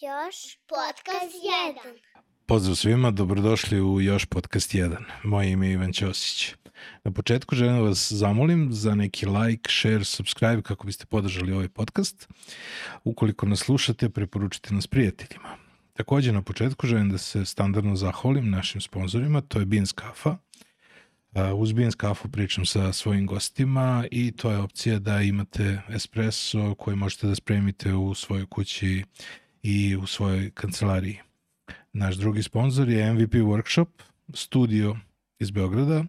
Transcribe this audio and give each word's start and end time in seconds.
Još 0.00 0.58
podcast 0.66 1.34
1. 1.84 1.98
Pozdrav 2.46 2.76
svima, 2.76 3.10
dobrodošli 3.10 3.80
u 3.80 4.00
Još 4.00 4.24
podcast 4.24 4.74
1. 4.74 4.96
Moje 5.24 5.50
ime 5.50 5.66
je 5.66 5.72
Ivan 5.72 5.92
Ćosić. 5.92 6.54
Na 7.04 7.12
početku 7.12 7.54
želim 7.54 7.76
da 7.76 7.82
vas 7.82 8.12
zamolim 8.12 8.72
za 8.72 8.94
neki 8.94 9.26
like, 9.26 9.70
share, 9.70 10.04
subscribe 10.04 10.62
kako 10.62 10.86
biste 10.86 11.06
podržali 11.06 11.52
ovaj 11.52 11.68
podcast. 11.68 12.28
Ukoliko 13.04 13.46
nas 13.46 13.58
slušate, 13.58 14.08
preporučite 14.08 14.74
nas 14.74 14.86
prijateljima. 14.86 15.56
Takođe 15.92 16.32
na 16.32 16.42
početku 16.42 16.86
želim 16.86 17.10
da 17.10 17.18
se 17.18 17.44
standardno 17.44 17.96
zahvalim 17.96 18.50
našim 18.50 18.80
sponsorima, 18.80 19.40
to 19.40 19.58
je 19.58 19.66
Beans 19.66 19.92
Kafa. 19.92 20.36
Uz 21.56 21.72
Beans 21.72 21.94
Kafu 21.94 22.28
pričam 22.28 22.66
sa 22.66 22.92
svojim 22.92 23.26
gostima 23.26 24.04
i 24.10 24.32
to 24.32 24.50
je 24.50 24.58
opcija 24.58 24.98
da 24.98 25.20
imate 25.20 25.82
espresso 25.88 26.74
koji 26.74 26.96
možete 26.96 27.26
da 27.26 27.34
spremite 27.34 27.94
u 27.94 28.14
svojoj 28.14 28.46
kući 28.46 29.04
i 29.66 29.96
u 29.96 30.06
svojoj 30.06 30.50
kancelariji. 30.50 31.18
Naš 31.92 32.16
drugi 32.16 32.42
sponsor 32.42 32.88
je 32.88 33.12
MVP 33.12 33.32
Workshop, 33.32 33.86
studio 34.34 34.96
iz 35.38 35.50
Beograda, 35.50 36.04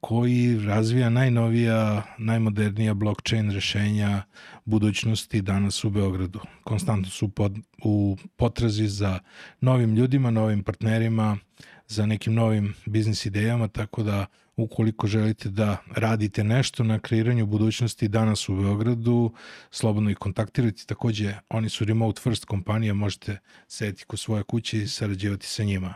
koji 0.00 0.66
razvija 0.66 1.10
najnovija, 1.10 2.02
najmodernija 2.18 2.94
blockchain 2.94 3.50
rešenja 3.50 4.22
budućnosti 4.64 5.42
danas 5.42 5.84
u 5.84 5.90
Beogradu. 5.90 6.40
Konstantno 6.64 7.10
su 7.10 7.28
pod, 7.28 7.58
u 7.84 8.16
potrazi 8.36 8.88
za 8.88 9.18
novim 9.60 9.94
ljudima, 9.94 10.30
novim 10.30 10.62
partnerima, 10.62 11.38
za 11.86 12.06
nekim 12.06 12.34
novim 12.34 12.74
biznis 12.86 13.26
idejama, 13.26 13.68
tako 13.68 14.02
da 14.02 14.26
ukoliko 14.56 15.06
želite 15.06 15.48
da 15.48 15.76
radite 15.94 16.44
nešto 16.44 16.84
na 16.84 16.98
kreiranju 16.98 17.46
budućnosti 17.46 18.08
danas 18.08 18.48
u 18.48 18.56
Beogradu, 18.56 19.32
slobodno 19.70 20.10
ih 20.10 20.16
kontaktirajte. 20.16 20.82
Takođe, 20.86 21.34
oni 21.48 21.68
su 21.68 21.84
remote 21.84 22.20
first 22.20 22.44
kompanija, 22.44 22.94
možete 22.94 23.38
sedeti 23.68 24.04
kod 24.04 24.18
svoje 24.18 24.42
kuće 24.42 24.78
i 24.78 24.88
sarađivati 24.88 25.46
sa 25.46 25.64
njima. 25.64 25.94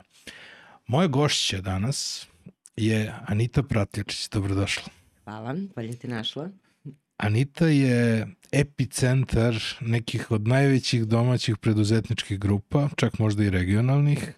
Moja 0.86 1.08
gošća 1.08 1.60
danas 1.60 2.26
je 2.76 3.14
Anita 3.26 3.62
Pratljačić. 3.62 4.28
Dobrodošla. 4.28 4.92
Hvala, 5.24 5.56
bolje 5.76 5.96
te 5.96 6.08
našla. 6.08 6.50
Anita 7.16 7.66
je 7.66 8.26
epicentar 8.52 9.62
nekih 9.80 10.30
od 10.30 10.48
najvećih 10.48 11.04
domaćih 11.04 11.56
preduzetničkih 11.56 12.38
grupa, 12.38 12.88
čak 12.96 13.18
možda 13.18 13.44
i 13.44 13.50
regionalnih. 13.50 14.32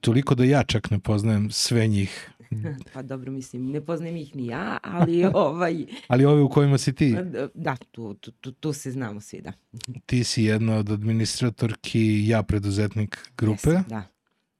Toliko 0.00 0.34
da 0.34 0.44
ja 0.44 0.62
čak 0.62 0.90
ne 0.90 0.98
poznajem 0.98 1.50
sve 1.50 1.86
njih. 1.86 2.30
Pa 2.92 3.02
dobro, 3.02 3.32
mislim, 3.32 3.70
ne 3.70 3.80
poznajem 3.80 4.16
ih 4.16 4.36
ni 4.36 4.46
ja, 4.46 4.78
ali 4.82 5.24
ovaj... 5.34 5.86
ali 6.08 6.24
ove 6.24 6.42
u 6.42 6.48
kojima 6.48 6.78
si 6.78 6.92
ti? 6.92 7.16
Da, 7.54 7.76
tu, 7.90 8.14
tu, 8.14 8.30
tu, 8.30 8.52
tu 8.52 8.72
se 8.72 8.90
znamo 8.90 9.20
svi, 9.20 9.40
da. 9.40 9.52
Ti 10.06 10.24
si 10.24 10.42
jedna 10.42 10.76
od 10.76 10.90
administratorki 10.90 12.28
Ja 12.28 12.42
preduzetnik 12.42 13.18
grupe. 13.36 13.70
Jesam, 13.70 13.84
da. 13.88 14.02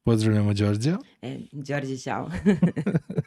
Pozdravljamo 0.03 0.55
Đorđa. 0.55 0.99
E, 1.23 1.39
Đorđe, 1.53 1.99
čao. 1.99 2.31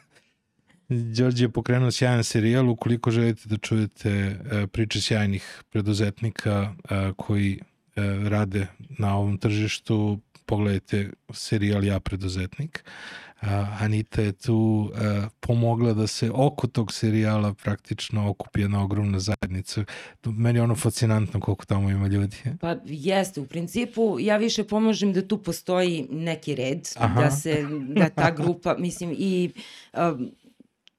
Đorđe 1.16 1.44
je 1.44 1.48
pokrenuo 1.48 1.90
sjajan 1.90 2.24
serijal. 2.24 2.70
Ukoliko 2.70 3.10
želite 3.10 3.48
da 3.48 3.56
čujete 3.56 4.10
e, 4.10 4.66
priče 4.66 5.00
sjajnih 5.00 5.62
preduzetnika 5.70 6.74
e, 6.90 7.12
koji 7.16 7.58
e, 7.96 8.02
rade 8.28 8.66
na 8.98 9.16
ovom 9.16 9.38
tržištu, 9.38 10.20
pogledajte 10.46 11.10
serijal 11.32 11.84
Ja 11.84 12.00
preduzetnik. 12.00 12.84
Anita 13.80 14.22
je 14.22 14.32
tu 14.32 14.54
uh, 14.54 14.98
pomogla 15.40 15.92
da 15.92 16.06
se 16.06 16.30
oko 16.34 16.66
tog 16.66 16.92
serijala 16.92 17.54
praktično 17.54 18.30
okupi 18.30 18.60
jedna 18.60 18.84
ogromna 18.84 19.18
zajednica. 19.18 19.84
Meni 20.24 20.58
je 20.58 20.62
ono 20.62 20.74
fascinantno 20.74 21.40
koliko 21.40 21.64
tamo 21.64 21.90
ima 21.90 22.06
ljudi. 22.06 22.36
Pa 22.60 22.76
jeste, 22.84 23.40
u 23.40 23.46
principu 23.46 24.16
ja 24.20 24.36
više 24.36 24.64
pomožem 24.64 25.12
da 25.12 25.28
tu 25.28 25.42
postoji 25.42 26.06
neki 26.10 26.54
red, 26.54 26.88
Aha. 26.96 27.22
da 27.22 27.30
se, 27.30 27.66
da 27.88 28.08
ta 28.08 28.30
grupa, 28.30 28.76
mislim 28.78 29.14
i 29.18 29.50
um, 29.92 30.30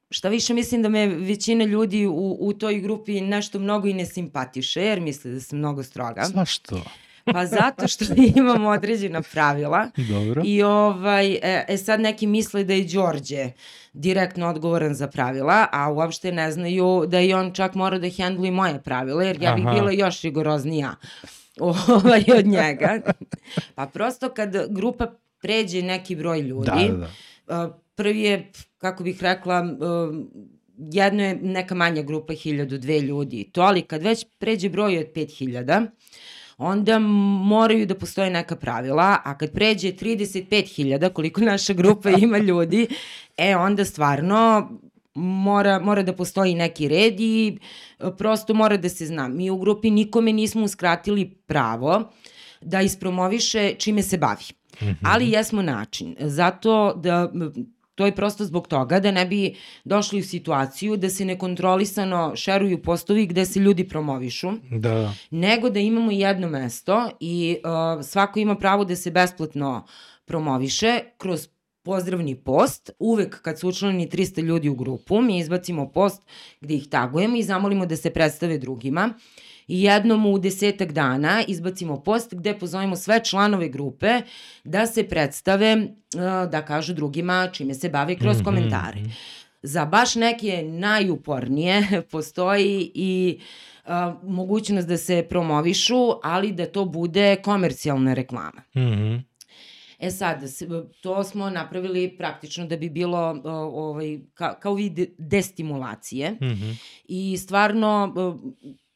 šta 0.10 0.30
više 0.30 0.54
mislim 0.54 0.82
da 0.82 0.90
me 0.90 1.08
većina 1.08 1.66
ljudi 1.66 2.08
u, 2.08 2.38
u 2.40 2.54
toj 2.54 2.80
grupi 2.80 3.22
nešto 3.22 3.60
mnogo 3.60 3.88
i 3.88 3.94
ne 3.94 4.06
simpatiše, 4.06 4.82
jer 4.82 5.02
misle 5.02 5.32
da 5.32 5.40
sam 5.40 5.60
mnogo 5.60 5.84
stroga. 5.84 6.24
Zašto? 6.24 6.82
Pa 7.26 7.46
zato 7.46 7.88
što 7.88 8.06
imamo 8.36 8.70
određena 8.70 9.22
pravila. 9.22 9.90
Dobro. 10.10 10.42
I 10.46 10.64
ovaj, 10.64 11.34
e, 11.34 11.66
e 11.68 11.78
sad 11.78 12.00
neki 12.00 12.28
misle 12.28 12.64
da 12.64 12.74
je 12.74 12.84
Đorđe 12.84 13.52
direktno 13.94 14.48
odgovoran 14.48 14.94
za 14.96 15.08
pravila, 15.08 15.68
a 15.72 15.92
uopšte 15.92 16.32
ne 16.32 16.52
znaju 16.52 17.04
da 17.08 17.20
i 17.20 17.34
on 17.34 17.54
čak 17.54 17.76
mora 17.76 18.00
da 18.00 18.10
hendluje 18.10 18.52
moje 18.52 18.82
pravila, 18.84 19.24
jer 19.24 19.42
ja 19.42 19.54
bih 19.54 19.66
Aha. 19.66 19.74
bila 19.74 19.92
još 19.92 20.22
rigoroznija 20.22 20.96
ovaj, 21.60 22.24
od 22.38 22.46
njega. 22.46 23.02
Pa 23.76 23.86
prosto 23.86 24.30
kad 24.30 24.56
grupa 24.70 25.08
pređe 25.42 25.82
neki 25.82 26.16
broj 26.16 26.40
ljudi, 26.40 26.90
da, 26.90 27.08
da, 27.48 27.56
da. 27.56 27.80
prvi 27.96 28.22
je, 28.22 28.52
kako 28.78 29.04
bih 29.04 29.24
rekla, 29.24 29.64
jedno 30.78 31.24
je 31.24 31.36
neka 31.36 31.76
manja 31.76 32.02
grupa, 32.02 32.34
hiljadu, 32.34 32.78
dve 32.78 33.00
ljudi, 33.00 33.50
to, 33.52 33.62
ali 33.62 33.82
kad 33.82 34.04
već 34.04 34.26
pređe 34.40 34.70
broj 34.70 34.98
od 34.98 35.06
pet 35.14 35.32
hiljada, 35.32 35.82
onda 36.58 37.00
moraju 37.00 37.86
da 37.86 37.96
postoje 37.96 38.30
neka 38.30 38.56
pravila, 38.56 39.18
a 39.24 39.38
kad 39.38 39.52
pređe 39.52 39.92
35.000, 39.92 41.14
koliko 41.14 41.42
naša 41.42 41.74
grupa 41.74 42.10
ima 42.20 42.38
ljudi, 42.38 42.88
e 43.38 43.56
onda 43.56 43.86
stvarno 43.86 44.70
mora, 45.16 45.80
mora 45.80 46.04
da 46.04 46.14
postoji 46.14 46.56
neki 46.56 46.88
red 46.88 47.20
i 47.20 47.58
e, 48.00 48.12
prosto 48.18 48.54
mora 48.54 48.78
da 48.78 48.90
se 48.90 49.06
zna. 49.06 49.28
Mi 49.28 49.50
u 49.50 49.58
grupi 49.58 49.92
nikome 49.92 50.34
nismo 50.34 50.64
uskratili 50.64 51.30
pravo 51.46 52.12
da 52.62 52.82
ispromoviše 52.82 53.76
čime 53.78 54.04
se 54.04 54.18
bavi. 54.18 54.46
Mm 54.82 54.86
-hmm. 54.86 54.96
Ali 55.04 55.30
jesmo 55.30 55.62
način. 55.62 56.16
Zato 56.20 56.94
da 56.94 57.32
To 57.96 58.06
je 58.06 58.16
prosto 58.16 58.46
zbog 58.46 58.68
toga 58.68 59.00
da 59.00 59.12
ne 59.12 59.26
bi 59.26 59.56
došli 59.84 60.20
u 60.20 60.24
situaciju 60.24 60.98
da 60.98 61.10
se 61.10 61.26
nekontrolisano 61.26 62.36
šeruju 62.36 62.82
postovi 62.82 63.26
gde 63.26 63.46
se 63.46 63.60
ljudi 63.60 63.88
promovišu, 63.88 64.52
da. 64.72 65.14
nego 65.32 65.70
da 65.70 65.80
imamo 65.80 66.12
jedno 66.12 66.50
mesto 66.50 67.10
i 67.20 67.58
uh, 67.64 68.06
svako 68.06 68.40
ima 68.40 68.56
pravo 68.56 68.86
da 68.86 68.96
se 68.96 69.12
besplatno 69.12 69.86
promoviše 70.26 71.00
kroz 71.18 71.48
pozdravni 71.84 72.36
post. 72.36 72.90
Uvek 73.00 73.42
kad 73.42 73.60
su 73.60 73.70
učlani 73.70 74.10
300 74.10 74.42
ljudi 74.42 74.70
u 74.70 74.76
grupu, 74.76 75.22
mi 75.22 75.38
izbacimo 75.38 75.92
post 75.92 76.22
gde 76.62 76.74
ih 76.74 76.88
tagujemo 76.90 77.36
i 77.36 77.44
zamolimo 77.44 77.86
da 77.86 77.96
se 77.96 78.10
predstave 78.10 78.58
drugima. 78.58 79.14
Uh, 79.16 79.53
i 79.68 79.84
jednom 79.84 80.26
u 80.26 80.40
desetak 80.40 80.92
dana 80.92 81.44
izbacimo 81.48 82.04
post 82.04 82.34
gde 82.34 82.60
pozovemo 82.60 82.96
sve 82.96 83.24
članove 83.24 83.70
grupe 83.70 84.22
da 84.64 84.88
se 84.88 85.04
predstave, 85.04 85.76
uh, 85.76 86.52
da 86.52 86.66
kažu 86.66 86.94
drugima 86.94 87.50
čime 87.54 87.74
se 87.74 87.90
bave 87.90 88.16
kroz 88.16 88.36
mhm, 88.36 88.46
komentare. 88.46 89.00
Mm 89.00 89.04
-hmm. 89.04 89.12
Za 89.62 89.86
baš 89.86 90.16
neke 90.16 90.64
najupornije 90.64 91.88
postoji 92.12 92.92
i 92.96 93.40
uh, 93.86 93.92
mogućnost 94.24 94.88
da 94.88 94.98
se 94.98 95.26
promovišu, 95.30 96.12
ali 96.24 96.52
da 96.52 96.66
to 96.66 96.86
bude 96.86 97.36
komercijalna 97.36 98.14
reklama. 98.14 98.62
Mm 98.76 98.80
-hmm. 98.80 99.24
E 100.00 100.12
sad, 100.12 100.44
to 101.02 101.24
smo 101.24 101.50
napravili 101.50 102.18
praktično 102.18 102.66
da 102.66 102.78
bi 102.78 102.90
bilo 102.90 103.42
ovaj, 103.74 104.20
ka, 104.34 104.60
kao 104.60 104.74
vid 104.74 105.00
destimulacije 105.18 106.32
mm 106.32 106.46
-hmm. 106.46 106.76
i 107.06 107.38
stvarno 107.38 108.14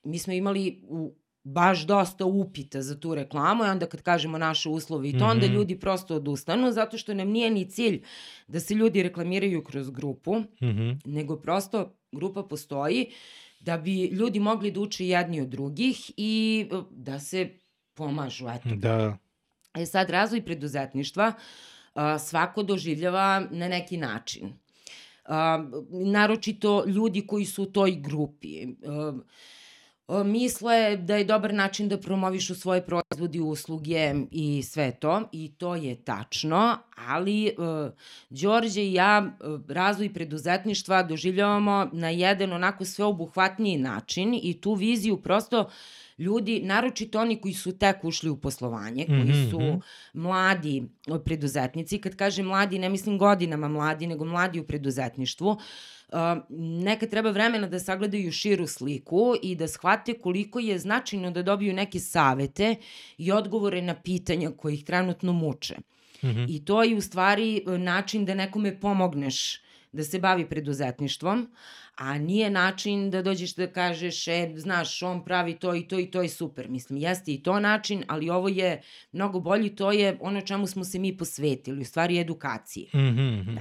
mi 0.07 0.19
smo 0.19 0.34
imali 0.34 0.81
u, 0.88 1.16
baš 1.44 1.85
dosta 1.85 2.25
upita 2.25 2.81
za 2.81 3.00
tu 3.00 3.16
reklamu 3.16 3.66
i 3.66 3.68
onda 3.68 3.85
kad 3.85 4.01
kažemo 4.01 4.38
naše 4.38 4.69
uslove 4.69 5.09
i 5.09 5.12
to, 5.12 5.18
mm 5.18 5.22
-hmm. 5.22 5.31
onda 5.31 5.45
mhm. 5.45 5.56
ljudi 5.56 5.79
prosto 5.79 6.16
odustanu 6.16 6.72
zato 6.72 6.97
što 6.97 7.13
nam 7.13 7.28
nije 7.28 7.51
ni 7.51 7.69
cilj 7.69 8.03
da 8.47 8.59
se 8.59 8.73
ljudi 8.73 9.03
reklamiraju 9.03 9.63
kroz 9.63 9.90
grupu, 9.90 10.40
mm 10.40 10.45
-hmm. 10.62 11.00
nego 11.06 11.35
prosto 11.35 11.97
grupa 12.12 12.44
postoji 12.44 13.12
da 13.59 13.78
bi 13.78 14.06
ljudi 14.06 14.40
mogli 14.40 14.72
da 14.72 14.79
uče 14.79 15.07
jedni 15.07 15.41
od 15.41 15.47
drugih 15.47 16.12
i 16.18 16.66
e, 16.72 16.75
da 16.91 17.19
se 17.19 17.50
pomažu. 17.94 18.48
Eto. 18.50 18.75
Da. 18.75 19.18
E 19.74 19.86
sad, 19.86 20.10
razvoj 20.10 20.45
preduzetništva 20.45 21.33
a, 21.94 22.19
svako 22.19 22.63
doživljava 22.63 23.48
na 23.51 23.68
neki 23.68 23.98
način. 23.98 24.53
A, 25.25 25.69
naročito 25.89 26.86
ljudi 26.86 27.27
koji 27.27 27.45
su 27.45 27.63
u 27.63 27.65
toj 27.65 27.92
grupi. 27.92 28.63
A, 28.86 29.13
misle 30.25 30.98
da 30.98 31.15
je 31.15 31.24
dobar 31.24 31.54
način 31.54 31.89
da 31.89 31.98
promovišu 31.98 32.56
svoje 32.56 32.86
proizvodi, 32.86 33.39
usluge 33.39 34.13
i 34.31 34.63
sve 34.63 34.92
to 34.92 35.21
i 35.31 35.51
to 35.57 35.75
je 35.75 35.95
tačno, 35.95 36.77
ali 37.07 37.54
uh, 37.57 37.92
Đorđe 38.30 38.81
i 38.81 38.94
ja 38.94 39.38
uh, 39.39 39.62
razvoj 39.68 40.13
preduzetništva 40.13 41.04
doživljavamo 41.04 41.89
na 41.94 42.09
jedan 42.09 42.54
onako 42.54 42.86
sveobuhvatniji 42.86 43.77
način 43.77 44.39
i 44.44 44.62
tu 44.62 44.74
viziju 44.74 45.18
prosto 45.18 45.69
ljudi, 46.18 46.62
naročito 46.63 47.19
oni 47.19 47.42
koji 47.42 47.53
su 47.53 47.77
tek 47.77 48.03
ušli 48.03 48.30
u 48.30 48.38
poslovanje, 48.38 49.06
koji 49.06 49.19
Mhm, 49.19 49.50
su 49.50 49.81
mladi 50.13 50.83
preduzetnici, 51.25 52.01
kad 52.01 52.15
kažem 52.15 52.45
mladi, 52.45 52.80
ne 52.80 52.89
mislim 52.89 53.18
godinama 53.18 53.68
mladi, 53.68 54.07
nego 54.07 54.25
mladi 54.25 54.60
u 54.60 54.63
preduzetništvu, 54.63 55.50
uh, 55.50 55.57
neka 56.50 57.07
treba 57.07 57.31
vremena 57.31 57.68
da 57.68 57.80
sagledaju 57.80 58.31
širu 58.31 58.68
sliku 58.68 59.36
i 59.44 59.56
da 59.56 59.68
shvate 59.68 60.13
koliko 60.13 60.59
je 60.59 60.80
značajno 60.80 61.31
da 61.31 61.44
dobiju 61.44 61.74
neke 61.74 62.00
savete 62.00 62.75
i 63.18 63.31
odgovore 63.31 63.81
na 63.81 63.95
pitanja 63.95 64.51
koji 64.57 64.74
ih 64.74 64.83
trenutno 64.83 65.33
muče. 65.33 65.75
Mhm. 66.24 66.45
I 66.50 66.65
to 66.65 66.83
je 66.83 66.95
u 66.95 67.01
stvari 67.01 67.63
način 67.65 68.25
da 68.25 68.33
nekome 68.33 68.80
pomogneš 68.80 69.62
da 69.92 70.04
se 70.04 70.19
bavi 70.19 70.45
preduzetništvom, 70.50 71.48
a 71.95 72.18
nije 72.18 72.50
način 72.50 73.10
da 73.10 73.21
dođeš 73.21 73.56
da 73.56 73.68
kažeš, 73.68 74.27
e, 74.27 74.53
znaš, 74.56 75.03
on 75.03 75.24
pravi 75.25 75.56
to 75.56 75.75
i 75.75 75.88
to 75.88 76.00
i 76.00 76.12
to 76.12 76.21
je 76.21 76.30
super. 76.30 76.69
Mislim, 76.69 77.00
jeste 77.00 77.33
i 77.33 77.44
to 77.44 77.60
način, 77.60 78.03
ali 78.07 78.30
ovo 78.30 78.48
je 78.48 78.81
mnogo 79.12 79.39
bolji, 79.39 79.75
to 79.75 79.92
je 79.92 80.18
ono 80.21 80.42
čemu 80.42 80.68
smo 80.68 80.83
se 80.83 81.00
mi 81.00 81.18
posvetili, 81.18 81.81
u 81.81 81.86
stvari 81.86 82.19
edukaciji. 82.19 82.89
Mhm, 82.95 83.39
mhm. 83.42 83.57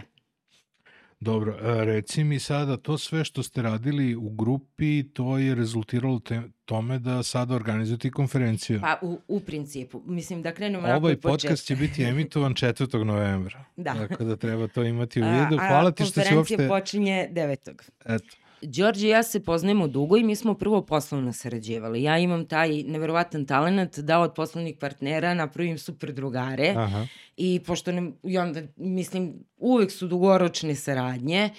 Dobro, 1.20 1.56
a, 1.60 1.84
reci 1.84 2.24
mi 2.24 2.38
sada, 2.38 2.76
to 2.76 2.98
sve 2.98 3.24
što 3.24 3.42
ste 3.42 3.62
radili 3.62 4.16
u 4.16 4.30
grupi, 4.30 5.02
to 5.12 5.38
je 5.38 5.54
rezultiralo 5.54 6.18
te, 6.18 6.42
tome 6.64 6.98
da 6.98 7.22
sada 7.22 7.54
organizujete 7.54 8.10
konferenciju. 8.10 8.80
Pa 8.80 8.98
u, 9.02 9.18
u 9.28 9.40
principu, 9.40 10.02
mislim 10.06 10.42
da 10.42 10.52
krenemo 10.54 10.84
onako 10.84 10.98
Ovaj 10.98 11.16
podcast 11.16 11.66
će 11.66 11.76
biti 11.76 12.02
emitovan 12.10 12.54
4. 12.54 13.04
novembra. 13.04 13.64
Da. 13.76 13.94
Tako 13.94 14.24
da 14.24 14.36
treba 14.36 14.68
to 14.68 14.82
imati 14.82 15.22
u 15.22 15.24
A- 15.24 15.40
vidu. 15.40 15.56
Hvala 15.56 15.90
ti 15.90 16.04
što 16.04 16.12
si 16.12 16.14
konferencija 16.14 16.58
uopšte... 16.58 16.68
počinje 16.68 17.28
9. 17.32 17.90
Eto. 18.04 18.36
Đorđe 18.66 19.06
i 19.06 19.10
ja 19.10 19.22
se 19.22 19.42
poznajemo 19.44 19.88
dugo 19.88 20.16
i 20.16 20.24
mi 20.24 20.36
smo 20.36 20.54
prvo 20.54 20.82
poslovno 20.86 21.32
sarađivali. 21.32 22.02
Ja 22.02 22.18
imam 22.18 22.46
taj 22.46 22.82
neverovatan 22.82 23.46
talent 23.46 23.98
da 23.98 24.20
od 24.20 24.34
poslovnih 24.34 24.76
partnera 24.80 25.34
napravim 25.34 25.78
super 25.78 26.12
drugare 26.12 26.74
Aha. 26.76 27.06
i 27.36 27.60
pošto 27.66 27.92
ne, 27.92 28.12
i 28.22 28.38
onda, 28.38 28.62
mislim, 28.76 29.34
uvek 29.56 29.90
su 29.90 30.06
dugoročne 30.06 30.74
saradnje 30.74 31.50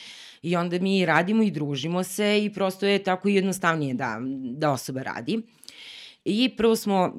i 0.41 0.55
onda 0.55 0.79
mi 0.79 1.05
radimo 1.05 1.43
i 1.43 1.51
družimo 1.51 2.03
se 2.03 2.45
i 2.45 2.53
prosto 2.53 2.85
je 2.85 3.03
tako 3.03 3.29
jednostavnije 3.29 3.93
da, 3.93 4.19
da 4.57 4.71
osoba 4.71 5.01
radi. 5.01 5.41
I 6.25 6.55
prvo 6.57 6.75
smo 6.75 7.13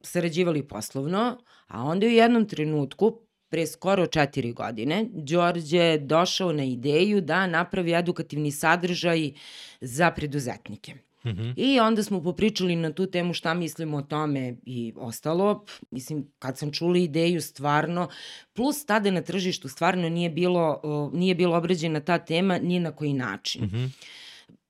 sarađivali 0.00 0.68
poslovno, 0.68 1.38
a 1.66 1.82
onda 1.82 2.06
u 2.06 2.10
jednom 2.10 2.48
trenutku, 2.48 3.25
pre 3.48 3.66
skoro 3.66 4.06
četiri 4.06 4.52
godine, 4.52 5.06
Đorđe 5.12 5.78
je 5.78 5.98
došao 5.98 6.52
na 6.52 6.64
ideju 6.64 7.20
da 7.20 7.46
napravi 7.46 7.94
edukativni 7.94 8.50
sadržaj 8.50 9.32
za 9.80 10.10
preduzetnike. 10.10 10.94
Mhm. 11.26 11.50
I 11.56 11.80
onda 11.80 12.02
smo 12.02 12.22
popričali 12.22 12.76
na 12.76 12.92
tu 12.92 13.06
temu 13.06 13.34
šta 13.34 13.54
mislimo 13.54 13.96
o 13.96 14.02
tome 14.02 14.56
i 14.66 14.92
ostalo. 14.96 15.64
Mislim, 15.90 16.26
kad 16.38 16.58
sam 16.58 16.72
čula 16.72 16.98
ideju 16.98 17.40
stvarno, 17.40 18.08
plus 18.52 18.86
tada 18.86 19.10
na 19.10 19.22
tržištu 19.22 19.68
stvarno 19.68 20.08
nije 20.08 20.30
bilo, 20.30 20.80
nije 21.12 21.34
bilo 21.34 21.56
obrađena 21.56 22.00
ta 22.00 22.18
tema 22.18 22.58
ni 22.58 22.80
na 22.80 22.92
koji 22.92 23.12
način. 23.12 23.64
Mhm. 23.64 23.84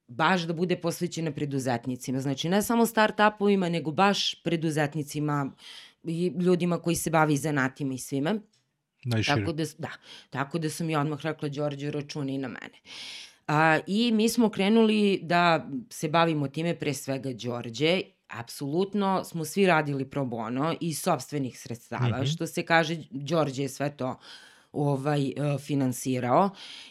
Baš 0.09 0.43
da 0.43 0.53
bude 0.53 0.77
posvećena 0.77 1.33
preduzetnicima. 1.33 2.21
Znači, 2.21 2.49
ne 2.49 2.63
samo 2.63 2.87
start-upovima, 2.87 3.69
nego 3.69 3.91
baš 3.91 4.43
preduzetnicima 4.43 5.51
i 6.05 6.33
ljudima 6.41 6.79
koji 6.79 6.97
se 6.97 7.11
bavi 7.11 7.37
zanatima 7.37 7.95
i 7.95 7.99
svime. 7.99 8.41
Najšire. 9.07 9.41
Tako 9.41 9.53
da, 9.53 9.65
da, 9.79 9.91
tako 10.31 10.59
da 10.59 10.71
sam 10.71 10.91
i 10.91 10.97
odmah 10.97 11.23
rekla 11.23 11.49
Đorđe 11.49 11.91
računi 11.91 12.39
na 12.39 12.49
mene. 12.49 12.81
A, 13.47 13.79
I 13.87 14.13
mi 14.13 14.29
smo 14.29 14.51
krenuli 14.51 15.21
da 15.23 15.69
se 15.91 16.09
bavimo 16.09 16.49
time 16.49 16.75
pre 16.75 16.95
svega 16.95 17.33
Đorđe. 17.33 18.01
Apsolutno 18.29 19.25
smo 19.25 19.45
svi 19.45 19.67
radili 19.67 20.11
pro 20.11 20.25
bono 20.25 20.75
iz 20.81 20.99
sobstvenih 20.99 21.59
sredstava. 21.61 22.19
Mhm. 22.19 22.27
Što 22.27 22.47
se 22.47 22.63
kaže, 22.63 22.97
Đorđe 23.11 23.63
je 23.63 23.69
sve 23.69 23.97
to 23.97 24.19
ovaj, 24.73 25.29
e, 25.29 25.33
finansirao 25.59 26.51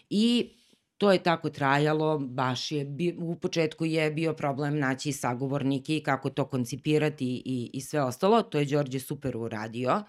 i 0.09 0.49
to 0.97 1.11
je 1.11 1.23
tako 1.23 1.49
trajalo, 1.49 2.19
baš 2.19 2.71
je, 2.71 2.85
bi, 2.85 3.15
u 3.19 3.35
početku 3.35 3.85
je 3.85 4.11
bio 4.11 4.33
problem 4.33 4.79
naći 4.79 5.11
sagovornike 5.11 5.97
i 5.97 6.03
kako 6.03 6.29
to 6.29 6.45
koncipirati 6.45 7.41
i, 7.45 7.69
i 7.73 7.81
sve 7.81 8.01
ostalo, 8.01 8.41
to 8.41 8.59
je 8.59 8.65
Đorđe 8.65 8.99
super 8.99 9.37
uradio. 9.37 10.03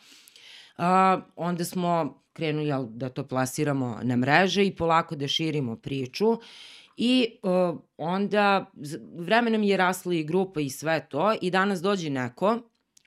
A, 0.79 1.21
onda 1.37 1.65
smo 1.65 1.93
krenuli 2.33 2.67
jel, 2.67 2.87
da 2.87 3.09
to 3.09 3.25
plasiramo 3.25 3.99
na 4.03 4.17
mreže 4.17 4.67
i 4.67 4.77
polako 4.77 5.17
da 5.17 5.29
širimo 5.29 5.77
priču. 5.77 6.27
I 6.97 7.39
uh, 7.43 7.79
onda 7.97 8.71
z- 8.75 8.99
vremenom 9.15 9.63
je 9.63 9.77
rasla 9.77 10.15
i 10.15 10.25
grupa 10.25 10.61
i 10.61 10.71
sve 10.71 11.07
to 11.09 11.35
i 11.41 11.51
danas 11.51 11.83
dođe 11.83 12.11
neko 12.11 12.59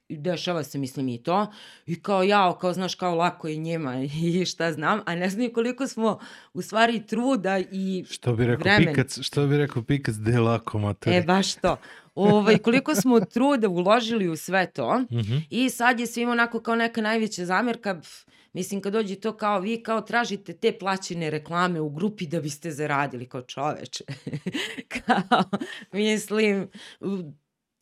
dešava 0.09 0.63
se 0.63 0.77
mislim 0.77 1.09
i 1.09 1.23
to 1.23 1.47
i 1.85 2.01
kao 2.01 2.23
jao, 2.23 2.53
kao 2.53 2.73
znaš 2.73 2.95
kao 2.95 3.15
lako 3.15 3.47
je 3.47 3.55
njima 3.57 3.95
i 4.23 4.45
šta 4.45 4.73
znam, 4.73 5.01
a 5.05 5.15
ne 5.15 5.29
znaju 5.29 5.53
koliko 5.53 5.87
smo 5.87 6.19
u 6.53 6.61
stvari 6.61 7.05
truda 7.07 7.59
i 7.71 8.05
Što 8.09 8.35
bi 8.35 8.45
rekao 8.45 8.63
vremen. 8.63 8.95
Pikac, 8.95 9.19
što 9.21 9.47
bi 9.47 9.57
rekao 9.57 9.83
Pikac, 9.83 10.15
de 10.15 10.39
lako 10.39 10.79
matori. 10.79 11.15
E, 11.15 11.21
baš 11.21 11.55
to. 11.55 11.77
Ovaj, 12.15 12.57
koliko 12.57 12.95
smo 12.95 13.19
truda 13.19 13.69
uložili 13.69 14.29
u 14.29 14.35
sve 14.35 14.71
to 14.71 14.99
Mhm. 15.11 15.37
i 15.49 15.69
sad 15.69 15.99
je 15.99 16.07
svima 16.07 16.31
onako 16.31 16.59
kao 16.59 16.75
neka 16.75 17.01
najveća 17.01 17.45
zamerka, 17.45 17.99
pf, 18.01 18.09
mislim 18.53 18.81
kad 18.81 18.93
dođe 18.93 19.15
to 19.15 19.37
kao 19.37 19.59
vi 19.59 19.83
kao 19.83 20.01
tražite 20.01 20.53
te 20.53 20.77
plaćene 20.79 21.29
reklame 21.29 21.79
u 21.81 21.89
grupi 21.89 22.27
da 22.27 22.41
biste 22.41 22.71
zaradili 22.71 23.29
kao 23.29 23.41
čoveče. 23.41 24.03
kao, 25.05 25.43
mislim, 25.91 26.67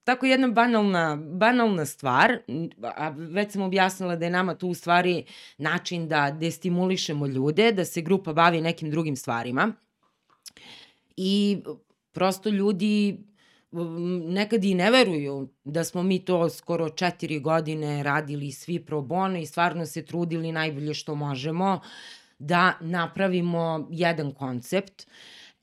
tako 0.08 0.26
jedna 0.26 0.48
banalna, 0.48 1.16
banalna 1.16 1.86
stvar, 1.86 2.38
a 2.82 3.10
već 3.10 3.52
sam 3.52 3.62
objasnila 3.62 4.16
da 4.16 4.26
je 4.26 4.32
nama 4.32 4.56
tu 4.56 4.70
u 4.70 4.74
stvari 4.74 5.26
način 5.58 6.08
da 6.08 6.32
destimulišemo 6.32 7.28
ljude, 7.28 7.72
da 7.72 7.86
se 7.86 8.02
grupa 8.02 8.34
bavi 8.34 8.62
nekim 8.62 8.92
drugim 8.92 9.16
stvarima. 9.16 9.74
I 11.18 11.58
prosto 12.12 12.50
ljudi 12.50 13.18
nekad 14.28 14.64
i 14.64 14.74
ne 14.76 14.92
veruju 14.92 15.50
da 15.64 15.84
smo 15.84 16.04
mi 16.04 16.26
to 16.26 16.50
skoro 16.50 16.90
četiri 16.90 17.40
godine 17.40 18.04
radili 18.04 18.52
svi 18.52 18.80
pro 18.80 19.02
bono 19.02 19.38
i 19.38 19.46
stvarno 19.46 19.86
se 19.86 20.06
trudili 20.06 20.52
najbolje 20.52 20.94
što 20.94 21.16
možemo 21.16 21.80
da 22.40 22.74
napravimo 22.82 23.88
jedan 23.92 24.32
koncept. 24.32 25.08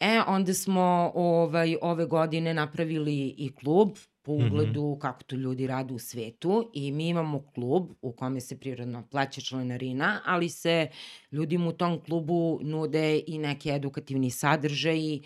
E, 0.00 0.20
onda 0.26 0.54
smo 0.54 1.12
ovaj, 1.14 1.76
ove 1.82 2.06
godine 2.06 2.54
napravili 2.54 3.34
i 3.38 3.54
klub 3.54 3.96
po 4.24 4.32
ugledu 4.32 4.98
kako 5.00 5.22
to 5.22 5.36
ljudi 5.36 5.66
rade 5.66 5.94
u 5.94 5.98
svetu 5.98 6.70
i 6.72 6.92
mi 6.92 7.08
imamo 7.08 7.42
klub 7.54 7.90
u 8.02 8.12
kome 8.12 8.40
se 8.40 8.58
prirodno 8.58 9.02
plaća 9.10 9.40
članarina, 9.40 10.20
ali 10.24 10.48
se 10.48 10.88
ljudima 11.32 11.68
u 11.68 11.72
tom 11.72 12.00
klubu 12.00 12.60
nude 12.62 13.22
i 13.26 13.38
neki 13.38 13.70
edukativni 13.70 14.30
sadržaji 14.30 15.22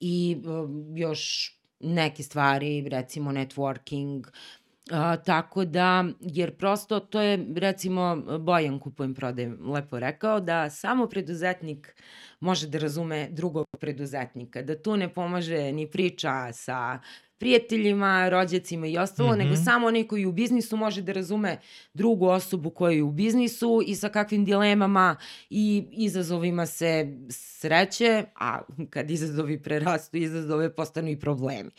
i 0.00 0.36
um, 0.46 0.96
još 0.96 1.52
neke 1.80 2.22
stvari, 2.22 2.88
recimo 2.88 3.32
networking, 3.32 4.26
A, 4.90 5.16
tako 5.16 5.64
da, 5.64 6.04
jer 6.20 6.56
prosto 6.56 7.00
to 7.00 7.20
je, 7.20 7.46
recimo, 7.56 8.16
Bojan 8.40 8.78
kupujem 8.78 9.14
prodajem 9.14 9.70
lepo 9.70 9.98
rekao, 10.00 10.40
da 10.40 10.70
samo 10.70 11.06
preduzetnik 11.06 11.94
može 12.40 12.68
da 12.68 12.78
razume 12.78 13.28
drugog 13.30 13.66
preduzetnika, 13.80 14.62
da 14.62 14.82
tu 14.82 14.96
ne 14.96 15.08
pomaže 15.14 15.72
ni 15.72 15.86
priča 15.90 16.52
sa 16.52 16.98
prijateljima, 17.38 18.28
rođacima 18.28 18.86
i 18.86 18.98
ostalo, 18.98 19.28
mm 19.28 19.32
-hmm. 19.32 19.38
nego 19.38 19.52
Mhm. 19.52 19.62
samo 19.62 19.86
onaj 19.86 20.06
koji 20.06 20.26
u 20.26 20.32
biznisu 20.32 20.76
može 20.76 21.02
da 21.02 21.12
razume 21.12 21.60
drugu 21.94 22.26
osobu 22.26 22.70
koja 22.70 22.92
je 22.92 23.02
u 23.02 23.10
biznisu 23.10 23.82
i 23.86 23.94
sa 23.94 24.08
kakvim 24.08 24.44
dilemama 24.44 25.16
i 25.50 25.84
izazovima 25.92 26.66
se 26.66 27.16
sreće, 27.30 28.24
a 28.34 28.60
kad 28.90 29.10
izazovi 29.10 29.62
prerastu, 29.62 30.16
izazove 30.16 30.74
postanu 30.74 31.08
i 31.08 31.20
problemi. 31.20 31.70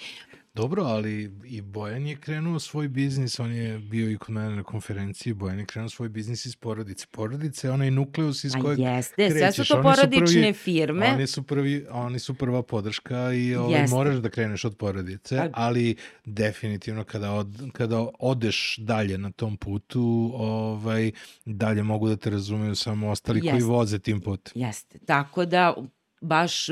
Dobro, 0.55 0.83
ali 0.83 1.13
i 1.45 1.61
Bojan 1.63 2.07
je 2.07 2.15
krenuo 2.15 2.59
svoj 2.59 2.87
biznis, 2.87 3.39
on 3.39 3.51
je 3.53 3.79
bio 3.79 4.11
i 4.11 4.17
kod 4.17 4.29
mene 4.29 4.55
na 4.55 4.63
konferenciji, 4.63 5.33
Bojan 5.33 5.59
je 5.59 5.65
krenuo 5.65 5.89
svoj 5.89 6.09
biznis 6.09 6.45
iz 6.45 6.55
porodice. 6.55 7.05
Porodice 7.07 7.67
je 7.67 7.71
onaj 7.71 7.91
nukleus 7.91 8.43
iz 8.43 8.55
A 8.55 8.61
kojeg 8.61 8.79
jeste, 8.79 9.15
sve 9.21 9.29
su 9.31 9.35
krećeš. 9.37 9.67
to 9.67 9.75
Oni 9.75 9.83
su 9.85 10.01
porodične 10.01 10.41
prvi- 10.41 10.53
firme. 10.53 11.05
Oni 11.07 11.27
su, 11.27 11.43
prvi, 11.43 11.85
oni 11.91 12.19
su 12.19 12.33
prva 12.33 12.63
podrška 12.63 13.33
i 13.33 13.55
ovaj, 13.55 13.81
Jeste. 13.81 13.95
moraš 13.95 14.15
da 14.15 14.29
kreneš 14.29 14.65
od 14.65 14.77
porodice, 14.77 15.37
A- 15.37 15.49
ali 15.53 15.95
definitivno 16.25 17.03
kada, 17.03 17.31
od, 17.31 17.69
kada 17.73 18.07
odeš 18.19 18.77
dalje 18.77 19.17
na 19.17 19.31
tom 19.31 19.57
putu, 19.57 20.31
ovaj, 20.35 21.11
dalje 21.45 21.83
mogu 21.83 22.09
da 22.09 22.15
te 22.15 22.29
razumeju 22.29 22.75
samo 22.75 23.09
ostali 23.09 23.39
koji 23.41 23.49
Jeste. 23.49 23.65
voze 23.65 23.99
tim 23.99 24.21
putem. 24.21 24.53
Jeste, 24.55 24.99
tako 24.99 25.45
da 25.45 25.75
baš, 26.21 26.65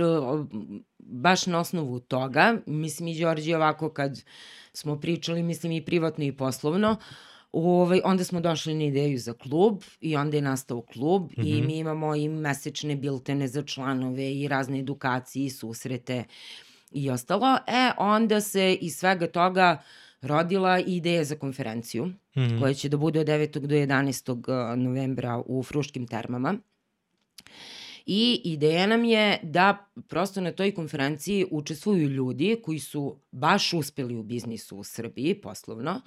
baš 1.05 1.45
na 1.45 1.59
osnovu 1.59 1.99
toga, 1.99 2.57
mislim 2.65 3.07
i 3.07 3.19
Đorđe 3.19 3.55
ovako 3.55 3.89
kad 3.89 4.23
smo 4.73 4.99
pričali, 4.99 5.43
mislim 5.43 5.71
i 5.71 5.85
privatno 5.85 6.23
i 6.23 6.31
poslovno, 6.31 6.95
Ovaj, 7.51 8.01
onda 8.03 8.23
smo 8.23 8.39
došli 8.41 8.73
na 8.73 8.83
ideju 8.83 9.17
za 9.17 9.33
klub 9.33 9.81
i 10.01 10.15
onda 10.15 10.37
je 10.37 10.41
nastao 10.41 10.81
klub 10.81 11.23
mm 11.23 11.41
-hmm. 11.41 11.47
i 11.47 11.57
Mhm. 11.57 11.67
mi 11.67 11.77
imamo 11.77 12.15
i 12.15 12.29
mesečne 12.29 12.95
biltene 12.95 13.47
za 13.47 13.63
članove 13.63 14.33
i 14.33 14.47
razne 14.47 14.79
edukacije 14.79 15.45
i 15.45 15.49
susrete 15.49 16.23
i 16.91 17.09
ostalo. 17.09 17.57
E, 17.67 17.91
onda 17.97 18.41
se 18.41 18.73
iz 18.73 18.95
svega 18.95 19.27
toga 19.27 19.81
rodila 20.21 20.79
ideja 20.79 21.23
za 21.23 21.35
konferenciju 21.35 22.05
Mhm. 22.37 22.59
koja 22.59 22.73
će 22.73 22.89
da 22.89 22.97
bude 22.97 23.19
od 23.19 23.27
9. 23.27 23.59
do 23.59 23.75
11. 23.75 24.75
novembra 24.75 25.41
u 25.45 25.63
Fruškim 25.63 26.07
termama. 26.07 26.55
I 28.05 28.41
ideja 28.43 28.87
nam 28.87 29.05
je 29.05 29.39
da 29.43 29.89
prosto 30.07 30.41
na 30.41 30.51
toj 30.51 30.71
konferenciji 30.71 31.45
učestvuju 31.51 32.07
ljudi 32.07 32.59
koji 32.63 32.79
su 32.79 33.17
baš 33.31 33.73
uspeli 33.73 34.15
u 34.15 34.23
biznisu 34.23 34.77
u 34.77 34.83
Srbiji, 34.83 35.35
poslovno, 35.35 36.01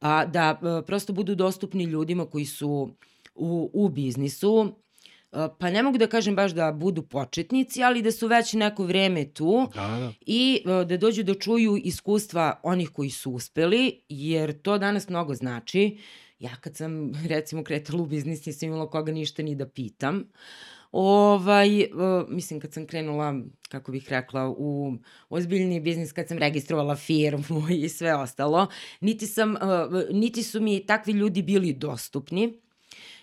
a, 0.00 0.26
da 0.26 0.58
a, 0.62 0.82
prosto 0.86 1.12
budu 1.12 1.34
dostupni 1.34 1.84
ljudima 1.84 2.26
koji 2.26 2.44
su 2.44 2.90
u, 3.34 3.70
u 3.72 3.88
biznisu, 3.88 4.72
a, 5.32 5.48
pa 5.58 5.70
ne 5.70 5.82
mogu 5.82 5.98
da 5.98 6.06
kažem 6.06 6.36
baš 6.36 6.52
da 6.52 6.72
budu 6.72 7.02
početnici, 7.02 7.82
ali 7.82 8.02
da 8.02 8.12
su 8.12 8.26
već 8.26 8.52
neko 8.52 8.84
vreme 8.84 9.24
tu 9.24 9.68
Da, 9.74 9.80
da. 9.80 10.12
i 10.20 10.62
a, 10.66 10.84
da 10.84 10.96
dođu 10.96 11.22
da 11.22 11.34
čuju 11.34 11.76
iskustva 11.76 12.60
onih 12.62 12.90
koji 12.90 13.10
su 13.10 13.30
uspeli, 13.30 14.00
jer 14.08 14.62
to 14.62 14.78
danas 14.78 15.08
mnogo 15.08 15.34
znači. 15.34 15.98
Ja 16.38 16.56
kad 16.60 16.76
sam 16.76 17.12
recimo 17.28 17.64
kretala 17.64 18.02
u 18.02 18.06
biznis 18.06 18.46
nisam 18.46 18.68
imala 18.68 18.90
koga 18.90 19.12
ništa 19.12 19.42
ni 19.42 19.54
da 19.54 19.68
pitam. 19.68 20.24
Ovaj, 20.92 21.68
mislim 22.28 22.60
kad 22.60 22.72
sam 22.72 22.86
krenula, 22.86 23.34
kako 23.68 23.92
bih 23.92 24.08
rekla, 24.08 24.48
u 24.48 24.92
ozbiljni 25.28 25.80
biznis, 25.80 26.12
kad 26.12 26.28
sam 26.28 26.38
registrovala 26.38 26.96
firmu 26.96 27.68
i 27.84 27.88
sve 27.88 28.14
ostalo, 28.14 28.66
niti, 29.00 29.26
sam, 29.26 29.54
niti 30.10 30.42
su 30.42 30.60
mi 30.60 30.86
takvi 30.86 31.12
ljudi 31.12 31.42
bili 31.42 31.72
dostupni, 31.72 32.60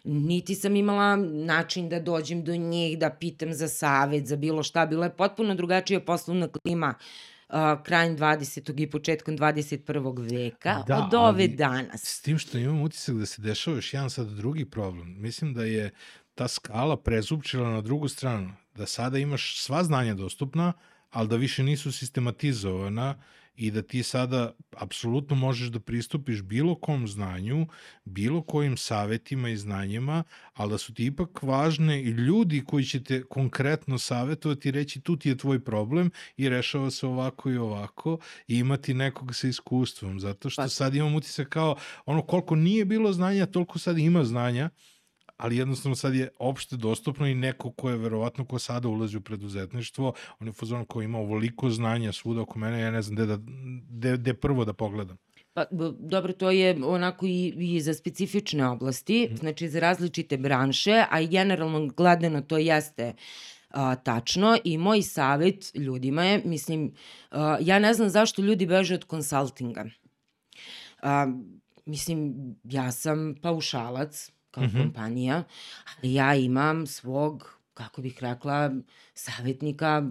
niti 0.03 0.55
sam 0.55 0.75
imala 0.75 1.15
način 1.15 1.89
da 1.89 1.99
dođem 1.99 2.43
do 2.43 2.55
njih, 2.55 2.99
da 2.99 3.09
pitam 3.09 3.53
za 3.53 3.67
savet, 3.67 4.27
za 4.27 4.35
bilo 4.35 4.63
šta. 4.63 4.85
Bila 4.85 5.05
je 5.05 5.15
potpuno 5.15 5.55
drugačija 5.55 5.99
poslovna 5.99 6.47
klima 6.47 6.93
uh, 7.49 7.55
krajem 7.83 8.17
20. 8.17 8.81
i 8.83 8.89
početkom 8.89 9.37
21. 9.37 10.31
veka 10.31 10.83
Da, 10.87 10.97
od 10.97 11.13
ove 11.13 11.27
ali 11.27 11.47
danas. 11.47 12.03
S 12.03 12.21
tim 12.21 12.37
što 12.37 12.57
imam 12.57 12.81
utisak 12.81 13.15
da 13.15 13.25
se 13.25 13.41
dešava 13.41 13.77
još 13.77 13.93
jedan 13.93 14.09
sad 14.09 14.27
drugi 14.27 14.65
problem. 14.65 15.21
Mislim 15.21 15.53
da 15.53 15.63
je 15.63 15.91
ta 16.35 16.47
skala 16.47 16.97
prezupčila 16.97 17.69
na 17.69 17.81
drugu 17.81 18.07
stranu. 18.07 18.53
Da 18.75 18.85
sada 18.85 19.17
imaš 19.17 19.61
sva 19.61 19.83
znanja 19.83 20.13
dostupna, 20.13 20.73
ali 21.09 21.27
da 21.27 21.35
više 21.35 21.63
nisu 21.63 21.91
sistematizovana 21.91 23.15
i 23.55 23.71
da 23.71 23.81
ti 23.81 24.03
sada 24.03 24.51
apsolutno 24.77 25.35
možeš 25.35 25.67
da 25.67 25.79
pristupiš 25.79 26.41
bilo 26.41 26.75
kom 26.75 27.07
znanju, 27.07 27.67
bilo 28.05 28.41
kojim 28.41 28.77
savetima 28.77 29.49
i 29.49 29.57
znanjima, 29.57 30.23
ali 30.53 30.71
da 30.71 30.77
su 30.77 30.93
ti 30.93 31.05
ipak 31.05 31.43
važne 31.43 32.01
i 32.01 32.07
ljudi 32.07 32.63
koji 32.67 32.85
će 32.85 33.03
te 33.03 33.23
konkretno 33.23 33.99
savetovati 33.99 34.69
i 34.69 34.71
reći 34.71 35.01
tu 35.01 35.17
ti 35.17 35.29
je 35.29 35.37
tvoj 35.37 35.63
problem 35.63 36.11
i 36.37 36.49
rešava 36.49 36.91
se 36.91 37.07
ovako 37.07 37.51
i 37.51 37.57
ovako 37.57 38.17
i 38.47 38.57
imati 38.57 38.93
nekog 38.93 39.35
sa 39.35 39.47
iskustvom, 39.47 40.19
zato 40.19 40.49
što 40.49 40.61
Pa- 40.61 40.69
sad 40.69 40.95
imam 40.95 41.15
utisak 41.15 41.49
kao 41.49 41.75
ono 42.05 42.21
koliko 42.21 42.55
nije 42.55 42.85
bilo 42.85 43.13
znanja, 43.13 43.45
toliko 43.45 43.79
sad 43.79 43.97
ima 43.97 44.23
znanja, 44.23 44.69
ali 45.37 45.57
jednostavno 45.57 45.95
sad 45.95 46.15
je 46.15 46.29
opšte 46.39 46.77
dostupno 46.77 47.27
i 47.27 47.35
neko 47.35 47.71
ko 47.71 47.89
je 47.89 47.97
verovatno 47.97 48.45
ko 48.45 48.59
sada 48.59 48.87
ulazi 48.87 49.17
u 49.17 49.21
preduzetništvo, 49.21 50.13
on 50.39 50.47
je 50.47 50.49
u 50.49 50.53
fazonu 50.53 50.85
ko 50.85 51.01
ima 51.01 51.17
ovoliko 51.17 51.69
znanja 51.69 52.11
svuda 52.11 52.41
oko 52.41 52.59
mene, 52.59 52.81
ja 52.81 52.91
ne 52.91 53.01
znam 53.01 53.15
gde, 53.15 53.25
da, 53.25 53.37
gde, 53.89 54.17
gde 54.17 54.33
prvo 54.33 54.65
da 54.65 54.73
pogledam. 54.73 55.17
Pa, 55.53 55.65
dobro, 55.99 56.33
to 56.33 56.51
je 56.51 56.85
onako 56.85 57.25
i, 57.25 57.53
i 57.57 57.81
za 57.81 57.93
specifične 57.93 58.67
oblasti, 58.67 59.29
znači 59.39 59.69
za 59.69 59.79
različite 59.79 60.37
branše, 60.37 61.03
a 61.09 61.19
i 61.21 61.27
generalno 61.27 61.87
gledano 61.87 62.41
to 62.41 62.57
jeste 62.57 63.13
a, 63.69 63.95
tačno 63.95 64.57
i 64.63 64.77
moj 64.77 65.01
savet 65.01 65.71
ljudima 65.75 66.23
je, 66.23 66.41
mislim, 66.45 66.93
a, 67.31 67.57
ja 67.61 67.79
ne 67.79 67.93
znam 67.93 68.09
zašto 68.09 68.41
ljudi 68.41 68.65
beže 68.65 68.95
od 68.95 69.03
konsultinga. 69.03 69.85
A, 71.01 71.27
mislim, 71.85 72.33
ja 72.63 72.91
sam 72.91 73.35
paušalac 73.41 74.31
kao 74.53 74.63
Mhm. 74.63 74.79
kompanija, 74.79 75.43
ali 75.87 76.13
ja 76.13 76.35
imam 76.35 76.87
svog, 76.87 77.33
kako 77.73 78.01
bih 78.01 78.17
rekla, 78.21 78.71
savjetnika, 79.15 80.03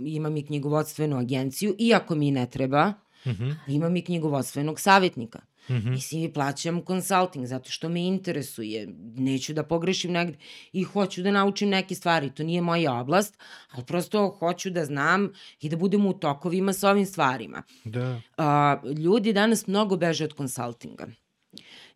imam 0.00 0.36
i 0.36 0.46
knjigovodstvenu 0.46 1.16
agenciju, 1.18 1.74
iako 1.80 2.14
mi 2.14 2.30
ne 2.30 2.46
treba, 2.46 2.92
Mhm, 3.24 3.50
imam 3.68 3.96
i 3.96 4.02
knjigovodstvenog 4.02 4.80
savjetnika. 4.80 5.40
mhm. 5.70 5.90
Mislim, 5.90 6.22
i 6.22 6.32
plaćam 6.32 6.82
konsulting 6.82 7.46
zato 7.46 7.70
što 7.70 7.88
me 7.88 8.00
interesuje. 8.02 8.86
Neću 9.16 9.52
da 9.52 9.62
pogrešim 9.62 10.12
negde 10.12 10.38
i 10.72 10.82
hoću 10.82 11.22
da 11.22 11.30
naučim 11.30 11.68
neke 11.68 11.94
stvari. 11.94 12.30
To 12.30 12.42
nije 12.42 12.60
moja 12.62 12.94
oblast, 12.94 13.38
ali 13.70 13.84
prosto 13.84 14.28
hoću 14.30 14.70
da 14.70 14.84
znam 14.84 15.32
i 15.60 15.68
da 15.68 15.76
budem 15.76 16.06
u 16.06 16.12
tokovima 16.14 16.72
sa 16.72 16.90
ovim 16.90 17.06
stvarima. 17.06 17.62
Da. 17.84 18.20
A, 18.36 18.76
ljudi 18.98 19.32
danas 19.32 19.66
mnogo 19.66 19.96
beže 19.96 20.24
od 20.24 20.32
konsultinga. 20.32 21.06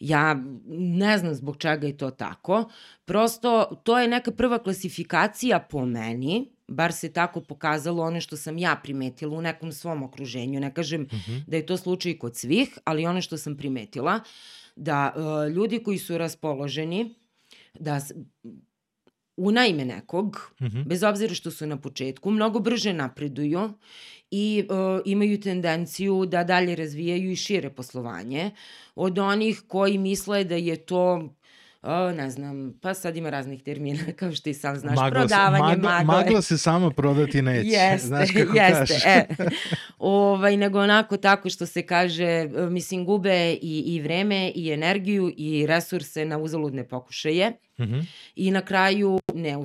Ja 0.03 0.37
ne 0.69 1.19
znam 1.19 1.35
zbog 1.35 1.57
čega 1.57 1.87
je 1.87 1.97
to 1.97 2.11
tako. 2.13 2.65
Prosto, 3.05 3.51
to 3.85 3.99
je 3.99 4.09
neka 4.09 4.31
prva 4.33 4.59
klasifikacija 4.59 5.61
po 5.61 5.87
meni, 5.87 6.37
bar 6.69 6.93
se 6.93 7.13
tako 7.13 7.41
pokazalo 7.41 8.03
ono 8.03 8.21
što 8.21 8.37
sam 8.37 8.59
ja 8.59 8.77
primetila 8.77 9.39
u 9.39 9.43
nekom 9.43 9.73
svom 9.73 10.03
okruženju. 10.03 10.61
Ne 10.61 10.75
kažem 10.75 11.03
Mhm. 11.03 11.37
da 11.47 11.57
je 11.57 11.67
to 11.67 11.77
slučaj 11.77 12.19
kod 12.19 12.37
svih, 12.37 12.79
ali 12.85 13.07
ono 13.07 13.21
što 13.21 13.37
sam 13.39 13.57
primetila, 13.57 14.21
da 14.77 15.13
uh, 15.17 15.23
ljudi 15.53 15.79
koji 15.79 15.99
su 15.99 16.19
raspoloženi, 16.19 17.15
da 17.75 18.01
unajme 19.37 19.85
nekog, 19.85 20.53
Mhm. 20.61 20.83
bez 20.83 21.03
obzira 21.03 21.35
što 21.35 21.51
su 21.51 21.67
na 21.67 21.77
početku, 21.77 22.31
mnogo 22.31 22.61
brže 22.61 22.93
napreduju 22.93 23.71
i 24.33 24.65
uh, 24.65 24.77
imaju 25.05 25.41
tendenciju 25.41 26.27
da 26.27 26.45
dalje 26.45 26.77
razvijaju 26.77 27.31
i 27.31 27.37
šire 27.37 27.71
poslovanje 27.71 28.51
od 28.95 29.19
onih 29.19 29.63
koji 29.63 29.99
misle 29.99 30.45
da 30.45 30.55
je 30.57 30.77
to 30.77 31.35
o, 31.83 32.13
ne 32.13 32.31
znam, 32.31 32.75
pa 32.81 32.95
sad 32.95 33.17
ima 33.17 33.31
raznih 33.31 33.63
termina, 33.63 33.99
kao 34.19 34.33
što 34.33 34.51
i 34.51 34.55
sam 34.55 34.77
znaš, 34.77 34.97
Magla 34.97 35.09
se- 35.13 35.13
prodavanje 35.21 35.63
magla, 35.77 35.91
magle. 35.93 36.05
magla 36.17 36.43
se 36.43 36.59
sama 36.59 36.91
prodati 36.91 37.43
neće. 37.43 37.69
Jeste, 37.79 38.07
Znaš 38.07 38.29
kako 38.31 38.57
jeste, 38.57 38.79
kažeš. 38.79 39.03
e. 39.07 39.25
Ovaj, 39.99 40.57
nego 40.57 40.81
onako 40.81 41.17
tako 41.17 41.51
što 41.51 41.67
se 41.67 41.83
kaže, 41.83 42.25
e, 42.25 42.49
mislim, 42.71 43.05
gube 43.05 43.53
i, 43.53 43.85
i 43.87 44.01
vreme 44.01 44.51
i 44.51 44.71
energiju 44.71 45.33
i 45.37 45.67
resurse 45.67 46.25
na 46.25 46.39
uzaludne 46.39 46.85
pokušaje 46.85 47.53
Mhm. 47.79 47.99
i 48.37 48.51
na 48.51 48.61
kraju 48.61 49.21
ne, 49.35 49.57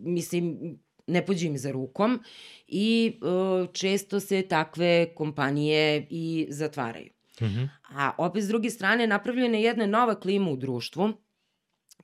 mislim, 0.00 0.58
ne 1.06 1.26
pođe 1.26 1.46
im 1.46 1.58
za 1.58 1.70
rukom 1.70 2.20
i 2.66 3.18
e, 3.22 3.66
često 3.72 4.20
se 4.20 4.42
takve 4.42 5.14
kompanije 5.14 6.06
i 6.10 6.46
zatvaraju. 6.50 7.10
Mhm. 7.42 7.64
A 7.88 8.12
opet 8.18 8.44
s 8.44 8.48
druge 8.48 8.70
strane 8.70 9.06
napravljena 9.06 9.56
je 9.56 9.62
jedna 9.62 9.86
nova 9.86 10.20
klima 10.20 10.50
u 10.50 10.56
društvu 10.56 11.12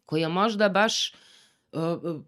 koja 0.07 0.29
možda 0.29 0.69
baš 0.69 1.15
uh, 1.73 1.81
uh, 1.81 2.23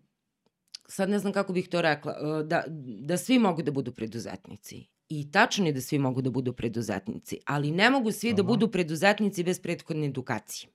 sad 0.88 1.10
ne 1.10 1.18
znam 1.18 1.32
kako 1.32 1.52
bih 1.52 1.68
to 1.68 1.82
rekla, 1.82 2.16
uh, 2.20 2.46
da, 2.46 2.64
da 3.00 3.16
svi 3.16 3.38
mogu 3.38 3.62
da 3.62 3.70
budu 3.70 3.92
preduzetnici. 3.92 4.86
I 5.08 5.30
tačno 5.30 5.66
je 5.66 5.72
da 5.72 5.80
svi 5.80 5.98
mogu 5.98 6.22
da 6.22 6.30
budu 6.30 6.52
preduzetnici, 6.52 7.38
ali 7.46 7.70
ne 7.70 7.90
mogu 7.90 8.12
svi 8.12 8.32
da 8.32 8.36
Dobro. 8.36 8.52
budu 8.52 8.70
preduzetnici 8.70 9.44
bez 9.44 9.60
prethodne 9.60 10.06
edukacije. 10.06 10.70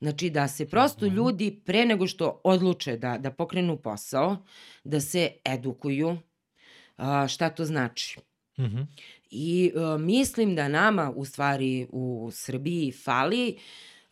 Znači 0.00 0.30
da 0.30 0.48
se 0.48 0.68
prosto 0.68 1.06
Mhm. 1.06 1.14
ljudi 1.16 1.60
pre 1.64 1.84
nego 1.86 2.06
što 2.06 2.40
odluče 2.44 2.96
da, 2.96 3.18
da 3.18 3.30
pokrenu 3.30 3.76
posao, 3.76 4.36
da 4.84 5.00
se 5.00 5.30
edukuju 5.44 6.18
a, 6.96 7.28
šta 7.28 7.50
to 7.50 7.64
znači. 7.64 8.20
Mhm. 8.58 8.80
I 9.30 9.72
uh, 9.74 10.00
mislim 10.00 10.54
da 10.54 10.68
nama 10.68 11.12
u 11.16 11.24
stvari 11.24 11.86
u 11.90 12.30
Srbiji 12.32 12.92
fali 12.92 13.56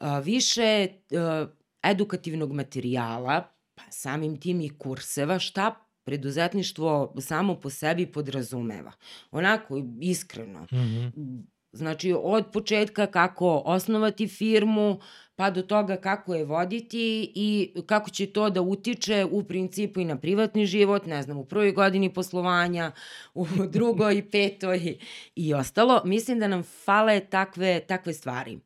uh, 0.01 0.07
više 0.25 0.89
uh, 1.11 1.49
edukativnog 1.83 2.53
materijala, 2.53 3.49
pa 3.75 3.83
samim 3.91 4.41
tim 4.41 4.61
i 4.61 4.79
kurseva, 4.79 5.39
šta 5.39 5.75
preduzetništvo 6.05 7.15
samo 7.21 7.55
po 7.61 7.71
sebi 7.71 8.07
podrazumeva. 8.07 8.93
Onako, 9.31 9.83
iskreno. 10.01 10.67
Mhm. 10.73 11.39
Znači, 11.75 12.15
od 12.23 12.47
početka 12.53 13.07
kako 13.07 13.63
osnovati 13.65 14.29
firmu, 14.29 15.01
pa 15.37 15.51
do 15.51 15.63
toga 15.63 15.97
kako 15.97 16.35
je 16.35 16.45
voditi 16.45 17.33
i 17.35 17.75
kako 17.87 18.11
će 18.11 18.27
to 18.27 18.51
da 18.51 18.61
utiče 18.61 19.25
u 19.31 19.45
principu 19.45 20.01
i 20.01 20.05
na 20.05 20.19
privatni 20.19 20.67
život, 20.67 21.07
ne 21.07 21.23
znam, 21.23 21.39
u 21.39 21.45
prvoj 21.45 21.73
godini 21.73 22.13
poslovanja, 22.15 22.93
u 23.35 23.47
drugoj, 23.77 24.31
petoj 24.31 24.99
i 25.35 25.55
ostalo. 25.55 26.03
Mislim 26.05 26.39
da 26.39 26.49
nam 26.49 26.63
fale 26.63 27.21
takve, 27.21 27.81
takve 27.81 28.13
stvari. 28.13 28.59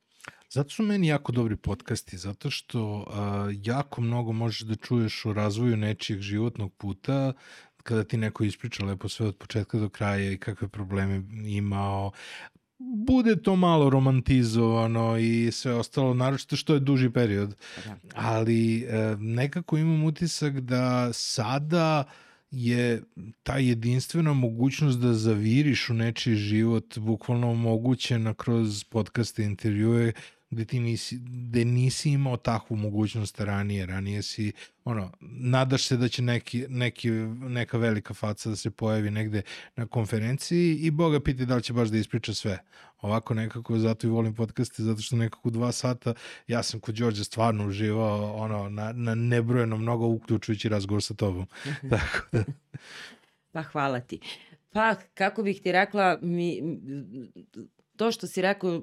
Zato 0.51 0.71
su 0.71 0.83
meni 0.83 1.07
jako 1.07 1.33
dobri 1.33 1.57
podcasti, 1.57 2.19
zato 2.19 2.51
što 2.51 3.07
a, 3.11 3.51
jako 3.63 4.01
mnogo 4.01 4.33
možeš 4.33 4.61
da 4.61 4.77
čuješ 4.77 5.27
o 5.27 5.33
razvoju 5.33 5.77
nečijeg 5.77 6.21
životnog 6.21 6.75
puta, 6.75 7.33
kada 7.83 8.05
ti 8.05 8.17
neko 8.17 8.45
ispriča 8.45 8.85
lepo 8.85 9.09
sve 9.09 9.27
od 9.27 9.37
početka 9.37 9.79
do 9.79 9.89
kraja 9.89 10.33
i 10.33 10.37
kakve 10.37 10.69
probleme 10.69 11.23
imao. 11.47 12.13
Bude 12.79 13.37
to 13.43 13.57
malo 13.57 13.91
romantizovano 13.91 15.19
i 15.19 15.51
sve 15.53 15.75
ostalo, 15.75 16.15
naročito 16.15 16.57
što 16.57 16.75
je 16.75 16.81
duži 16.81 17.11
period. 17.11 17.55
Da. 17.85 17.97
Ali 18.15 18.83
e, 18.83 19.17
nekako 19.19 19.79
imam 19.79 20.05
utisak 20.05 20.61
da 20.61 21.13
sada 21.13 22.05
je 22.51 23.03
ta 23.43 23.59
jedinstvena 23.59 24.33
mogućnost 24.33 24.99
da 24.99 25.13
zaviriš 25.13 25.91
u 25.91 25.95
nečiji 25.95 26.37
život 26.37 26.99
bukvalno 26.99 27.51
omogućena 27.51 28.35
kroz 28.35 28.85
podcaste, 28.85 29.45
intervjue, 29.45 30.13
gde 30.51 30.65
ti 30.65 30.81
nisi, 30.81 31.19
gde 31.19 31.65
nisi 31.65 32.11
imao 32.11 32.37
takvu 32.37 32.77
mogućnost 32.77 33.41
ranije. 33.41 33.87
Ranije 33.87 34.23
si, 34.23 34.53
ono, 34.85 35.13
nadaš 35.21 35.87
se 35.87 35.97
da 35.97 36.09
će 36.09 36.23
neki, 36.23 36.67
neki, 36.69 37.11
neka 37.11 37.79
velika 37.79 38.15
faca 38.15 38.51
da 38.51 38.57
se 38.57 38.71
pojavi 38.71 39.11
negde 39.11 39.43
na 39.77 39.87
konferenciji 39.87 40.77
i 40.77 40.91
Boga 40.91 41.21
piti 41.21 41.47
da 41.47 41.57
li 41.57 41.63
će 41.63 41.73
baš 41.73 41.89
da 41.89 41.99
ispriča 41.99 42.35
sve. 42.35 42.59
Ovako 43.01 43.35
nekako, 43.35 43.79
zato 43.79 44.07
i 44.07 44.11
volim 44.11 44.35
podcaste, 44.35 44.83
zato 44.83 45.03
što 45.03 45.17
nekako 45.17 45.51
dva 45.51 45.73
sata 45.73 46.15
ja 46.47 46.63
sam 46.63 46.81
kod 46.81 46.95
Đorđe 46.95 47.25
stvarno 47.25 47.67
uživao 47.67 48.35
ono, 48.35 48.69
na, 48.69 48.93
na 48.93 49.15
nebrojeno 49.15 49.77
mnogo, 49.77 50.07
uključujući 50.07 50.69
razgovor 50.69 51.03
sa 51.03 51.15
tobom. 51.15 51.47
Tako 51.91 52.27
da... 52.33 52.45
Pa 53.53 53.63
hvala 53.63 54.01
ti. 54.01 54.21
Pa, 54.71 54.95
kako 55.15 55.43
bih 55.43 55.61
ti 55.63 55.73
rekla, 55.73 56.19
mi, 56.23 56.63
to 57.99 58.13
što 58.13 58.27
si 58.27 58.43
rekao, 58.43 58.75
e, 58.75 58.81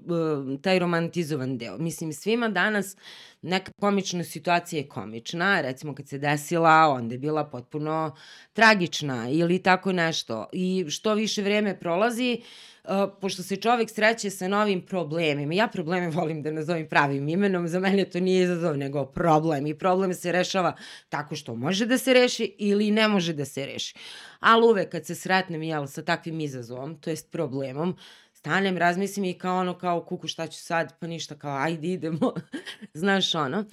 taj 0.62 0.80
romantizovan 0.80 1.58
deo. 1.58 1.78
Mislim, 1.78 2.14
svima 2.14 2.50
danas 2.50 2.96
neka 3.42 3.72
komična 3.80 4.24
situacija 4.24 4.80
je 4.80 4.88
komična, 4.88 5.62
recimo 5.62 5.96
kad 5.96 6.08
se 6.08 6.18
desila, 6.18 6.88
onda 6.90 7.16
je 7.16 7.20
bila 7.20 7.46
potpuno 7.46 8.16
tragična 8.54 9.30
ili 9.30 9.60
tako 9.60 9.92
nešto. 9.92 10.48
I 10.54 10.86
što 10.90 11.14
više 11.14 11.42
vreme 11.42 11.80
prolazi, 11.80 12.42
Uh, 12.88 12.92
pošto 13.22 13.44
se 13.44 13.56
čovek 13.56 13.90
sreće 13.90 14.30
sa 14.30 14.48
novim 14.48 14.82
problemima, 14.82 15.54
ja 15.54 15.68
probleme 15.68 16.10
volim 16.20 16.42
da 16.44 16.52
nazovem 16.52 16.88
pravim 16.90 17.30
imenom, 17.30 17.68
za 17.68 17.80
mene 17.80 18.06
to 18.06 18.20
nije 18.20 18.44
izazov, 18.44 18.78
nego 18.78 19.06
problem. 19.06 19.68
I 19.68 19.78
problem 19.78 20.14
se 20.14 20.32
rešava 20.32 20.76
tako 21.10 21.36
što 21.36 21.56
može 21.56 21.86
da 21.86 21.98
se 21.98 22.14
reši 22.14 22.56
ili 22.58 22.92
ne 22.92 23.08
može 23.08 23.34
da 23.34 23.46
se 23.46 23.66
reši. 23.66 23.96
Ali 24.40 24.66
uvek 24.66 24.90
kad 24.90 25.06
se 25.06 25.16
sretnem 25.16 25.64
jel, 25.64 25.88
sa 25.88 26.04
takvim 26.04 26.40
izazovom, 26.40 26.98
to 27.02 27.10
jest 27.10 27.32
problemom, 27.32 27.98
stanem, 28.46 28.78
razmislim 28.78 29.26
i 29.26 29.34
kao 29.34 29.60
ono, 29.60 29.74
kao 29.78 30.06
kuku 30.06 30.28
šta 30.28 30.48
ću 30.48 30.60
sad, 30.60 31.00
pa 31.00 31.08
ništa, 31.08 31.36
kao 31.36 31.58
ajde 31.58 31.88
idemo, 31.88 32.34
znaš 32.94 33.36
ono. 33.36 33.66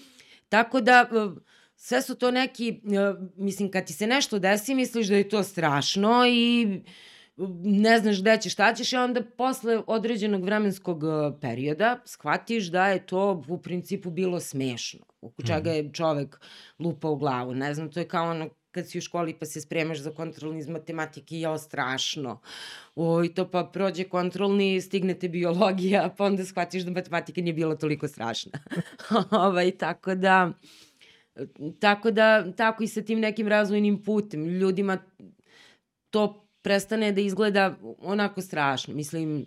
Tako 0.49 0.81
da, 0.81 1.11
sve 1.77 2.03
su 2.03 2.15
to 2.15 2.31
neki, 2.31 2.81
mislim, 3.37 3.71
kad 3.71 3.87
ti 3.87 3.93
se 3.93 4.07
nešto 4.07 4.39
desi, 4.39 4.75
misliš 4.75 5.07
da 5.07 5.17
je 5.17 5.29
to 5.29 5.43
strašno 5.43 6.25
i 6.27 6.67
ne 7.65 7.99
znaš 7.99 8.21
gde 8.21 8.39
ćeš, 8.41 8.53
šta 8.53 8.75
ćeš 8.75 8.93
i 8.93 8.97
onda 8.97 9.23
posle 9.37 9.83
određenog 9.87 10.45
vremenskog 10.45 11.03
perioda 11.41 12.01
shvatiš 12.05 12.67
da 12.67 12.89
je 12.89 13.07
to 13.07 13.45
u 13.49 13.59
principu 13.59 14.11
bilo 14.11 14.41
smešno, 14.41 15.05
u 15.21 15.33
čega 15.47 15.71
mhm. 15.71 15.77
je 15.77 15.93
čovek 15.93 16.41
lupa 16.79 17.09
u 17.09 17.17
glavu. 17.17 17.55
Ne 17.55 17.75
znam, 17.75 17.91
to 17.91 18.01
je 18.01 18.09
kao 18.09 18.31
ono 18.31 18.49
kad 18.73 18.89
si 18.89 18.99
u 18.99 19.01
školi 19.01 19.35
pa 19.39 19.47
se 19.47 19.61
spremaš 19.61 19.99
za 19.99 20.11
kontrolni 20.11 20.59
iz 20.59 20.69
matematike, 20.69 21.41
jao 21.41 21.59
strašno. 21.59 22.41
O, 22.95 23.25
I 23.25 23.35
to 23.35 23.51
pa 23.51 23.65
prođe 23.65 24.05
kontrolni, 24.05 24.81
stignete 24.81 25.29
biologija, 25.29 26.11
pa 26.19 26.25
onda 26.25 26.45
shvatiš 26.45 26.83
da 26.83 26.91
matematika 26.91 27.41
nije 27.41 27.55
bila 27.55 27.77
toliko 27.77 28.09
strašna. 28.09 28.53
ovaj, 29.47 29.71
tako 29.71 30.15
da, 30.15 30.53
tako 31.79 32.11
da, 32.11 32.53
tako 32.53 32.83
i 32.83 32.89
sa 32.89 33.03
tim 33.03 33.21
nekim 33.21 33.49
razvojnim 33.49 34.03
putem. 34.03 34.47
Ljudima 34.47 34.99
to 36.11 36.49
prestane 36.63 37.13
da 37.13 37.21
izgleda 37.21 37.77
onako 37.99 38.41
strašno. 38.41 38.95
Mislim, 38.95 39.47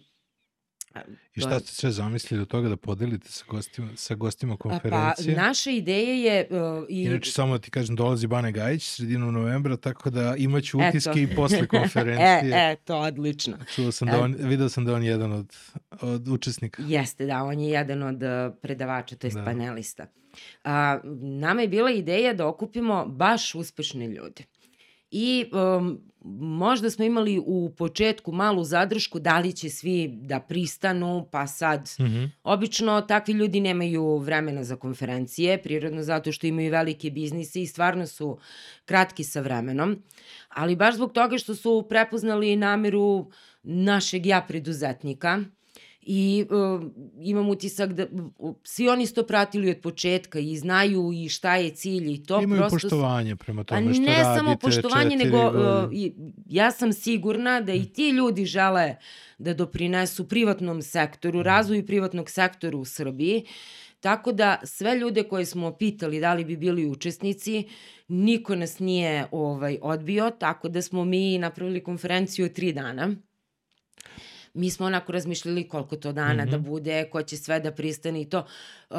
I 1.35 1.41
šta 1.41 1.59
ste 1.59 1.71
sve 1.71 1.91
zamislili 1.91 2.41
od 2.41 2.47
toga 2.47 2.69
da 2.69 2.75
podelite 2.75 3.29
sa 3.31 3.45
gostima, 3.47 3.87
sa 3.95 4.15
gostima 4.15 4.57
konferencije? 4.57 5.35
Pa, 5.35 5.41
naša 5.41 5.71
ideja 5.71 6.33
je... 6.33 6.47
Uh, 6.49 6.85
i... 6.89 7.03
Inače, 7.03 7.31
samo 7.31 7.53
da 7.53 7.59
ti 7.59 7.71
kažem, 7.71 7.95
dolazi 7.95 8.27
Bane 8.27 8.51
Gajić 8.51 8.83
sredinom 8.83 9.33
novembra, 9.33 9.77
tako 9.77 10.09
da 10.09 10.35
imaću 10.37 10.79
utiske 10.79 11.09
Eto. 11.09 11.19
i 11.19 11.35
posle 11.35 11.67
konferencije. 11.77 12.53
e, 12.53 12.71
e, 12.71 12.75
to 12.75 12.97
odlično. 12.97 13.57
Čuo 13.75 13.91
sam 13.91 14.07
da 14.07 14.21
on, 14.21 14.35
video 14.39 14.69
sam 14.69 14.85
da 14.85 14.93
on 14.93 15.03
je 15.03 15.09
jedan 15.09 15.31
od, 15.31 15.55
od 16.01 16.27
učesnika. 16.27 16.83
Jeste, 16.87 17.25
da, 17.25 17.43
on 17.43 17.59
je 17.59 17.69
jedan 17.69 18.03
od 18.03 18.23
uh, 18.23 18.55
predavača, 18.61 19.15
to 19.15 19.27
je 19.27 19.31
da. 19.31 19.45
panelista. 19.45 20.07
A, 20.63 20.99
nama 21.21 21.61
je 21.61 21.67
bila 21.67 21.91
ideja 21.91 22.33
da 22.33 22.47
okupimo 22.47 23.05
baš 23.05 23.55
uspešne 23.55 24.07
ljude. 24.07 24.43
I 25.17 25.45
um, 25.51 26.01
možda 26.39 26.89
smo 26.89 27.05
imali 27.05 27.41
u 27.45 27.73
početku 27.77 28.31
malu 28.31 28.63
zadršku 28.63 29.19
da 29.19 29.39
li 29.39 29.53
će 29.53 29.69
svi 29.69 30.07
da 30.07 30.39
pristanu, 30.39 31.27
pa 31.31 31.47
sad 31.47 31.81
mm 31.99 32.03
-hmm. 32.03 32.29
obično 32.43 33.01
takvi 33.01 33.33
ljudi 33.33 33.59
nemaju 33.59 34.17
vremena 34.17 34.63
za 34.63 34.75
konferencije, 34.75 35.61
prirodno 35.61 36.03
zato 36.03 36.31
što 36.31 36.47
imaju 36.47 36.71
velike 36.71 37.11
biznise 37.11 37.61
i 37.61 37.67
stvarno 37.67 38.07
su 38.07 38.37
kratki 38.85 39.23
sa 39.23 39.41
vremenom, 39.41 40.03
ali 40.49 40.75
baš 40.75 40.95
zbog 40.95 41.11
toga 41.11 41.37
što 41.37 41.55
su 41.55 41.85
prepoznali 41.89 42.55
nameru 42.55 43.31
našeg 43.63 44.25
ja 44.25 44.41
preduzetnika, 44.47 45.39
i 46.07 46.45
uh, 46.49 46.83
imam 47.19 47.49
utisak 47.49 47.93
da 47.93 48.05
uh, 48.37 48.55
svi 48.63 48.89
oni 48.89 49.05
su 49.07 49.13
to 49.13 49.23
pratili 49.23 49.69
od 49.69 49.77
početka 49.77 50.39
i 50.39 50.57
znaju 50.57 51.11
i 51.13 51.29
šta 51.29 51.55
je 51.55 51.69
cilj 51.69 52.13
i 52.13 52.23
to 52.23 52.41
Imaju 52.41 52.61
prosto... 52.61 52.75
poštovanje 52.75 53.35
prema 53.35 53.63
tome 53.63 53.93
što 53.93 54.03
radite. 54.03 54.11
Ne 54.11 54.23
samo 54.23 54.57
poštovanje, 54.57 55.15
nego 55.15 55.37
uh, 55.37 55.53
ja 56.49 56.71
sam 56.71 56.93
sigurna 56.93 57.61
da 57.61 57.73
i 57.73 57.85
ti 57.85 58.09
ljudi 58.09 58.45
žele 58.45 58.95
da 59.37 59.53
doprinesu 59.53 60.27
privatnom 60.27 60.81
sektoru, 60.81 61.39
mhm. 61.39 61.45
razvoju 61.45 61.85
privatnog 61.85 62.29
sektora 62.29 62.77
u 62.77 62.85
Srbiji, 62.85 63.45
Tako 63.99 64.31
da 64.31 64.61
sve 64.63 64.95
ljude 64.95 65.23
koje 65.23 65.45
smo 65.45 65.71
pitali 65.71 66.19
da 66.19 66.33
li 66.33 66.45
bi 66.45 66.57
bili 66.57 66.85
učesnici, 66.85 67.63
niko 68.07 68.55
nas 68.55 68.79
nije 68.79 69.25
ovaj 69.31 69.77
odbio, 69.81 70.29
tako 70.39 70.69
da 70.69 70.81
smo 70.81 71.05
mi 71.05 71.37
napravili 71.37 71.83
konferenciju 71.83 72.53
tri 72.53 72.73
dana 72.73 73.15
mi 74.55 74.69
smo 74.69 74.85
onako 74.85 75.11
razmišljali 75.11 75.67
koliko 75.67 75.95
to 75.95 76.11
dana 76.11 76.43
mm 76.43 76.47
-hmm. 76.47 76.51
da 76.51 76.57
mhm. 76.57 76.65
bude, 76.65 77.09
ko 77.11 77.23
će 77.23 77.37
sve 77.37 77.59
da 77.59 77.71
pristane 77.71 78.21
i 78.21 78.29
to. 78.29 78.45
Uh, 78.89 78.97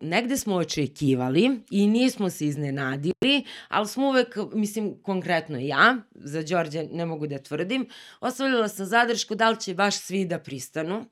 negde 0.00 0.36
smo 0.36 0.54
očekivali 0.54 1.60
i 1.70 1.86
nismo 1.86 2.30
se 2.30 2.46
iznenadili, 2.46 3.44
ali 3.68 3.88
smo 3.88 4.08
uvek, 4.08 4.36
mislim, 4.54 5.02
konkretno 5.02 5.58
ja, 5.58 5.96
za 6.14 6.42
Đorđe 6.42 6.82
ne 6.92 7.06
mogu 7.06 7.26
da 7.26 7.38
tvrdim, 7.38 7.88
ostavljala 8.20 8.68
sam 8.68 8.86
zadršku 8.86 9.34
da 9.34 9.50
li 9.50 9.60
će 9.60 9.74
baš 9.74 9.98
svi 9.98 10.24
da 10.24 10.38
pristanu. 10.38 11.04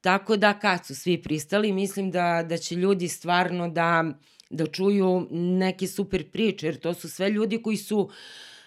Tako 0.00 0.36
da 0.36 0.58
kad 0.58 0.86
su 0.86 0.94
svi 0.94 1.22
pristali, 1.22 1.72
mislim 1.72 2.10
da, 2.10 2.44
da 2.48 2.56
će 2.56 2.74
ljudi 2.74 3.08
stvarno 3.08 3.68
da, 3.68 4.04
da 4.50 4.66
čuju 4.66 5.28
neke 5.30 5.86
super 5.86 6.30
priče, 6.30 6.66
jer 6.66 6.76
to 6.76 6.94
su 6.94 7.10
sve 7.10 7.30
ljudi 7.30 7.62
koji 7.62 7.76
su 7.76 8.10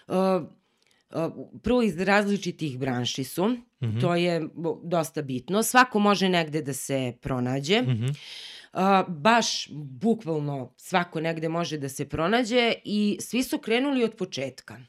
uh, 0.08 0.14
prvo 1.62 1.82
iz 1.82 2.00
različitih 2.00 2.78
branši 2.78 3.24
su, 3.24 3.48
mm 3.48 3.60
-hmm. 3.80 4.00
to 4.00 4.14
je 4.14 4.48
dosta 4.82 5.22
bitno. 5.22 5.62
Svako 5.62 5.98
može 5.98 6.28
negde 6.28 6.62
da 6.62 6.72
se 6.72 7.12
pronađe. 7.20 7.82
Mm 7.82 7.86
-hmm. 7.86 8.14
Uh, 8.72 8.80
baš 9.08 9.68
bukvalno 9.72 10.72
svako 10.76 11.20
negde 11.20 11.48
može 11.48 11.78
da 11.78 11.88
se 11.88 12.08
pronađe 12.08 12.72
i 12.84 13.18
svi 13.20 13.42
su 13.42 13.58
krenuli 13.58 14.04
od 14.04 14.14
početka. 14.16 14.80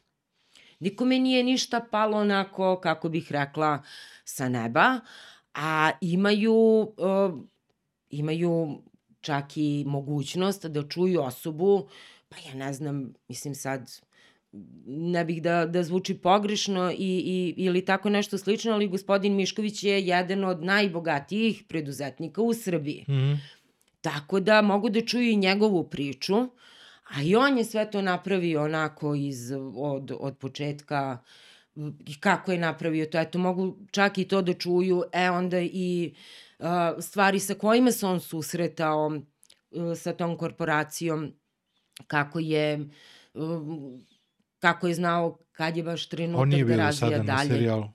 Nikome 0.79 1.19
nije 1.19 1.43
ništa 1.43 1.88
palo 1.91 2.17
onako, 2.17 2.79
kako 2.84 3.10
bih 3.10 3.31
rekla, 3.31 3.84
sa 4.23 4.49
neba, 4.49 4.99
a 5.53 5.91
imaju, 6.01 6.53
uh, 6.97 7.39
imaju 8.10 8.81
čak 9.21 9.57
i 9.57 9.84
mogućnost 9.88 10.65
da 10.65 10.88
čuju 10.88 11.21
osobu, 11.21 11.89
pa 12.29 12.38
ja 12.49 12.53
ne 12.55 12.73
znam, 12.73 13.13
mislim 13.27 13.55
sad, 13.55 13.91
ne 14.85 15.25
bih 15.25 15.41
da, 15.41 15.65
da 15.65 15.83
zvuči 15.83 16.13
pogrešno 16.13 16.91
i, 16.91 16.95
i, 16.97 17.53
ili 17.57 17.85
tako 17.85 18.09
nešto 18.09 18.37
slično, 18.37 18.73
ali 18.73 18.87
gospodin 18.87 19.35
Mišković 19.35 19.83
je 19.83 20.07
jedan 20.07 20.43
od 20.43 20.63
najbogatijih 20.63 21.63
preduzetnika 21.67 22.41
u 22.41 22.53
Srbiji. 22.53 23.05
Mm 23.07 23.11
-hmm. 23.11 23.37
Tako 24.01 24.39
da 24.39 24.61
mogu 24.61 24.89
da 24.89 25.01
čuju 25.01 25.29
i 25.29 25.35
njegovu 25.35 25.89
priču, 25.89 26.35
a 27.15 27.21
i 27.23 27.35
on 27.35 27.57
je 27.57 27.65
sve 27.65 27.91
to 27.91 28.01
napravio 28.01 28.63
onako 28.63 29.15
iz, 29.15 29.51
od, 29.75 30.11
od 30.19 30.37
početka 30.37 31.17
i 32.05 32.19
kako 32.19 32.51
je 32.51 32.57
napravio 32.57 33.05
to. 33.05 33.19
Eto, 33.19 33.39
mogu 33.39 33.77
čak 33.91 34.17
i 34.17 34.27
to 34.27 34.41
da 34.41 34.53
čuju, 34.53 35.03
e 35.13 35.29
onda 35.29 35.59
i 35.59 36.13
uh, 36.59 36.65
stvari 36.99 37.39
sa 37.39 37.53
kojima 37.53 37.91
se 37.91 38.05
on 38.05 38.19
susretao 38.19 39.07
uh, 39.07 39.97
sa 39.97 40.13
tom 40.13 40.37
korporacijom, 40.37 41.33
kako 42.07 42.39
je 42.39 42.89
uh, 43.33 43.43
kako 44.62 44.88
je 44.88 44.93
znao 44.93 45.38
kad 45.52 45.78
je 45.78 45.84
baš 45.84 46.10
trenutak 46.10 46.67
da 46.67 46.76
razvija 46.76 46.78
dalje. 46.78 46.82
On 46.82 46.86
nije 46.86 46.88
bio 46.88 46.93
sada 46.93 47.24
na 47.24 47.56
serijalu. 47.56 47.88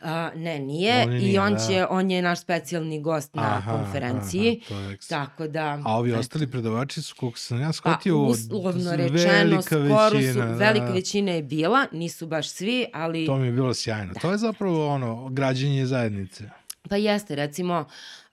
A, 0.00 0.30
ne, 0.36 0.58
nije. 0.58 1.02
On 1.02 1.12
I 1.12 1.18
nije, 1.18 1.40
on, 1.40 1.52
da. 1.52 1.58
će, 1.58 1.86
on 1.90 2.10
je 2.10 2.22
naš 2.22 2.40
specijalni 2.40 3.00
gost 3.02 3.34
na 3.34 3.42
Aha, 3.42 3.72
konferenciji. 3.72 4.60
aha, 4.60 4.68
to 4.68 4.80
je 4.80 4.94
ekstra. 4.94 5.26
Tako 5.26 5.48
da... 5.48 5.82
A 5.84 5.96
ovi 5.98 6.12
ostali 6.12 6.46
predavači 6.50 7.02
su, 7.02 7.14
koliko 7.18 7.38
sam 7.38 7.60
ja 7.60 7.66
Pa, 7.66 7.72
shvatio, 7.72 8.18
uslovno 8.18 8.90
velika 8.90 9.14
rečeno, 9.14 9.62
skoro 9.62 10.10
većina, 10.12 10.32
su, 10.32 10.38
da. 10.38 10.44
velika 10.44 10.92
većina 10.92 11.32
je 11.32 11.42
bila, 11.42 11.86
nisu 11.92 12.26
baš 12.26 12.50
svi, 12.50 12.86
ali... 12.92 13.26
To 13.26 13.36
mi 13.36 13.46
je 13.46 13.52
bilo 13.52 13.74
sjajno. 13.74 14.14
To 14.20 14.30
je 14.30 14.38
zapravo 14.38 14.88
ono, 14.88 15.28
građenje 15.28 15.86
zajednice. 15.86 16.50
Pa 16.88 16.96
jeste, 16.96 17.34
recimo, 17.34 17.84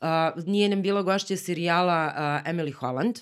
uh, 0.02 0.08
nije 0.46 0.70
nam 0.70 0.82
bila 0.82 1.02
gošća 1.02 1.38
serijala 1.38 2.14
uh, 2.16 2.52
Emily 2.52 2.74
Holland, 2.74 3.20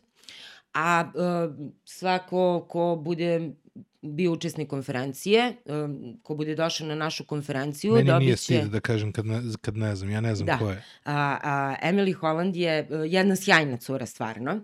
a 0.74 1.12
uh, 1.14 1.56
svako 1.86 2.66
ko 2.70 3.02
bude 3.04 3.52
bio 4.02 4.32
učesnik 4.32 4.68
konferencije, 4.68 5.54
ko 6.22 6.36
bude 6.36 6.56
došao 6.56 6.88
na 6.88 6.96
našu 6.96 7.26
konferenciju, 7.26 7.92
Meni 7.92 8.04
nije 8.04 8.14
dobit 8.14 8.30
će... 8.30 8.38
stid 8.38 8.64
da 8.64 8.80
kažem 8.80 9.12
kad 9.12 9.26
ne, 9.26 9.42
kad 9.62 9.78
ne 9.78 9.96
znam, 9.96 10.10
ja 10.10 10.22
ne 10.22 10.36
znam 10.36 10.46
Da. 10.48 10.58
ko 10.58 10.70
je. 10.70 10.84
A, 11.06 11.38
a, 11.44 11.76
Emily 11.84 12.14
Holland 12.14 12.56
je 12.56 12.82
uh, 12.84 13.00
jedna 13.06 13.36
sjajna 13.36 13.78
cura, 13.78 14.06
stvarno. 14.06 14.62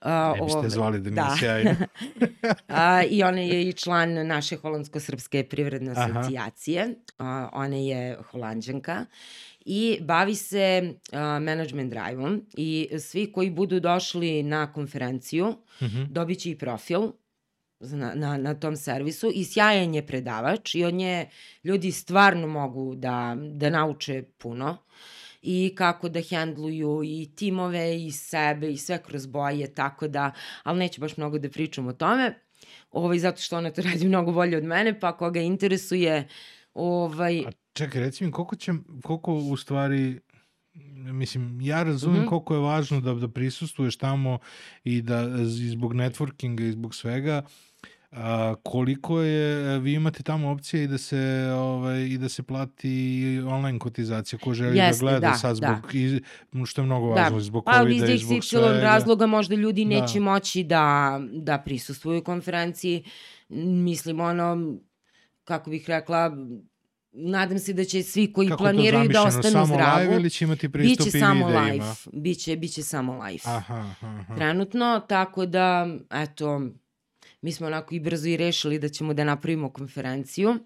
A, 0.00 0.32
Ne 0.32 0.42
biste 0.42 0.58
ove- 0.58 0.70
zvali 0.70 1.00
da 1.00 1.10
nije 1.10 1.14
da. 1.22 1.36
sjajno. 1.38 1.70
A, 2.68 3.02
I 3.02 3.22
ona 3.22 3.40
je 3.40 3.62
i 3.62 3.72
član 3.72 4.26
naše 4.26 4.56
holandsko-srpske 4.56 5.42
privredne 5.44 5.92
asocijacije. 5.92 6.88
A, 7.18 7.48
ona 7.52 7.76
je 7.76 8.18
holandžanka 8.22 9.06
i 9.60 9.98
bavi 10.02 10.34
se 10.34 10.82
a, 11.12 11.18
management 11.38 11.90
drive-om 11.90 12.42
i 12.52 12.88
svi 13.00 13.32
koji 13.32 13.50
budu 13.50 13.80
došli 13.80 14.42
na 14.42 14.72
konferenciju 14.72 15.54
Mhm. 15.82 16.02
dobit 16.04 16.38
će 16.38 16.50
i 16.50 16.58
profil 16.58 17.00
na, 17.80 18.14
na, 18.14 18.36
na 18.36 18.54
tom 18.54 18.76
servisu 18.76 19.30
i 19.34 19.44
sjajan 19.44 19.94
je 19.94 20.06
predavač 20.06 20.74
i 20.74 20.84
od 20.84 20.94
nje 20.94 21.28
ljudi 21.64 21.92
stvarno 21.92 22.46
mogu 22.46 22.94
da, 22.94 23.36
da 23.52 23.70
nauče 23.70 24.22
puno 24.38 24.76
i 25.42 25.74
kako 25.76 26.08
da 26.08 26.20
hendluju 26.20 27.00
i 27.04 27.30
timove 27.36 28.04
i 28.06 28.12
sebe 28.12 28.70
i 28.72 28.76
sve 28.76 29.02
kroz 29.02 29.26
boje, 29.26 29.74
tako 29.74 30.08
da, 30.08 30.32
ali 30.62 30.78
neću 30.78 31.00
baš 31.00 31.16
mnogo 31.16 31.38
da 31.38 31.50
pričam 31.50 31.86
o 31.86 31.92
tome, 31.92 32.34
ovaj, 32.90 33.18
zato 33.18 33.42
što 33.42 33.58
ona 33.58 33.70
to 33.70 33.82
radi 33.92 34.08
mnogo 34.08 34.32
bolje 34.32 34.56
od 34.56 34.64
mene, 34.64 35.00
pa 35.00 35.16
koga 35.16 35.40
interesuje, 35.40 36.28
ovaj, 36.74 37.38
A 37.46 37.50
čekaj, 37.72 38.00
reci 38.00 38.24
mi, 38.24 38.30
koliko 38.30 38.56
će, 38.56 38.72
koliko 39.02 39.34
u 39.34 39.56
stvari, 39.56 40.20
mislim, 41.04 41.60
ja 41.60 41.82
razumem 41.82 42.18
Mhm. 42.18 42.28
koliko 42.28 42.54
je 42.54 42.60
važno 42.60 43.00
da, 43.00 43.14
da 43.14 43.28
prisustuješ 43.28 43.96
tamo 43.96 44.38
i 44.84 45.02
da 45.02 45.20
i 45.60 45.68
zbog 45.68 45.94
networkinga 45.94 46.62
i 46.62 46.72
zbog 46.72 46.94
svega, 46.94 47.42
a, 48.12 48.54
koliko 48.62 49.20
je, 49.20 49.78
vi 49.78 49.92
imate 49.92 50.22
tamo 50.22 50.50
opcije 50.50 50.84
i 50.84 50.88
da 50.88 50.98
se 50.98 51.20
ovaj 51.54 52.00
i 52.00 52.18
da 52.18 52.28
se 52.28 52.42
plati 52.42 53.14
online 53.46 53.78
kotizacija 53.78 54.38
ko 54.38 54.54
želi 54.54 54.78
Jeste, 54.78 54.92
da 54.96 55.00
gleda 55.02 55.18
da, 55.20 55.34
sad 55.34 55.50
da. 55.50 55.66
zbog 55.72 55.94
iz, 55.94 56.20
što 56.64 56.80
je 56.80 56.86
mnogo 56.86 57.14
Da, 57.14 57.22
važno 57.22 57.40
zbog 57.40 57.64
ali 57.66 57.90
iz 57.90 57.98
covida 57.98 58.14
i 58.14 58.18
zbog 58.18 58.36
XY 58.36 58.42
svega. 58.42 58.80
razloga 58.80 59.26
možda 59.26 59.54
ljudi 59.54 59.84
Da. 59.84 59.88
neće 59.90 60.20
moći 60.20 60.64
da, 60.64 61.20
da 61.32 61.58
prisustvuju 61.58 62.22
konferenciji. 62.22 63.04
Mislim, 63.48 64.20
ono, 64.20 64.74
kako 65.44 65.70
bih 65.70 65.84
rekla, 65.88 66.36
nadam 67.14 67.58
se 67.58 67.72
da 67.72 67.84
će 67.84 68.02
svi 68.02 68.32
koji 68.32 68.48
Kako 68.48 68.58
planiraju 68.58 69.08
da 69.08 69.22
ostanu 69.22 69.42
samo 69.44 69.66
zdravo. 69.66 70.00
live 70.00 70.14
ili 70.14 70.30
će 70.30 70.44
imati 70.44 70.68
pristup 70.68 71.04
Biće 71.04 71.18
i 71.18 71.20
samo 71.20 71.46
videima? 71.46 71.64
live. 71.64 71.84
Biće, 72.14 72.56
biće 72.56 72.82
samo 72.82 73.12
live. 73.14 73.38
Aha, 73.46 73.74
aha. 73.92 74.34
Trenutno, 74.36 75.00
tako 75.00 75.46
da, 75.46 75.88
eto, 76.12 76.62
mi 77.40 77.52
smo 77.52 77.66
onako 77.66 77.94
i 77.94 78.00
brzo 78.00 78.28
i 78.28 78.36
rešili 78.36 78.78
da 78.78 78.88
ćemo 78.88 79.14
da 79.14 79.24
napravimo 79.24 79.70
konferenciju. 79.70 80.58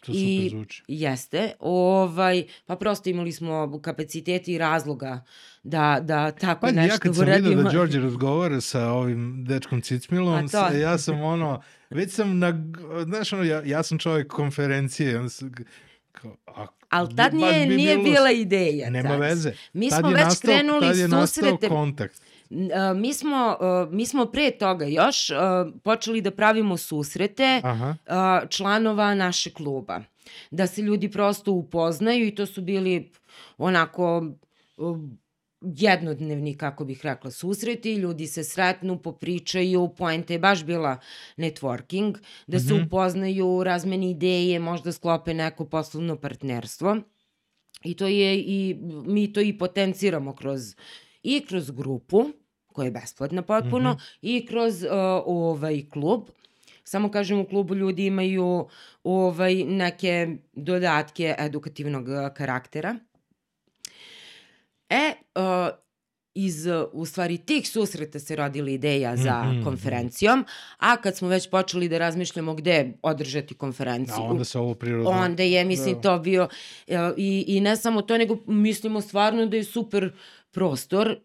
To 0.00 0.12
I- 0.14 0.48
zvuči. 0.50 0.82
Jeste, 0.88 1.52
ovaj, 1.60 2.44
pa 2.66 2.76
prosto 2.76 3.10
imali 3.10 3.32
smo 3.32 3.80
kapaciteti 3.80 4.52
i 4.52 4.58
razloga 4.58 5.24
da, 5.64 5.98
da 6.02 6.30
tako 6.32 6.60
Pa 6.60 6.66
ja 6.68 6.72
nešto 6.72 6.98
kad 6.98 7.16
sam 7.16 7.24
vidio 7.24 7.40
uradimo. 7.40 7.62
da 7.62 7.70
Đorđe 7.70 8.00
razgovara 8.00 8.60
sa 8.60 8.82
ovim 8.84 9.44
dečkom 9.44 9.80
Cicmilom, 9.80 10.42
to. 10.42 10.48
sa- 10.48 10.68
ja 10.70 10.98
sam 10.98 11.20
ono, 11.22 11.62
već 11.90 12.12
sam 12.12 12.38
na, 12.38 12.64
znaš 13.04 13.32
ono, 13.32 13.42
ja, 13.42 13.62
ja 13.62 13.82
sam 13.82 13.98
čovjek 13.98 14.26
konferencije, 14.28 15.16
onda 15.16 15.28
sam, 15.30 15.52
kao, 16.12 16.36
a, 16.48 16.66
Ali 16.90 17.16
tad 17.16 17.34
nije, 17.34 17.66
bi 17.66 17.76
nije 17.76 17.96
bilo- 17.96 18.04
bila 18.04 18.30
ideja. 18.32 18.90
Nema 18.90 19.08
tad. 19.08 19.20
veze. 19.20 19.52
Mi 19.72 19.90
Tad 19.90 19.98
smo 20.00 20.08
već 20.10 20.18
nastao, 20.18 20.48
krenuli 20.48 20.80
tad 20.82 20.96
je 20.96 21.08
nastao 21.08 21.26
susrete. 21.26 21.68
kontakt. 21.68 22.22
A, 22.74 22.94
Mi 22.94 23.14
smo, 23.14 23.36
a, 23.60 23.88
mi 23.90 24.06
smo 24.06 24.26
pre 24.26 24.50
toga 24.52 24.84
još 24.84 25.30
a, 25.30 25.36
počeli 25.74 26.20
da 26.20 26.30
pravimo 26.30 26.76
susrete 26.76 27.60
Aha, 27.64 27.94
članova 28.48 29.14
naše 29.14 29.50
kluba. 29.52 30.00
Da 30.50 30.66
se 30.66 30.82
ljudi 30.82 31.10
prosto 31.10 31.52
upoznaju 31.52 32.26
i 32.26 32.34
to 32.34 32.46
su 32.46 32.62
bili 32.62 33.10
onako 33.58 34.26
jednodnevni, 35.66 36.56
kako 36.56 36.84
bih 36.84 37.00
rekla, 37.04 37.30
susreti, 37.30 37.94
ljudi 37.94 38.26
se 38.26 38.44
sretnu, 38.44 38.98
popričaju, 38.98 39.88
poenta 39.88 40.32
je 40.32 40.38
baš 40.38 40.64
bila 40.64 40.98
networking, 41.36 42.14
da 42.46 42.60
se 42.60 42.74
Mhm. 42.74 42.84
upoznaju, 42.84 43.64
razmeni 43.64 44.10
ideje, 44.10 44.58
možda 44.58 44.92
sklope 44.92 45.34
neko 45.34 45.64
poslovno 45.66 46.16
partnerstvo. 46.16 46.96
I 47.84 47.94
to 47.94 48.06
je 48.06 48.38
i, 48.38 48.74
mi 49.06 49.32
to 49.32 49.40
i 49.40 49.58
potenciramo 49.58 50.34
kroz, 50.34 50.74
i 51.22 51.40
kroz 51.40 51.70
grupu, 51.70 52.24
koja 52.66 52.84
je 52.84 52.90
besplatna 52.92 53.42
potpuno, 53.42 53.90
Mhm. 53.90 53.98
i 54.22 54.46
kroz 54.46 54.82
uh, 54.82 54.88
ovaj 55.26 55.84
klub. 55.90 56.22
Samo 56.84 57.10
kažem, 57.10 57.38
u 57.38 57.44
klubu 57.44 57.74
ljudi 57.74 58.06
imaju 58.06 58.68
ovaj, 59.04 59.54
neke 59.54 60.28
dodatke 60.52 61.34
edukativnog 61.38 62.04
karaktera. 62.34 62.96
E, 64.94 65.12
uh, 65.34 65.68
iz, 66.34 66.66
uh, 66.66 66.84
u 66.92 67.06
stvari, 67.06 67.38
tih 67.38 67.68
susreta 67.70 68.18
se 68.18 68.36
rodila 68.36 68.70
ideja 68.70 69.16
za 69.16 69.42
Mhm, 69.42 69.50
mhm. 69.54 69.64
konferencijom, 69.64 70.44
a 70.78 70.96
kad 70.96 71.16
smo 71.16 71.28
već 71.28 71.50
počeli 71.50 71.88
da 71.88 71.98
razmišljamo 71.98 72.54
gde 72.54 72.92
održati 73.02 73.54
konferenciju, 73.54 74.22
onda 74.22 74.44
se 74.44 74.58
ovo 74.58 74.74
prirodno... 74.74 75.10
onda 75.10 75.42
je, 75.42 75.64
mislim, 75.64 75.94
Da. 75.94 76.00
to 76.00 76.18
bio, 76.18 76.48
i, 77.16 77.44
i 77.48 77.60
ne 77.60 77.76
samo 77.76 78.02
to, 78.02 78.18
nego 78.18 78.38
mislimo 78.46 79.00
stvarno 79.00 79.46
da 79.46 79.56
je 79.56 79.64
super 79.64 80.12
prostor, 80.50 81.16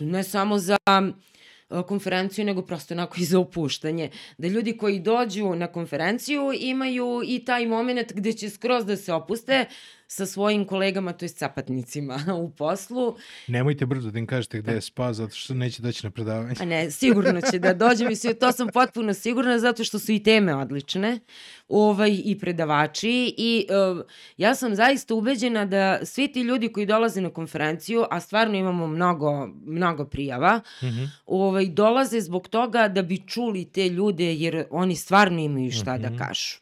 ne 0.00 0.22
samo 0.22 0.58
za 0.58 0.76
e, 0.88 1.82
konferenciju, 1.88 2.44
nego 2.44 2.62
prosto 2.62 2.94
onako 2.94 3.16
i 3.20 3.24
za 3.24 3.38
opuštanje. 3.38 4.10
Da 4.38 4.48
ljudi 4.48 4.76
koji 4.76 4.98
dođu 5.00 5.54
na 5.54 5.66
konferenciju 5.66 6.52
imaju 6.60 7.22
i 7.26 7.44
taj 7.44 7.66
moment 7.66 8.12
gde 8.12 8.32
će 8.32 8.50
skroz 8.50 8.86
da 8.86 8.96
se 8.96 9.12
opuste 9.12 9.64
sa 10.06 10.26
svojim 10.26 10.64
kolegama, 10.64 11.12
to 11.12 11.24
je 11.24 11.28
sapatnicima 11.28 12.18
u 12.38 12.50
poslu. 12.50 13.16
Nemojte 13.48 13.86
brzo 13.86 14.10
da 14.10 14.18
im 14.18 14.26
kažete 14.26 14.58
gde 14.58 14.72
je 14.72 14.80
spa, 14.80 15.12
zato 15.12 15.34
što 15.34 15.54
neće 15.54 15.82
doći 15.82 16.06
na 16.06 16.10
predavanje. 16.10 16.54
A 16.60 16.64
ne, 16.64 16.90
sigurno 16.90 17.40
će 17.42 17.58
da 17.58 17.74
dođe, 17.74 18.04
mislim, 18.06 18.34
to 18.34 18.52
sam 18.52 18.68
potpuno 18.68 19.14
sigurna, 19.14 19.58
zato 19.58 19.84
što 19.84 19.98
su 19.98 20.12
i 20.12 20.22
teme 20.22 20.54
odlične, 20.54 21.20
ovaj, 21.68 22.20
i 22.24 22.38
predavači, 22.38 23.04
i 23.38 23.66
uh, 23.92 24.04
ja 24.36 24.54
sam 24.54 24.74
zaista 24.74 25.14
ubeđena 25.14 25.64
da 25.64 25.98
svi 26.04 26.28
ti 26.28 26.40
ljudi 26.40 26.68
koji 26.68 26.86
dolaze 26.86 27.20
na 27.20 27.30
konferenciju, 27.30 28.04
a 28.10 28.20
stvarno 28.20 28.54
imamo 28.56 28.86
mnogo, 28.86 29.30
mnogo 29.56 30.04
prijava, 30.04 30.60
Mhm. 30.82 31.04
ovaj, 31.26 31.66
dolaze 31.66 32.20
zbog 32.20 32.48
toga 32.48 32.88
da 32.88 33.02
bi 33.02 33.18
čuli 33.18 33.64
te 33.64 33.88
ljude, 33.88 34.34
jer 34.34 34.64
oni 34.70 34.96
stvarno 34.96 35.40
imaju 35.40 35.70
šta 35.72 35.94
Mhm. 35.94 36.02
da 36.02 36.18
kažu. 36.18 36.56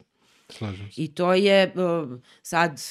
Slažem 0.49 0.91
se. 0.91 1.01
I 1.01 1.07
to 1.07 1.33
je 1.33 1.73
uh, 1.75 2.19
sad 2.41 2.81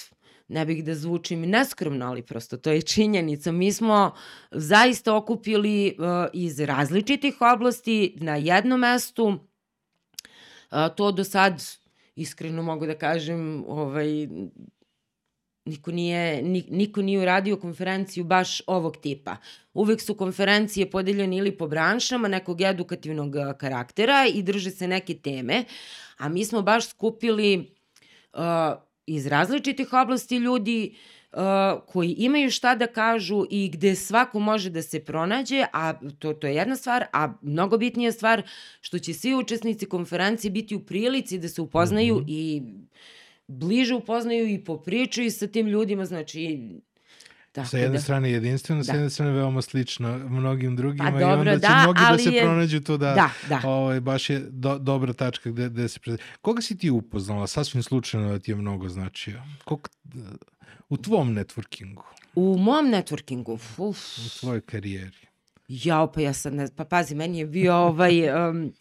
ne 0.52 0.64
bih 0.66 0.84
da 0.84 0.94
zvučim 0.94 1.40
neskromno, 1.40 2.06
ali 2.06 2.22
prosto 2.22 2.56
to 2.56 2.70
je 2.70 2.82
činjenica. 2.82 3.52
Mi 3.52 3.72
smo 3.72 4.14
zaista 4.50 5.16
okupili 5.16 5.96
uh, 5.98 6.04
iz 6.32 6.60
različitih 6.60 7.40
oblasti 7.40 8.16
na 8.20 8.36
jednom 8.36 8.80
mestu. 8.80 9.26
Uh, 9.26 9.38
to 10.96 11.12
do 11.12 11.24
sad, 11.24 11.62
iskreno 12.16 12.62
mogu 12.62 12.86
da 12.86 12.94
kažem, 12.98 13.64
ovaj, 13.68 14.28
niko 15.64 15.92
nije, 15.92 16.42
ni, 16.42 16.64
niko 16.70 17.02
nije 17.02 17.20
uradio 17.20 17.56
konferenciju 17.56 18.24
baš 18.24 18.62
ovog 18.66 18.96
tipa. 18.96 19.36
Uvek 19.74 20.00
su 20.00 20.14
konferencije 20.14 20.90
podeljene 20.90 21.36
ili 21.36 21.56
po 21.58 21.68
branšama 21.68 22.28
nekog 22.28 22.60
edukativnog 22.60 23.36
a, 23.36 23.52
karaktera 23.54 24.26
i 24.34 24.42
drže 24.42 24.70
se 24.70 24.88
neke 24.88 25.14
teme, 25.14 25.64
a 26.18 26.28
mi 26.28 26.44
smo 26.44 26.62
baš 26.62 26.88
skupili 26.88 27.74
uh, 28.32 28.40
iz 29.06 29.26
različitih 29.26 29.92
oblasti 29.92 30.36
ljudi 30.36 30.94
uh, 31.32 31.38
koji 31.86 32.14
imaju 32.18 32.50
šta 32.50 32.74
da 32.74 32.86
kažu 32.86 33.44
i 33.50 33.68
gde 33.68 33.94
svako 33.94 34.40
može 34.40 34.70
da 34.70 34.82
se 34.82 35.04
pronađe, 35.04 35.64
a 35.72 35.94
to, 36.18 36.32
to 36.32 36.46
je 36.46 36.54
jedna 36.54 36.76
stvar, 36.76 37.04
a 37.12 37.32
mnogo 37.42 37.78
bitnija 37.78 38.12
stvar 38.12 38.42
što 38.80 38.98
će 38.98 39.14
svi 39.14 39.34
učesnici 39.34 39.86
konferencije 39.86 40.50
biti 40.50 40.74
u 40.74 40.80
prilici 40.86 41.38
da 41.38 41.48
se 41.48 41.62
upoznaju 41.62 42.14
Mhm. 42.16 42.24
i 42.28 42.62
bliže 43.46 43.94
upoznaju 43.94 44.48
i 44.48 44.64
popričaju 44.64 45.30
sa 45.30 45.46
tim 45.46 45.66
ljudima, 45.66 46.04
znači 46.04 46.58
Tako 47.52 47.68
sa 47.68 47.78
jedne 47.78 47.92
da. 47.92 48.02
strane 48.02 48.30
jedinstveno, 48.30 48.84
sa 48.84 48.92
Da. 48.92 48.96
jedne 48.96 49.10
strane 49.10 49.32
veoma 49.32 49.62
slično 49.62 50.18
mnogim 50.20 50.76
drugima 50.76 51.04
Pa 51.04 51.10
i 51.10 51.20
dobro, 51.20 51.38
onda 51.40 51.52
će 51.52 51.58
da, 51.58 51.82
mnogi 51.82 52.00
da 52.10 52.18
se 52.20 52.30
je- 52.30 52.42
pronađu 52.42 52.80
tu 52.80 52.96
da, 52.96 53.14
Da, 53.14 53.30
da. 53.50 53.60
ovaj, 53.64 54.00
baš 54.00 54.30
je 54.30 54.38
do, 54.40 54.78
dobra 54.78 55.12
tačka 55.12 55.50
gde, 55.50 55.68
gde 55.68 55.88
se... 55.88 56.00
Pre... 56.00 56.16
Koga 56.40 56.62
si 56.62 56.78
ti 56.78 56.90
upoznala? 56.90 57.46
Sasvim 57.46 57.82
slučajno 57.82 58.28
da 58.28 58.38
ti 58.38 58.50
je 58.50 58.56
mnogo 58.56 58.88
značio. 58.88 59.42
Kog, 59.64 59.88
u 60.88 60.96
tvom 60.96 61.28
networkingu, 61.30 62.02
U 62.34 62.56
mom 62.58 62.86
networkingu, 62.86 63.58
uf, 63.78 63.78
u 64.18 64.40
tvojoj 64.40 64.60
karijeri. 64.62 65.16
jao, 65.68 66.06
pa 66.06 66.20
ja 66.20 66.32
sad 66.32 66.54
ne, 66.54 66.68
pa 66.76 66.84
pazi, 66.84 67.14
meni 67.14 67.38
je 67.38 67.46
bio 67.46 67.74
ovaj, 67.76 68.20
um, 68.50 68.72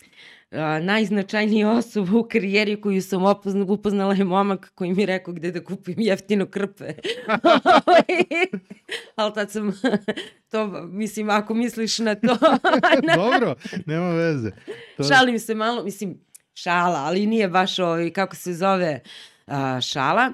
a, 0.52 0.80
najznačajnija 0.80 1.72
osoba 1.72 2.18
u 2.18 2.24
karijeri 2.24 2.82
koju 2.82 3.02
sam 3.02 3.24
opozna, 3.24 3.66
upoznala 3.68 4.14
je 4.14 4.24
momak 4.24 4.72
koji 4.76 4.94
mi 4.94 5.06
rekao 5.06 5.34
gde 5.34 5.52
da 5.52 5.64
kupim 5.64 5.96
jeftino 5.98 6.46
krpe. 6.46 6.94
Ali 9.16 9.34
tad 9.34 9.52
sam, 9.52 9.82
to, 10.52 10.68
mislim, 10.88 11.30
ako 11.30 11.54
misliš 11.54 12.00
na 12.00 12.16
to, 12.16 12.38
Dobro, 13.16 13.56
nema 13.86 14.10
veze. 14.10 14.52
To... 14.98 15.04
šalim 15.04 15.40
se 15.40 15.56
malo, 15.56 15.84
mislim, 15.84 16.20
šala, 16.54 17.00
ali 17.00 17.26
nije 17.26 17.48
baš 17.48 17.80
ovaj, 17.80 18.10
kako 18.10 18.36
se 18.36 18.54
zove 18.54 19.02
a, 19.48 19.82
šala. 19.82 20.32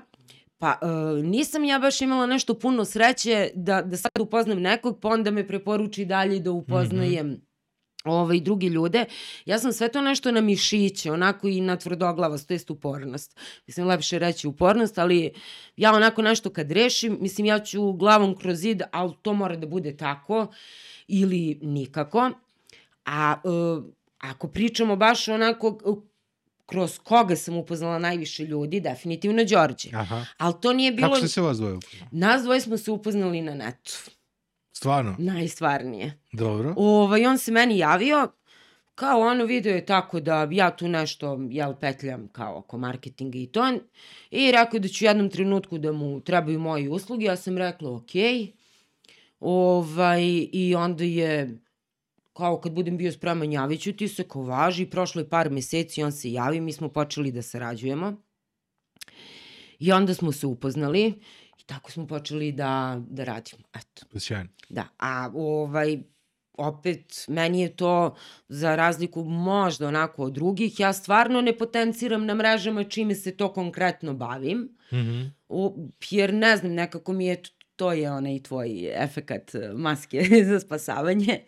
Pa 0.60 0.80
uh, 0.82 1.26
nisam 1.26 1.64
ja 1.64 1.80
baš 1.80 2.02
imala 2.02 2.26
nešto 2.26 2.60
puno 2.60 2.86
sreće 2.86 3.50
da, 3.56 3.82
da 3.82 3.98
sad 3.98 4.12
upoznam 4.20 4.62
nekog, 4.62 5.00
pa 5.02 5.10
onda 5.10 5.32
me 5.32 5.48
preporuči 5.48 6.06
dalje 6.06 6.40
da 6.40 6.52
upoznajem 6.52 7.28
mm 7.28 7.32
-hmm 7.32 7.47
ovaj, 8.14 8.40
drugi 8.40 8.68
ljude. 8.68 9.06
Ja 9.46 9.60
sam 9.60 9.74
sve 9.74 9.92
to 9.92 10.02
nešto 10.02 10.32
na 10.32 10.42
mišiće, 10.42 11.12
onako 11.12 11.48
i 11.48 11.62
na 11.62 11.76
tvrdoglavost, 11.76 12.48
to 12.48 12.54
jest 12.54 12.70
upornost. 12.70 13.40
Mislim, 13.68 13.88
lepše 13.88 14.20
reći 14.20 14.48
upornost, 14.48 14.98
ali 14.98 15.32
ja 15.78 15.94
onako 15.94 16.22
nešto 16.22 16.50
kad 16.50 16.72
rešim, 16.72 17.18
mislim, 17.22 17.46
ja 17.46 17.60
ću 17.60 17.94
glavom 17.94 18.36
kroz 18.38 18.58
zid, 18.58 18.82
ali 18.92 19.14
to 19.22 19.34
mora 19.34 19.56
da 19.56 19.68
bude 19.68 19.98
tako 19.98 20.48
ili 21.08 21.60
nikako. 21.62 22.32
A 23.06 23.36
uh, 23.44 23.84
ako 24.20 24.48
pričamo 24.48 24.96
baš 24.96 25.28
onako 25.28 25.80
uh, 25.84 25.98
kroz 26.66 27.00
koga 27.00 27.36
sam 27.36 27.58
upoznala 27.58 28.00
najviše 28.00 28.44
ljudi, 28.44 28.80
definitivno 28.80 29.44
Đorđe. 29.44 29.90
Aha. 29.94 30.26
Ali 30.38 30.54
to 30.62 30.74
nije 30.74 30.92
bilo... 30.92 31.08
Kako 31.08 31.18
ste 31.18 31.28
se 31.28 31.42
vas 31.42 31.58
dvoje 31.58 31.74
upoznali? 31.74 32.10
Nas 32.12 32.44
dvoje 32.44 32.62
smo 32.62 32.78
se 32.78 32.92
upoznali 32.92 33.42
na 33.42 33.54
netu. 33.54 33.94
Stvarno? 34.78 35.16
Najstvarnije. 35.18 36.20
Dobro. 36.32 36.74
Ovaj, 36.78 37.26
on 37.26 37.38
se 37.38 37.52
meni 37.52 37.78
javio, 37.78 38.32
kao 38.96 39.20
ono 39.20 39.46
video 39.46 39.74
je 39.74 39.86
tako 39.86 40.20
da 40.20 40.48
ja 40.52 40.76
tu 40.76 40.88
nešto, 40.88 41.40
jel, 41.50 41.74
petljam 41.74 42.28
kao 42.32 42.58
oko 42.58 42.78
marketinga 42.78 43.38
i 43.38 43.48
to. 43.48 43.78
I 44.32 44.52
rekao 44.52 44.80
da 44.80 44.88
ću 44.88 45.06
u 45.06 45.08
jednom 45.08 45.30
trenutku 45.30 45.78
da 45.78 45.92
mu 45.92 46.20
trebaju 46.22 46.60
moje 46.60 46.90
usluge. 46.90 47.26
Ja 47.26 47.36
sam 47.36 47.58
rekla, 47.58 47.92
ok. 47.92 48.12
Ovaj, 49.40 50.24
I 50.52 50.76
onda 50.76 51.04
je, 51.04 51.58
kao 52.34 52.60
kad 52.62 52.72
budem 52.72 52.98
bio 52.98 53.12
spreman, 53.12 53.52
javit 53.52 53.82
ću 53.82 53.94
ti 53.94 54.08
se, 54.08 54.24
kao 54.24 54.44
važi. 54.44 54.86
Prošlo 54.86 55.22
je 55.22 55.30
par 55.30 55.50
meseci, 55.50 56.04
on 56.04 56.12
se 56.12 56.32
javi, 56.32 56.62
mi 56.62 56.74
smo 56.74 56.90
počeli 56.90 57.32
da 57.32 57.42
sarađujemo. 57.42 58.16
I 59.80 59.92
onda 59.92 60.14
smo 60.14 60.32
se 60.32 60.48
upoznali 60.48 61.14
tako 61.68 61.92
smo 61.92 62.08
počeli 62.08 62.52
da, 62.52 63.02
da 63.10 63.24
radimo. 63.24 63.64
Eto. 63.76 64.20
Sjajno. 64.20 64.50
Da, 64.70 64.88
a 64.98 65.32
ovaj, 65.36 65.98
opet, 66.54 67.26
meni 67.28 67.62
je 67.62 67.76
to 67.76 68.16
za 68.48 68.76
razliku 68.76 69.24
možda 69.24 69.88
onako 69.88 70.24
od 70.24 70.34
drugih, 70.34 70.80
ja 70.80 70.94
stvarno 70.94 71.42
ne 71.42 71.58
potenciram 71.58 72.26
na 72.26 72.36
mrežama 72.36 72.84
čime 72.84 73.16
se 73.16 73.38
to 73.38 73.54
konkretno 73.54 74.14
bavim, 74.14 74.78
Mm 74.92 74.98
-hmm. 74.98 75.90
jer 76.10 76.34
ne 76.34 76.58
znam, 76.58 76.74
nekako 76.74 77.14
mi 77.14 77.26
je, 77.26 77.42
to 77.76 77.94
je 77.94 78.12
onaj 78.12 78.40
tvoj 78.44 79.04
efekat 79.04 79.56
e, 79.56 79.72
maske 79.74 80.24
za 80.50 80.60
spasavanje. 80.60 81.34
E, 81.34 81.44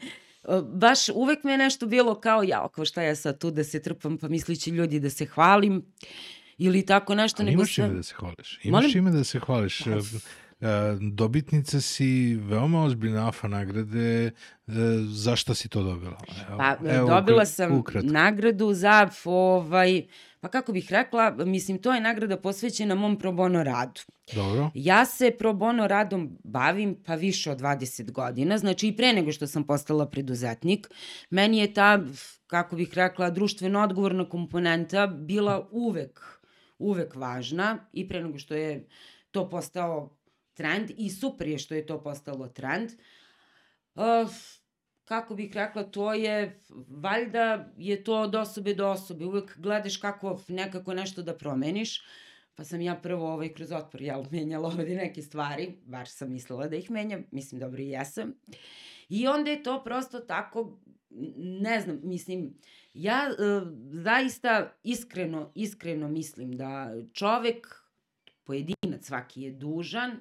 Baš 0.74 1.10
uvek 1.10 1.44
me 1.44 1.52
je 1.52 1.58
nešto 1.58 1.86
bilo 1.86 2.16
kao, 2.16 2.44
jao, 2.44 2.68
kao 2.68 2.86
šta 2.86 3.02
ja 3.02 3.16
sad 3.16 3.40
tu 3.40 3.52
da 3.52 3.64
se 3.64 3.82
trpam, 3.82 4.18
pa 4.18 4.28
mislići 4.28 4.70
ljudi 4.70 5.00
da 5.00 5.10
se 5.10 5.26
hvalim, 5.26 5.86
ili 6.60 6.86
tako 6.86 7.16
nešto. 7.16 7.42
Ali 7.42 7.52
nego 7.52 7.60
imaš 7.62 7.76
sve... 7.76 7.86
ime 7.86 7.94
da 7.96 8.04
se 8.04 8.16
hvališ. 8.16 8.60
Imaš 8.64 8.84
Molim? 8.84 8.98
ime 8.98 9.12
da 9.12 9.24
se 9.24 9.40
hvališ. 9.40 9.84
Pa, 9.84 9.92
E, 10.62 10.68
Dobitnica 11.12 11.82
si 11.82 12.36
veoma 12.36 12.84
ozbiljne 12.84 13.20
AFA 13.20 13.48
nagrade. 13.48 14.26
E, 14.26 14.32
Zašto 15.08 15.54
si 15.54 15.70
to 15.70 15.84
dobila? 15.84 16.18
Evo, 16.50 16.58
Pa, 16.58 16.76
evo, 16.86 17.10
dobila 17.10 17.46
sam 17.46 17.72
ukratko. 17.72 18.12
nagradu 18.12 18.74
za, 18.74 19.10
ovaj, 19.26 20.08
pa 20.40 20.48
kako 20.48 20.72
bih 20.72 20.88
rekla, 20.92 21.32
mislim, 21.32 21.82
to 21.82 21.94
je 21.94 22.02
nagrada 22.02 22.38
posvećena 22.38 22.96
mom 22.96 23.18
pro 23.20 23.32
bono 23.32 23.64
radu. 23.64 24.02
Dobro. 24.36 24.72
Ja 24.74 25.06
se 25.06 25.32
pro 25.40 25.54
bono 25.54 25.88
radom 25.88 26.38
bavim 26.44 26.98
pa 27.06 27.16
više 27.16 27.52
od 27.52 27.60
20 27.60 28.12
godina, 28.12 28.58
znači 28.58 28.88
i 28.88 28.98
pre 28.98 29.14
nego 29.14 29.32
što 29.32 29.48
sam 29.48 29.64
postala 29.64 30.10
preduzetnik, 30.10 30.88
meni 31.30 31.58
je 31.58 31.74
ta, 31.74 32.04
kako 32.48 32.76
bih 32.76 32.94
rekla, 32.94 33.30
društveno 33.30 33.84
odgovorna 33.84 34.30
komponenta 34.30 35.08
bila 35.08 35.68
uvek, 35.72 36.39
uvek 36.80 37.16
važna 37.16 37.86
i 37.94 38.08
pre 38.08 38.24
nego 38.24 38.40
što 38.40 38.56
je 38.56 38.88
to 39.32 39.50
postao 39.50 40.18
trend 40.54 40.92
i 40.98 41.10
super 41.10 41.48
je 41.48 41.58
što 41.60 41.76
je 41.76 41.86
to 41.86 42.04
postalo 42.04 42.48
trend. 42.48 42.90
Uh, 43.96 44.30
kako 45.10 45.36
bih 45.36 45.54
rekla, 45.54 45.84
to 45.84 46.14
je, 46.14 46.62
valjda 46.88 47.74
je 47.78 48.04
to 48.04 48.22
od 48.22 48.36
osobe 48.36 48.74
do 48.74 48.88
osobe, 48.88 49.26
uvek 49.26 49.58
gledaš 49.58 49.98
kako 49.98 50.42
nekako 50.48 50.94
nešto 50.94 51.22
da 51.22 51.38
promeniš, 51.38 52.04
pa 52.56 52.64
sam 52.64 52.82
ja 52.82 52.96
prvo 52.96 53.34
ovaj, 53.34 53.54
kroz 53.54 53.72
otpor 53.72 54.02
jel, 54.02 54.24
menjala 54.32 54.68
ovde 54.68 54.96
neke 54.96 55.22
stvari, 55.22 55.74
bar 55.86 56.08
sam 56.08 56.32
mislila 56.32 56.68
da 56.68 56.76
ih 56.76 56.92
menjam, 56.92 57.24
mislim 57.32 57.60
dobro 57.60 57.82
i 57.82 57.90
jesam. 57.90 58.34
I 59.10 59.28
onda 59.28 59.52
je 59.52 59.64
to 59.64 59.84
prosto 59.84 60.20
tako, 60.20 60.80
ne 61.62 61.82
znam, 61.82 62.00
mislim, 62.04 62.54
ja 62.94 63.30
uh, 63.30 63.68
zaista 63.92 64.74
iskreno, 64.84 65.52
iskreno 65.56 66.08
mislim 66.08 66.52
da 66.52 66.94
čovek, 67.14 67.68
pojedinac 68.44 69.06
svaki 69.06 69.42
je 69.42 69.52
dužan 69.52 70.20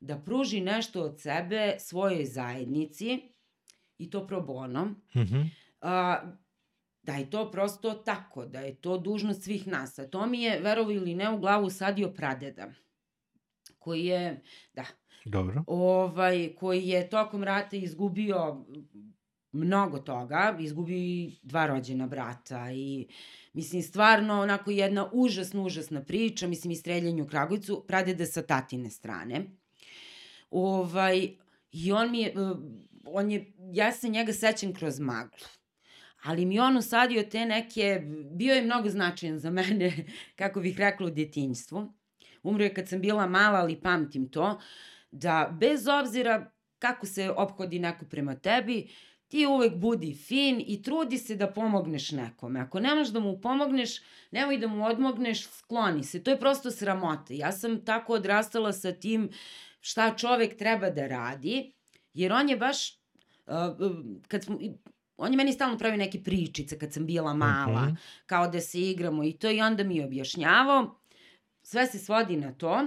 da 0.00 0.18
pruži 0.18 0.60
nešto 0.60 1.02
od 1.02 1.20
sebe 1.20 1.76
svojoj 1.78 2.24
zajednici 2.24 3.20
i 3.98 4.10
to 4.10 4.26
pro 4.26 4.40
bono. 4.40 4.84
Mm 4.84 5.20
-hmm. 5.20 5.48
A, 5.80 6.22
da 7.02 7.14
je 7.14 7.30
to 7.30 7.50
prosto 7.50 7.94
tako, 7.94 8.46
da 8.46 8.60
je 8.60 8.74
to 8.74 8.98
dužnost 8.98 9.42
svih 9.42 9.66
nas. 9.66 9.98
A 9.98 10.06
to 10.06 10.26
mi 10.26 10.42
je, 10.42 10.60
verovo 10.60 10.90
ili 10.90 11.14
ne, 11.14 11.30
u 11.30 11.38
glavu 11.38 11.70
sadio 11.70 12.10
pradeda, 12.10 12.72
koji 13.78 14.04
je, 14.04 14.42
da, 14.74 14.84
Dobro. 15.24 15.64
ovaj, 15.66 16.54
koji 16.58 16.88
je 16.88 17.10
tokom 17.10 17.44
rata 17.44 17.76
izgubio 17.76 18.64
mnogo 19.54 19.98
toga, 19.98 20.56
izgubio 20.60 20.96
i 20.96 21.32
dva 21.42 21.66
rođena 21.66 22.06
brata 22.06 22.70
i 22.72 23.06
mislim 23.52 23.82
stvarno 23.82 24.40
onako 24.40 24.70
jedna 24.70 25.10
užasna, 25.12 25.62
užasna 25.62 26.04
priča, 26.04 26.46
mislim 26.46 26.70
i 26.70 26.76
streljanje 26.76 27.22
u 27.22 27.26
Kragujcu, 27.26 27.84
pradeda 27.88 28.26
sa 28.26 28.42
tatine 28.42 28.90
strane. 28.90 29.46
Ovaj, 30.50 31.28
I 31.72 31.92
on 31.92 32.10
mi 32.10 32.20
je, 32.20 32.32
uh, 32.40 32.58
on 33.06 33.30
je, 33.30 33.52
ja 33.72 33.92
se 33.92 34.08
njega 34.08 34.32
sećam 34.32 34.74
kroz 34.74 35.00
maglu. 35.00 35.46
Ali 36.22 36.46
mi 36.46 36.60
on 36.60 36.76
usadio 36.76 37.22
te 37.22 37.46
neke, 37.46 38.02
bio 38.30 38.54
je 38.54 38.62
mnogo 38.62 38.88
značajan 38.88 39.38
za 39.38 39.50
mene, 39.50 39.92
kako 40.38 40.60
bih 40.60 40.78
rekla, 40.78 41.06
u 41.06 41.10
djetinjstvu. 41.10 41.92
Umro 42.42 42.64
je 42.64 42.74
kad 42.74 42.88
sam 42.88 43.00
bila 43.00 43.26
mala, 43.26 43.58
ali 43.58 43.80
pamtim 43.80 44.28
to, 44.28 44.60
da 45.10 45.56
bez 45.60 45.88
obzira 45.88 46.50
kako 46.78 47.06
se 47.06 47.30
ophodi 47.30 47.78
neko 47.78 48.04
prema 48.04 48.36
tebi, 48.36 48.88
ti 49.34 49.46
uvek 49.46 49.74
budi 49.74 50.14
fin 50.14 50.62
i 50.66 50.82
trudi 50.82 51.18
se 51.18 51.34
da 51.36 51.48
pomogneš 51.50 52.10
nekome. 52.12 52.60
Ako 52.60 52.80
nemaš 52.80 53.08
da 53.08 53.20
mu 53.20 53.40
pomogneš, 53.40 53.96
nemoj 54.30 54.58
da 54.58 54.68
mu 54.68 54.84
odmogneš, 54.86 55.48
skloni 55.48 56.04
se. 56.04 56.22
To 56.22 56.30
je 56.30 56.38
prosto 56.40 56.70
sramota. 56.70 57.34
Ja 57.34 57.52
sam 57.52 57.80
tako 57.84 58.12
odrastala 58.12 58.72
sa 58.72 58.92
tim 58.92 59.28
šta 59.80 60.14
čovek 60.16 60.56
treba 60.56 60.90
da 60.90 61.06
radi, 61.06 61.72
jer 62.14 62.32
on 62.32 62.48
je 62.48 62.56
baš, 62.56 62.92
uh, 62.92 63.54
kad 64.28 64.44
smo, 64.44 64.58
on 65.16 65.32
je 65.32 65.36
meni 65.36 65.52
stalno 65.52 65.78
pravio 65.78 65.96
neke 65.96 66.22
pričice 66.22 66.78
kad 66.78 66.92
sam 66.92 67.06
bila 67.06 67.34
mala, 67.34 67.82
Mhm. 67.82 67.94
kao 68.26 68.48
da 68.48 68.60
se 68.60 68.80
igramo 68.82 69.24
i 69.24 69.32
to 69.32 69.50
i 69.50 69.60
onda 69.60 69.84
mi 69.84 69.96
je 69.96 70.04
objašnjavao. 70.04 70.94
Sve 71.62 71.86
se 71.86 71.98
svodi 71.98 72.36
na 72.36 72.52
to, 72.52 72.82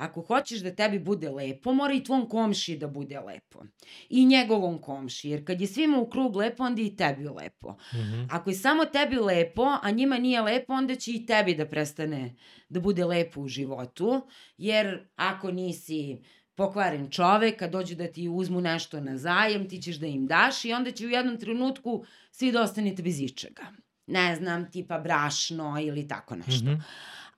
ako 0.00 0.20
hoćeš 0.22 0.60
da 0.60 0.74
tebi 0.74 0.98
bude 0.98 1.30
lepo, 1.30 1.72
mora 1.72 1.94
i 1.94 2.04
tvom 2.04 2.28
komši 2.28 2.76
da 2.76 2.86
bude 2.86 3.20
lepo. 3.20 3.62
I 4.08 4.26
njegovom 4.26 4.78
komši, 4.78 5.30
jer 5.30 5.46
kad 5.46 5.60
je 5.60 5.66
svima 5.66 5.98
u 5.98 6.10
krug 6.10 6.36
lepo, 6.36 6.64
onda 6.64 6.80
je 6.80 6.86
i 6.86 6.96
tebi 6.96 7.28
lepo. 7.28 7.70
Mm 7.70 7.96
-hmm. 7.96 8.26
Ako 8.30 8.50
je 8.50 8.56
samo 8.56 8.84
tebi 8.84 9.16
lepo, 9.16 9.62
a 9.82 9.90
njima 9.90 10.18
nije 10.18 10.42
lepo, 10.42 10.72
onda 10.72 10.94
će 10.94 11.12
i 11.12 11.26
tebi 11.26 11.54
da 11.54 11.66
prestane 11.66 12.34
da 12.68 12.80
bude 12.80 13.04
lepo 13.04 13.40
u 13.40 13.48
životu, 13.48 14.26
jer 14.58 15.08
ako 15.16 15.50
nisi 15.50 16.22
pokvaren 16.54 17.10
čovek, 17.10 17.58
kad 17.58 17.70
dođu 17.70 17.94
da 17.94 18.06
ti 18.06 18.28
uzmu 18.28 18.60
nešto 18.60 19.00
na 19.00 19.16
zajem, 19.16 19.68
ti 19.68 19.82
ćeš 19.82 19.96
da 19.96 20.06
im 20.06 20.26
daš 20.26 20.64
i 20.64 20.72
onda 20.72 20.90
će 20.90 21.06
u 21.06 21.10
jednom 21.10 21.38
trenutku 21.38 22.04
svi 22.30 22.52
da 22.52 22.62
ostanete 22.62 23.02
bez 23.02 23.20
ičega. 23.20 23.62
Ne 24.06 24.36
znam, 24.36 24.70
tipa 24.70 24.98
brašno 24.98 25.80
ili 25.80 26.08
tako 26.08 26.36
nešto. 26.36 26.64
Mm 26.64 26.68
-hmm. 26.68 26.82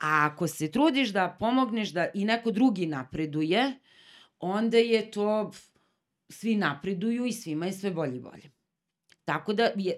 A 0.03 0.27
ako 0.27 0.49
se 0.49 0.71
trudiš 0.71 1.09
da 1.13 1.37
pomogneš 1.39 1.91
da 1.91 2.09
i 2.15 2.25
neko 2.25 2.51
drugi 2.51 2.87
napreduje, 2.87 3.79
onda 4.41 4.79
je 4.79 5.11
to, 5.11 5.53
svi 6.29 6.57
napreduju 6.57 7.27
i 7.27 7.33
svima 7.33 7.67
je 7.67 7.73
sve 7.73 7.91
bolje 7.91 8.17
i 8.17 8.21
bolje. 8.21 8.51
Tako 9.25 9.53
da, 9.53 9.71
je, 9.77 9.97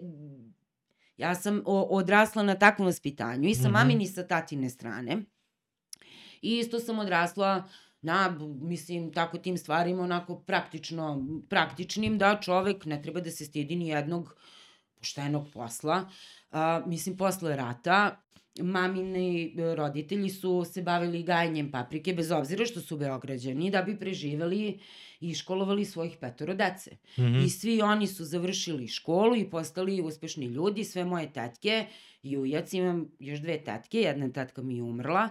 ja 1.16 1.34
sam 1.34 1.62
odrasla 1.66 2.42
na 2.42 2.54
takvom 2.54 2.86
vaspitanju 2.86 3.48
i 3.48 3.54
sa 3.54 3.62
Mhm. 3.62 3.72
mamine 3.72 4.04
i 4.04 4.06
sa 4.06 4.26
tatine 4.26 4.70
strane. 4.70 5.22
I 6.42 6.58
isto 6.58 6.80
sam 6.80 6.98
odrasla 6.98 7.68
na, 8.02 8.36
mislim, 8.60 9.12
tako 9.12 9.38
tim 9.38 9.58
stvarima 9.58 10.02
onako 10.02 10.36
praktično, 10.36 11.26
praktičnim 11.48 12.18
da 12.18 12.40
čovek 12.42 12.84
ne 12.84 13.02
treba 13.02 13.20
da 13.20 13.30
se 13.30 13.44
stidi 13.44 13.76
ni 13.76 13.88
jednog 13.88 14.36
poštenog 14.96 15.46
posla. 15.52 16.10
A, 16.50 16.82
mislim, 16.86 17.16
posle 17.16 17.56
rata 17.56 18.23
mamini 18.60 19.54
e, 19.58 19.74
roditelji 19.74 20.28
su 20.30 20.64
se 20.72 20.82
bavili 20.82 21.22
gajanjem 21.22 21.70
paprike, 21.70 22.14
bez 22.14 22.30
obzira 22.30 22.66
što 22.66 22.80
su 22.80 22.96
beograđani, 22.96 23.70
da 23.70 23.82
bi 23.82 23.98
preživeli 23.98 24.78
i 25.20 25.34
školovali 25.34 25.84
svojih 25.84 26.16
petoro 26.20 26.54
dece. 26.54 26.96
Mhm. 27.18 27.38
I 27.44 27.50
svi 27.50 27.82
oni 27.82 28.06
su 28.06 28.24
završili 28.24 28.88
školu 28.88 29.36
i 29.36 29.50
postali 29.50 30.02
uspešni 30.02 30.46
ljudi, 30.46 30.84
sve 30.84 31.04
moje 31.04 31.32
tetke 31.32 31.86
i 32.22 32.38
ujac, 32.38 32.72
imam 32.72 33.08
još 33.18 33.38
dve 33.40 33.64
tetke, 33.64 34.00
jedna 34.00 34.32
tetka 34.32 34.62
mi 34.62 34.76
je 34.76 34.82
umrla, 34.82 35.28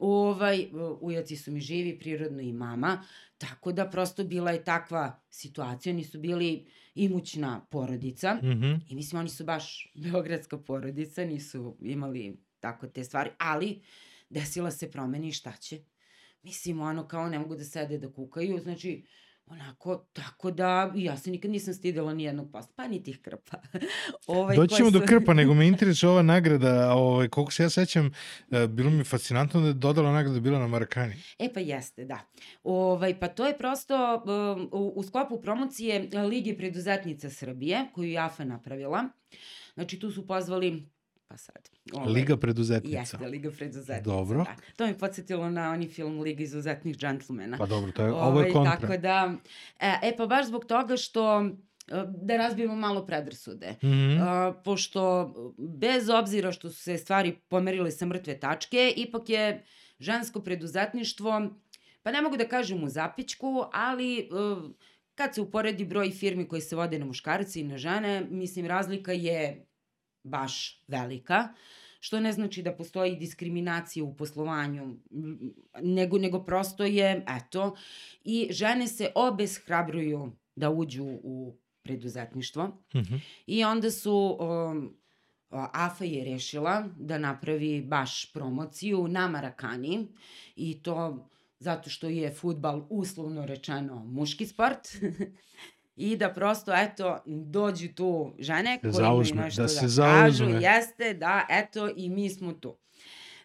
ovaj, 0.00 0.66
ujaci 1.00 1.36
su 1.36 1.52
mi 1.52 1.60
živi, 1.60 1.98
prirodno 1.98 2.40
i 2.40 2.52
mama, 2.52 3.04
tako 3.38 3.72
da 3.72 3.86
prosto 3.90 4.24
bila 4.24 4.50
je 4.50 4.64
takva 4.64 5.20
situacija, 5.30 5.92
oni 5.92 6.04
su 6.04 6.18
bili 6.18 6.66
imućna 6.94 7.66
porodica 7.70 8.34
Mhm. 8.42 8.72
i 8.88 8.94
mislim 8.94 9.20
oni 9.20 9.28
su 9.28 9.44
baš 9.44 9.92
beogradska 9.94 10.58
porodica, 10.58 11.24
nisu 11.24 11.76
imali 11.80 12.36
tako 12.60 12.86
te 12.86 13.04
stvari, 13.04 13.30
ali 13.38 13.82
desila 14.30 14.70
se 14.70 14.90
promena 14.90 15.26
i 15.26 15.32
šta 15.32 15.52
će? 15.52 15.80
Mislim, 16.42 16.80
ono 16.80 17.08
kao 17.08 17.28
ne 17.28 17.38
mogu 17.38 17.56
da 17.56 17.64
sede 17.64 17.98
da 17.98 18.12
kukaju, 18.12 18.58
znači 18.58 19.04
onako, 19.50 20.06
tako 20.12 20.50
da 20.50 20.92
ja 20.96 21.16
se 21.16 21.30
nikad 21.30 21.50
nisam 21.50 21.74
stidela 21.74 22.14
ni 22.14 22.24
jednog 22.24 22.52
posla, 22.52 22.72
pa 22.76 22.88
ni 22.88 23.02
tih 23.02 23.20
krpa. 23.22 23.62
ovaj, 24.26 24.56
Doći 24.56 24.68
koje 24.68 24.76
ćemo 24.76 24.90
do 24.90 24.98
su- 24.98 25.06
krpa, 25.06 25.34
nego 25.34 25.54
me 25.54 25.66
interesuje 25.72 26.10
ova 26.10 26.22
nagrada, 26.22 26.94
ovaj, 26.94 27.28
koliko 27.28 27.52
se 27.52 27.62
ja 27.62 27.70
sećam, 27.70 28.10
e, 28.50 28.66
bilo 28.66 28.90
mi 28.90 29.04
fascinantno 29.04 29.60
da 29.60 29.66
je 29.66 29.72
dodala 29.72 30.12
nagrada 30.12 30.40
bila 30.40 30.58
na 30.58 30.66
Marakani. 30.66 31.14
E 31.38 31.52
pa 31.54 31.60
jeste, 31.60 32.04
da. 32.04 32.20
Ovaj, 32.62 33.20
pa 33.20 33.28
to 33.28 33.46
je 33.46 33.58
prosto 33.58 34.22
um, 34.26 34.68
u, 34.72 34.92
u 34.96 35.02
sklopu 35.02 35.40
promocije 35.40 36.08
Lige 36.28 36.56
preduzetnica 36.56 37.30
Srbije, 37.30 37.86
koju 37.94 38.08
je 38.10 38.18
AFA 38.18 38.44
napravila. 38.44 39.04
Znači 39.74 39.98
tu 39.98 40.10
su 40.10 40.26
pozvali, 40.26 40.88
pa 41.28 41.36
sad... 41.36 41.70
ovaj, 41.92 42.12
Liga 42.12 42.36
preduzetnica. 42.36 42.98
Jeste, 42.98 43.26
Liga 43.26 43.50
preduzetnica. 43.50 44.10
Dobro. 44.10 44.44
Da. 44.44 44.56
To 44.76 44.86
mi 44.86 44.98
podsjetilo 44.98 45.50
na 45.50 45.70
oni 45.70 45.88
film 45.88 46.20
Liga 46.20 46.42
izuzetnih 46.42 46.96
džentlmena. 46.96 47.58
Pa 47.58 47.66
dobro, 47.66 47.92
to 47.92 48.02
je, 48.02 48.12
ovo 48.12 48.22
je 48.22 48.28
Ovaj, 48.28 48.52
kontra. 48.52 48.76
Tako 48.76 48.96
da, 48.96 49.34
e, 49.80 49.98
e 50.02 50.16
pa 50.16 50.26
baš 50.26 50.46
zbog 50.46 50.64
toga 50.64 50.96
što 50.96 51.40
e, 51.40 51.50
da 52.06 52.36
razbijemo 52.36 52.76
malo 52.76 53.06
predrasude. 53.06 53.74
Mhm. 53.82 54.20
A, 54.20 54.52
pošto 54.64 55.34
bez 55.58 56.08
obzira 56.08 56.52
što 56.52 56.70
su 56.70 56.82
se 56.82 56.98
stvari 56.98 57.36
pomerile 57.48 57.90
sa 57.90 58.06
mrtve 58.06 58.40
tačke, 58.40 58.92
ipak 58.96 59.28
je 59.28 59.64
žensko 59.98 60.40
preduzetništvo, 60.40 61.50
pa 62.02 62.12
ne 62.12 62.22
mogu 62.22 62.36
da 62.36 62.48
kažem 62.48 62.84
u 62.84 62.88
zapičku, 62.88 63.64
ali 63.72 64.18
e, 64.18 64.24
kad 65.14 65.34
se 65.34 65.40
uporedi 65.40 65.84
broj 65.84 66.10
firmi 66.10 66.48
koje 66.48 66.60
se 66.60 66.76
vode 66.76 66.98
na 66.98 67.04
muškarce 67.04 67.60
i 67.60 67.64
na 67.64 67.78
žene, 67.78 68.26
mislim 68.30 68.66
razlika 68.66 69.12
je 69.12 69.67
baš 70.22 70.82
velika 70.86 71.48
što 72.00 72.20
ne 72.20 72.32
znači 72.32 72.62
da 72.62 72.72
postoji 72.72 73.16
diskriminacija 73.16 74.04
u 74.04 74.16
poslovanju, 74.16 74.96
nego, 75.82 76.18
nego 76.18 76.44
prosto 76.44 76.84
je, 76.84 77.24
eto, 77.28 77.76
i 78.24 78.48
žene 78.50 78.86
se 78.86 79.12
obeshrabruju 79.14 80.32
da 80.56 80.70
uđu 80.70 81.04
u 81.04 81.56
preduzetništvo. 81.82 82.82
Mhm. 82.94 83.14
I 83.46 83.64
onda 83.64 83.90
su, 83.90 84.38
um, 84.40 84.96
AFA 85.50 86.04
je 86.04 86.24
rešila 86.24 86.88
da 86.96 87.18
napravi 87.18 87.82
baš 87.82 88.32
promociju 88.32 89.08
na 89.08 89.28
Marakani 89.28 90.06
i 90.56 90.82
to 90.82 91.28
zato 91.60 91.90
što 91.90 92.08
je 92.08 92.34
futbal 92.34 92.86
uslovno 92.90 93.46
rečeno 93.46 94.04
muški 94.04 94.46
sport 94.46 94.88
i 95.98 96.16
da 96.16 96.32
prosto, 96.32 96.72
eto, 96.74 97.18
dođu 97.26 97.88
tu 97.94 98.34
žene 98.38 98.78
koje 98.80 98.90
imaju 98.90 99.04
zauzme, 99.04 99.42
nešto 99.42 99.62
da 99.62 99.66
da, 99.66 99.68
se 99.68 99.80
kažu, 99.80 99.88
zauzme. 99.88 100.62
jeste, 100.62 101.14
da, 101.14 101.46
eto, 101.50 101.88
i 101.96 102.08
mi 102.08 102.30
smo 102.30 102.52
tu. 102.52 102.76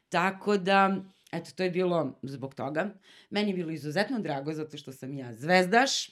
Tako 0.09 0.57
da, 0.57 0.95
eto, 1.31 1.51
to 1.55 1.63
je 1.63 1.69
bilo 1.69 2.19
zbog 2.21 2.55
toga. 2.55 2.89
Meni 3.29 3.49
je 3.51 3.55
bilo 3.55 3.71
izuzetno 3.71 4.19
drago 4.19 4.53
zato 4.53 4.77
što 4.77 4.91
sam 4.91 5.13
ja 5.13 5.33
zvezdaš, 5.33 6.09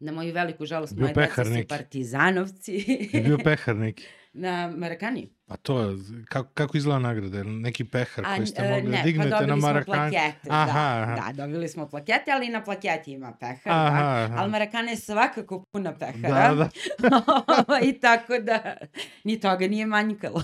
Na 0.00 0.12
moju 0.12 0.34
veliku 0.34 0.66
žalost, 0.66 0.96
moje 0.96 1.14
deca 1.14 1.44
su 1.44 1.68
partizanovci. 1.68 2.84
Je 3.12 3.20
bio 3.20 3.38
pehar 3.44 3.76
neki. 3.76 4.04
na 4.32 4.72
Marakani. 4.76 5.35
Pa 5.48 5.56
to, 5.56 5.96
kako, 6.28 6.48
kako 6.54 6.76
izgleda 6.76 6.98
nagrada? 6.98 7.42
Neki 7.42 7.84
pehar 7.84 8.24
A, 8.26 8.36
koji 8.36 8.46
ste 8.46 8.62
e, 8.62 8.70
mogli 8.70 8.90
da 8.90 8.96
ne, 8.96 9.02
dignete 9.04 9.30
pa 9.30 9.40
na 9.40 9.46
dobili 9.46 9.62
smo 9.62 9.84
plakete, 9.84 10.48
Aha, 10.50 10.72
da, 10.72 11.02
aha. 11.02 11.32
da, 11.32 11.32
dobili 11.32 11.68
smo 11.68 11.88
plakete, 11.88 12.30
ali 12.32 12.46
i 12.46 12.50
na 12.50 12.64
plaketi 12.64 13.12
ima 13.12 13.32
pehar, 13.40 13.72
Aha, 13.72 14.00
da. 14.00 14.24
aha. 14.24 14.34
Ali 14.36 14.50
Marakana 14.50 14.90
je 14.90 14.96
svakako 14.96 15.64
puna 15.72 15.94
pehara. 15.98 16.54
Da, 16.54 16.68
da, 16.98 17.80
I 17.88 18.00
tako 18.00 18.38
da, 18.38 18.76
ni 19.24 19.40
toga 19.40 19.68
nije 19.68 19.86
manjkalo. 19.86 20.42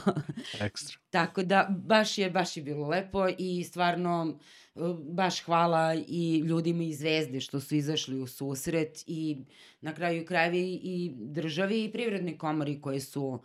ekstra. 0.60 0.98
Tako 1.10 1.42
da, 1.42 1.66
baš 1.70 2.18
je, 2.18 2.30
baš 2.30 2.56
je 2.56 2.62
bilo 2.62 2.88
lepo 2.88 3.26
i 3.38 3.64
stvarno, 3.64 4.38
e, 4.74 4.80
baš 5.08 5.44
hvala 5.44 5.94
i 6.08 6.38
ljudima 6.38 6.82
iz 6.82 6.98
Zvezde 6.98 7.40
što 7.40 7.60
su 7.60 7.74
izašli 7.74 8.20
u 8.20 8.26
susret 8.26 9.04
i 9.06 9.38
na 9.80 9.94
kraju 9.94 10.26
krajevi 10.26 10.80
i 10.82 11.12
državi 11.16 11.84
i 11.84 11.92
privredne 11.92 12.38
komori 12.38 12.80
koje 12.80 13.00
su 13.00 13.42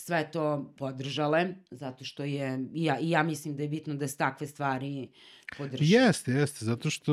sve 0.00 0.30
to 0.30 0.74
podržale, 0.76 1.48
zato 1.70 2.04
što 2.04 2.24
je, 2.24 2.64
i 2.74 2.84
ja, 2.84 2.98
i 3.00 3.10
ja 3.10 3.22
mislim 3.22 3.56
da 3.56 3.62
je 3.62 3.68
bitno 3.68 3.94
da 3.94 4.08
se 4.08 4.16
takve 4.16 4.46
stvari 4.46 5.08
podrže. 5.58 5.84
Jeste, 5.86 6.32
jeste, 6.32 6.64
zato 6.64 6.90
što, 6.90 7.12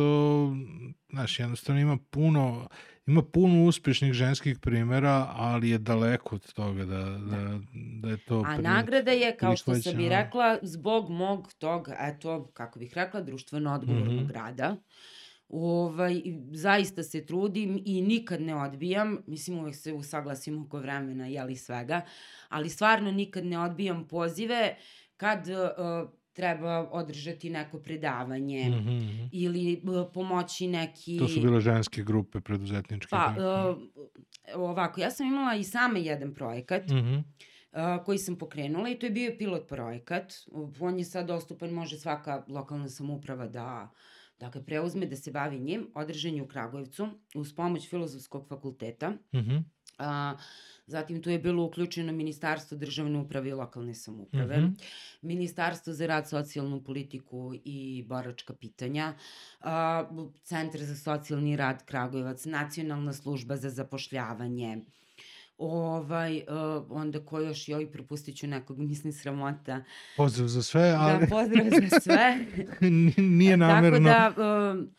znaš, 1.09 1.39
jednostavno 1.39 1.81
ima 1.81 1.97
puno, 2.09 2.67
ima 3.05 3.21
puno 3.23 3.65
uspešnih 3.65 4.13
ženskih 4.13 4.59
primera, 4.59 5.27
ali 5.31 5.69
je 5.69 5.77
daleko 5.77 6.35
od 6.35 6.53
toga 6.53 6.85
da, 6.85 7.03
da, 7.03 7.59
da 7.73 8.09
je 8.09 8.17
to... 8.17 8.39
A 8.39 8.55
pri- 8.55 8.61
nagrada 8.61 9.11
je, 9.11 9.37
kao 9.37 9.55
što 9.55 9.65
sam 9.65 9.73
i 9.73 9.83
prihvaćeno. 9.95 10.09
rekla, 10.11 10.57
zbog 10.61 11.09
mog 11.09 11.53
tog, 11.53 11.87
eto, 11.99 12.47
kako 12.47 12.79
bih 12.79 12.93
rekla, 12.93 13.21
društveno 13.21 13.73
odgovornog 13.73 14.13
Mhm. 14.15 14.31
rada. 14.31 14.75
Ovaj, 15.49 16.21
zaista 16.51 17.03
se 17.03 17.25
trudim 17.25 17.81
i 17.85 18.01
nikad 18.01 18.41
ne 18.41 18.55
odbijam, 18.55 19.17
mislim 19.27 19.59
uvek 19.59 19.75
se 19.75 19.93
usaglasim 19.93 20.63
oko 20.65 20.79
vremena, 20.79 21.27
jeli 21.27 21.55
svega, 21.55 22.01
ali 22.49 22.69
stvarno 22.69 23.11
nikad 23.11 23.45
ne 23.45 23.59
odbijam 23.59 24.07
pozive 24.07 24.75
kad 25.17 25.47
uh, 25.47 26.09
treba 26.33 26.89
održati 26.91 27.49
neko 27.49 27.79
predavanje 27.79 28.69
Mhm, 28.69 28.89
mhm. 28.89 29.25
ili 29.31 29.81
uh, 29.83 30.07
pomoći 30.13 30.67
neki... 30.67 31.17
To 31.17 31.27
su 31.27 31.41
bile 31.41 31.61
ženske 31.61 32.03
grupe 32.03 32.39
preduzetničke. 32.39 33.09
Pa, 33.09 33.33
uh, 33.37 33.77
ovako, 34.55 35.01
ja 35.01 35.11
sam 35.11 35.27
imala 35.27 35.55
i 35.55 35.63
sama 35.63 35.99
jedan 35.99 36.33
projekat 36.33 36.89
Mhm. 36.89 37.15
a, 37.71 38.03
koji 38.03 38.17
sam 38.17 38.35
pokrenula 38.35 38.89
i 38.89 38.99
to 38.99 39.05
je 39.05 39.11
bio 39.11 39.35
pilot 39.39 39.67
projekat. 39.67 40.33
On 40.79 40.97
je 40.99 41.05
sad 41.05 41.27
dostupan, 41.27 41.69
može 41.69 41.97
svaka 41.97 42.43
lokalna 42.47 42.89
samuprava 42.89 43.47
da 43.47 43.49
da 43.51 43.89
ga 44.39 44.61
preuzme, 44.61 45.05
da 45.05 45.15
se 45.15 45.31
bavi 45.31 45.59
njim. 45.59 45.87
Održan 45.95 46.35
je 46.35 46.43
u 46.43 46.47
Kragujevcu 46.47 47.07
uz 47.35 47.55
pomoć 47.55 47.89
Filozofskog 47.89 48.47
fakulteta. 48.47 49.13
Mhm. 49.35 49.57
A, 49.99 50.35
zatim 50.87 51.21
tu 51.23 51.29
je 51.29 51.39
bilo 51.39 51.63
uključeno 51.65 52.13
Ministarstvo 52.13 52.77
državne 52.77 53.19
uprave 53.19 53.49
i 53.49 53.53
lokalne 53.53 53.93
samuprave, 53.93 54.57
Mhm. 54.57 54.67
Ministarstvo 55.21 55.93
za 55.93 56.05
rad, 56.07 56.29
socijalnu 56.29 56.83
politiku 56.83 57.53
i 57.63 58.03
boračka 58.07 58.53
pitanja, 58.53 59.13
a, 59.61 60.07
Centar 60.43 60.81
za 60.81 60.95
socijalni 60.95 61.55
rad 61.55 61.85
Kragujevac, 61.85 62.45
Nacionalna 62.45 63.13
služba 63.13 63.55
za 63.55 63.69
zapošljavanje, 63.69 64.77
ovaj, 65.57 66.37
uh, 66.37 66.85
onda 66.89 67.25
ko 67.25 67.39
još 67.39 67.69
joj 67.69 67.91
propustit 67.91 68.37
ću 68.37 68.47
nekog, 68.47 68.79
mislim 68.79 69.13
sramota. 69.13 69.83
Pozdrav 70.17 70.47
za 70.47 70.63
sve, 70.63 70.95
ali 70.97 71.19
Da, 71.19 71.27
pozdrav 71.27 71.65
za 71.65 71.99
sve. 71.99 72.45
nije 73.37 73.57
namerno. 73.57 74.09
Tako 74.09 74.41
da, 74.41 74.71
um, 74.71 74.89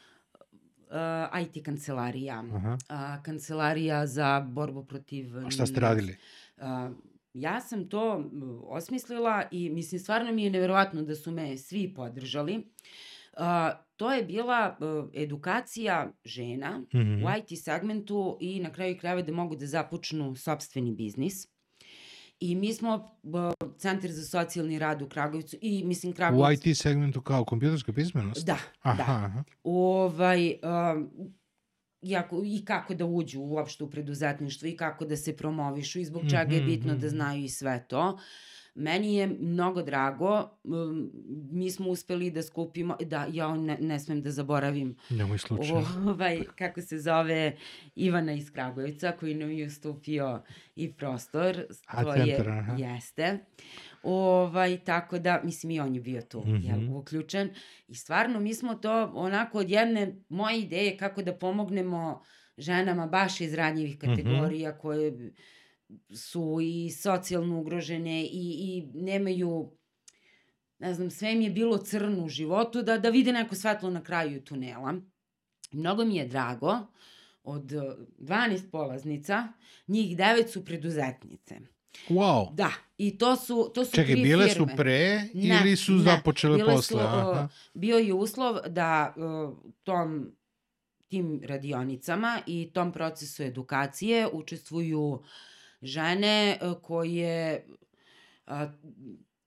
uh, 0.90 1.40
IT 1.42 1.64
kancelarija, 1.64 2.44
Aha. 2.54 2.78
a, 2.88 3.22
kancelarija 3.22 4.06
za 4.06 4.40
borbu 4.40 4.84
protiv... 4.84 5.46
A 5.46 5.50
šta 5.50 5.66
ste 5.66 5.80
radili? 5.80 6.16
A, 6.58 6.90
ja 7.34 7.60
sam 7.60 7.88
to 7.88 8.30
osmislila 8.62 9.42
i 9.50 9.70
mislim 9.70 10.00
stvarno 10.00 10.32
mi 10.32 10.44
je 10.44 10.50
neverovatno 10.50 11.02
da 11.02 11.14
su 11.14 11.30
me 11.30 11.56
svi 11.56 11.94
podržali. 11.94 12.66
To 13.96 14.12
je 14.12 14.24
bila 14.24 14.76
uh, 14.80 15.10
edukacija 15.14 16.12
žena 16.24 16.82
Mhm. 16.94 17.24
u 17.24 17.28
IT 17.38 17.58
segmentu 17.58 18.38
i 18.40 18.60
na 18.60 18.70
kraju 18.72 18.98
krajeva 18.98 19.22
da 19.22 19.32
mogu 19.32 19.56
da 19.56 19.66
započnu 19.66 20.36
sobstveni 20.36 20.92
biznis. 20.92 21.46
I 22.40 22.54
mi 22.54 22.72
smo 22.74 22.94
uh, 23.22 23.52
Centar 23.78 24.10
za 24.10 24.22
socijalni 24.24 24.78
rad 24.78 25.02
u 25.02 25.08
Kragujevcu 25.08 25.56
i 25.60 25.84
mislim 25.84 26.12
U 26.12 26.14
Kragujevac... 26.14 26.66
IT 26.66 26.78
segmentu 26.78 27.20
kao 27.20 27.44
kompjuterska 27.44 27.92
pismenost? 27.92 28.46
Da, 28.46 28.58
Aha, 28.82 28.96
da. 28.96 29.02
aha. 29.02 29.44
Ovaj, 29.64 30.54
um, 30.94 31.10
jako, 32.02 32.42
i 32.44 32.64
kako 32.64 32.94
da 32.94 33.04
uđu 33.06 33.40
uopšte 33.40 33.84
u 33.84 33.90
preduzetništvo 33.90 34.68
i 34.68 34.76
kako 34.76 35.04
da 35.04 35.16
se 35.16 35.36
promovišu 35.36 35.98
i 35.98 36.04
zbog 36.04 36.22
čega 36.30 36.54
je 36.54 36.60
Mhm, 36.60 36.66
bitno 36.66 36.92
mhm. 36.92 37.00
da 37.00 37.08
znaju 37.08 37.44
i 37.44 37.48
sve 37.48 37.84
to. 37.88 38.18
Meni 38.74 39.14
je 39.14 39.26
mnogo 39.28 39.82
drago, 39.82 40.30
um, 40.64 41.10
mi 41.50 41.70
smo 41.70 41.88
uspeli 41.88 42.30
da 42.30 42.42
skupimo, 42.42 42.96
da 43.00 43.26
ja 43.30 43.56
ne, 43.56 43.78
ne 43.80 44.00
smem 44.00 44.22
da 44.22 44.30
zaboravim 44.30 44.96
Nemoj 45.10 45.38
slučajno. 45.38 45.86
ovaj, 46.06 46.44
kako 46.56 46.80
se 46.80 46.98
zove, 46.98 47.56
Ivana 47.94 48.32
iz 48.32 48.52
Kragujevca, 48.52 49.12
koji 49.12 49.34
nam 49.34 49.50
je 49.50 49.66
ustupio 49.66 50.42
i 50.76 50.92
prostor. 50.92 51.56
A, 51.86 52.04
to 52.04 52.12
centar, 52.12 52.28
je, 52.46 52.52
aha. 52.52 52.72
Jeste. 52.74 53.38
Ovaj, 54.02 54.78
tako 54.78 55.18
da, 55.18 55.40
mislim, 55.44 55.70
i 55.70 55.80
on 55.80 55.94
je 55.94 56.00
bio 56.00 56.22
tu, 56.22 56.40
mm 56.40 56.48
Mhm. 56.48 56.62
jel, 56.62 56.96
uključen. 56.96 57.50
I 57.88 57.94
stvarno, 57.94 58.40
mi 58.40 58.54
smo 58.54 58.74
to 58.74 59.12
onako 59.14 59.58
od 59.58 59.70
jedne 59.70 60.14
moje 60.28 60.60
ideje 60.60 60.96
kako 60.96 61.22
da 61.22 61.34
pomognemo 61.34 62.22
ženama 62.56 63.06
baš 63.06 63.40
iz 63.40 63.54
ranjivih 63.54 63.96
Mhm. 63.96 64.06
kategorija 64.06 64.78
koje 64.78 65.32
su 66.14 66.58
i 66.62 66.90
socijalno 66.90 67.60
ugrožene 67.60 68.22
i, 68.22 68.28
i 68.32 68.90
nemaju 68.94 69.72
ne 70.78 70.94
znam, 70.94 71.10
sve 71.10 71.32
im 71.32 71.40
je 71.40 71.50
bilo 71.50 71.78
crno 71.78 72.24
u 72.24 72.28
životu, 72.28 72.82
da, 72.82 72.98
da 72.98 73.08
vide 73.08 73.32
neko 73.32 73.54
svetlo 73.54 73.90
na 73.90 74.02
kraju 74.02 74.44
tunela. 74.44 74.94
Mnogo 75.72 76.04
mi 76.04 76.16
je 76.16 76.26
drago, 76.26 76.78
od 77.42 77.72
eh, 77.72 77.80
12 78.18 78.70
polaznica, 78.70 79.48
njih 79.86 80.16
9 80.16 80.48
su 80.48 80.64
preduzetnice. 80.64 81.60
Wow. 82.08 82.54
Da, 82.54 82.70
i 82.98 83.18
to 83.18 83.36
su, 83.36 83.70
to 83.74 83.84
su 83.84 83.90
Čekaj, 83.90 84.14
tri 84.14 84.22
bile 84.22 84.48
firme. 84.48 84.68
su 84.70 84.76
pre 84.76 85.28
Ne, 85.34 85.60
ili 85.64 85.76
su 85.76 85.92
ne, 85.92 86.02
započele 86.02 86.56
bile 86.56 86.74
posle? 86.74 87.02
Su, 87.02 87.06
Aha. 87.06 87.42
uh, 87.44 87.50
bio 87.74 87.98
je 87.98 88.14
uslov 88.14 88.58
da 88.68 89.14
uh, 89.16 89.58
tom 89.82 90.32
tim 91.08 91.40
radionicama 91.44 92.40
i 92.46 92.70
tom 92.74 92.92
procesu 92.92 93.42
edukacije 93.42 94.28
učestvuju 94.32 95.22
žene 95.82 96.58
uh, 96.62 96.82
koje 96.82 97.66
uh, 98.46 98.52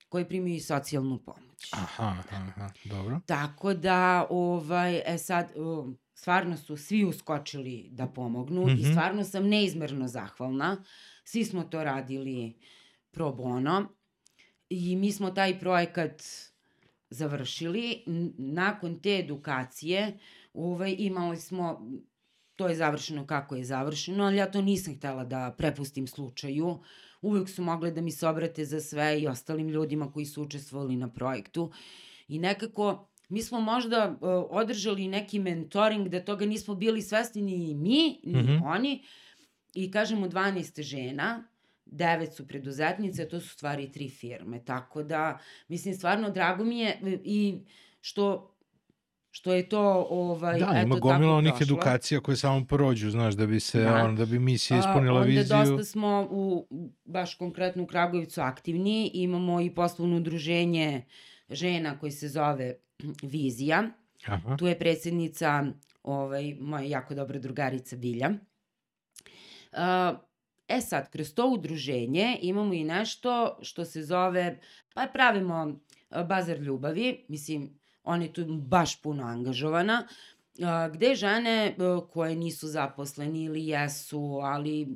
koje 0.10 0.28
primaju 0.30 0.60
socijalnu 0.60 1.20
pomoć. 1.20 1.70
Aha, 1.74 2.16
aha, 2.32 2.70
dobro. 2.86 3.20
Tako 3.26 3.74
da, 3.74 4.28
ovaj, 4.30 5.02
e 5.06 5.18
sad, 5.18 5.52
um, 5.56 5.98
stvarno 6.14 6.58
su 6.58 6.78
svi 6.78 7.06
uskočili 7.06 7.88
da 7.92 8.08
pomognu 8.08 8.70
i 8.70 8.74
Mhm. 8.74 8.92
stvarno 8.92 9.24
sam 9.24 9.48
neizmerno 9.48 10.08
zahvalna. 10.08 10.84
Svi 11.24 11.46
smo 11.46 11.64
to 11.64 11.84
radili 11.84 12.54
pro 13.12 13.32
bono 13.32 13.90
i 14.70 14.96
mi 14.96 15.12
smo 15.12 15.32
taj 15.32 15.60
projekat 15.60 16.22
završili. 17.10 18.04
Nakon 18.38 19.00
te 19.02 19.20
edukacije 19.20 20.20
ovaj, 20.54 20.96
imali 21.00 21.38
smo, 21.38 21.88
to 22.56 22.68
je 22.68 22.76
završeno 22.76 23.28
kako 23.28 23.56
je 23.56 23.64
završeno, 23.64 24.24
ali 24.24 24.38
ja 24.38 24.52
to 24.52 24.62
nisam 24.62 24.96
htela 24.98 25.24
da 25.24 25.56
prepustim 25.58 26.08
slučaju. 26.08 26.80
Uvek 27.22 27.50
su 27.50 27.62
mogle 27.64 27.92
da 27.92 28.02
mi 28.02 28.12
se 28.12 28.28
obrate 28.28 28.66
za 28.66 28.80
sve 28.82 29.22
i 29.22 29.28
ostalim 29.28 29.70
ljudima 29.70 30.12
koji 30.12 30.26
su 30.26 30.44
učestvovali 30.44 30.96
na 30.96 31.10
projektu. 31.14 31.72
I 32.28 32.40
nekako, 32.40 33.08
mi 33.30 33.42
smo 33.42 33.60
možda 33.62 34.10
uh, 34.10 34.18
održali 34.50 35.08
neki 35.08 35.40
mentoring 35.40 36.08
da 36.10 36.26
toga 36.26 36.46
nismo 36.46 36.76
bili 36.76 37.02
svesni 37.02 37.42
ni 37.42 37.58
mi, 37.76 38.20
ni 38.24 38.42
Mhm. 38.44 38.64
oni. 38.66 39.04
I 39.74 39.92
kažemo 39.92 40.28
12 40.28 40.82
žena, 40.82 41.48
devet 41.86 42.34
su 42.34 42.48
preduzetnice, 42.48 43.28
to 43.30 43.40
su 43.40 43.50
stvari 43.50 43.92
tri 43.92 44.10
firme. 44.10 44.66
Tako 44.66 45.04
da, 45.04 45.40
mislim, 45.68 45.94
stvarno 45.94 46.30
drago 46.30 46.64
mi 46.64 46.80
je 46.80 46.90
e, 46.90 47.18
i 47.24 47.60
što 48.02 48.56
što 49.32 49.54
je 49.54 49.70
to 49.70 50.08
ovaj 50.10 50.60
Da, 50.60 50.72
eto 50.76 50.88
ima 50.88 50.96
gomila 50.96 51.36
onih 51.36 51.52
prošlo. 51.52 51.64
edukacija 51.64 52.20
koje 52.20 52.38
samo 52.38 52.66
prođu, 52.66 53.10
znaš, 53.10 53.34
da 53.34 53.46
bi 53.48 53.60
se, 53.60 53.82
Da. 53.82 53.94
on, 53.96 54.16
da 54.16 54.26
bi 54.26 54.40
misija 54.40 54.78
A, 54.78 54.80
ispunila 54.80 55.16
onda 55.16 55.28
viziju. 55.28 55.58
dosta 55.58 55.84
smo 55.84 56.28
u, 56.32 56.68
baš 57.06 57.36
konkretno 57.36 57.84
u 57.84 57.88
Kragujevcu 57.88 58.42
aktivni. 58.42 59.12
Imamo 59.14 59.62
i 59.62 59.70
poslovno 59.70 60.18
udruženje 60.18 61.06
žena 61.50 62.00
koji 62.00 62.12
se 62.12 62.28
zove 62.28 62.74
Vizija. 63.24 63.84
Aha. 64.26 64.58
Tu 64.58 64.68
je 64.68 64.80
predsednica 64.80 65.66
ovaj, 66.04 66.56
moja 66.60 66.84
jako 66.84 67.16
dobra 67.16 67.40
drugarica 67.40 67.96
Bilja. 67.96 68.30
Uh, 69.72 70.18
e 70.68 70.82
sad, 70.82 71.10
kroz 71.10 71.34
to 71.34 71.48
udruženje 71.48 72.38
imamo 72.42 72.74
i 72.74 72.84
nešto 72.84 73.58
što 73.62 73.86
se 73.86 74.04
zove, 74.04 74.60
pa 74.94 75.08
pravimo 75.14 75.80
bazar 76.28 76.58
ljubavi, 76.60 77.26
mislim, 77.28 77.81
ona 78.04 78.24
je 78.24 78.34
tu 78.34 78.46
baš 78.48 79.02
puno 79.02 79.24
angažovana, 79.24 80.08
gde 80.94 81.16
žene 81.16 81.76
uh, 81.78 82.08
koje 82.10 82.36
nisu 82.36 82.68
zaposleni 82.68 83.44
ili 83.44 83.68
jesu, 83.68 84.40
ali 84.44 84.88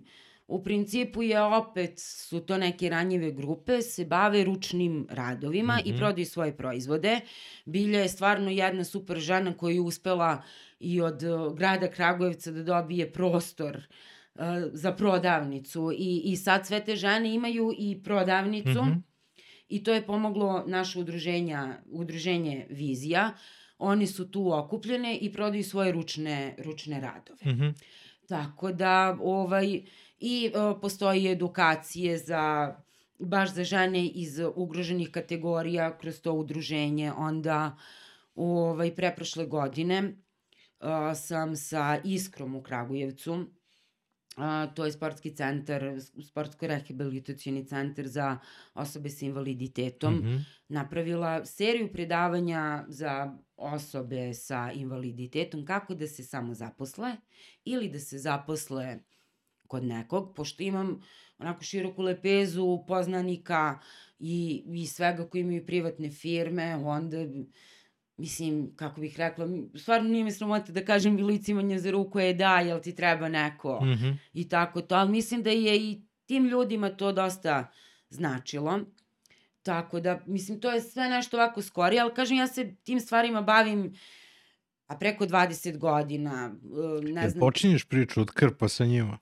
u 0.47 0.64
principu 0.64 1.24
je 1.24 1.41
opet, 1.41 1.93
su 1.99 2.39
to 2.39 2.58
neke 2.58 2.89
ranjive 2.89 3.32
grupe, 3.32 3.82
se 3.82 4.06
bave 4.06 4.43
ručnim 4.43 5.08
radovima 5.10 5.80
i 5.86 5.89
Mhm. 5.89 5.97
prodaju 5.97 6.26
svoje 6.26 6.58
proizvode. 6.58 7.20
Bilja 7.66 7.99
je 7.99 8.10
stvarno 8.10 8.49
jedna 8.49 8.84
super 8.84 9.18
žena 9.18 9.53
koja 9.53 9.74
je 9.74 9.82
uspela 9.82 10.43
i 10.80 11.01
od 11.01 11.24
uh, 11.24 11.56
grada 11.56 11.88
Kragujevca 11.88 12.51
da 12.51 12.64
dobije 12.64 13.12
prostor 13.14 13.78
uh, 14.36 14.41
za 14.74 14.91
prodavnicu 14.91 15.91
i, 15.91 16.22
i 16.26 16.38
sad 16.38 16.68
sve 16.68 16.86
te 16.86 16.95
žene 16.95 17.34
imaju 17.34 17.74
i 17.78 18.03
prodavnicu 18.03 18.82
Mhm. 18.82 18.99
I 19.70 19.84
to 19.84 19.93
je 19.93 20.05
pomoglo 20.05 20.63
naše 20.68 20.99
udruženja, 20.99 21.78
udruženje 21.91 22.68
Vizija. 22.70 23.34
Oni 23.78 24.07
su 24.07 24.32
tu 24.32 24.53
okupljene 24.53 25.18
i 25.18 25.34
prodaju 25.34 25.63
svoje 25.63 25.91
ručne, 25.91 26.55
ručne 26.57 27.01
radove. 27.01 27.51
Mhm. 27.51 27.68
Tako 28.28 28.72
da, 28.72 29.18
ovaj, 29.22 29.82
i 30.20 30.51
o, 30.55 30.80
postoji 30.82 31.28
edukacije 31.28 32.18
za, 32.18 32.76
baš 33.20 33.53
za 33.53 33.63
žene 33.63 34.07
iz 34.07 34.39
ugroženih 34.55 35.11
kategorija 35.11 35.97
kroz 35.97 36.22
to 36.22 36.34
udruženje. 36.34 37.11
Onda, 37.11 37.78
ovaj, 38.36 38.95
preprošle 38.95 39.45
godine 39.45 40.13
a, 40.80 41.16
sam 41.16 41.55
sa 41.55 41.99
Iskrom 42.03 42.55
u 42.55 42.63
Kragujevcu, 42.63 43.45
a, 44.36 44.67
to 44.67 44.86
je 44.86 44.91
sportski 44.91 45.31
centar, 45.31 45.83
sportsko-rehabilitacijani 46.21 47.65
centar 47.65 48.07
za 48.07 48.38
osobe 48.75 49.09
sa 49.09 49.25
invaliditetom, 49.25 50.13
Mhm. 50.15 50.36
napravila 50.69 51.45
seriju 51.45 51.91
predavanja 51.91 52.86
za 52.88 53.33
osobe 53.57 54.33
sa 54.33 54.71
invaliditetom 54.71 55.65
kako 55.65 55.95
da 55.95 56.07
se 56.07 56.23
samo 56.23 56.53
zaposle 56.53 57.15
ili 57.65 57.89
da 57.89 57.99
se 57.99 58.17
zaposle 58.17 58.99
kod 59.67 59.83
nekog, 59.83 60.36
pošto 60.36 60.63
imam 60.63 61.01
onako 61.38 61.63
široku 61.63 62.01
lepezu 62.01 62.83
poznanika 62.88 63.79
i, 64.19 64.63
i 64.67 64.88
svega 64.88 65.29
koji 65.29 65.41
imaju 65.41 65.65
privatne 65.65 66.09
firme, 66.11 66.75
onda 66.75 67.17
mislim, 68.18 68.72
kako 68.76 69.01
bih 69.01 69.18
rekla, 69.20 69.47
stvarno 69.76 70.09
nije 70.09 70.24
mi 70.24 70.32
sramota 70.32 70.72
da 70.72 70.86
kažem 70.86 71.16
vilicimanje 71.16 71.80
za 71.80 71.91
ruku 71.91 72.20
je 72.20 72.34
da, 72.34 72.59
jel 72.59 72.80
ti 72.80 72.95
treba 72.95 73.30
neko 73.30 73.80
Mhm. 73.86 74.09
i 74.34 74.49
tako 74.49 74.82
to, 74.82 74.95
ali 74.95 75.11
mislim 75.11 75.43
da 75.43 75.49
je 75.49 75.78
i 75.78 76.01
tim 76.26 76.45
ljudima 76.45 76.89
to 76.89 77.11
dosta 77.11 77.72
značilo. 78.09 78.80
Tako 79.63 79.99
da, 79.99 80.20
mislim, 80.26 80.59
to 80.61 80.72
je 80.72 80.82
sve 80.82 81.09
nešto 81.09 81.38
ovako 81.38 81.61
skorije, 81.61 82.01
ali 82.01 82.13
kažem, 82.13 82.38
ja 82.38 82.47
se 82.47 82.76
tim 82.84 82.99
stvarima 82.99 83.41
bavim 83.41 83.95
a 84.88 84.97
preko 84.97 85.26
20 85.26 85.78
godina, 85.78 86.55
uh, 86.63 87.03
ne 87.03 87.22
Jel 87.22 87.30
znam, 87.30 87.39
počinješ 87.39 87.86
priču 87.86 88.22
od 88.22 88.32
krpa 88.32 88.68
sa 88.68 88.86
njima? 88.86 89.18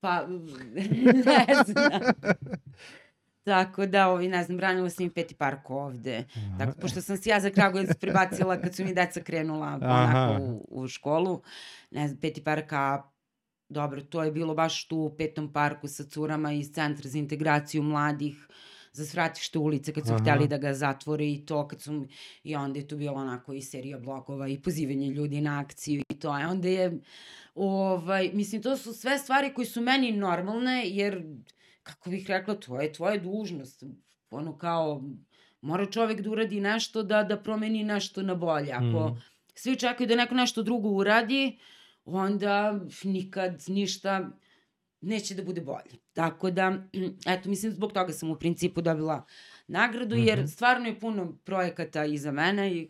pa, 0.00 0.26
ne 1.26 1.46
znam. 1.66 2.00
Tako 3.44 3.86
da, 3.86 4.08
ovi, 4.08 4.28
ne 4.28 4.44
znam, 4.44 4.56
branila 4.56 4.90
sam 4.90 5.04
im 5.04 5.10
peti 5.10 5.34
park 5.34 5.70
ovde. 5.70 6.24
Tako, 6.58 6.72
pošto 6.80 7.00
sam 7.00 7.16
se 7.16 7.30
ja 7.30 7.40
za 7.40 7.50
Kragujevac 7.50 7.96
prebacila 8.00 8.60
kad 8.60 8.74
su 8.74 8.84
mi 8.84 8.94
deca 8.94 9.20
krenula 9.20 9.78
onako 9.82 10.42
u, 10.42 10.66
u 10.82 10.88
školu. 10.88 11.42
Ne 11.90 12.08
znam, 12.08 12.20
peti 12.20 12.44
parka, 12.44 13.02
dobro, 13.68 14.02
to 14.02 14.22
je 14.24 14.32
bilo 14.32 14.54
baš 14.54 14.88
tu 14.88 14.96
u 14.96 15.16
petom 15.16 15.52
parku 15.52 15.88
sa 15.88 16.04
curama 16.04 16.52
iz 16.52 16.70
Centra 16.72 17.10
za 17.10 17.18
integraciju 17.18 17.82
mladih 17.82 18.48
za 18.92 19.06
svratište 19.06 19.58
ulice 19.58 19.92
kad 19.92 20.06
su 20.06 20.12
Aha. 20.12 20.22
hteli 20.22 20.48
da 20.48 20.58
ga 20.58 20.74
zatvore 20.74 21.30
i 21.30 21.46
to 21.46 21.68
kad 21.68 21.80
su 21.80 22.06
i 22.42 22.56
onda 22.56 22.78
je 22.78 22.88
tu 22.88 22.96
bilo 22.96 23.14
onako 23.14 23.52
i 23.52 23.62
serija 23.62 23.98
blogova 23.98 24.48
i 24.48 24.62
pozivanje 24.62 25.06
ljudi 25.06 25.40
na 25.40 25.60
akciju 25.60 26.02
i 26.08 26.18
to 26.18 26.28
a 26.28 26.48
onda 26.50 26.68
je 26.68 27.00
ovaj 27.54 28.30
mislim 28.32 28.62
to 28.62 28.76
su 28.76 28.92
sve 28.92 29.18
stvari 29.18 29.54
koje 29.54 29.66
su 29.66 29.80
meni 29.80 30.12
normalne 30.12 30.82
jer 30.84 31.24
kako 31.82 32.10
bih 32.10 32.26
rekla 32.28 32.54
to 32.54 32.80
je 32.80 32.92
tvoja 32.92 33.16
dužnost 33.18 33.84
ono 34.30 34.58
kao 34.58 35.02
mora 35.62 35.86
čovek 35.86 36.20
da 36.20 36.30
uradi 36.30 36.60
nešto 36.60 37.02
da 37.02 37.22
da 37.22 37.36
promeni 37.38 37.84
nešto 37.84 38.22
na 38.22 38.34
bolje 38.34 38.72
ako 38.72 38.84
Mhm. 39.06 39.18
svi 39.54 39.76
čekaju 39.76 40.06
da 40.06 40.16
neko 40.16 40.34
nešto 40.34 40.62
drugo 40.62 40.88
uradi 40.90 41.58
onda 42.04 42.80
nikad 43.04 43.64
ništa 43.68 44.30
neće 45.02 45.34
da 45.34 45.42
bude 45.42 45.60
bolje. 45.60 45.90
Tako 46.12 46.50
da, 46.50 46.82
eto, 47.26 47.48
mislim, 47.48 47.72
zbog 47.72 47.92
toga 47.92 48.12
sam 48.12 48.30
u 48.30 48.36
principu 48.36 48.80
dobila 48.80 49.24
nagradu, 49.68 50.16
jer 50.16 50.38
Mhm. 50.38 50.46
stvarno 50.46 50.86
je 50.86 51.00
puno 51.00 51.38
projekata 51.44 52.04
iza 52.04 52.32
mene 52.32 52.72
i 52.72 52.88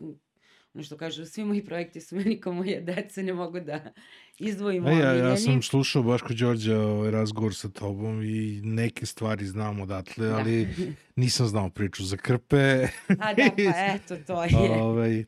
ono 0.73 0.83
što 0.83 0.97
kažu, 0.97 1.25
svi 1.25 1.43
moji 1.43 1.65
projekti 1.65 2.01
su 2.01 2.15
meni 2.15 2.39
kao 2.41 2.53
moje 2.53 2.81
dece, 2.81 3.23
ne 3.23 3.33
mogu 3.33 3.59
da 3.59 3.91
izdvojim 4.39 4.87
E, 4.87 4.91
ja, 4.91 5.13
ja 5.13 5.37
sam 5.37 5.61
slušao 5.61 6.03
Baško 6.03 6.33
Đorđa 6.33 6.79
ovaj 6.79 7.11
razgovor 7.11 7.55
sa 7.55 7.69
tobom 7.69 8.21
i 8.23 8.61
neke 8.63 9.05
stvari 9.05 9.45
znam 9.45 9.81
odatle, 9.81 10.27
Da. 10.27 10.37
ali 10.37 10.67
nisam 11.15 11.47
znao 11.47 11.69
priču 11.69 12.03
za 12.03 12.17
krpe. 12.17 12.87
A 13.19 13.33
da, 13.33 13.49
pa 13.57 13.73
eto, 13.95 14.17
to 14.27 14.43
je. 14.43 14.81
ovaj, 14.81 15.25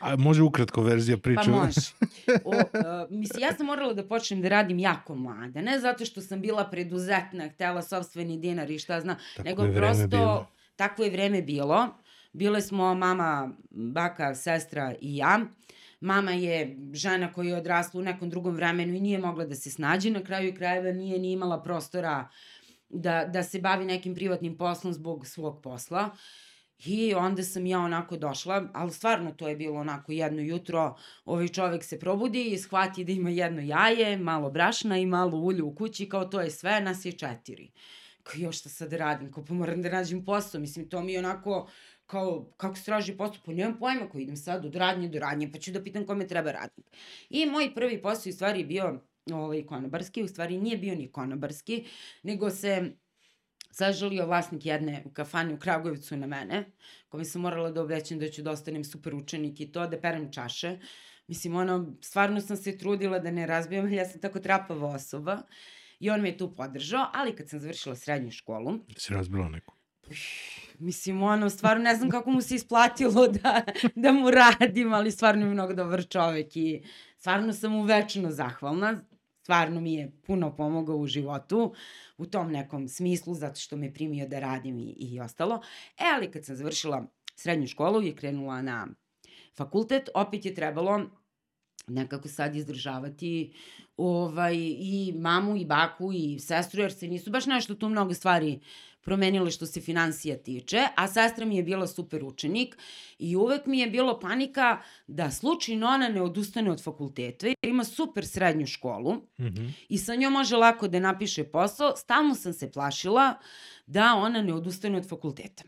a 0.00 0.16
može 0.16 0.42
ukratko 0.42 0.82
verzija 0.82 1.16
priče? 1.18 1.40
Pa 1.44 1.50
može. 1.50 1.80
O, 2.44 2.50
uh, 2.50 2.62
mislim, 3.10 3.42
ja 3.42 3.52
sam 3.56 3.66
morala 3.66 3.92
da 3.94 4.08
počnem 4.08 4.42
da 4.42 4.48
radim 4.48 4.78
jako 4.78 5.14
mlada. 5.14 5.60
Ne 5.62 5.80
zato 5.80 6.04
što 6.04 6.20
sam 6.20 6.40
bila 6.40 6.64
preduzetna, 6.64 7.48
htela 7.48 7.82
sobstveni 7.82 8.38
dinar 8.38 8.70
i 8.70 8.78
šta 8.78 9.00
znam, 9.00 9.16
Tako 9.36 9.48
nego 9.48 9.72
prosto 9.74 10.06
bilo. 10.06 10.46
takvo 10.76 11.04
je 11.04 11.10
vreme 11.10 11.42
bilo. 11.42 11.88
Bile 12.36 12.60
smo 12.60 12.94
mama, 12.94 13.50
baka, 13.70 14.34
sestra 14.34 14.94
i 15.00 15.16
ja. 15.16 15.40
Mama 16.00 16.32
je 16.32 16.76
žena 16.92 17.32
koja 17.32 17.48
je 17.48 17.56
odrasla 17.56 18.00
u 18.00 18.04
nekom 18.04 18.30
drugom 18.30 18.54
vremenu 18.54 18.94
i 18.94 19.00
nije 19.00 19.18
mogla 19.18 19.44
da 19.44 19.54
se 19.54 19.70
snađe. 19.70 20.10
Na 20.10 20.24
kraju 20.24 20.54
krajeva 20.54 20.92
nije 20.92 21.18
ni 21.18 21.32
imala 21.32 21.62
prostora 21.62 22.28
da, 22.88 23.24
da 23.24 23.42
se 23.42 23.60
bavi 23.60 23.84
nekim 23.84 24.14
privatnim 24.14 24.56
poslom 24.58 24.92
zbog 24.92 25.26
svog 25.26 25.62
posla. 25.62 26.10
I 26.84 27.14
onda 27.14 27.42
sam 27.42 27.66
ja 27.66 27.78
onako 27.78 28.16
došla, 28.16 28.68
ali 28.74 28.92
stvarno 28.92 29.30
to 29.30 29.48
je 29.48 29.56
bilo 29.56 29.80
onako 29.80 30.12
jedno 30.12 30.42
jutro, 30.42 30.96
ovaj 31.24 31.48
čovek 31.48 31.84
se 31.84 31.98
probudi 31.98 32.44
i 32.44 32.58
shvati 32.58 33.04
da 33.04 33.12
ima 33.12 33.30
jedno 33.30 33.62
jaje, 33.62 34.18
malo 34.18 34.50
brašna 34.50 34.98
i 34.98 35.06
malo 35.06 35.38
ulja 35.38 35.64
u 35.64 35.74
kući, 35.74 36.08
kao 36.08 36.24
to 36.24 36.40
je 36.40 36.50
sve, 36.50 36.80
nas 36.80 37.04
je 37.04 37.12
četiri. 37.12 37.70
Kao 38.22 38.34
još 38.38 38.58
šta 38.58 38.68
sad 38.68 38.90
da 38.90 38.96
radim, 38.96 39.32
kao 39.32 39.44
pa 39.44 39.54
moram 39.54 39.82
da 39.82 39.88
nađem 39.88 40.24
posao, 40.24 40.60
mislim 40.60 40.88
to 40.88 41.00
mi 41.00 41.12
je 41.12 41.18
onako 41.18 41.68
kao 42.06 42.52
kako 42.56 42.76
se 42.76 42.84
traži 42.84 43.16
posao, 43.16 43.42
pa 43.44 43.52
nemam 43.52 43.78
pojma 43.78 44.08
ko 44.08 44.18
idem 44.18 44.36
sad 44.36 44.64
od 44.64 44.74
radnje 44.74 45.08
do 45.08 45.18
radnje, 45.18 45.52
pa 45.52 45.58
ću 45.58 45.72
da 45.72 45.82
pitam 45.82 46.06
kome 46.06 46.26
treba 46.26 46.52
radnik. 46.52 46.86
I 47.30 47.46
moj 47.46 47.74
prvi 47.74 48.02
posao 48.02 48.30
u 48.30 48.32
stvari 48.32 48.64
bio 48.64 49.00
ovaj, 49.32 49.66
konobarski, 49.66 50.22
u 50.22 50.28
stvari 50.28 50.58
nije 50.58 50.76
bio 50.76 50.94
ni 50.94 51.12
konobarski, 51.12 51.84
nego 52.22 52.50
se 52.50 52.92
zažalio 53.70 54.26
vlasnik 54.26 54.66
jedne 54.66 55.04
kafane 55.12 55.54
u 55.54 55.58
Kragujevcu 55.58 56.16
na 56.16 56.26
mene, 56.26 56.64
kome 57.08 57.24
sam 57.24 57.42
morala 57.42 57.70
da 57.70 57.82
obećam 57.82 58.18
da 58.18 58.30
ću 58.30 58.42
da 58.42 58.50
ostanem 58.50 58.84
super 58.84 59.14
učenik 59.14 59.60
i 59.60 59.72
to, 59.72 59.86
da 59.86 60.00
perem 60.00 60.32
čaše. 60.32 60.78
Mislim, 61.26 61.56
ono, 61.56 61.96
stvarno 62.00 62.40
sam 62.40 62.56
se 62.56 62.78
trudila 62.78 63.18
da 63.18 63.30
ne 63.30 63.46
razbijam, 63.46 63.92
ja 63.92 64.08
sam 64.08 64.20
tako 64.20 64.40
trapava 64.40 64.88
osoba. 64.88 65.42
I 66.00 66.10
on 66.10 66.20
me 66.20 66.28
je 66.28 66.38
tu 66.38 66.54
podržao, 66.54 67.06
ali 67.14 67.36
kad 67.36 67.48
sam 67.48 67.60
završila 67.60 67.96
srednju 67.96 68.30
školu, 68.30 68.78
Si 68.96 69.14
razbila 69.14 69.48
neku. 69.48 69.75
Mislim, 70.78 71.22
ono, 71.22 71.50
stvarno 71.50 71.82
ne 71.82 71.94
znam 71.94 72.10
kako 72.10 72.30
mu 72.30 72.40
se 72.40 72.54
isplatilo 72.54 73.28
da, 73.42 73.62
da 73.94 74.12
mu 74.12 74.30
radim, 74.30 74.92
ali 74.92 75.10
stvarno 75.10 75.46
je 75.46 75.52
mnogo 75.52 75.74
dobar 75.74 76.08
čovek 76.08 76.56
i 76.56 76.82
stvarno 77.18 77.52
sam 77.52 77.72
mu 77.72 77.82
večno 77.82 78.30
zahvalna. 78.30 79.00
Stvarno 79.42 79.80
mi 79.80 79.94
je 79.94 80.12
puno 80.26 80.56
pomogao 80.56 80.96
u 80.96 81.06
životu 81.06 81.74
u 82.18 82.26
tom 82.26 82.52
nekom 82.52 82.88
smislu, 82.88 83.34
zato 83.34 83.60
što 83.60 83.76
me 83.76 83.94
primio 83.94 84.28
da 84.28 84.38
radim 84.38 84.78
i, 84.78 84.96
i 84.98 85.20
ostalo. 85.20 85.60
E, 85.98 86.04
ali 86.14 86.30
kad 86.30 86.44
sam 86.44 86.56
završila 86.56 87.06
srednju 87.36 87.66
školu 87.66 88.02
i 88.02 88.16
krenula 88.16 88.62
na 88.62 88.86
fakultet, 89.56 90.08
opet 90.14 90.44
je 90.44 90.54
trebalo 90.54 91.00
nekako 91.86 92.28
sad 92.28 92.56
izdržavati 92.56 93.52
ovaj, 93.96 94.56
i 94.78 95.14
mamu 95.16 95.56
i 95.56 95.64
baku 95.64 96.12
i 96.12 96.38
sestru, 96.38 96.80
jer 96.80 96.92
se 96.92 97.08
nisu 97.08 97.30
baš 97.30 97.46
nešto 97.46 97.74
tu 97.74 97.88
mnogo 97.88 98.14
stvari 98.14 98.60
promenile 99.06 99.50
što 99.50 99.66
se 99.66 99.80
financija 99.80 100.36
tiče, 100.36 100.82
a 100.96 101.08
sestra 101.08 101.44
mi 101.46 101.56
je 101.56 101.62
bila 101.62 101.86
super 101.86 102.24
učenik 102.24 102.76
i 103.18 103.36
uvek 103.36 103.66
mi 103.66 103.78
je 103.78 103.86
bilo 103.86 104.20
panika 104.20 104.78
da 105.06 105.30
slučajno 105.30 105.86
ona 105.86 106.08
ne 106.08 106.22
odustane 106.22 106.70
od 106.70 106.82
fakulteta, 106.82 107.46
jer 107.46 107.56
ima 107.62 107.84
super 107.84 108.26
srednju 108.26 108.66
školu 108.66 109.14
Mhm. 109.38 109.66
i 109.88 109.98
sa 109.98 110.14
njom 110.14 110.32
može 110.32 110.56
lako 110.56 110.88
da 110.88 111.00
napiše 111.00 111.44
posao, 111.44 111.96
stalno 111.96 112.34
sam 112.34 112.52
se 112.52 112.72
plašila 112.72 113.34
da 113.86 114.14
ona 114.14 114.42
ne 114.42 114.54
odustane 114.54 114.96
od 114.98 115.08
fakulteta. 115.08 115.64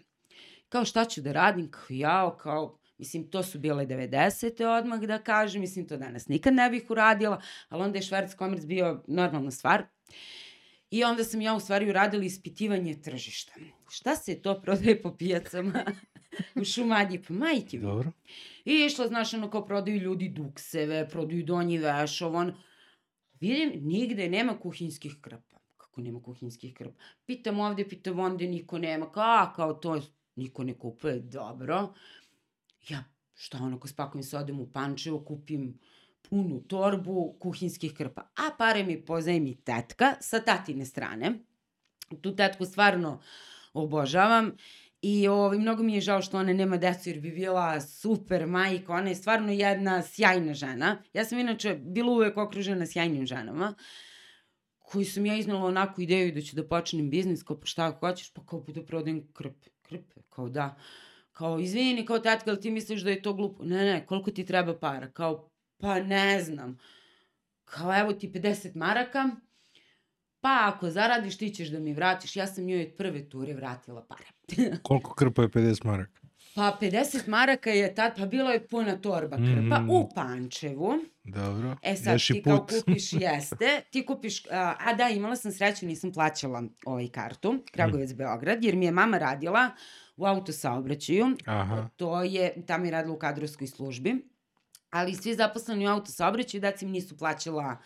Kao 0.69 0.85
šta 0.85 1.05
ću 1.05 1.21
da 1.21 1.33
radim, 1.33 1.71
kao 1.71 1.87
jao, 1.91 2.37
kao, 2.37 2.79
mislim, 2.99 3.31
to 3.31 3.43
su 3.43 3.59
bile 3.59 3.87
90. 3.87 4.65
odmah 4.79 5.01
da 5.01 5.19
kažem, 5.19 5.61
mislim, 5.61 5.89
to 5.89 5.97
danas 5.97 6.29
nikad 6.29 6.55
ne 6.55 6.71
bih 6.71 6.91
uradila, 6.91 7.41
ali 7.69 7.83
onda 7.83 7.99
je 7.99 8.03
šverc 8.03 8.35
komerc 8.35 8.65
bio 8.65 9.03
normalna 9.07 9.51
stvar. 9.51 9.85
I 10.91 11.05
onda 11.05 11.25
sam 11.25 11.41
ja 11.41 11.55
u 11.55 11.61
stvari 11.61 11.91
uradila 11.91 12.25
ispitivanje 12.25 13.03
tržišta. 13.03 13.53
Šta 13.91 14.17
se 14.17 14.43
to 14.43 14.61
prodaje 14.61 15.03
po 15.03 15.17
pijacama 15.17 15.85
u 16.61 16.65
Šumadji? 16.65 17.23
Pa 17.23 17.35
majke 17.35 17.79
mi. 17.79 17.83
Dobro. 17.83 18.13
I 18.65 18.85
išla, 18.87 19.07
znaš, 19.09 19.35
ono 19.35 19.51
kao 19.51 19.67
prodaju 19.67 19.99
ljudi 19.99 20.29
dukseve, 20.29 21.09
prodaju 21.09 21.45
donji 21.45 21.79
vešov, 21.79 22.37
on... 22.37 22.55
Vidim, 23.41 23.73
nigde 23.87 24.29
nema 24.29 24.59
kuhinskih 24.59 25.15
krpa. 25.21 25.59
Kako 25.77 26.01
nema 26.01 26.23
kuhinskih 26.23 26.75
krpa? 26.75 27.03
Pitam 27.27 27.61
ovde, 27.61 27.89
pitam 27.89 28.19
onde, 28.19 28.47
niko 28.47 28.79
nema. 28.79 29.13
Kao, 29.13 29.23
a, 29.23 29.53
kao 29.57 29.75
to, 29.75 30.01
niko 30.37 30.65
ne 30.65 30.75
kupuje, 30.79 31.21
dobro. 31.21 31.95
Ja, 32.89 33.05
šta 33.35 33.59
ono, 33.59 33.81
ko 33.81 33.89
spakujem 33.89 34.23
se, 34.23 34.37
odem 34.37 34.61
u 34.61 34.73
Pančevo, 34.73 35.25
kupim 35.25 35.79
punu 36.31 36.61
torbu 36.69 37.37
kuhinskih 37.41 37.95
krpa. 37.95 38.29
A 38.37 38.51
pare 38.59 38.83
mi 38.83 39.01
pozajmi 39.05 39.57
tetka 39.65 40.15
sa 40.21 40.41
tatine 40.41 40.85
strane. 40.85 41.33
Tu 42.21 42.37
tetku 42.37 42.65
stvarno 42.65 43.21
obožavam. 43.73 44.53
I 45.03 45.29
ovaj, 45.29 45.59
mnogo 45.59 45.83
mi 45.83 45.95
je 45.95 46.01
žao 46.01 46.23
što 46.23 46.39
ona 46.39 46.53
nema 46.53 46.77
decu 46.77 47.09
jer 47.09 47.21
bi 47.21 47.31
bila 47.31 47.81
super 47.81 48.47
majka, 48.47 48.93
ona 48.93 49.09
je 49.09 49.15
stvarno 49.15 49.53
jedna 49.53 50.03
sjajna 50.03 50.55
žena. 50.55 51.03
Ja 51.13 51.25
sam 51.25 51.39
inače 51.39 51.75
bila 51.75 52.13
uvek 52.13 52.37
okružena 52.37 52.87
sjajnim 52.87 53.27
ženama 53.27 53.75
koji 54.91 55.05
sam 55.05 55.27
ja 55.27 55.37
iznala 55.37 55.65
onako 55.65 56.03
ideju 56.03 56.33
da 56.33 56.41
ću 56.41 56.57
da 56.57 56.69
počnem 56.69 57.11
biznis, 57.11 57.43
kao 57.43 57.61
pa 57.61 57.67
šta 57.67 57.87
ako 57.87 58.07
hoćeš, 58.07 58.33
pa 58.35 58.47
kao 58.47 58.65
da 58.69 58.85
prodajem 58.85 59.29
krpe, 59.33 59.71
krpe, 59.83 60.21
kao 60.31 60.49
da. 60.49 60.77
Kao, 61.33 61.59
izvini, 61.59 62.07
kao 62.07 62.19
tetka, 62.19 62.51
ali 62.51 62.61
ti 62.61 62.71
misliš 62.71 63.03
da 63.03 63.11
je 63.11 63.23
to 63.23 63.35
glupo? 63.35 63.65
Ne, 63.65 63.85
ne, 63.85 64.07
koliko 64.07 64.31
ti 64.31 64.45
treba 64.47 64.79
para? 64.79 65.11
Kao, 65.11 65.51
pa 65.79 66.01
ne 66.01 66.43
znam. 66.43 66.79
Kao, 67.65 67.99
evo 68.01 68.13
ti 68.13 68.29
50 68.31 68.77
maraka, 68.77 69.29
pa 70.41 70.59
ako 70.65 70.91
zaradiš 70.91 71.39
ti 71.39 71.51
ćeš 71.51 71.69
da 71.69 71.79
mi 71.79 71.93
vratiš. 71.93 72.37
Ja 72.37 72.47
sam 72.47 72.65
njoj 72.65 72.83
od 72.83 72.93
prve 72.95 73.29
ture 73.29 73.55
vratila 73.55 74.05
pare. 74.05 74.25
Koliko 74.83 75.15
krpa 75.15 75.43
je 75.43 75.49
50 75.49 75.85
maraka? 75.85 76.19
Pa 76.55 76.79
50 76.83 77.29
maraka 77.29 77.71
je 77.71 77.95
tad, 77.95 78.17
pa 78.17 78.27
bilo 78.27 78.51
je 78.51 78.69
puna 78.69 78.97
torba 78.97 79.37
krpa 79.37 79.47
Mhm. 79.79 79.91
u 79.91 80.09
Pančevu. 80.15 80.95
Dobro. 81.25 81.77
E 81.83 81.97
sad 81.97 82.13
Još 82.13 82.31
i 82.31 82.33
ti 82.33 82.43
kao 82.43 82.57
put. 82.59 82.71
kupiš, 82.79 83.13
jeste, 83.23 83.83
ti 83.91 84.07
kupiš, 84.07 84.47
a, 84.47 84.75
a 84.81 84.95
da 84.95 85.09
imala 85.09 85.37
sam 85.37 85.53
sreću, 85.53 85.87
nisam 85.87 86.13
plaćala 86.13 86.63
ovaj 86.85 87.09
kartu, 87.09 87.55
Kragovec 87.73 88.13
Beograd, 88.13 88.65
jer 88.65 88.77
mi 88.77 88.85
je 88.85 88.93
mama 88.93 89.19
radila 89.19 89.71
u 90.17 90.27
autosaobraćaju, 90.27 91.27
Aha. 91.47 91.89
to 91.97 92.23
je, 92.23 92.63
tamo 92.67 92.85
je 92.85 92.91
radila 92.91 93.15
u 93.15 93.19
kadrovskoj 93.19 93.67
službi, 93.67 94.15
ali 94.91 95.15
svi 95.15 95.35
zaposleni 95.35 95.87
u 95.87 95.91
autosaobraćaju, 95.91 96.61
da 96.61 96.73
im 96.83 96.91
nisu 96.91 97.17
plaćala 97.17 97.77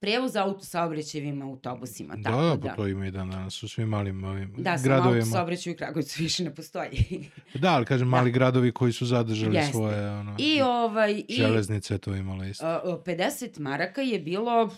prevoz 0.00 0.36
autosaobraćajevim 0.36 1.42
autobusima. 1.42 2.16
Da, 2.16 2.30
tako 2.30 2.56
da, 2.56 2.68
pa 2.68 2.76
to 2.76 2.86
ima 2.86 3.06
i 3.06 3.10
dan 3.10 3.30
danas 3.30 3.62
u 3.62 3.68
svim 3.68 3.88
malim 3.88 4.24
ovim 4.24 4.54
Da, 4.58 4.78
samo 4.78 4.88
gradovima. 4.88 5.18
autosaobraćaj 5.18 5.72
u 5.72 5.76
Kragovicu 5.76 6.22
više 6.22 6.44
ne 6.44 6.54
postoji. 6.54 6.90
Da, 7.54 7.68
ali 7.74 7.84
kažem, 7.86 8.08
mali 8.08 8.30
gradovi 8.32 8.72
koji 8.72 8.92
su 8.92 9.06
zadržali 9.06 9.56
Jeste. 9.56 9.72
svoje 9.72 10.10
ono, 10.10 10.36
I 10.38 10.62
ovaj... 10.62 11.24
I, 11.28 11.34
železnice 11.34 11.98
to 11.98 12.14
imala 12.14 12.46
isto. 12.46 12.66
a, 12.66 12.80
a, 12.84 13.02
50 13.06 13.60
maraka 13.60 14.02
je 14.02 14.18
bilo 14.18 14.70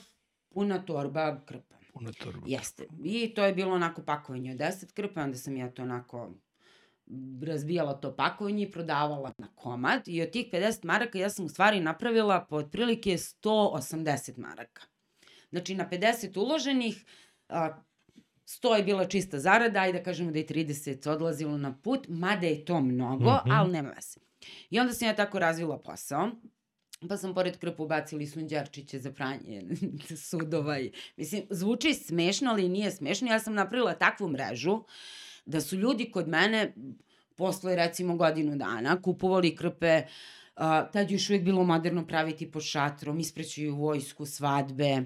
puna 0.54 0.78
torba 0.78 1.40
krpa. 1.46 1.74
Puno 1.92 2.12
torba. 2.12 2.42
Jeste. 2.46 2.86
I 3.04 3.34
to 3.34 3.44
je 3.44 3.52
bilo 3.52 3.74
onako 3.74 4.02
pakovanje 4.02 4.52
od 4.52 4.58
10 4.58 4.92
krpa, 4.92 5.22
onda 5.22 5.36
sam 5.36 5.56
ja 5.56 5.70
to 5.70 5.82
onako 5.82 6.30
razbijala 7.42 7.94
to 7.94 8.16
pakovanje 8.16 8.62
i 8.62 8.70
prodavala 8.70 9.32
na 9.38 9.48
komad 9.54 10.02
i 10.06 10.22
od 10.22 10.30
tih 10.30 10.46
50 10.52 10.84
maraka 10.84 11.18
ja 11.18 11.30
sam 11.30 11.44
u 11.44 11.48
stvari 11.48 11.80
napravila 11.80 12.40
po 12.40 12.56
otprilike 12.56 13.10
180 13.10 14.38
maraka. 14.38 14.82
Znači 15.50 15.74
na 15.74 15.88
50 15.90 16.38
uloženih 16.38 17.04
a, 17.48 17.82
100 18.46 18.74
je 18.74 18.82
bila 18.82 19.04
čista 19.04 19.38
zarada, 19.38 19.80
ajde 19.80 19.98
da 19.98 20.04
kažemo 20.04 20.30
da 20.30 20.38
je 20.38 20.46
30 20.46 21.10
odlazilo 21.10 21.58
na 21.58 21.74
put, 21.74 22.06
mada 22.08 22.46
je 22.46 22.64
to 22.64 22.80
mnogo, 22.80 23.30
Mhm. 23.36 23.50
ali 23.50 23.72
nema 23.72 23.88
veze. 23.90 24.20
I 24.70 24.80
onda 24.80 24.92
sam 24.92 25.08
ja 25.08 25.16
tako 25.16 25.38
razvila 25.38 25.78
posao. 25.78 26.30
Pa 27.08 27.16
sam 27.16 27.34
pored 27.34 27.58
krpa 27.58 27.82
ubacili 27.82 28.26
sunđerčiće 28.26 28.98
za 28.98 29.12
pranje 29.12 29.62
sudova. 30.28 30.78
I, 30.78 30.92
mislim, 31.16 31.42
zvuči 31.50 31.94
smešno, 31.94 32.50
ali 32.50 32.68
nije 32.68 32.90
smešno. 32.90 33.28
Ja 33.28 33.38
sam 33.38 33.54
napravila 33.54 33.94
takvu 33.94 34.28
mrežu 34.28 34.84
da 35.46 35.60
su 35.60 35.76
ljudi 35.76 36.10
kod 36.10 36.28
mene 36.28 36.74
posle 37.36 37.76
recimo 37.76 38.16
godinu 38.16 38.56
dana 38.56 39.02
kupovali 39.02 39.56
krpe, 39.56 40.02
a, 40.56 40.90
tad 40.90 41.10
je 41.10 41.14
još 41.14 41.30
uvijek 41.30 41.44
bilo 41.44 41.64
moderno 41.64 42.06
praviti 42.06 42.50
pod 42.50 42.62
šatrom, 42.62 43.20
isprećuju 43.20 43.76
vojsku, 43.76 44.26
svadbe. 44.26 45.02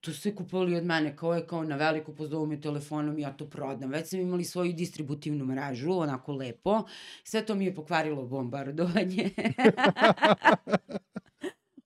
to 0.00 0.12
sve 0.12 0.34
kupovali 0.34 0.76
od 0.76 0.84
mene, 0.84 1.16
kao 1.16 1.34
je 1.34 1.46
kao 1.46 1.64
na 1.64 1.76
veliko 1.76 2.12
pozovu 2.12 2.46
me 2.46 2.60
telefonom, 2.60 3.18
ja 3.18 3.32
to 3.32 3.46
prodam. 3.46 3.90
Već 3.90 4.08
sam 4.08 4.20
imali 4.20 4.44
svoju 4.44 4.72
distributivnu 4.72 5.44
mrežu, 5.44 5.92
onako 5.92 6.32
lepo. 6.32 6.82
Sve 7.24 7.46
to 7.46 7.54
mi 7.54 7.64
je 7.64 7.74
pokvarilo 7.74 8.26
bombardovanje. 8.26 9.30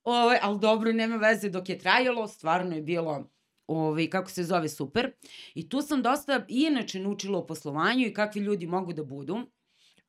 Ove, 0.04 0.38
ali 0.42 0.58
dobro, 0.58 0.92
nema 0.92 1.16
veze, 1.16 1.50
dok 1.50 1.68
je 1.68 1.78
trajalo, 1.78 2.28
stvarno 2.28 2.76
je 2.76 2.82
bilo 2.82 3.24
ovaj, 3.68 4.06
kako 4.10 4.30
se 4.30 4.44
zove, 4.44 4.68
super. 4.68 5.10
I 5.54 5.68
tu 5.68 5.82
sam 5.82 6.02
dosta 6.02 6.44
i 6.48 6.66
inače 6.70 7.00
naučila 7.00 7.38
o 7.38 7.46
poslovanju 7.46 8.06
i 8.06 8.14
kakvi 8.14 8.40
ljudi 8.40 8.66
mogu 8.66 8.92
da 8.92 9.04
budu. 9.04 9.38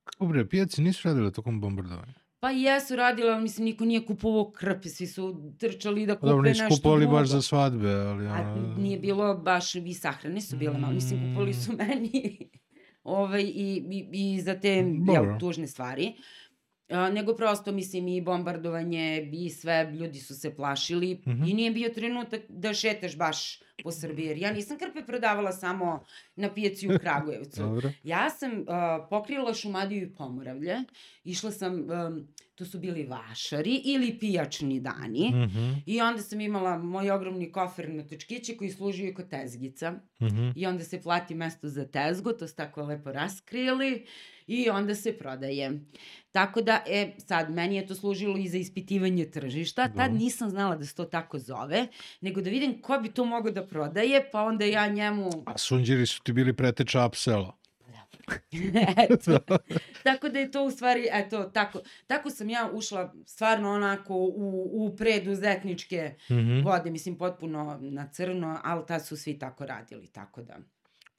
Kako 0.03 0.28
bre, 0.28 0.49
pijaci 0.49 0.82
nisu 0.82 1.07
radile 1.07 1.32
tokom 1.32 1.62
bombardovanja? 1.62 2.14
Pa 2.39 2.49
jesu 2.49 2.95
radila, 2.95 3.34
ali 3.34 3.41
mislim 3.41 3.66
niko 3.66 3.86
nije 3.86 4.05
kupovao 4.05 4.51
krpe, 4.51 4.89
svi 4.89 5.07
su 5.07 5.53
trčali 5.57 6.05
da 6.05 6.16
kupe 6.16 6.28
Dobro, 6.28 6.49
nešto 6.49 6.64
nisu 6.64 6.78
kupovali 6.78 7.07
baš 7.07 7.28
za 7.28 7.41
svadbe, 7.41 7.89
ali... 7.89 8.28
A 8.28 8.53
ono- 8.57 8.76
nije 8.78 8.99
bilo 8.99 9.36
baš, 9.36 9.76
i 9.76 9.93
sahrane 9.93 10.41
su 10.41 10.57
bile 10.57 10.78
malo, 10.78 10.93
mislim 10.93 11.20
kupovali 11.20 11.53
su 11.53 11.74
meni 11.74 12.38
ovaj, 13.03 13.41
i, 13.41 13.84
i, 13.91 14.10
i 14.14 14.41
za 14.41 14.60
te 14.60 14.84
Dobro. 14.84 15.14
jel, 15.14 15.39
tužne 15.39 15.68
stvari. 15.68 16.14
A, 16.89 17.09
nego 17.09 17.35
prosto, 17.35 17.71
mislim, 17.71 18.07
i 18.07 18.21
bombardovanje 18.21 19.29
i 19.33 19.49
sve, 19.49 19.91
ljudi 19.91 20.19
su 20.19 20.35
se 20.35 20.55
plašili 20.55 21.21
Mhm. 21.27 21.43
i 21.43 21.53
nije 21.53 21.71
bio 21.71 21.89
trenutak 21.89 22.41
da 22.49 22.73
šetaš 22.73 23.17
baš 23.17 23.59
po 23.83 23.91
Srbiji, 23.91 24.25
jer 24.25 24.37
ja 24.37 24.53
nisam 24.53 24.77
krpe 24.77 25.01
prodavala 25.03 25.51
samo 25.51 26.03
na 26.35 26.53
pijaci 26.53 26.87
u 26.87 26.91
Kragujevcu. 27.01 27.63
Ja 28.03 28.29
sam 28.29 28.51
uh, 28.53 28.65
pokrila 29.09 29.53
Šumadiju 29.53 30.03
i 30.03 30.13
Pomoravlje, 30.13 30.75
išla 31.23 31.51
sam, 31.51 31.73
um, 31.75 32.27
to 32.55 32.65
su 32.65 32.79
bili 32.79 33.03
vašari 33.05 33.75
ili 33.75 34.19
pijačni 34.19 34.79
dani, 34.79 35.29
Mhm, 35.35 35.71
i 35.85 36.01
onda 36.01 36.21
sam 36.21 36.41
imala 36.41 36.77
moj 36.77 37.11
ogromni 37.11 37.51
kofer 37.51 37.89
na 37.89 38.03
točkiće 38.03 38.57
koji 38.57 38.69
služio 38.69 39.13
kao 39.13 39.25
tezgica. 39.27 39.91
mhm. 40.21 40.49
I 40.55 40.65
onda 40.65 40.83
se 40.83 41.01
plati 41.01 41.35
mesto 41.35 41.67
za 41.67 41.85
tezgu, 41.85 42.31
to 42.31 42.47
su 42.47 42.55
tako 42.55 42.83
lepo 42.83 43.11
raskrili 43.11 44.05
i 44.47 44.69
onda 44.69 44.95
se 44.95 45.13
prodaje. 45.13 45.79
Tako 46.32 46.61
da, 46.61 46.84
e, 46.88 47.11
sad, 47.17 47.49
meni 47.51 47.75
je 47.75 47.88
to 47.88 47.95
služilo 47.95 48.38
i 48.38 48.47
za 48.47 48.57
ispitivanje 48.57 49.32
tržišta. 49.32 49.88
Tad 49.88 49.93
Dobro. 50.11 50.17
nisam 50.23 50.49
znala 50.49 50.75
da 50.75 50.86
se 50.86 50.95
to 50.95 51.05
tako 51.05 51.39
zove, 51.39 51.88
nego 52.21 52.41
da 52.41 52.49
vidim 52.49 52.82
ko 52.82 52.99
bi 52.99 53.11
to 53.11 53.25
mogao 53.25 53.51
da 53.51 53.67
prodaje, 53.67 54.30
pa 54.32 54.41
onda 54.41 54.65
ja 54.65 54.88
njemu... 54.88 55.30
A 55.45 55.57
sunđeri 55.57 56.05
su 56.05 56.21
ti 56.23 56.34
bili 56.34 56.53
preteča 56.53 57.05
upsela. 57.05 57.59
eto. 59.09 59.39
tako 60.03 60.30
da 60.30 60.39
je 60.39 60.51
to 60.51 60.63
u 60.63 60.71
stvari, 60.71 61.07
eto, 61.11 61.43
tako, 61.43 61.80
tako 62.07 62.30
sam 62.30 62.49
ja 62.49 62.69
ušla 62.73 63.13
stvarno 63.25 63.71
onako 63.71 64.15
u, 64.15 64.69
u 64.73 64.95
preduzetničke 64.95 66.15
Mhm. 66.32 66.61
vode, 66.63 66.91
mislim, 66.91 67.17
potpuno 67.17 67.77
na 67.82 68.07
crno, 68.07 68.59
ali 68.63 68.86
tad 68.88 69.05
su 69.05 69.17
svi 69.17 69.39
tako 69.39 69.65
radili, 69.65 70.07
tako 70.07 70.41
da... 70.41 70.57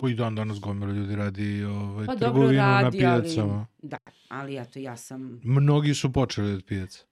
Pa 0.01 0.09
i 0.09 0.14
dan 0.14 0.34
danas 0.34 0.61
gomila 0.61 0.92
ljudi 0.92 1.16
radi 1.16 1.64
ovaj, 1.64 2.07
Pa 2.07 2.14
dobro 2.14 2.32
trgovinu 2.32 2.62
na 2.62 2.80
radi, 2.80 3.07
ali... 3.07 3.22
pijacama. 3.22 3.66
Da, 3.82 3.98
ali 4.28 4.57
eto, 4.57 4.78
ja 4.78 4.96
sam... 4.96 5.40
Mnogi 5.44 5.94
su 5.94 6.12
počeli 6.12 6.53
od 6.53 6.64
pijaca. 6.64 7.05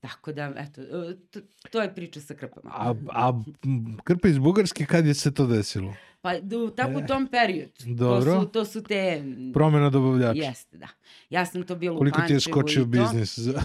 Tako 0.00 0.32
da, 0.32 0.52
eto, 0.56 0.80
e, 0.80 1.16
to, 1.30 1.40
to 1.70 1.82
je 1.82 1.94
priča 1.94 2.20
sa 2.20 2.34
krpama. 2.34 2.70
A, 2.74 2.94
a 3.08 3.42
m, 3.64 3.96
krpe 4.04 4.28
iz 4.28 4.38
Bugarske, 4.38 4.86
kad 4.86 5.06
je 5.06 5.14
se 5.14 5.34
to 5.34 5.46
desilo? 5.46 5.94
Pa 6.20 6.40
do, 6.40 6.70
tako 6.76 6.98
u 6.98 7.06
tom 7.06 7.26
periodu. 7.26 7.72
Dobro. 7.86 8.34
To 8.34 8.40
su, 8.40 8.48
to 8.48 8.64
su 8.64 8.82
te... 8.82 9.24
Promena 9.54 9.90
dobavljača. 9.90 10.42
Jeste, 10.42 10.78
da. 10.78 10.88
Ja 11.30 11.46
sam 11.46 11.62
to 11.62 11.76
bila 11.76 11.98
Koliko 11.98 12.20
u 12.24 12.26
ti 12.26 12.32
je 12.32 12.36
Pančevu 12.36 12.52
skočio 12.52 12.84
biznis 12.84 13.38
za, 13.38 13.62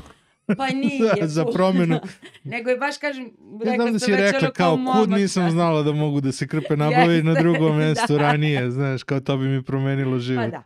Pa 0.58 0.68
nije. 0.76 1.28
za, 1.28 1.46
promenu? 1.46 2.00
Nego 2.44 2.70
je 2.70 2.78
baš, 2.78 2.98
kažem, 2.98 3.26
Ja 3.26 3.32
rekla 3.62 3.74
znam 3.76 3.94
da 3.94 4.00
si 4.00 4.12
rekla 4.12 4.40
ono 4.40 4.52
kao 4.52 4.78
kud 4.94 5.10
nisam 5.12 5.44
da. 5.46 5.52
znala 5.52 5.84
da 5.84 5.92
mogu 5.94 6.22
da 6.22 6.32
se 6.32 6.48
krpe 6.48 6.78
nabave 6.78 7.24
na 7.24 7.34
drugom 7.34 7.78
mestu 7.80 8.14
da. 8.14 8.18
ranije, 8.20 8.72
znaš, 8.72 9.04
kao 9.04 9.20
to 9.20 9.38
bi 9.38 9.48
mi 9.48 9.64
promenilo 9.64 10.20
život. 10.20 10.44
Pa 10.44 10.50
da. 10.50 10.64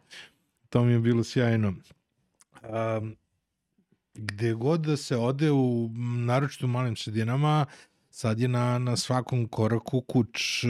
To 0.70 0.84
mi 0.84 0.92
je 0.92 1.00
bilo 1.00 1.24
sjajno. 1.24 1.74
Um, 2.64 3.16
gde 4.16 4.54
god 4.54 4.82
da 4.82 4.98
se 4.98 5.18
ode, 5.18 5.52
u, 5.52 5.90
naročito 6.18 6.66
u 6.66 6.70
malim 6.70 6.96
sredinama, 6.96 7.66
sad 8.10 8.40
je 8.40 8.48
na, 8.48 8.80
na 8.80 8.98
svakom 8.98 9.48
koraku 9.48 10.02
kuć 10.02 10.64
uh, 10.64 10.70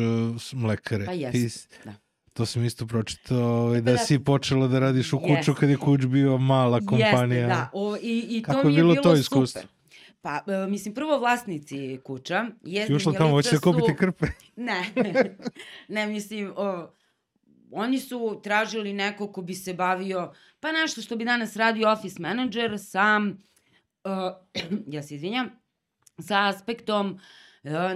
mlekare. 0.53 1.05
Pa 1.05 1.11
Ti 1.11 1.17
jeste, 1.19 1.49
s- 1.49 1.67
da. 1.85 1.93
To 2.33 2.45
sam 2.45 2.63
isto 2.65 2.87
pročitao, 2.87 3.61
ovaj, 3.61 3.81
da 3.81 3.91
da- 3.91 3.97
si 3.97 4.19
počela 4.19 4.67
da 4.67 4.79
radiš 4.79 5.13
u 5.13 5.19
kuću 5.19 5.31
Jeste. 5.33 5.53
kad 5.59 5.69
je 5.69 5.77
kuć 5.77 6.05
bio 6.05 6.37
mala 6.37 6.79
kompanija. 6.79 7.39
Jeste, 7.39 7.55
da. 7.55 7.69
O, 7.73 7.95
i, 8.01 8.25
I 8.29 8.41
to 8.41 8.51
Kako 8.51 8.67
mi 8.67 8.73
je 8.73 8.75
bilo 8.75 8.93
bilo, 8.93 9.03
to 9.03 9.15
iskustvo? 9.15 9.61
super. 9.61 9.73
Pa, 10.21 10.41
e, 10.47 10.67
mislim, 10.67 10.93
prvo 10.93 11.17
vlasnici 11.19 11.99
kuća, 12.03 12.45
Si 12.87 12.93
ušla 12.93 13.13
tamo, 13.13 13.29
hoćeš 13.29 13.51
da 13.51 13.59
kupiti 13.59 13.95
krpe? 13.97 14.25
Ne, 14.55 14.85
ne 15.87 16.07
mislim, 16.07 16.53
o, 16.55 16.87
oni 17.71 17.99
su 17.99 18.39
tražili 18.43 18.93
neko 18.93 19.31
ko 19.31 19.41
bi 19.41 19.53
se 19.53 19.73
bavio, 19.73 20.33
pa 20.59 20.71
nešto 20.71 21.01
što 21.01 21.15
bi 21.15 21.25
danas 21.25 21.55
radio 21.55 21.91
office 21.91 22.21
manager 22.21 22.79
sa, 22.79 23.21
uh, 24.03 24.11
ja 24.95 25.03
se 25.03 25.15
izvinjam, 25.15 25.49
sa 26.19 26.47
aspektom 26.47 27.11
uh, 27.11 27.21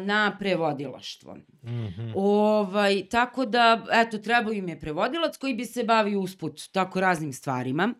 na 0.05 0.37
prevodilaštvo. 0.39 1.37
Mhm. 1.63 2.11
Ovaj, 2.15 3.07
tako 3.09 3.45
da, 3.45 3.85
eto, 3.91 4.17
trebao 4.17 4.53
im 4.53 4.69
je 4.69 4.79
prevodilac 4.79 5.37
koji 5.37 5.53
bi 5.53 5.65
se 5.65 5.83
bavio 5.83 6.19
usput 6.19 6.61
tako 6.71 6.99
raznim 6.99 7.33
stvarima. 7.33 7.93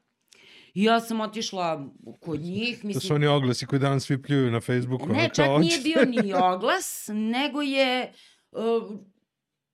I 0.73 0.83
ja 0.83 0.99
sam 0.99 1.21
otišla 1.21 1.89
kod 2.19 2.39
njih, 2.39 2.81
To 2.81 2.87
mislim, 2.87 3.01
su 3.01 3.13
oni 3.13 3.27
oglasi 3.27 3.65
koji 3.65 3.79
danas 3.79 4.03
svi 4.03 4.21
pljuju 4.21 4.51
na 4.51 4.61
Facebooku. 4.61 5.07
Ne, 5.07 5.29
čak 5.33 5.45
kao, 5.45 5.59
nije 5.59 5.79
bio 5.79 6.05
ni 6.05 6.33
oglas, 6.53 7.09
nego 7.13 7.61
je 7.61 8.13
uh, 8.51 8.99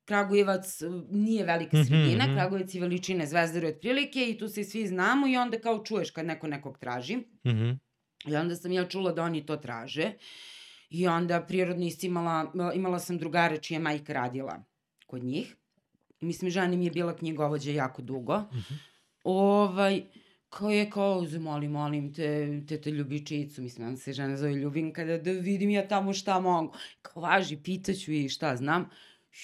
Kragujevac 0.06 0.82
uh, 0.82 1.04
nije 1.12 1.46
velika 1.46 1.78
Mhm, 1.78 1.88
sredina, 1.88 2.24
mhm. 2.24 2.34
Kragujevac 2.34 2.76
je 2.76 2.82
veličine 2.82 3.26
Zvezdare 3.26 3.68
otprilike 3.68 4.30
i 4.30 4.38
tu 4.38 4.48
se 4.48 4.64
svi 4.64 4.88
znamo 4.88 5.28
i 5.28 5.38
onda 5.38 5.60
kao 5.60 5.84
čuješ 5.84 6.12
kad 6.12 6.26
neko 6.26 6.48
nekog 6.48 6.78
traži. 6.78 7.18
Mhm. 7.48 7.70
I 8.28 8.36
onda 8.36 8.56
sam 8.56 8.72
ja 8.72 8.86
čula 8.86 9.12
da 9.12 9.24
oni 9.24 9.46
to 9.46 9.56
traže. 9.58 10.14
I 10.94 11.08
onda 11.08 11.42
prirodno 11.42 11.86
imala, 12.02 12.52
imala 12.76 13.00
sam 13.00 13.18
drugare 13.18 13.58
čija 13.58 13.80
majka 13.80 14.14
radila 14.14 14.64
kod 15.08 15.24
njih. 15.24 15.56
Mislim, 16.22 16.52
žena 16.52 16.78
mi 16.78 16.86
je 16.86 16.92
bila 16.92 17.16
knjigovođa 17.16 17.72
jako 17.72 18.02
dugo. 18.02 18.38
Mhm. 18.38 18.74
Ovaj, 19.24 20.04
kao 20.50 20.70
je 20.70 20.90
kao, 20.90 21.26
molim, 21.40 21.72
molim 21.72 22.14
te, 22.14 22.62
tete 22.68 22.92
Ljubičicu, 22.92 23.62
mislim, 23.62 23.88
onda 23.88 23.98
se 23.98 24.14
žena 24.14 24.38
zove 24.38 24.54
Ljubinka, 24.54 25.06
da, 25.06 25.18
da 25.18 25.32
vidim 25.32 25.70
ja 25.70 25.88
tamo 25.88 26.14
šta 26.14 26.40
mogu. 26.40 26.74
Kao, 27.02 27.24
važi, 27.24 27.58
pitaću 27.58 28.12
i 28.14 28.30
šta 28.30 28.56
znam. 28.56 28.90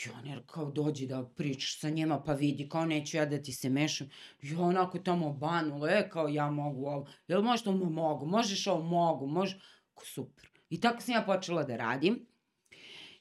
I 0.06 0.10
on 0.20 0.28
je 0.28 0.44
kao, 0.46 0.72
dođi 0.72 1.08
da 1.08 1.24
pričaš 1.24 1.80
sa 1.80 1.90
njima, 1.90 2.24
pa 2.24 2.34
vidi, 2.34 2.70
kao, 2.70 2.86
neću 2.86 3.18
ja 3.18 3.26
da 3.26 3.42
ti 3.42 3.54
se 3.54 3.70
mešam. 3.70 4.10
I 4.42 4.56
onako 4.56 5.00
tamo 5.00 5.34
banula, 5.34 5.90
e, 5.92 6.10
kao, 6.10 6.28
ja 6.28 6.52
mogu 6.52 6.86
ovo. 6.86 7.08
Jel 7.28 7.42
možeš 7.42 7.64
to? 7.64 7.72
"Ma, 7.72 7.90
Mogu. 7.90 8.26
Možeš 8.26 8.68
ovo? 8.68 8.84
Mogu. 8.84 9.28
Može. 9.28 9.60
Kao, 9.94 10.06
super. 10.06 10.49
I 10.70 10.80
tako 10.82 11.02
sam 11.02 11.14
ja 11.16 11.22
počela 11.22 11.64
da 11.64 11.78
radim. 11.78 12.26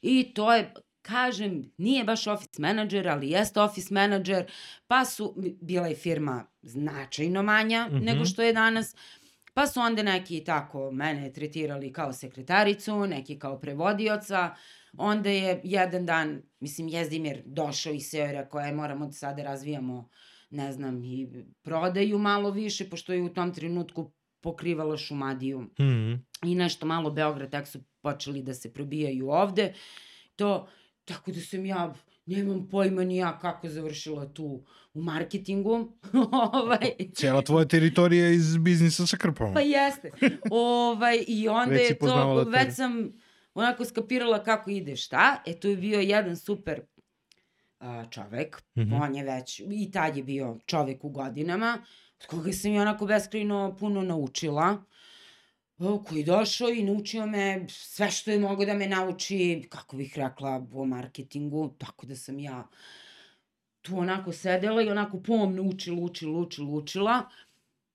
I 0.02 0.34
to 0.34 0.54
je, 0.54 0.72
kažem, 1.02 1.72
nije 1.76 2.04
baš 2.04 2.26
office 2.26 2.62
manager, 2.62 3.08
ali 3.08 3.30
jeste 3.30 3.60
office 3.60 3.94
manager, 3.94 4.50
pa 4.86 5.04
su, 5.04 5.36
bila 5.60 5.86
je 5.86 5.94
firma 5.94 6.46
značajno 6.62 7.42
manja 7.42 7.86
Mhm. 7.88 8.04
nego 8.04 8.24
što 8.24 8.42
je 8.42 8.52
danas, 8.52 8.94
pa 9.54 9.66
su 9.66 9.80
onda 9.80 10.02
neki 10.02 10.44
tako 10.44 10.90
mene 10.92 11.32
tretirali 11.32 11.92
kao 11.92 12.12
sekretaricu, 12.12 13.06
neki 13.06 13.38
kao 13.38 13.60
prevodioca, 13.60 14.54
onda 14.98 15.30
je 15.30 15.60
jedan 15.64 16.06
dan, 16.06 16.42
mislim, 16.60 16.88
Jezdimir 16.88 17.42
došao 17.46 17.92
i 17.92 18.00
seo 18.00 18.28
i 18.28 18.32
rekao, 18.32 18.60
je, 18.60 18.72
moramo 18.72 19.06
da 19.06 19.12
sada 19.12 19.42
razvijamo, 19.42 20.08
ne 20.50 20.72
znam, 20.72 21.04
i 21.04 21.28
prodaju 21.62 22.18
malo 22.18 22.50
više, 22.50 22.90
pošto 22.90 23.12
je 23.12 23.22
u 23.22 23.28
tom 23.34 23.54
trenutku 23.54 24.12
pokrivala 24.50 24.96
Šumadiju 24.96 25.60
Mhm. 25.80 26.12
i 26.44 26.54
nešto 26.54 26.86
malo 26.86 27.10
Beograd, 27.10 27.50
tako 27.50 27.66
su 27.66 27.78
počeli 28.00 28.42
da 28.42 28.54
se 28.54 28.72
probijaju 28.72 29.28
ovde. 29.30 29.74
To, 30.36 30.68
tako 31.04 31.32
da 31.32 31.40
sam 31.40 31.66
ja, 31.66 31.94
nemam 32.26 32.68
pojma 32.68 33.04
ni 33.04 33.16
ja 33.16 33.38
kako 33.38 33.68
završila 33.68 34.26
tu 34.28 34.64
u 34.94 35.02
marketingu. 35.02 35.92
ovaj, 36.52 36.78
Cijela 37.14 37.42
tvoja 37.42 37.64
teritorija 37.64 38.26
je 38.26 38.34
iz 38.34 38.56
biznisa 38.56 39.06
sa 39.06 39.16
krpama. 39.16 39.54
pa 39.54 39.60
jeste. 39.60 40.10
ovaj, 40.50 41.24
I 41.26 41.48
onda 41.48 41.74
Već 41.74 41.90
je 41.90 41.98
to, 41.98 42.44
već 42.44 42.74
sam 42.74 43.12
onako 43.54 43.84
skapirala 43.84 44.42
kako 44.42 44.70
ide 44.70 44.96
šta. 44.96 45.42
E, 45.46 45.52
to 45.54 45.68
je 45.68 45.76
bio 45.76 46.00
jedan 46.00 46.36
super 46.36 46.80
a, 47.80 48.04
čovek. 48.10 48.62
Mhm. 48.78 48.92
On 48.92 49.14
je 49.14 49.24
već, 49.24 49.60
i 49.60 49.90
tad 49.90 50.16
je 50.16 50.22
bio 50.22 50.58
čovek 50.66 51.04
u 51.04 51.08
godinama, 51.10 51.78
od 52.20 52.26
koga 52.26 52.52
sam 52.52 52.72
ja 52.72 52.82
onako 52.82 53.06
beskrajno 53.06 53.76
puno 53.80 54.02
naučila. 54.02 54.84
Koji 55.78 56.18
je 56.18 56.24
došao 56.24 56.68
i 56.68 56.82
naučio 56.82 57.26
me 57.26 57.66
sve 57.68 58.10
što 58.10 58.30
je 58.30 58.38
mogo 58.38 58.64
da 58.64 58.74
me 58.74 58.86
nauči, 58.86 59.66
kako 59.70 59.96
bih 59.96 60.12
rekla, 60.16 60.66
o 60.72 60.84
marketingu, 60.84 61.74
tako 61.78 62.06
da 62.06 62.16
sam 62.16 62.38
ja 62.38 62.68
tu 63.82 63.98
onako 63.98 64.32
sedela 64.32 64.82
i 64.82 64.90
onako 64.90 65.20
pomno 65.22 65.62
učila, 65.62 66.00
učila, 66.00 66.38
učila, 66.38 66.68
učila. 66.68 67.28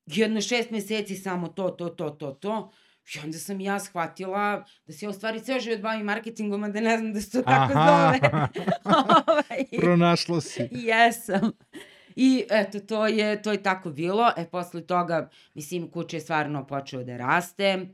Jedno 0.06 0.42
šest 0.42 0.72
meseci 0.72 1.16
samo 1.16 1.48
to, 1.48 1.70
to, 1.70 1.90
to, 1.90 2.10
to, 2.10 2.32
to. 2.32 2.72
I 3.16 3.20
onda 3.20 3.38
sam 3.38 3.62
ja 3.62 3.80
shvatila 3.80 4.66
da 4.88 4.94
se 4.94 5.06
ja 5.06 5.10
u 5.10 5.14
stvari 5.14 5.40
ceo 5.40 5.60
život 5.60 5.80
bavim 5.80 6.06
marketingom, 6.06 6.64
a 6.64 6.70
da 6.70 6.82
ne 6.82 6.98
znam 6.98 7.14
da 7.14 7.22
se 7.22 7.32
to 7.32 7.42
tako 7.42 7.74
zove. 7.74 8.20
ovaj. 9.28 9.82
Pronašla 9.82 10.42
si. 10.42 10.68
Jesam. 10.72 11.52
I 12.16 12.46
eto, 12.50 12.80
to 12.80 13.08
je, 13.08 13.42
to 13.42 13.52
je 13.52 13.64
tako 13.64 13.90
bilo. 13.90 14.32
E, 14.38 14.46
posle 14.52 14.82
toga, 14.82 15.30
mislim, 15.54 15.92
kuće 15.92 16.18
je 16.18 16.22
stvarno 16.22 16.68
počeo 16.68 17.04
da 17.04 17.18
raste, 17.18 17.88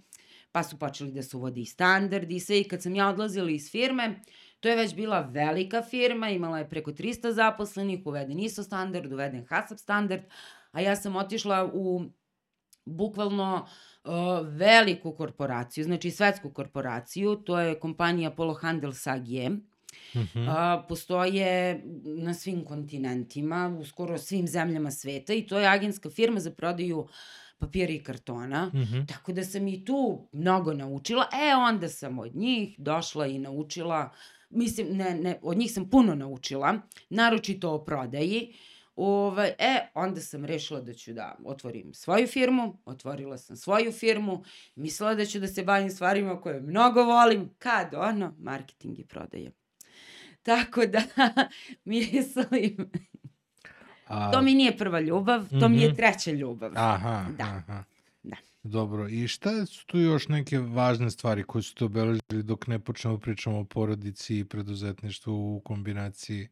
pa 0.51 0.63
su 0.63 0.80
počeli 0.80 1.11
da 1.11 1.24
se 1.24 1.38
uvodi 1.38 1.65
standardi 1.65 2.36
i 2.36 2.39
sve. 2.39 2.59
I 2.59 2.63
kad 2.63 2.82
sam 2.82 2.95
ja 2.95 3.07
odlazila 3.07 3.49
iz 3.49 3.72
firme, 3.72 4.20
to 4.59 4.70
je 4.70 4.76
već 4.76 4.95
bila 4.95 5.22
velika 5.22 5.82
firma, 5.82 6.30
imala 6.30 6.59
je 6.59 6.70
preko 6.70 6.91
300 6.91 7.32
zaposlenih, 7.32 7.99
uveden 8.05 8.39
ISO 8.39 8.63
standard, 8.63 9.13
uveden 9.13 9.45
HACCP 9.49 9.78
standard, 9.78 10.24
a 10.72 10.82
ja 10.82 10.95
sam 10.95 11.15
otišla 11.15 11.72
u 11.74 12.01
bukvalno 12.86 13.67
uh, 14.03 14.11
veliku 14.47 15.15
korporaciju, 15.15 15.84
znači 15.84 16.11
svetsku 16.11 16.53
korporaciju, 16.53 17.36
to 17.36 17.59
je 17.59 17.80
kompanija 17.80 18.32
Polo 18.32 18.53
Handels 18.53 19.07
AG, 19.07 19.28
Uh 20.16 20.22
-huh. 20.22 20.45
a, 20.49 20.86
postoje 20.89 21.82
na 22.03 22.34
svim 22.34 22.66
kontinentima, 22.66 23.78
u 23.80 23.86
skoro 23.86 24.18
svim 24.18 24.47
zemljama 24.47 24.91
sveta 24.91 25.34
i 25.34 25.47
to 25.47 25.60
je 25.60 25.68
agenska 25.68 26.10
firma 26.10 26.39
za 26.39 26.51
prodaju 26.51 27.07
papira 27.60 27.93
i 27.93 28.03
kartona, 28.03 28.72
uh 28.74 28.80
-huh. 28.80 29.07
tako 29.07 29.32
da 29.34 29.43
sam 29.43 29.68
i 29.68 29.86
tu 29.86 30.28
mnogo 30.32 30.74
naučila. 30.74 31.26
E, 31.34 31.55
onda 31.55 31.89
sam 31.89 32.20
od 32.20 32.36
njih 32.36 32.76
došla 32.78 33.28
i 33.28 33.39
naučila, 33.39 34.10
mislim, 34.49 34.88
ne, 34.97 35.16
ne, 35.16 35.39
od 35.41 35.57
njih 35.57 35.72
sam 35.72 35.89
puno 35.89 36.16
naučila, 36.16 36.82
naročito 37.10 37.72
o 37.72 37.86
prodaji. 37.86 38.53
Ovaj, 38.95 39.53
e, 39.60 39.88
onda 39.93 40.22
sam 40.22 40.45
rešila 40.45 40.82
da 40.82 40.93
ću 40.93 41.14
da 41.14 41.36
otvorim 41.45 41.93
svoju 41.93 42.28
firmu, 42.28 42.78
otvorila 42.86 43.38
sam 43.38 43.55
svoju 43.55 43.91
firmu, 43.91 44.43
mislila 44.76 45.16
da 45.16 45.26
ću 45.26 45.39
da 45.39 45.47
se 45.47 45.64
bavim 45.64 45.89
stvarima 45.89 46.41
koje 46.41 46.62
mnogo 46.62 47.03
volim, 47.03 47.49
kad 47.60 47.93
ono, 47.93 48.36
marketing 48.39 48.99
i 48.99 49.05
prodaje. 49.05 49.51
Tako 50.50 50.86
da, 50.86 51.02
mislim, 51.86 52.89
A... 54.08 54.32
to 54.32 54.41
mi 54.41 54.54
nije 54.54 54.78
prva 54.78 55.00
ljubav, 55.00 55.50
to 55.50 55.56
mm 55.56 55.60
-hmm. 55.60 55.70
mi 55.70 55.82
je 55.82 55.88
mhm. 55.88 55.95
treća 55.95 56.32
ljubav. 56.32 56.72
Aha, 56.76 57.26
da. 57.38 57.43
aha. 57.43 57.84
Da. 58.24 58.36
Dobro, 58.64 59.08
i 59.08 59.28
šta 59.28 59.66
su 59.66 59.86
tu 59.86 60.00
još 60.00 60.28
neke 60.28 60.60
važne 60.60 61.12
stvari 61.12 61.43
koje 61.43 61.62
su 61.62 61.76
te 61.76 61.86
obeležili 61.86 62.43
dok 62.43 62.68
ne 62.68 62.80
počnemo 62.80 63.18
pričamo 63.18 63.60
o 63.60 63.64
porodici 63.64 64.39
i 64.39 64.45
preduzetništvu 64.45 65.56
u 65.56 65.60
kombinaciji? 65.60 66.47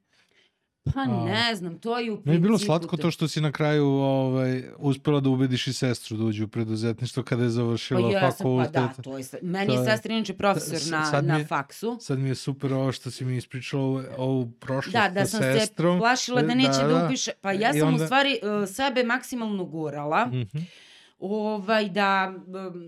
Pa 0.93 1.05
ne 1.05 1.55
znam, 1.55 1.79
to 1.79 1.99
je 1.99 2.11
u 2.11 2.15
principu... 2.15 2.29
Ne 2.29 2.35
je 2.35 2.39
bilo 2.39 2.57
slatko 2.57 2.97
to 2.97 3.11
što 3.11 3.27
si 3.27 3.41
na 3.41 3.51
kraju 3.51 3.85
ovaj, 3.85 4.63
uspela 4.77 5.19
da 5.19 5.29
ubediš 5.29 5.67
i 5.67 5.73
sestru 5.73 6.17
da 6.17 6.23
uđe 6.23 6.43
u 6.43 6.47
preduzetništvo 6.47 7.23
kada 7.23 7.43
je 7.43 7.49
završila 7.49 8.09
pa 8.09 8.15
ja 8.15 8.31
sam, 8.31 8.45
Pa 8.57 8.67
da, 8.67 8.93
to 9.03 9.17
je... 9.17 9.23
Meni 9.41 9.73
je 9.73 9.85
sestra 9.85 10.13
inače 10.13 10.33
profesor 10.33 10.79
na, 10.91 11.21
na 11.21 11.45
faksu. 11.45 11.97
Sad 12.01 12.19
mi 12.19 12.29
je 12.29 12.35
super 12.35 12.73
ovo 12.73 12.91
što 12.91 13.11
si 13.11 13.25
mi 13.25 13.37
ispričala 13.37 14.03
ovu, 14.17 14.51
prošlost 14.51 14.93
da, 14.93 15.09
da 15.09 15.25
sa 15.25 15.37
sestrom. 15.37 15.99
Da, 15.99 16.05
da 16.05 16.15
sam 16.15 16.29
se 16.29 16.33
plašila 16.33 16.41
da 16.41 16.55
neće 16.55 16.81
da, 16.81 16.87
da, 16.87 16.93
da 16.93 17.05
upiše. 17.05 17.31
Pa 17.41 17.51
ja 17.51 17.73
sam 17.73 17.87
onda... 17.87 18.03
u 18.03 18.05
stvari 18.05 18.39
uh, 18.43 18.69
sebe 18.69 19.03
maksimalno 19.03 19.65
gurala. 19.65 20.25
Mm 20.25 20.31
-hmm 20.31 20.86
ovaj, 21.19 21.89
da, 21.89 22.33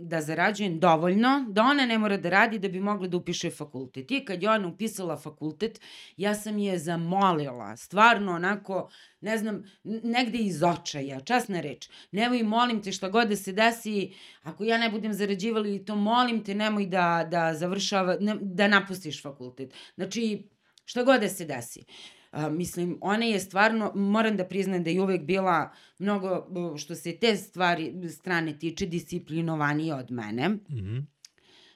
da 0.02 0.22
zarađujem 0.22 0.80
dovoljno, 0.80 1.46
da 1.50 1.64
ona 1.64 1.86
ne 1.86 1.98
mora 1.98 2.18
da 2.18 2.30
radi 2.30 2.60
da 2.60 2.68
bi 2.68 2.80
mogla 2.80 3.08
da 3.08 3.18
upiše 3.18 3.50
fakultet. 3.50 4.12
I 4.12 4.26
kad 4.26 4.44
je 4.44 4.50
ona 4.50 4.68
upisala 4.68 5.18
fakultet, 5.18 5.82
ja 6.18 6.36
sam 6.36 6.58
je 6.58 6.78
zamolila, 6.80 7.78
stvarno 7.78 8.32
onako, 8.32 8.90
ne 9.22 9.38
znam, 9.38 9.64
negde 9.84 10.38
iz 10.38 10.64
očaja, 10.64 11.20
časna 11.20 11.62
reč, 11.62 11.90
nemoj 12.12 12.44
molim 12.44 12.84
te 12.84 12.92
šta 12.92 13.10
god 13.10 13.28
da 13.30 13.36
se 13.36 13.52
desi, 13.52 14.14
ako 14.42 14.64
ja 14.64 14.78
ne 14.78 14.90
budem 14.90 15.14
zarađivala 15.14 15.68
i 15.68 15.86
to 15.86 15.96
molim 15.96 16.44
te, 16.44 16.56
nemoj 16.56 16.86
da, 16.86 17.28
da 17.32 17.54
završava, 17.54 18.18
ne, 18.20 18.36
da 18.42 18.68
napustiš 18.68 19.24
fakultet. 19.24 19.74
Znači, 19.96 20.50
šta 20.86 21.04
god 21.04 21.22
da 21.22 21.30
se 21.30 21.46
desi. 21.46 21.86
Uh, 21.88 22.19
A, 22.32 22.50
mislim, 22.50 22.98
ona 23.02 23.26
je 23.26 23.40
stvarno, 23.40 23.92
moram 23.96 24.38
da 24.38 24.46
priznam 24.46 24.84
da 24.84 24.90
je 24.90 25.02
uvek 25.02 25.22
bila 25.22 25.72
mnogo, 26.00 26.48
što 26.78 26.96
se 26.96 27.18
te 27.18 27.36
stvari, 27.36 28.10
strane 28.10 28.60
tiče, 28.60 28.86
disciplinovanija 28.86 29.98
od 29.98 30.12
mene. 30.12 30.50
Mm 30.50 30.62
-hmm. 30.70 31.06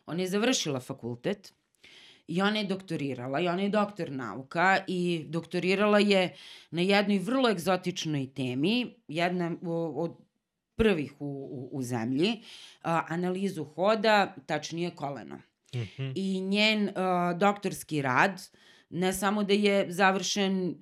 Ona 0.05 0.21
je 0.21 0.27
završila 0.27 0.79
fakultet 0.79 1.53
i 2.27 2.41
ona 2.41 2.59
je 2.59 2.65
doktorirala 2.65 3.39
i 3.39 3.47
ona 3.47 3.61
je 3.61 3.69
doktor 3.69 4.11
nauka 4.11 4.79
i 4.87 5.25
doktorirala 5.27 5.99
je 5.99 6.35
na 6.71 6.81
jednoj 6.81 7.19
vrlo 7.19 7.49
egzotičnoj 7.49 8.33
temi, 8.33 8.95
jedna 9.07 9.55
od 9.95 10.17
prvih 10.75 11.13
u, 11.19 11.25
u, 11.51 11.77
u 11.77 11.83
zemlji, 11.83 12.41
a, 12.81 13.03
analizu 13.09 13.63
hoda, 13.63 14.35
tačnije 14.45 14.91
koleno. 14.91 15.35
Mm 15.75 15.79
-hmm. 15.97 16.11
I 16.15 16.41
njen 16.41 16.89
a, 16.95 17.33
doktorski 17.33 18.01
rad 18.01 18.41
ne 18.93 19.13
samo 19.13 19.43
da 19.43 19.53
je 19.53 19.91
završen 19.91 20.75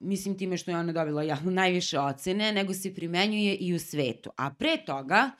mislim 0.00 0.38
time 0.38 0.56
što 0.56 0.70
je 0.70 0.76
ona 0.76 0.92
dobila 0.92 1.22
javno 1.22 1.50
najviše 1.50 1.98
ocene, 1.98 2.52
nego 2.52 2.74
se 2.74 2.94
primenjuje 2.94 3.54
i 3.54 3.74
u 3.74 3.78
svetu. 3.78 4.30
A 4.36 4.50
pre 4.50 4.76
toga 4.86 5.30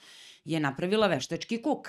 je 0.44 0.60
napravila 0.60 1.06
veštački 1.06 1.62
kuk. 1.62 1.88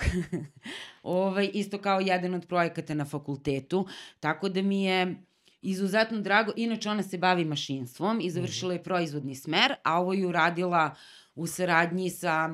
ovaj, 1.02 1.50
isto 1.54 1.78
kao 1.78 2.00
jedan 2.00 2.34
od 2.34 2.46
projekata 2.46 2.94
na 2.94 3.04
fakultetu. 3.04 3.86
Tako 4.20 4.48
da 4.48 4.62
mi 4.62 4.84
je 4.84 5.16
izuzetno 5.62 6.20
drago. 6.20 6.52
Inače, 6.56 6.90
ona 6.90 7.02
se 7.02 7.18
bavi 7.18 7.44
mašinstvom 7.44 8.20
i 8.20 8.30
završila 8.30 8.72
je 8.72 8.82
proizvodni 8.82 9.34
smer, 9.34 9.74
a 9.84 10.00
ovo 10.00 10.12
je 10.12 10.26
uradila 10.26 10.94
u 11.34 11.46
saradnji 11.46 12.10
sa... 12.10 12.50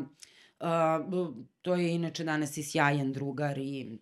Uh, 0.61 1.35
to 1.63 1.75
je 1.75 1.95
inače 1.95 2.25
danas 2.25 2.57
i 2.57 2.63
sjajan 2.63 3.13
drugar 3.13 3.59
i 3.59 3.99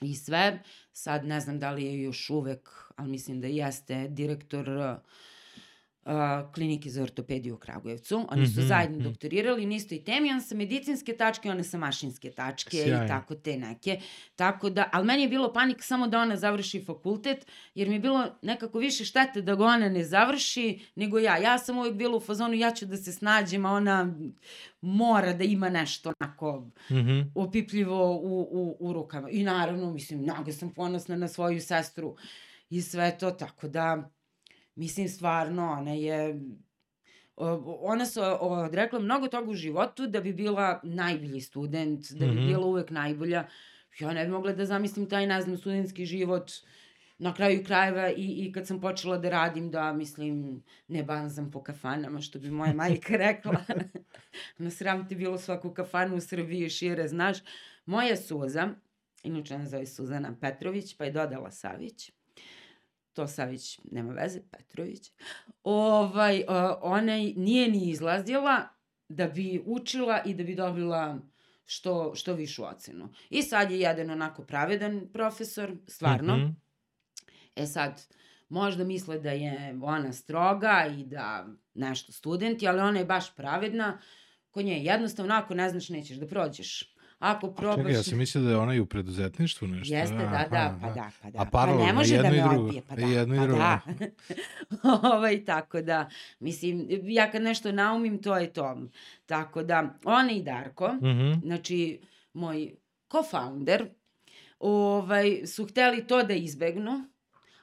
i 0.00 0.14
sve. 0.14 0.62
Sad 0.92 1.24
ne 1.24 1.40
znam 1.40 1.58
da 1.58 1.70
li 1.70 1.84
je 1.84 2.02
još 2.02 2.30
uvek, 2.30 2.70
ali 2.96 3.10
mislim 3.10 3.40
da 3.40 3.46
jeste 3.46 4.08
direktor 4.08 4.98
uh, 6.08 6.52
klinike 6.54 6.90
za 6.90 7.02
ortopediju 7.02 7.54
u 7.54 7.58
Kragujevcu. 7.58 8.26
Oni 8.30 8.46
su 8.46 8.60
mm 8.60 8.62
-hmm, 8.62 8.68
zajedno 8.68 8.98
mm. 8.98 9.02
doktorirali 9.02 9.66
na 9.66 9.74
istoj 9.74 10.04
temi, 10.04 10.32
on 10.32 10.40
sa 10.40 10.54
medicinske 10.54 11.16
tačke, 11.16 11.50
one 11.50 11.64
sa 11.64 11.78
mašinske 11.78 12.30
tačke 12.30 12.76
Sjajno. 12.76 13.04
i 13.04 13.08
tako 13.08 13.34
te 13.34 13.56
neke. 13.56 14.00
Tako 14.36 14.70
da, 14.70 14.88
ali 14.92 15.06
meni 15.06 15.22
je 15.22 15.28
bilo 15.28 15.52
panik 15.52 15.82
samo 15.82 16.08
da 16.08 16.20
ona 16.20 16.36
završi 16.36 16.84
fakultet, 16.84 17.46
jer 17.74 17.88
mi 17.88 17.94
je 17.94 18.00
bilo 18.00 18.26
nekako 18.42 18.78
više 18.78 19.04
štete 19.04 19.42
da 19.42 19.54
ga 19.54 19.64
ona 19.64 19.88
ne 19.88 20.04
završi 20.04 20.80
nego 20.94 21.18
ja. 21.18 21.36
Ja 21.36 21.58
sam 21.58 21.78
uvijek 21.78 21.94
bila 21.94 22.16
u 22.16 22.20
fazonu, 22.20 22.54
ja 22.54 22.70
ću 22.70 22.86
da 22.86 22.96
se 22.96 23.12
snađem, 23.12 23.66
a 23.66 23.72
ona 23.72 24.14
mora 24.80 25.32
da 25.32 25.44
ima 25.44 25.68
nešto 25.68 26.12
onako 26.20 26.60
mm 26.90 26.94
-hmm. 26.94 27.30
opipljivo 27.34 28.16
u, 28.16 28.40
u, 28.40 28.76
u 28.80 28.92
rukama. 28.92 29.30
I 29.30 29.42
naravno, 29.42 29.92
mislim, 29.92 30.20
mnogo 30.20 30.52
sam 30.52 30.74
ponosna 30.74 31.16
na 31.16 31.28
svoju 31.28 31.60
sestru 31.60 32.16
i 32.70 32.82
sve 32.82 33.18
to, 33.18 33.30
tako 33.30 33.68
da 33.68 34.10
Mislim, 34.78 35.08
stvarno, 35.08 35.70
ona 35.78 35.92
je 35.92 36.40
ona 37.80 38.06
se 38.06 38.20
odrekla 38.40 38.98
mnogo 38.98 39.28
toga 39.28 39.50
u 39.50 39.54
životu 39.54 40.06
da 40.06 40.20
bi 40.20 40.32
bila 40.32 40.80
najbolji 40.82 41.40
student, 41.40 42.12
da 42.12 42.26
bi 42.26 42.32
mm 42.32 42.38
-hmm. 42.38 42.46
bila 42.46 42.66
uvek 42.66 42.90
najbolja. 42.90 43.46
Ja 44.00 44.12
ne 44.12 44.24
bi 44.24 44.30
mogla 44.30 44.52
da 44.52 44.66
zamislim 44.66 45.08
taj, 45.08 45.26
ne 45.26 45.42
znam, 45.42 45.56
studentski 45.56 46.06
život 46.06 46.50
na 47.18 47.34
kraju 47.34 47.64
krajeva 47.64 48.10
i, 48.10 48.46
i 48.46 48.52
kad 48.52 48.66
sam 48.66 48.80
počela 48.80 49.18
da 49.18 49.30
radim, 49.30 49.70
da, 49.70 49.92
mislim, 49.92 50.62
ne 50.88 51.02
banzam 51.02 51.50
po 51.50 51.62
kafanama, 51.62 52.20
što 52.20 52.38
bi 52.38 52.50
moja 52.50 52.72
majka 52.72 53.16
rekla. 53.26 53.64
Na 54.58 54.70
sram 54.70 55.08
ti 55.08 55.14
bilo 55.14 55.38
svaku 55.38 55.74
kafanu 55.74 56.16
u 56.16 56.20
Srbiji 56.20 56.70
šire, 56.70 57.08
znaš. 57.08 57.38
Moja 57.86 58.16
Suza, 58.16 58.68
inače 59.22 59.54
ona 59.54 59.66
zove 59.66 59.86
Suzana 59.86 60.36
Petrović, 60.40 60.96
pa 60.96 61.04
je 61.04 61.10
dodala 61.10 61.50
Savić, 61.50 62.10
to 63.18 63.26
Savić 63.26 63.80
nema 63.90 64.12
veze, 64.12 64.40
Petrović, 64.50 65.10
ovaj, 65.64 66.44
ona 66.80 67.16
nije 67.36 67.68
ni 67.68 67.90
izlazila 67.90 68.68
da 69.08 69.26
bi 69.28 69.62
učila 69.66 70.22
i 70.24 70.34
da 70.34 70.44
bi 70.44 70.54
dobila 70.54 71.18
što, 71.64 72.14
što 72.14 72.34
višu 72.34 72.64
ocenu. 72.64 73.08
I 73.30 73.42
sad 73.42 73.70
je 73.70 73.80
jedan 73.80 74.10
onako 74.10 74.42
pravedan 74.42 75.08
profesor, 75.12 75.76
stvarno. 75.86 76.36
Mm 76.36 76.40
-hmm. 76.40 76.54
E 77.56 77.66
sad, 77.66 78.06
možda 78.48 78.84
misle 78.84 79.18
da 79.18 79.30
je 79.30 79.78
ona 79.82 80.12
stroga 80.12 80.86
i 80.98 81.04
da 81.04 81.46
nešto 81.74 82.12
studenti, 82.12 82.68
ali 82.68 82.80
ona 82.80 82.98
je 82.98 83.04
baš 83.04 83.34
pravedna. 83.36 83.98
Kod 84.50 84.64
nje 84.64 84.78
jednostavno, 84.78 85.34
ako 85.34 85.54
ne 85.54 85.70
znaš, 85.70 85.88
nećeš 85.88 86.16
da 86.16 86.26
prođeš. 86.26 86.94
Ako 87.18 87.50
probaš... 87.50 87.76
Čekaj, 87.76 87.92
ja 87.92 88.02
sam 88.02 88.18
mislio 88.18 88.44
da 88.44 88.50
je 88.50 88.56
ona 88.56 88.74
i 88.74 88.80
u 88.80 88.86
preduzetništvu 88.86 89.68
nešto. 89.68 89.94
Jeste, 89.94 90.16
da, 90.16 90.46
da, 90.50 90.78
pa 90.80 90.90
da, 90.90 91.10
pa 91.22 91.30
da. 91.30 91.40
A 91.40 91.44
paralelno, 91.44 91.82
pa 91.82 91.86
ne 91.86 91.92
može 91.92 92.16
da 92.16 92.30
me 92.30 92.44
odbije, 92.44 92.82
pa 92.88 92.96
da, 92.96 93.02
jedno 93.02 93.36
pa 93.36 93.42
i 93.42 93.46
drugo. 93.46 93.62
da. 93.62 93.80
ovaj, 95.14 95.44
tako 95.44 95.82
da, 95.82 96.08
mislim, 96.40 96.86
ja 97.02 97.30
kad 97.30 97.42
nešto 97.42 97.72
naumim, 97.72 98.22
to 98.22 98.36
je 98.36 98.52
to. 98.52 98.82
Tako 99.26 99.62
da, 99.62 99.94
ona 100.04 100.32
i 100.32 100.42
Darko, 100.42 100.88
mm 100.92 101.06
-hmm. 101.06 101.40
znači, 101.42 102.00
moj 102.32 102.74
co-founder, 103.08 103.86
ovaj, 104.58 105.46
su 105.46 105.66
hteli 105.66 106.06
to 106.06 106.22
da 106.22 106.34
izbegnu, 106.34 107.04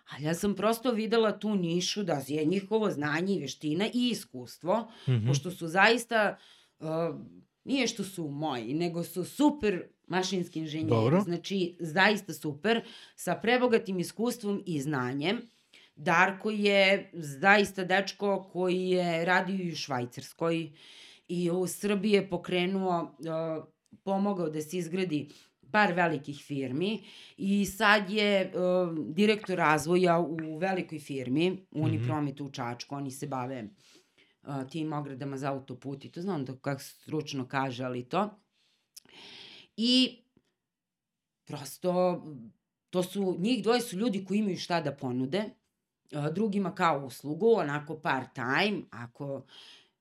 ali 0.09 0.23
ja 0.23 0.33
sam 0.33 0.55
prosto 0.55 0.91
videla 0.91 1.39
tu 1.39 1.55
nišu 1.55 2.03
da 2.03 2.21
je 2.27 2.45
njihovo 2.45 2.91
znanje 2.91 3.35
i 3.35 3.39
veština 3.39 3.85
i 3.93 4.09
iskustvo, 4.09 4.91
mm 5.07 5.11
-hmm. 5.11 5.27
pošto 5.27 5.51
su 5.51 5.67
zaista 5.67 6.37
uh, 6.79 6.87
nije 7.65 7.87
što 7.87 8.03
su 8.03 8.27
moji, 8.27 8.73
nego 8.73 9.03
su 9.03 9.23
super 9.23 9.83
mašinski 10.07 10.59
inženjer. 10.59 10.89
Dobro. 10.89 11.21
Znači, 11.21 11.77
zaista 11.79 12.33
super, 12.33 12.81
sa 13.15 13.35
prebogatim 13.35 13.99
iskustvom 13.99 14.63
i 14.65 14.81
znanjem. 14.81 15.41
Darko 15.95 16.51
je 16.51 17.09
zaista 17.13 17.83
dečko 17.83 18.49
koji 18.53 18.89
je 18.89 19.25
radio 19.25 19.65
i 19.65 19.71
u 19.71 19.75
Švajcarskoj 19.75 20.71
i 21.27 21.51
u 21.51 21.67
Srbiji 21.67 22.11
je 22.11 22.29
pokrenuo, 22.29 23.01
uh, 23.01 23.65
pomogao 24.03 24.49
da 24.49 24.61
se 24.61 24.77
izgradi 24.77 25.29
par 25.71 25.93
velikih 25.93 26.37
firmi 26.37 27.03
i 27.37 27.65
sad 27.65 28.09
je 28.09 28.51
uh, 28.53 28.97
direktor 29.15 29.57
razvoja 29.57 30.19
u 30.19 30.57
velikoj 30.57 30.99
firmi, 30.99 31.65
Unipromet 31.71 32.41
u 32.41 32.49
Čačku, 32.49 32.95
oni 32.95 33.11
se 33.11 33.27
bave 33.27 33.63
uh, 33.63 33.69
tim 34.69 34.93
ogradama 34.93 35.37
za 35.37 35.51
autoput 35.51 36.05
i 36.05 36.11
to 36.11 36.21
znam 36.21 36.45
da 36.45 36.55
kako 36.55 36.81
stručno 36.81 37.47
kaže, 37.47 37.83
ali 37.83 38.03
to. 38.03 38.29
I 39.77 40.21
prosto 41.45 42.23
to 42.89 43.03
su, 43.03 43.35
njih 43.39 43.63
dvoje 43.63 43.81
su 43.81 43.97
ljudi 43.97 44.25
koji 44.25 44.37
imaju 44.37 44.57
šta 44.57 44.81
da 44.81 44.91
ponude, 44.91 45.43
drugima 46.31 46.75
kao 46.75 47.05
uslugu, 47.05 47.53
onako 47.55 47.99
part 47.99 48.33
time, 48.33 48.81
ako 48.91 49.41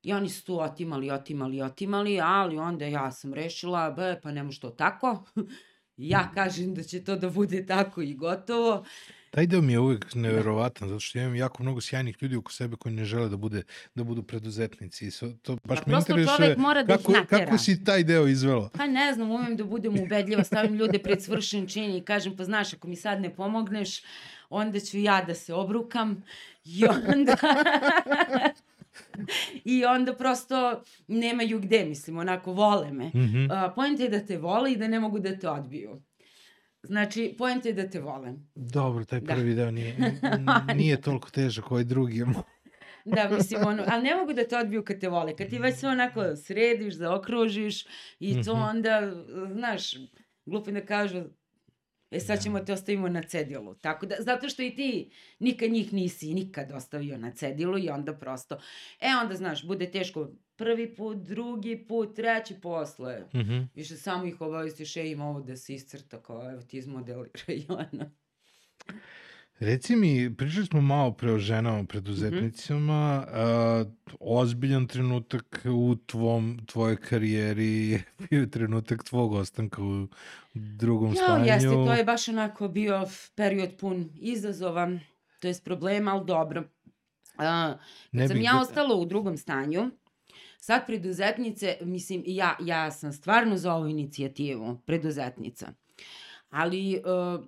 I 0.04 0.12
oni 0.12 0.28
su 0.28 0.44
tu 0.44 0.60
otimali, 0.60 1.10
otimali, 1.10 1.62
otimali, 1.62 2.20
ali 2.20 2.58
onda 2.58 2.84
ja 2.84 3.12
sam 3.12 3.34
rešila, 3.34 3.90
be, 3.90 4.20
pa 4.22 4.32
ne 4.32 4.42
može 4.42 4.60
to 4.60 4.70
tako. 4.70 5.24
ja 5.96 6.30
kažem 6.34 6.74
da 6.74 6.82
će 6.82 7.04
to 7.04 7.16
da 7.16 7.30
bude 7.30 7.66
tako 7.66 8.02
i 8.02 8.14
gotovo. 8.14 8.84
Taj 9.34 9.46
deo 9.46 9.60
mi 9.60 9.72
je 9.72 9.78
uvek 9.78 10.14
neverovatan, 10.14 10.88
zato 10.88 11.00
što 11.00 11.18
ja 11.18 11.24
imam 11.24 11.36
jako 11.36 11.62
mnogo 11.62 11.80
sjajnih 11.80 12.16
ljudi 12.20 12.36
oko 12.36 12.52
sebe 12.52 12.76
koji 12.76 12.94
ne 12.94 13.04
žele 13.04 13.28
da, 13.28 13.36
bude, 13.36 13.62
da 13.94 14.04
budu 14.04 14.22
preduzetnici. 14.22 15.10
So, 15.10 15.30
to 15.42 15.56
baš 15.64 15.78
Pa 15.84 15.90
me 15.90 15.98
interesuje 15.98 16.56
mora 16.58 16.82
da 16.82 16.94
ih 16.94 17.00
kako, 17.00 17.26
kako 17.28 17.58
si 17.58 17.84
taj 17.84 18.04
deo 18.04 18.26
izvela. 18.26 18.68
Pa 18.68 18.86
ne 18.86 19.12
znam, 19.12 19.30
umem 19.30 19.56
da 19.56 19.64
budem 19.64 20.00
ubedljiva, 20.00 20.44
stavim 20.44 20.74
ljude 20.74 20.98
pred 20.98 21.22
svršen 21.22 21.66
čin 21.66 21.94
i 21.94 22.04
kažem, 22.04 22.36
pa 22.36 22.44
znaš, 22.44 22.74
ako 22.74 22.88
mi 22.88 22.96
sad 22.96 23.20
ne 23.20 23.34
pomogneš, 23.34 24.02
onda 24.50 24.80
ću 24.80 24.98
ja 24.98 25.22
da 25.22 25.34
se 25.34 25.54
obrukam 25.54 26.22
i 26.64 26.84
onda... 26.86 27.36
I 29.64 29.84
onda 29.84 30.14
prosto 30.14 30.82
nemaju 31.08 31.60
gde, 31.60 31.84
mislim, 31.84 32.18
onako 32.18 32.52
vole 32.52 32.92
me. 32.92 33.04
Mm 33.04 33.10
-hmm. 33.14 33.66
Uh, 33.66 33.74
Pojenta 33.74 34.02
je 34.02 34.08
da 34.08 34.26
te 34.26 34.38
vole 34.38 34.72
i 34.72 34.76
da 34.76 34.88
ne 34.88 35.00
mogu 35.00 35.18
da 35.18 35.38
te 35.38 35.48
odbiju. 35.48 36.00
Znači, 36.84 37.34
pojenta 37.38 37.68
je 37.68 37.74
da 37.74 37.90
te 37.90 38.00
vole. 38.00 38.32
Dobro, 38.54 39.04
taj 39.04 39.20
Da. 39.20 39.34
prvi 39.34 39.54
deo 39.54 39.70
nije, 39.70 39.96
nije 40.76 41.00
toliko 41.00 41.30
težak 41.30 41.64
koji 41.64 41.84
drugi. 41.84 42.24
Da, 43.04 43.28
mislim, 43.28 43.60
ono, 43.66 43.82
ali 43.90 44.02
ne 44.02 44.14
mogu 44.14 44.32
da 44.32 44.44
te 44.44 44.58
odbiju 44.58 44.84
kad 44.84 45.00
te 45.00 45.08
vole. 45.08 45.36
Kad 45.36 45.48
ti 45.48 45.58
već 45.58 45.76
sve 45.76 45.88
onako 45.88 46.36
središ, 46.36 46.94
zaokružiš 46.94 47.84
i 48.20 48.42
to 48.42 48.54
Mhm. 48.54 48.62
onda, 48.62 49.12
znaš, 49.52 49.92
glupo 50.46 50.70
da 50.70 50.80
kažu, 50.82 51.22
e 52.10 52.20
sad 52.20 52.42
ćemo 52.42 52.60
te 52.60 52.72
ostavimo 52.72 53.08
na 53.08 53.22
cedilu. 53.22 53.74
Tako 53.74 54.06
da, 54.06 54.14
zato 54.18 54.48
što 54.48 54.62
i 54.62 54.74
ti 54.74 55.10
nikad 55.38 55.70
njih 55.70 55.92
nisi 55.92 56.34
nikad 56.34 56.72
ostavio 56.72 57.18
na 57.18 57.30
cedilu 57.32 57.78
i 57.78 57.88
onda 57.88 58.14
prosto, 58.14 58.58
e 59.00 59.08
onda, 59.22 59.34
znaš, 59.34 59.66
bude 59.66 59.90
teško 59.90 60.30
prvi 60.56 60.94
put, 60.94 61.16
drugi 61.18 61.76
put, 61.78 62.16
treći 62.16 62.54
posle. 62.54 63.20
Mm 63.34 63.38
-hmm. 63.38 63.66
Više 63.74 63.96
samo 63.96 64.24
ih 64.24 64.40
obavistiš, 64.40 64.96
e 64.96 65.10
ima 65.10 65.24
ovo 65.24 65.40
da 65.40 65.56
se 65.56 65.74
iscrta, 65.74 66.18
kao 66.18 66.50
evo 66.50 66.62
ti 66.62 66.78
izmodeliraj 66.78 67.28
i 67.48 67.66
ono. 67.68 68.10
Reci 69.56 69.96
mi, 69.96 70.36
pričali 70.36 70.66
smo 70.66 70.80
malo 70.80 71.12
pre 71.12 71.32
o 71.32 71.38
ženama 71.38 71.84
preduzetnicima, 71.84 72.94
a, 73.28 73.84
ozbiljan 74.20 74.86
trenutak 74.86 75.44
u 75.66 75.96
tvom, 75.96 76.60
tvojoj 76.66 76.96
karijeri 76.98 77.90
je 77.90 78.02
bio 78.30 78.46
trenutak 78.46 79.04
tvog 79.04 79.32
ostanka 79.32 79.82
u 79.82 80.08
drugom 80.54 81.08
Ja, 81.08 81.14
stanju. 81.14 81.44
jeste, 81.44 81.68
to 81.68 81.92
je 81.92 82.04
baš 82.04 82.28
onako 82.28 82.68
bio 82.68 83.06
period 83.34 83.70
pun 83.76 84.10
izazova, 84.14 84.98
to 85.40 85.48
je 85.48 85.54
problema, 85.64 86.12
ali 86.12 86.26
dobro. 86.26 86.64
A, 87.36 87.76
Ne 88.12 88.22
kad 88.22 88.28
sam 88.28 88.36
bih 88.36 88.44
ja 88.44 88.52
da- 88.52 88.60
ostala 88.60 88.94
u 88.94 89.04
drugom 89.04 89.36
stanju, 89.36 89.90
sad 90.64 90.86
preduzetnice, 90.86 91.76
mislim, 91.80 92.22
ja, 92.26 92.56
ja 92.60 92.90
sam 92.90 93.12
stvarno 93.12 93.56
za 93.56 93.74
ovu 93.74 93.88
inicijativu, 93.88 94.78
preduzetnica. 94.86 95.72
Ali, 96.50 96.96
uh, 96.96 97.44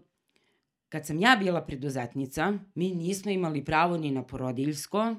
kad 0.89 1.07
sam 1.07 1.19
ja 1.19 1.37
bila 1.39 1.63
preduzetnica, 1.63 2.53
mi 2.75 2.95
nismo 2.95 3.31
imali 3.31 3.65
pravo 3.65 3.97
ni 3.97 4.11
na 4.11 4.23
porodiljsko, 4.23 5.15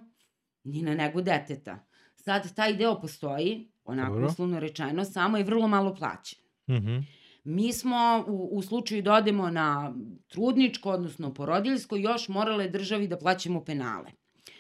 ni 0.64 0.82
na 0.82 0.96
negu 0.96 1.22
deteta. 1.22 1.80
Sad 2.16 2.56
taj 2.56 2.76
deo 2.76 3.02
postoji, 3.02 3.72
onako 3.86 4.14
Dobro. 4.14 4.28
uslovno 4.28 4.60
rečeno, 4.60 5.06
samo 5.06 5.38
je 5.38 5.44
vrlo 5.44 5.68
malo 5.68 5.96
plaćen. 5.96 6.40
Mhm. 6.70 6.98
Mi 7.44 7.74
smo 7.74 8.26
u, 8.28 8.50
u 8.52 8.62
slučaju 8.62 9.02
da 9.02 9.14
odemo 9.14 9.50
na 9.50 9.94
trudničko, 10.28 10.92
odnosno 10.92 11.34
porodiljsko, 11.34 11.96
još 11.96 12.30
morale 12.30 12.70
državi 12.70 13.08
da 13.08 13.18
plaćamo 13.18 13.64
penale. 13.66 14.12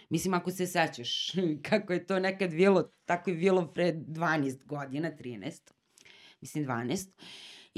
Mislim, 0.10 0.34
ako 0.34 0.52
se 0.52 0.68
sećaš 0.68 1.32
kako 1.70 1.94
je 1.94 2.06
to 2.06 2.20
nekad 2.20 2.52
bilo, 2.52 2.92
tako 3.06 3.30
je 3.30 3.36
bilo 3.36 3.74
pre 3.74 3.94
12 3.94 4.66
godina, 4.66 5.12
13, 5.20 5.72
mislim 6.42 6.66
12. 6.66 7.10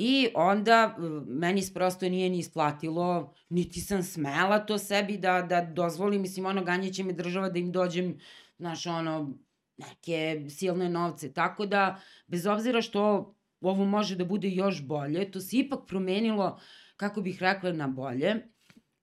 I 0.01 0.27
onda 0.35 0.95
e, 0.97 1.01
meni 1.27 1.61
prosto 1.73 2.09
nije 2.09 2.29
ni 2.29 2.37
isplatilo, 2.39 3.33
niti 3.49 3.81
sam 3.81 4.03
smela 4.03 4.59
to 4.59 4.77
sebi 4.77 5.17
da, 5.17 5.41
da 5.41 5.61
dozvolim, 5.61 6.21
mislim, 6.21 6.45
ono, 6.45 6.63
ganjeće 6.63 7.03
me 7.03 7.13
država 7.13 7.49
da 7.49 7.59
im 7.59 7.71
dođem, 7.71 8.19
znaš, 8.57 8.85
ono, 8.85 9.33
neke 9.77 10.45
silne 10.49 10.89
novce. 10.89 11.33
Tako 11.33 11.65
da, 11.65 12.01
bez 12.27 12.45
obzira 12.45 12.81
što 12.81 13.35
ovo 13.61 13.85
može 13.85 14.15
da 14.15 14.25
bude 14.25 14.49
još 14.49 14.85
bolje, 14.85 15.31
to 15.31 15.39
se 15.39 15.57
ipak 15.57 15.79
promenilo, 15.87 16.59
kako 16.97 17.21
bih 17.21 17.41
rekla, 17.41 17.71
na 17.71 17.87
bolje, 17.87 18.35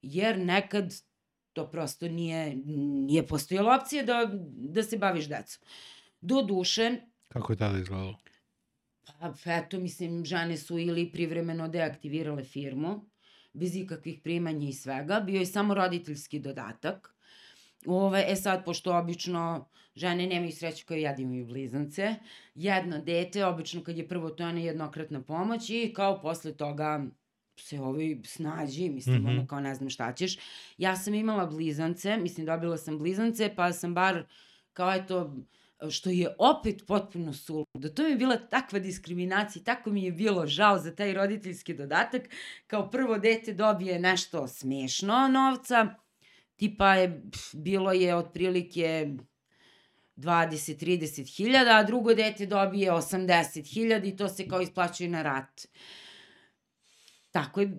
jer 0.01 0.39
nekad 0.39 0.93
to 1.57 1.65
prosto 1.71 2.07
nije, 2.07 2.55
nije 3.09 3.27
postojala 3.27 3.79
opcija 3.81 4.03
da, 4.03 4.29
da 4.75 4.83
se 4.83 4.97
baviš 4.97 5.29
decom. 5.29 5.67
Do 6.21 6.41
duše, 6.41 6.91
Kako 7.27 7.53
je 7.53 7.57
tada 7.57 7.79
izgledalo? 7.79 8.17
pa 9.19 9.53
eto, 9.55 9.79
mislim, 9.79 10.25
žene 10.25 10.57
su 10.57 10.77
ili 10.79 11.11
privremeno 11.11 11.67
deaktivirale 11.67 12.43
firmu, 12.43 13.05
bez 13.53 13.75
ikakvih 13.75 14.19
primanja 14.23 14.67
i 14.67 14.73
svega, 14.73 15.19
bio 15.19 15.39
je 15.39 15.45
samo 15.45 15.73
roditeljski 15.73 16.39
dodatak. 16.39 17.15
Ove, 17.85 18.25
e 18.27 18.35
sad, 18.35 18.65
pošto 18.65 18.93
obično 18.97 19.69
žene 19.95 20.27
nemaju 20.27 20.51
sreću 20.51 20.85
koje 20.87 21.01
ja 21.01 21.13
da 21.13 21.21
imaju 21.21 21.45
blizance, 21.45 22.15
jedno 22.55 23.01
dete, 23.01 23.45
obično 23.45 23.83
kad 23.83 23.97
je 23.97 24.07
prvo 24.07 24.29
to 24.29 24.47
je 24.47 24.65
jednokratna 24.65 25.21
pomoć 25.21 25.69
i 25.69 25.93
kao 25.95 26.21
posle 26.21 26.53
toga 26.57 27.05
se 27.59 27.79
ovaj 27.81 28.17
snađi, 28.25 28.89
mislim, 28.89 29.15
mm 29.15 29.19
Mhm. 29.19 29.27
-hmm. 29.27 29.37
ono 29.37 29.47
kao 29.47 29.59
ne 29.59 29.75
znam 29.75 29.89
šta 29.89 30.13
ćeš. 30.13 30.37
Ja 30.77 30.95
sam 30.95 31.13
imala 31.13 31.45
blizance, 31.45 32.17
mislim 32.17 32.45
dobila 32.45 32.77
sam 32.77 32.97
blizance, 32.99 33.53
pa 33.55 33.73
sam 33.73 33.93
bar 33.93 34.23
kao 34.73 34.93
eto, 34.93 35.35
što 35.89 36.09
je 36.09 36.35
opet 36.39 36.83
potpuno 36.87 37.33
suludo. 37.33 37.89
To 37.95 38.03
mi 38.03 38.09
je 38.09 38.15
bila 38.15 38.37
takva 38.37 38.79
diskriminacija, 38.79 39.63
tako 39.63 39.89
mi 39.89 40.03
je 40.03 40.11
bilo 40.11 40.47
žao 40.47 40.79
za 40.79 40.95
taj 40.95 41.13
roditeljski 41.13 41.73
dodatak. 41.73 42.29
Kao 42.67 42.89
prvo 42.89 43.17
dete 43.17 43.53
dobije 43.53 43.99
nešto 43.99 44.47
smešno 44.47 45.27
novca, 45.27 45.95
tipa 46.55 46.95
je, 46.95 47.21
pf, 47.31 47.55
bilo 47.55 47.91
je 47.91 48.15
otprilike 48.15 49.07
20-30 50.15 51.35
hiljada, 51.37 51.77
a 51.77 51.83
drugo 51.83 52.13
dete 52.13 52.45
dobije 52.45 52.91
80 52.91 53.73
hiljada 53.73 54.07
i 54.07 54.15
to 54.15 54.29
se 54.29 54.47
kao 54.47 54.61
isplaćuje 54.61 55.09
na 55.09 55.21
rat. 55.23 55.65
Tako 57.37 57.61
je, 57.61 57.71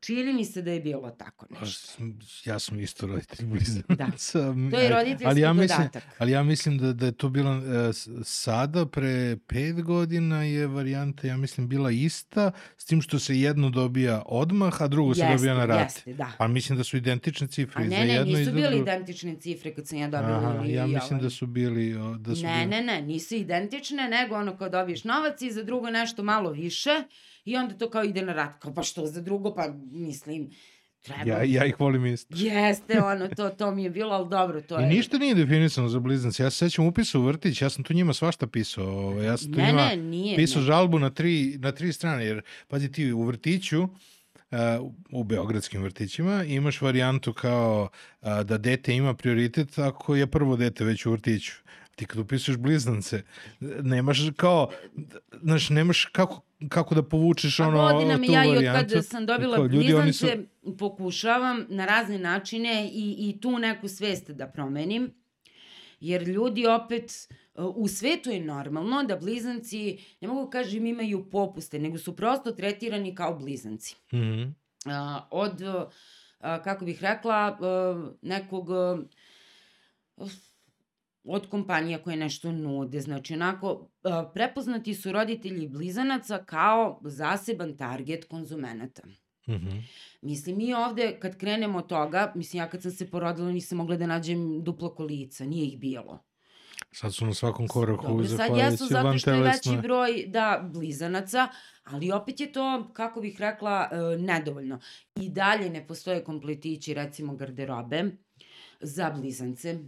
čini 0.00 0.32
mi 0.32 0.44
se 0.44 0.62
da 0.62 0.70
je 0.70 0.80
bilo 0.80 1.10
tako 1.10 1.46
nešto. 1.52 2.02
Ja 2.44 2.58
sam 2.58 2.80
isto 2.80 3.06
roditelj 3.06 3.46
blizanaca. 3.46 4.38
To 4.70 4.78
je 4.78 4.88
roditeljski 4.90 5.26
ali 5.26 5.40
ja 5.40 5.52
mislim, 5.52 5.78
dodatak. 5.78 6.02
Ali 6.18 6.32
ja 6.32 6.42
mislim 6.42 6.78
da, 6.78 6.92
da 6.92 7.06
je 7.06 7.12
to 7.12 7.28
bilo 7.28 7.52
e, 7.54 7.92
s- 7.92 8.08
sada, 8.24 8.86
pre 8.86 9.36
pet 9.38 9.82
godina 9.82 10.42
je 10.42 10.66
varijanta, 10.66 11.26
ja 11.26 11.36
mislim, 11.36 11.68
bila 11.68 11.90
ista, 11.90 12.50
s 12.76 12.84
tim 12.84 13.02
što 13.02 13.18
se 13.18 13.40
jedno 13.40 13.70
dobija 13.70 14.22
odmah, 14.26 14.82
a 14.82 14.88
drugo 14.88 15.14
se 15.14 15.28
dobija 15.28 15.54
na 15.54 15.64
rate. 15.66 15.82
Jeste, 15.84 16.14
da. 16.14 16.32
Pa 16.38 16.48
mislim 16.48 16.78
da 16.78 16.84
su 16.84 16.96
identične 16.96 17.46
cifre 17.46 17.82
A 17.84 17.86
ne, 17.86 18.04
ne, 18.06 18.24
nisu 18.24 18.52
bile 18.52 18.68
drugo. 18.68 18.82
identične 18.82 19.36
cifre 19.36 19.74
kad 19.74 19.88
sam 19.88 19.98
ja 19.98 20.08
dobila 20.08 20.38
Aha, 20.38 20.64
ja 20.66 20.84
i 20.84 20.88
mislim 20.88 21.10
ovaj. 21.10 21.22
da 21.22 21.30
su 21.30 21.46
bili... 21.46 21.94
Da 22.18 22.34
su 22.34 22.42
Ne, 22.42 22.54
bili... 22.56 22.66
ne, 22.66 22.82
ne, 22.82 23.02
nisu 23.02 23.34
identične, 23.34 24.08
nego 24.10 24.34
ono 24.36 24.56
kao 24.56 24.68
dobiješ 24.68 25.04
novac 25.04 25.42
i 25.42 25.52
za 25.52 25.62
drugo 25.62 25.90
nešto 25.90 26.22
malo 26.22 26.50
više 26.50 26.90
i 27.48 27.56
onda 27.56 27.74
to 27.74 27.90
kao 27.90 28.04
ide 28.04 28.22
na 28.22 28.32
rat. 28.32 28.58
Kao 28.58 28.74
pa 28.74 28.82
što 28.82 29.06
za 29.06 29.20
drugo, 29.20 29.54
pa 29.54 29.66
mislim, 29.90 30.50
treba. 31.02 31.30
Ja, 31.30 31.42
ja 31.42 31.64
ih 31.64 31.80
volim 31.80 32.06
isto. 32.06 32.34
Jeste, 32.38 33.02
ono, 33.02 33.28
to, 33.28 33.48
to 33.48 33.70
mi 33.70 33.84
je 33.84 33.90
bilo, 33.90 34.14
ali 34.14 34.28
dobro, 34.28 34.60
to 34.60 34.80
I 34.80 34.82
je... 34.82 34.88
ništa 34.88 35.18
nije 35.18 35.34
definisano 35.34 35.88
za 35.88 35.98
blizance. 36.00 36.42
Ja 36.42 36.50
se 36.50 36.56
sećam 36.56 36.86
upisa 36.86 37.18
u 37.18 37.22
vrtić, 37.22 37.62
ja 37.62 37.70
sam 37.70 37.84
tu 37.84 37.94
njima 37.94 38.12
svašta 38.12 38.46
pisao. 38.46 38.86
ovaj, 38.86 39.26
Ja 39.26 39.36
sam 39.36 39.52
tu 39.52 39.58
Ne, 39.58 39.66
njima 39.66 39.86
ne, 39.88 39.96
nije. 39.96 40.36
pisao 40.36 40.60
ne. 40.60 40.66
žalbu 40.66 40.98
na 40.98 41.10
tri, 41.10 41.56
na 41.58 41.72
tri 41.72 41.92
strane, 41.92 42.24
jer 42.24 42.42
pazi 42.68 42.92
ti 42.92 43.12
u 43.12 43.22
vrtiću, 43.22 43.82
uh, 43.82 43.88
u 45.10 45.24
beogradskim 45.24 45.82
vrtićima 45.82 46.44
imaš 46.44 46.80
varijantu 46.80 47.32
kao 47.32 47.88
uh, 48.22 48.40
da 48.40 48.58
dete 48.58 48.94
ima 48.94 49.14
prioritet 49.14 49.78
ako 49.78 50.16
je 50.16 50.26
prvo 50.26 50.56
dete 50.56 50.84
već 50.84 51.06
u 51.06 51.10
vrtiću. 51.12 51.52
Ti 51.98 52.06
kad 52.06 52.18
upisuješ 52.18 52.58
blizance, 52.58 53.22
nemaš 53.60 54.18
kao, 54.36 54.70
znaš, 55.42 55.70
nemaš 55.70 56.04
kako, 56.04 56.42
kako 56.68 56.94
da 56.94 57.02
povučeš 57.02 57.56
Pa 57.56 57.66
ono, 57.66 57.92
godinama 57.92 58.26
tu 58.26 58.32
ja 58.32 58.44
i 58.44 58.56
od 58.56 58.64
kad 58.64 59.06
sam 59.06 59.26
dobila 59.26 59.56
Kao, 59.56 59.66
ljudi, 59.66 59.94
oni 59.94 60.12
su- 60.12 60.26
blizance 60.26 60.48
pokušavam 60.78 61.66
na 61.68 61.86
razne 61.86 62.18
načine 62.18 62.90
i, 62.92 63.16
i 63.18 63.40
tu 63.40 63.58
neku 63.58 63.88
svest 63.88 64.30
da 64.30 64.46
promenim. 64.46 65.10
Jer 66.00 66.28
ljudi 66.28 66.66
opet, 66.66 67.28
u 67.54 67.88
svetu 67.88 68.30
je 68.30 68.40
normalno 68.40 69.02
da 69.02 69.16
blizanci, 69.16 69.98
ne 70.20 70.28
mogu 70.28 70.50
kažem 70.50 70.86
imaju 70.86 71.30
popuste, 71.30 71.78
nego 71.78 71.98
su 71.98 72.16
prosto 72.16 72.52
tretirani 72.52 73.14
kao 73.14 73.38
blizanci. 73.38 73.96
Mhm. 74.12 74.42
A, 74.86 75.28
od, 75.30 75.62
a, 76.40 76.62
kako 76.62 76.84
bih 76.84 77.02
rekla, 77.02 77.56
a, 77.60 78.10
nekog 78.22 78.70
a, 78.70 78.98
od 81.28 81.48
kompanija 81.48 82.02
koje 82.02 82.16
nešto 82.16 82.52
nude. 82.52 83.00
Znači, 83.00 83.34
onako, 83.34 83.88
a, 84.02 84.30
prepoznati 84.34 84.94
su 84.94 85.12
roditelji 85.12 85.68
blizanaca 85.68 86.44
kao 86.44 87.00
zaseban 87.04 87.76
target 87.76 88.24
konzumenata. 88.24 89.02
Mhm. 89.48 89.78
Mislim, 90.22 90.56
mi 90.56 90.74
ovde, 90.74 91.18
kad 91.20 91.36
krenemo 91.36 91.78
od 91.78 91.86
toga, 91.86 92.32
mislim, 92.34 92.62
ja 92.62 92.70
kad 92.70 92.82
sam 92.82 92.90
se 92.90 93.10
porodila 93.10 93.50
nisam 93.50 93.78
mogla 93.78 93.96
da 93.96 94.06
nađem 94.06 94.64
duplo 94.64 94.94
kolica, 94.94 95.44
nije 95.44 95.66
ih 95.66 95.78
bilo. 95.78 96.24
Sad 96.92 97.14
su 97.14 97.26
na 97.26 97.34
svakom 97.34 97.68
koraku, 97.68 98.06
Dobro, 98.06 98.26
sad 98.26 98.56
jesu 98.56 98.86
zato 98.86 99.18
što 99.18 99.30
je 99.30 99.42
veći 99.42 99.76
broj, 99.82 100.24
da, 100.26 100.70
blizanaca, 100.72 101.48
ali 101.84 102.12
opet 102.12 102.40
je 102.40 102.52
to, 102.52 102.90
kako 102.92 103.20
bih 103.20 103.40
rekla, 103.40 103.88
e, 103.92 103.96
nedovoljno. 104.18 104.80
I 105.16 105.28
dalje 105.28 105.70
ne 105.70 105.86
postoje 105.86 106.24
kompletići, 106.24 106.94
recimo, 106.94 107.36
garderobe 107.36 108.04
za 108.80 109.10
blizance, 109.10 109.78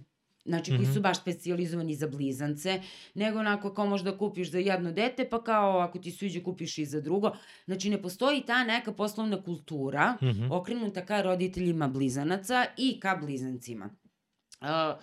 znači 0.50 0.70
koji 0.70 0.82
Mhm. 0.82 0.92
su 0.92 1.00
baš 1.00 1.20
specijalizovani 1.20 1.94
za 1.94 2.08
blizance, 2.08 2.80
nego 3.14 3.38
onako 3.38 3.74
kao 3.74 3.86
možda 3.86 4.18
kupiš 4.18 4.50
za 4.50 4.58
jedno 4.58 4.92
dete, 4.92 5.28
pa 5.30 5.44
kao 5.44 5.78
ako 5.78 5.98
ti 5.98 6.10
sviđa 6.10 6.40
kupiš 6.42 6.78
i 6.78 6.84
za 6.86 7.00
drugo. 7.00 7.32
Znači 7.64 7.90
ne 7.90 8.02
postoji 8.02 8.42
ta 8.42 8.64
neka 8.64 8.92
poslovna 8.92 9.42
kultura 9.42 10.16
Mhm. 10.22 10.52
okrenuta 10.52 11.06
ka 11.06 11.22
roditeljima 11.22 11.88
blizanaca 11.88 12.66
i 12.78 13.00
ka 13.00 13.16
blizancima. 13.16 13.90
Uh, 14.60 15.02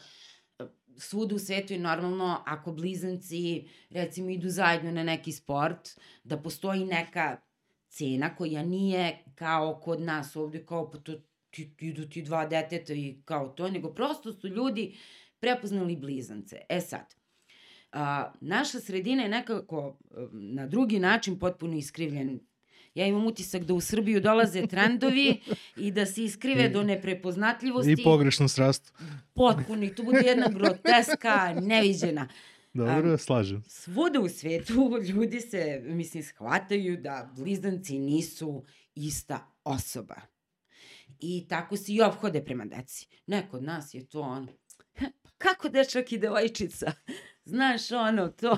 svuda 0.97 1.35
u 1.35 1.39
svetu 1.39 1.73
je 1.73 1.79
normalno 1.79 2.43
ako 2.45 2.71
blizanci 2.71 3.67
recimo 3.89 4.29
idu 4.29 4.49
zajedno 4.49 4.91
na 4.91 5.03
neki 5.03 5.31
sport, 5.31 5.89
da 6.23 6.37
postoji 6.37 6.85
neka 6.85 7.37
cena 7.89 8.35
koja 8.35 8.63
nije 8.63 9.23
kao 9.35 9.75
kod 9.75 10.01
nas 10.01 10.35
ovde 10.35 10.65
kao 10.65 10.91
pa 10.91 10.97
to 10.97 11.13
ti, 11.49 11.75
idu 11.79 12.05
ti 12.05 12.21
dva 12.21 12.45
deteta 12.45 12.93
i 12.93 13.21
kao 13.25 13.47
to, 13.49 13.69
nego 13.69 13.89
prosto 13.89 14.33
su 14.33 14.47
ljudi 14.47 14.95
prepoznali 15.39 15.95
blizance. 15.95 16.57
E 16.69 16.81
sad, 16.81 17.15
a, 17.91 18.31
naša 18.41 18.79
sredina 18.79 19.23
je 19.23 19.29
nekako 19.29 19.97
na 20.31 20.67
drugi 20.67 20.99
način 20.99 21.39
potpuno 21.39 21.77
iskrivljen. 21.77 22.39
Ja 22.95 23.05
imam 23.05 23.27
utisak 23.27 23.63
da 23.63 23.73
u 23.73 23.81
Srbiju 23.81 24.21
dolaze 24.21 24.67
trendovi 24.67 25.41
i 25.85 25.91
da 25.91 26.05
se 26.05 26.23
iskrive 26.23 26.69
do 26.69 26.83
neprepoznatljivosti 26.83 27.91
I 27.91 28.03
pogrešno 28.03 28.47
srastu. 28.47 28.93
potpuno 29.33 29.83
i 29.85 29.95
tu 29.95 30.03
bude 30.03 30.21
jedna 30.25 30.47
groteska, 30.47 31.55
neviđena. 31.61 32.27
Dobro, 32.73 33.17
slažem 33.17 33.63
se. 33.63 33.81
Svuda 33.81 34.19
u 34.19 34.29
svetu 34.29 34.73
ljudi 35.09 35.41
se, 35.41 35.81
mislim, 35.83 36.23
shvataju 36.23 36.97
da 36.97 37.31
blizanci 37.35 37.99
nisu 37.99 38.63
ista 38.95 39.51
osoba. 39.63 40.15
I 41.19 41.47
tako 41.49 41.77
se 41.77 41.93
i 41.93 42.01
obhode 42.01 42.43
prema 42.45 42.65
deci. 42.65 43.07
Ne, 43.27 43.47
kod 43.51 43.63
nas 43.63 43.93
je 43.93 44.05
to 44.05 44.21
ono, 44.21 44.47
kako 45.37 45.69
dečak 45.69 46.11
i 46.11 46.17
devojčica? 46.17 46.91
Znaš, 47.45 47.91
ono, 47.91 48.27
to, 48.27 48.57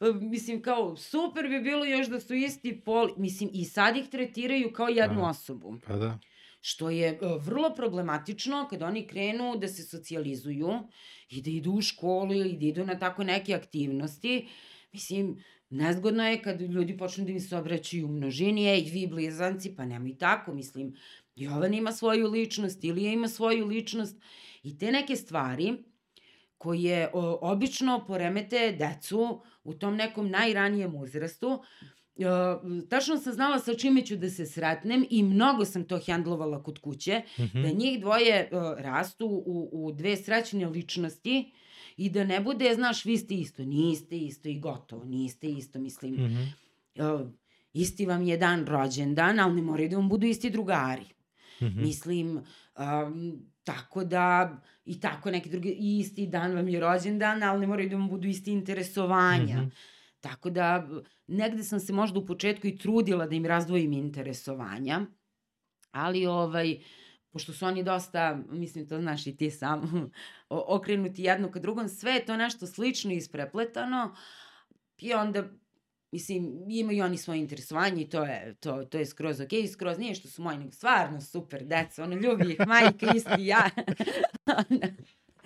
mislim, 0.32 0.62
kao, 0.62 0.96
super 0.96 1.48
bi 1.48 1.60
bilo 1.60 1.84
još 1.84 2.06
da 2.06 2.20
su 2.20 2.34
isti 2.34 2.80
pol, 2.84 3.08
mislim, 3.16 3.50
i 3.52 3.64
sad 3.64 3.96
ih 3.96 4.08
tretiraju 4.08 4.72
kao 4.72 4.88
jednu 4.88 5.20
Aha. 5.20 5.30
osobu. 5.30 5.76
Pa 5.86 5.96
da. 5.96 6.18
Što 6.60 6.90
je 6.90 7.08
e, 7.08 7.18
vrlo 7.40 7.74
problematično 7.74 8.66
kad 8.70 8.82
oni 8.82 9.06
krenu 9.06 9.56
da 9.56 9.68
se 9.68 9.82
socijalizuju 9.82 10.68
i 11.28 11.42
da 11.42 11.50
idu 11.50 11.72
u 11.72 11.80
školu 11.80 12.34
ili 12.34 12.56
da 12.56 12.66
idu 12.66 12.86
na 12.86 12.98
tako 12.98 13.24
neke 13.24 13.54
aktivnosti. 13.54 14.48
Mislim, 14.92 15.44
nezgodno 15.70 16.28
je 16.28 16.42
kad 16.42 16.60
ljudi 16.60 16.96
počnu 16.96 17.24
da 17.24 17.32
im 17.32 17.40
se 17.40 17.56
obraćaju 17.56 18.06
u 18.06 18.12
množini, 18.12 18.68
ej, 18.68 18.80
vi 18.80 19.06
blizanci, 19.06 19.76
pa 19.76 19.84
nemoj 19.84 20.18
tako, 20.18 20.54
mislim, 20.54 20.94
Jovan 21.36 21.74
ima 21.74 21.92
svoju 21.92 22.30
ličnost, 22.30 22.84
Ilija 22.84 23.12
ima 23.12 23.28
svoju 23.28 23.66
ličnost 23.66 24.22
i 24.64 24.78
te 24.78 24.92
neke 24.92 25.16
stvari 25.16 25.72
koje 26.58 27.10
o, 27.12 27.38
obično 27.42 28.04
poremete 28.06 28.72
decu 28.72 29.26
u 29.64 29.74
tom 29.74 29.96
nekom 29.96 30.30
najranijem 30.30 30.94
uzrastu, 30.96 31.62
Uh, 32.16 32.24
tačno 32.88 33.16
sam 33.16 33.32
znala 33.32 33.58
sa 33.58 33.74
čime 33.74 34.02
ću 34.02 34.16
da 34.16 34.30
se 34.30 34.46
sretnem 34.46 35.06
i 35.10 35.22
mnogo 35.22 35.64
sam 35.64 35.84
to 35.84 35.98
hendlovala 35.98 36.62
kod 36.62 36.78
kuće, 36.78 37.22
Mhm. 37.38 37.62
da 37.62 37.68
njih 37.70 38.00
dvoje 38.00 38.48
uh, 38.48 38.58
rastu 38.78 39.26
u, 39.26 39.68
u 39.74 39.92
dve 39.92 40.16
srećne 40.16 40.66
ličnosti 40.68 41.52
i 41.96 42.10
da 42.10 42.24
ne 42.24 42.40
bude, 42.40 42.74
znaš, 42.74 43.04
vi 43.04 43.16
ste 43.16 43.34
isto, 43.34 43.64
niste 43.64 44.18
isto 44.18 44.48
i 44.48 44.60
gotovo, 44.60 45.04
niste 45.04 45.48
isto, 45.48 45.78
mislim, 45.78 46.14
Mhm. 46.14 46.42
uh, 46.96 47.28
isti 47.72 48.06
vam 48.06 48.22
je 48.22 48.36
dan 48.36 48.66
rođendan, 48.66 49.40
ali 49.40 49.54
ne 49.54 49.62
moraju 49.62 49.88
da 49.88 49.96
vam 49.96 50.08
budu 50.08 50.26
isti 50.26 50.50
drugari. 50.50 51.06
Mhm. 51.62 51.80
Mislim, 51.80 52.40
um, 52.76 53.46
tako 53.64 54.04
da, 54.04 54.56
i 54.84 55.00
tako 55.00 55.30
neki 55.30 55.50
drugi, 55.50 55.68
i 55.68 55.98
isti 55.98 56.26
dan 56.26 56.54
vam 56.54 56.68
je 56.68 56.80
rođendan, 56.80 57.42
ali 57.42 57.60
ne 57.60 57.66
moraju 57.66 57.88
da 57.88 57.96
vam 57.96 58.08
budu 58.08 58.28
isti 58.28 58.52
interesovanja. 58.52 59.56
Mhm. 59.56 59.68
Tako 60.20 60.50
da, 60.50 60.88
negde 61.26 61.62
sam 61.62 61.80
se 61.80 61.92
možda 61.92 62.18
u 62.18 62.26
početku 62.26 62.66
i 62.66 62.78
trudila 62.78 63.26
da 63.26 63.34
im 63.34 63.46
razdvojim 63.46 63.92
interesovanja, 63.92 65.00
ali 65.90 66.26
ovaj, 66.26 66.78
pošto 67.30 67.52
su 67.52 67.66
oni 67.66 67.82
dosta, 67.82 68.38
mislim 68.50 68.88
to 68.88 69.00
znaš 69.00 69.26
i 69.26 69.36
ti 69.36 69.50
sam, 69.50 70.10
okrenuti 70.48 71.22
jedno 71.22 71.50
ka 71.50 71.58
drugom, 71.58 71.88
sve 71.88 72.12
je 72.12 72.24
to 72.24 72.36
nešto 72.36 72.66
slično 72.66 73.12
i 73.12 73.16
isprepletano 73.16 74.14
i 74.98 75.14
onda 75.14 75.44
Mislim, 76.14 76.64
imaju 76.68 77.04
oni 77.04 77.18
svoje 77.18 77.40
interesovanje 77.40 78.02
i 78.02 78.08
to 78.08 78.24
je, 78.24 78.54
to, 78.60 78.84
to 78.84 78.98
je 78.98 79.06
skroz 79.06 79.40
okej, 79.40 79.62
okay, 79.62 79.72
skroz 79.72 79.98
nije 79.98 80.14
što 80.14 80.28
su 80.28 80.42
moji, 80.42 80.58
nego 80.58 80.72
stvarno 80.72 81.20
super 81.20 81.64
deca, 81.64 82.04
ono, 82.04 82.14
ljubi 82.14 82.52
ih 82.52 82.66
majka, 82.66 83.06
isti 83.14 83.46
ja. 83.46 83.70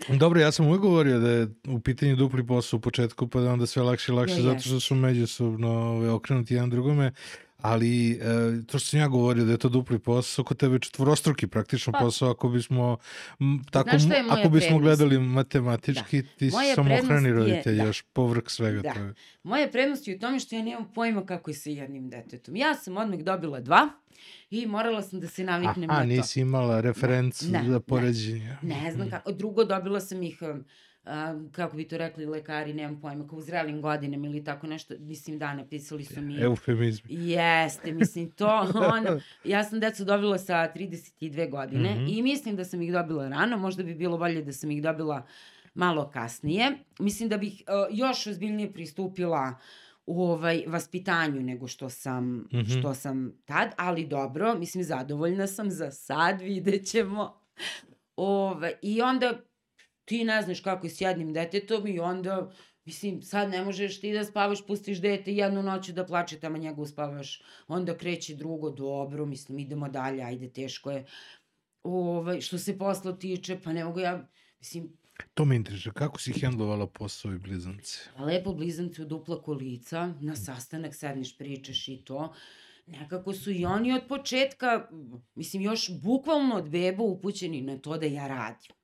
Dobro, 0.20 0.40
ja 0.40 0.52
sam 0.52 0.66
uvijek 0.66 0.82
govorio 0.82 1.18
da 1.18 1.30
je 1.30 1.48
u 1.68 1.80
pitanju 1.80 2.16
dupli 2.16 2.46
posao 2.46 2.76
u 2.76 2.80
početku, 2.80 3.28
pa 3.28 3.40
da 3.40 3.52
onda 3.52 3.66
sve 3.66 3.82
lakše 3.82 4.12
i 4.12 4.14
lakše, 4.14 4.34
Ja, 4.34 4.42
zato 4.42 4.60
što 4.60 4.80
su 4.80 4.94
međusobno 4.94 5.70
ove, 5.70 6.10
okrenuti 6.10 6.54
jedan 6.54 6.70
drugome, 6.70 7.12
ali 7.58 8.10
e, 8.12 8.16
to 8.62 8.78
što 8.78 8.88
sam 8.88 9.00
ja 9.00 9.08
govorio 9.08 9.44
da 9.44 9.52
je 9.52 9.58
to 9.58 9.68
dupli 9.68 9.98
posao, 9.98 10.44
kod 10.44 10.56
tebe 10.56 10.74
je 10.74 10.80
četvorostruki 10.80 11.46
praktično 11.46 11.92
Pa- 11.92 11.98
posao, 11.98 12.30
ako 12.30 12.48
bismo, 12.48 12.96
m, 13.40 13.64
tako, 13.70 13.90
ako 14.30 14.48
bismo 14.48 14.50
prednost? 14.50 14.80
gledali 14.80 15.18
matematički, 15.18 16.22
ti 16.28 16.50
si 16.50 16.56
Moja 16.56 16.74
samohrani 16.74 17.32
roditelj, 17.32 17.76
da. 17.76 17.82
još 17.82 18.02
povrh 18.04 18.42
svega 18.46 18.80
Da. 18.82 18.94
to 18.94 19.00
je. 19.00 19.14
Moja 19.42 19.68
prednost 19.68 20.08
je 20.08 20.16
u 20.16 20.20
tome 20.20 20.40
što 20.40 20.54
ja 20.54 20.62
nemam 20.62 20.92
pojma 20.92 21.26
kako 21.26 21.50
je 21.50 21.54
sa 21.54 21.70
jednim 21.70 22.08
detetom. 22.08 22.56
Ja 22.56 22.74
sam 22.74 22.96
odmah 22.96 23.18
dobila 23.18 23.60
dva 23.60 23.88
i 24.50 24.66
morala 24.66 25.02
sam 25.02 25.20
da 25.20 25.28
se 25.28 25.44
naviknem 25.44 25.90
Aha, 25.90 25.98
na 25.98 26.04
to. 26.04 26.06
nisi 26.06 26.40
imala 26.40 26.80
referencu 26.80 27.46
Ne, 27.46 27.62
za 27.64 27.70
ne. 27.70 27.80
poređenje. 27.80 28.56
Ne 28.62 28.92
znam 28.92 29.10
kako. 29.10 29.32
Drugo, 29.32 29.64
dobila 29.64 30.00
sam 30.00 30.22
ih, 30.22 30.38
um, 30.44 30.64
kako 31.52 31.76
bi 31.76 31.84
to 31.84 31.98
rekli 31.98 32.26
lekari, 32.26 32.74
nemam 32.74 33.00
pojma, 33.00 33.28
kao 33.28 33.38
u 33.38 33.42
zrelim 33.42 33.82
godinama 33.82 34.26
ili 34.26 34.44
tako 34.44 34.66
nešto. 34.66 34.94
Mislim, 34.98 35.38
da, 35.38 35.54
napisali 35.54 36.04
su 36.04 36.20
mi... 36.20 36.40
Eufemizmi. 36.40 37.10
Jeste, 37.10 37.92
mislim, 37.92 38.30
to, 38.30 38.46
ono, 38.94 39.20
ja 39.44 39.64
sam 39.64 39.80
decu 39.80 40.04
dobila 40.04 40.38
sa 40.38 40.72
32 40.74 41.50
godine 41.50 41.90
Mhm. 41.90 42.06
i 42.08 42.22
mislim 42.22 42.56
da 42.56 42.64
sam 42.64 42.82
ih 42.82 42.92
dobila 42.92 43.28
rano, 43.28 43.56
možda 43.58 43.82
bi 43.82 43.94
bilo 43.94 44.18
bolje 44.18 44.42
da 44.42 44.52
sam 44.52 44.70
ih 44.70 44.82
dobila 44.82 45.26
malo 45.74 46.10
kasnije. 46.10 46.70
Mislim 46.98 47.28
da 47.28 47.36
bih 47.36 47.62
uh, 47.62 47.98
još 47.98 48.26
ozbiljnije 48.26 48.72
pristupila 48.72 49.54
u 50.06 50.22
ovaj 50.22 50.64
vaspitanju 50.66 51.40
nego 51.42 51.66
što 51.66 51.88
sam 51.90 52.36
Mhm. 52.52 52.78
što 52.78 52.94
sam 52.94 53.32
tad, 53.44 53.70
ali 53.76 54.06
dobro, 54.06 54.54
mislim 54.54 54.84
zadovoljna 54.84 55.46
sam 55.46 55.70
za 55.70 55.90
sad, 55.90 56.40
vidjet 56.50 56.86
ćemo. 56.86 57.40
Ove, 58.16 58.72
I 58.82 59.02
onda 59.02 59.32
ti 60.08 60.24
ne 60.24 60.42
znaš 60.42 60.60
kako 60.60 60.86
je 60.86 60.90
s 60.90 61.00
jednim 61.00 61.32
detetom 61.32 61.86
i 61.86 62.00
onda 62.00 62.50
Mislim, 62.88 63.22
sad 63.22 63.50
ne 63.50 63.64
možeš 63.64 64.00
ti 64.00 64.12
da 64.12 64.24
spavaš, 64.24 64.66
pustiš 64.66 65.00
dete 65.00 65.32
jednu 65.34 65.62
noću 65.62 65.92
da 65.92 66.06
plače, 66.06 66.38
tamo 66.40 66.58
njega 66.58 66.80
uspavaš, 66.80 67.42
onda 67.66 67.96
kreće 67.96 68.34
drugo, 68.34 68.70
dobro, 68.70 69.26
mislim, 69.26 69.58
idemo 69.58 69.88
dalje, 69.88 70.22
ajde, 70.22 70.48
teško 70.48 70.90
je. 70.90 71.02
Ovaj, 71.82 72.40
što 72.40 72.58
se 72.58 72.78
posla 72.78 73.12
tiče, 73.18 73.58
pa 73.64 73.72
ne 73.72 73.84
mogu 73.84 74.00
ja, 74.00 74.28
mislim, 74.58 74.88
To 75.34 75.44
me 75.44 75.56
interesuje. 75.56 75.92
Kako 75.92 76.20
si 76.20 76.32
hendlovala 76.32 76.86
posao 76.86 77.32
i 77.32 77.38
blizance? 77.38 77.98
lepo 78.18 78.52
blizanci 78.52 79.02
u 79.02 79.06
dupla 79.06 79.42
kolica, 79.42 80.14
na 80.20 80.36
sastanak 80.36 80.94
sedneš, 80.94 81.36
pričaš 81.38 81.88
i 81.88 81.96
to. 82.04 82.32
Nekako 82.86 83.32
su 83.32 83.50
i 83.50 83.64
oni 83.64 83.92
od 83.92 84.08
početka, 84.08 84.88
mislim, 85.34 85.62
još 85.62 85.90
bukvalno 86.02 86.56
od 86.56 86.70
beba 86.70 87.02
upućeni 87.02 87.60
na 87.60 87.78
to 87.78 87.98
da 87.98 88.06
ja 88.06 88.28
radim. 88.28 88.77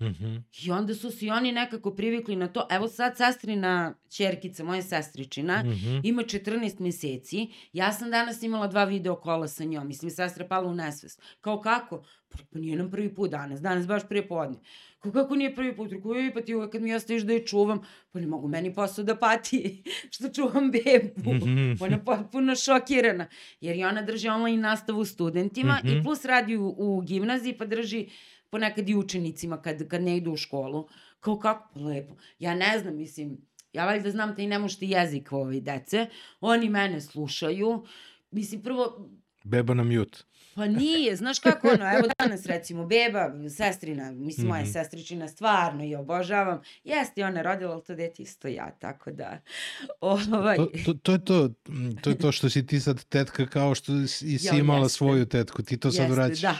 Mm 0.00 0.06
-hmm. 0.06 0.42
I 0.62 0.70
onda 0.70 0.94
su 0.94 1.10
se 1.10 1.30
oni 1.32 1.52
nekako 1.52 1.90
privikli 1.94 2.36
na 2.36 2.48
to. 2.48 2.66
Evo 2.70 2.88
sad 2.88 3.16
sestrina 3.16 3.94
čerkica, 4.16 4.64
moja 4.64 4.82
sestričina, 4.82 5.62
Mm 5.62 5.68
-hmm. 5.70 6.00
ima 6.04 6.22
14 6.22 6.80
meseci. 6.80 7.48
Ja 7.72 7.92
sam 7.92 8.10
danas 8.10 8.42
imala 8.42 8.66
dva 8.66 8.84
video 8.84 9.16
kola 9.16 9.48
sa 9.48 9.64
njom. 9.64 9.86
Mislim, 9.86 10.10
sestra 10.10 10.46
pala 10.48 10.68
u 10.68 10.74
nesvest. 10.74 11.22
Kao 11.40 11.60
kako? 11.60 12.02
Pa, 12.28 12.38
pa 12.52 12.58
nije 12.58 12.76
nam 12.76 12.90
prvi 12.90 13.14
put 13.14 13.30
danas. 13.30 13.60
Danas 13.60 13.86
baš 13.86 14.02
prije 14.08 14.28
podne. 14.28 14.58
Kao 14.98 15.12
kako 15.12 15.34
nije 15.36 15.54
prvi 15.54 15.76
put? 15.76 15.90
Rekao, 15.92 16.12
joj, 16.14 16.34
pa 16.34 16.40
ti 16.40 16.54
uvek 16.54 16.72
kad 16.72 16.82
mi 16.82 16.94
ostaviš 16.94 17.22
da 17.22 17.32
je 17.32 17.46
čuvam, 17.46 17.80
pa 18.12 18.20
ne 18.20 18.26
mogu 18.26 18.48
meni 18.48 18.74
posao 18.74 19.04
da 19.04 19.16
pati 19.16 19.82
što 20.14 20.28
čuvam 20.28 20.70
bebu. 20.70 21.34
Mm 21.34 21.40
-hmm. 21.40 21.84
Ona 21.84 21.98
potpuno 22.04 22.56
šokirana. 22.56 23.26
Jer 23.60 23.76
i 23.76 23.84
ona 23.84 24.02
drži 24.02 24.28
online 24.28 24.62
nastavu 24.62 25.04
studentima 25.04 25.72
mm 25.72 25.86
-hmm. 25.86 25.92
i 25.92 25.94
Mhm. 25.94 26.04
plus 26.04 26.24
radi 26.24 26.56
u, 26.56 26.74
u 26.78 27.00
gimnaziji 27.00 27.58
pa 27.58 27.66
drži 27.66 28.08
ponekad 28.50 28.88
i 28.88 28.94
učenicima 28.96 29.62
kad, 29.62 29.88
kad 29.88 30.02
ne 30.02 30.16
idu 30.16 30.32
u 30.32 30.36
školu. 30.36 30.88
Kao 31.20 31.38
kako? 31.38 31.68
Pa 31.74 31.80
lepo. 31.80 32.14
Ja 32.38 32.54
ne 32.54 32.78
znam, 32.78 32.96
mislim, 32.96 33.38
ja 33.72 33.86
valjda 33.86 34.10
znam 34.10 34.34
da 34.34 34.42
i 34.42 34.46
ne 34.46 34.58
možete 34.58 34.86
jezik 34.86 35.32
ove 35.32 35.60
dece. 35.60 36.06
Oni 36.40 36.68
mene 36.68 37.00
slušaju. 37.00 37.84
Mislim, 38.30 38.62
prvo, 38.62 39.08
Beba 39.44 39.74
na 39.74 39.84
mute. 39.84 40.18
Pa 40.54 40.66
nije, 40.66 41.16
znaš 41.16 41.38
kako 41.38 41.68
ono, 41.68 41.84
evo 41.88 42.08
danas 42.18 42.46
recimo 42.46 42.86
beba, 42.86 43.30
sestrina, 43.50 44.12
mislim 44.12 44.46
moja 44.48 44.62
Mhm. 44.62 44.70
sestričina, 44.70 45.28
stvarno 45.28 45.84
je 45.84 45.98
obožavam. 45.98 46.60
Jeste 46.84 47.24
ona 47.24 47.42
rodila, 47.42 47.72
ali 47.72 47.82
to 47.84 47.94
dete 47.94 48.22
isto 48.22 48.48
ja, 48.48 48.70
tako 48.72 49.10
da, 49.12 49.40
ovaj, 50.00 50.56
To, 50.56 50.68
to, 50.84 50.94
to 50.94 51.12
je 51.12 51.24
to, 51.24 51.50
mm, 51.68 51.96
to 51.96 52.10
je 52.10 52.18
to 52.18 52.32
što 52.32 52.50
si 52.50 52.66
ti 52.66 52.80
sad 52.80 53.04
tetka 53.04 53.46
kao 53.46 53.74
što 53.74 54.06
si, 54.06 54.38
si 54.38 54.46
Jo, 54.46 54.54
imala 54.54 54.82
jeste. 54.82 54.96
svoju 54.96 55.26
tetku, 55.26 55.62
ti 55.62 55.76
to 55.76 55.90
sad 55.90 56.00
jeste, 56.00 56.14
vraćaš. 56.14 56.40
Da. 56.40 56.56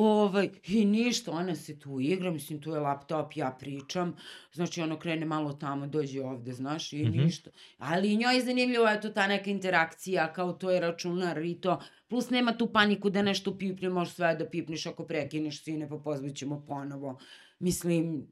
Ovaj, 0.00 0.50
I 0.66 0.84
ništa, 0.84 1.32
ona 1.32 1.54
se 1.54 1.78
tu 1.78 2.00
igra, 2.00 2.30
mislim, 2.30 2.60
tu 2.60 2.70
je 2.70 2.80
laptop, 2.80 3.32
ja 3.34 3.50
pričam, 3.50 4.16
znači 4.52 4.82
ono 4.82 4.98
krene 4.98 5.26
malo 5.26 5.52
tamo, 5.52 5.86
dođe 5.86 6.22
ovde, 6.22 6.52
znaš, 6.52 6.92
i 6.92 7.04
Mhm. 7.04 7.18
ništa. 7.18 7.50
Ali 7.78 8.16
njoj 8.16 8.34
je 8.34 8.44
zanimljivo, 8.44 8.88
eto, 8.88 9.08
ta 9.08 9.26
neka 9.26 9.50
interakcija, 9.50 10.32
kao 10.32 10.52
to 10.52 10.70
je 10.70 10.80
računar 10.80 11.38
i 11.38 11.54
to. 11.54 11.80
Plus 12.08 12.30
nema 12.30 12.52
tu 12.52 12.66
paniku 12.68 13.10
da 13.10 13.22
nešto 13.22 13.58
pipne, 13.58 13.88
možeš 13.90 14.14
sve 14.14 14.34
da 14.34 14.46
pipneš 14.46 14.86
ako 14.86 15.04
prekineš 15.04 15.64
sine, 15.64 15.88
pa 15.88 15.98
pozvaćemo 15.98 16.64
ponovo. 16.68 17.18
Mislim, 17.58 18.26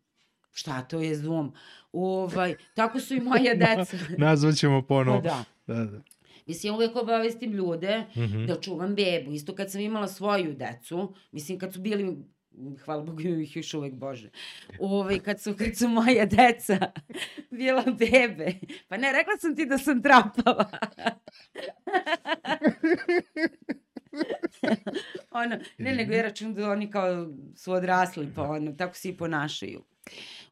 šta 0.52 0.82
to 0.82 1.00
je 1.00 1.16
Zoom? 1.16 1.52
Ovaj, 1.92 2.54
tako 2.74 3.00
su 3.00 3.14
i 3.14 3.20
moja 3.20 3.54
deca. 3.76 3.96
Nazvaćemo 4.18 4.82
ponovo. 4.82 5.18
Pa 5.18 5.28
da. 5.28 5.44
Da, 5.68 5.84
da. 5.84 6.00
Mislim, 6.46 6.74
uvek 6.74 6.96
obavestim 6.96 7.52
ljude 7.52 8.04
Mhm. 8.16 8.46
da 8.46 8.54
čuvam 8.56 8.94
bebu. 8.94 9.32
Isto 9.32 9.54
kad 9.54 9.70
sam 9.70 9.80
imala 9.80 10.08
svoju 10.08 10.54
decu, 10.54 11.14
mislim 11.32 11.58
kad 11.58 11.72
su 11.72 11.80
bili 11.80 12.16
hvala 12.78 13.02
Bogu 13.02 13.20
imam 13.20 13.40
ih 13.40 13.56
još 13.56 13.74
uvek 13.74 13.94
Bože. 13.94 14.30
Ovaj, 14.80 15.18
kad 15.18 15.40
su, 15.40 15.54
kad 15.54 15.76
su 15.76 15.88
moja 15.88 16.26
deca 16.26 16.78
bila 17.50 17.82
bebe. 17.88 18.52
Pa 18.88 18.96
ne, 18.96 19.12
rekla 19.12 19.32
sam 19.38 19.56
ti 19.56 19.66
da 19.66 19.78
sam 19.78 20.02
trapava. 20.02 20.70
ono, 25.32 25.56
ne, 25.78 25.94
nego 25.94 26.12
je 26.12 26.22
račun 26.22 26.54
da 26.54 26.70
oni 26.70 26.90
kao 26.90 27.26
su 27.56 27.72
odrasli, 27.72 28.28
pa 28.34 28.42
ono, 28.42 28.72
tako 28.72 28.96
se 28.96 29.08
i 29.08 29.16
ponašaju. 29.16 29.84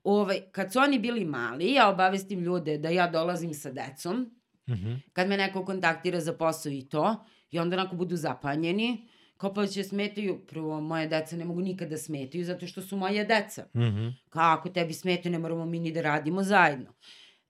Ovaj, 0.05 0.41
kad 0.53 0.73
su 0.73 0.79
oni 0.79 0.99
bili 0.99 1.25
mali, 1.25 1.73
ja 1.73 1.89
obavestim 1.89 2.41
ljude 2.41 2.79
da 2.79 2.89
ja 2.89 3.07
dolazim 3.07 3.55
sa 3.55 3.73
decom, 3.73 4.31
Mhm. 4.69 4.95
kad 5.13 5.29
me 5.29 5.37
neko 5.37 5.65
kontaktira 5.65 6.21
za 6.21 6.33
posao 6.33 6.73
i 6.73 6.83
to, 6.83 7.25
i 7.51 7.59
onda 7.59 7.77
onako 7.77 7.97
budu 7.97 8.17
zapanjeni, 8.17 9.09
kao 9.37 9.55
pa 9.55 9.67
će 9.67 9.85
smetaju, 9.85 10.47
prvo 10.47 10.81
moje 10.81 11.07
deca 11.09 11.37
ne 11.37 11.45
mogu 11.45 11.61
nikada 11.61 11.91
da 11.91 11.99
smetaju 11.99 12.45
zato 12.45 12.67
što 12.67 12.83
su 12.83 12.97
moje 12.97 13.25
deca. 13.25 13.67
Mhm. 13.77 14.09
Kako 14.29 14.69
tebi 14.69 14.93
smetaju, 14.93 15.33
ne 15.33 15.39
moramo 15.39 15.65
mi 15.65 15.79
ni 15.79 15.93
da 15.93 16.01
radimo 16.01 16.43
zajedno. 16.43 16.95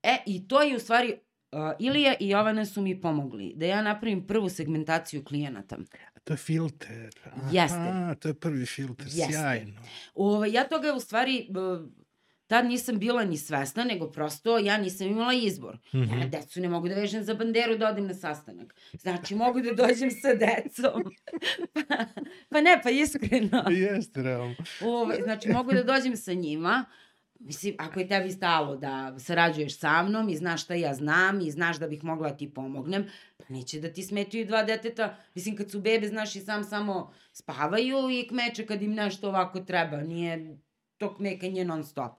E, 0.02 0.16
i 0.26 0.48
to 0.48 0.62
je 0.62 0.76
u 0.76 0.80
stvari, 0.80 1.14
uh, 1.52 1.58
Ilija 1.78 2.14
i 2.20 2.28
Jovana 2.28 2.64
su 2.66 2.82
mi 2.82 3.00
pomogli 3.00 3.52
da 3.56 3.66
ja 3.66 3.82
napravim 3.82 4.26
prvu 4.26 4.48
segmentaciju 4.48 5.24
klijenata. 5.24 5.76
A 6.16 6.20
To 6.24 6.32
je 6.32 6.36
filter. 6.36 7.10
Aha, 7.24 7.50
Jeste. 7.52 8.20
to 8.20 8.28
je 8.28 8.34
prvi 8.34 8.66
filter, 8.66 9.06
Jeste. 9.06 9.32
sjajno. 9.32 9.80
Ove, 10.14 10.36
Ovaj, 10.36 10.52
ja 10.52 10.68
toga 10.68 10.94
u 10.96 11.00
stvari, 11.00 11.48
uh, 11.50 11.88
tad 12.47 12.66
nisam 12.66 12.99
bila 12.99 13.24
ni 13.24 13.36
svesna, 13.38 13.84
nego 13.84 14.11
prosto 14.11 14.59
ja 14.59 14.78
nisam 14.78 15.07
imala 15.07 15.32
izbor. 15.34 15.78
Ja 15.92 16.01
Mhm. 16.01 16.18
na 16.18 16.26
decu 16.26 16.61
ne 16.61 16.68
mogu 16.68 16.88
da 16.88 16.95
vežem 16.95 17.22
za 17.22 17.34
banderu 17.34 17.76
da 17.76 17.88
odem 17.88 18.07
na 18.07 18.14
sastanak. 18.14 18.74
Znači, 18.95 19.34
mogu 19.34 19.61
da 19.61 19.72
dođem 19.72 20.11
sa 20.12 20.34
decom. 20.36 21.05
pa, 21.88 21.97
pa 22.49 22.61
ne, 22.61 22.80
pa 22.82 22.90
iskreno. 22.90 23.64
Jeste, 23.70 24.22
realno. 24.22 24.55
Ove, 24.82 25.18
znači, 25.22 25.49
mogu 25.49 25.72
da 25.72 25.82
dođem 25.84 26.16
sa 26.16 26.32
njima. 26.32 26.84
Mislim, 27.40 27.74
ako 27.78 28.01
je 28.01 28.09
tebi 28.09 28.30
stalo 28.30 28.76
da 28.76 29.14
sarađuješ 29.18 29.78
sa 29.78 30.03
mnom 30.03 30.28
i 30.28 30.36
znaš 30.36 30.62
šta 30.64 30.74
ja 30.74 30.95
znam 30.95 31.40
i 31.40 31.51
znaš 31.51 31.76
da 31.76 31.88
bih 31.88 32.05
mogla 32.05 32.30
da 32.30 32.36
ti 32.36 32.51
pomognem, 32.51 33.05
pa 33.36 33.45
neće 33.49 33.80
da 33.80 33.92
ti 33.92 34.03
smetaju 34.03 34.47
dva 34.47 34.62
deteta. 34.62 35.16
Mislim, 35.34 35.57
kad 35.57 35.70
su 35.70 35.80
bebe, 35.80 36.09
znaš, 36.09 36.36
i 36.36 36.40
sam 36.40 36.64
samo 36.64 37.12
spavaju 37.32 38.11
i 38.11 38.28
kmeče 38.28 38.66
kad 38.66 38.82
im 38.82 38.95
nešto 38.95 39.28
ovako 39.28 39.61
treba. 39.61 39.97
Nije 39.97 40.59
to 40.95 41.16
kmekanje 41.16 41.64
non 41.64 41.84
stop. 41.84 42.12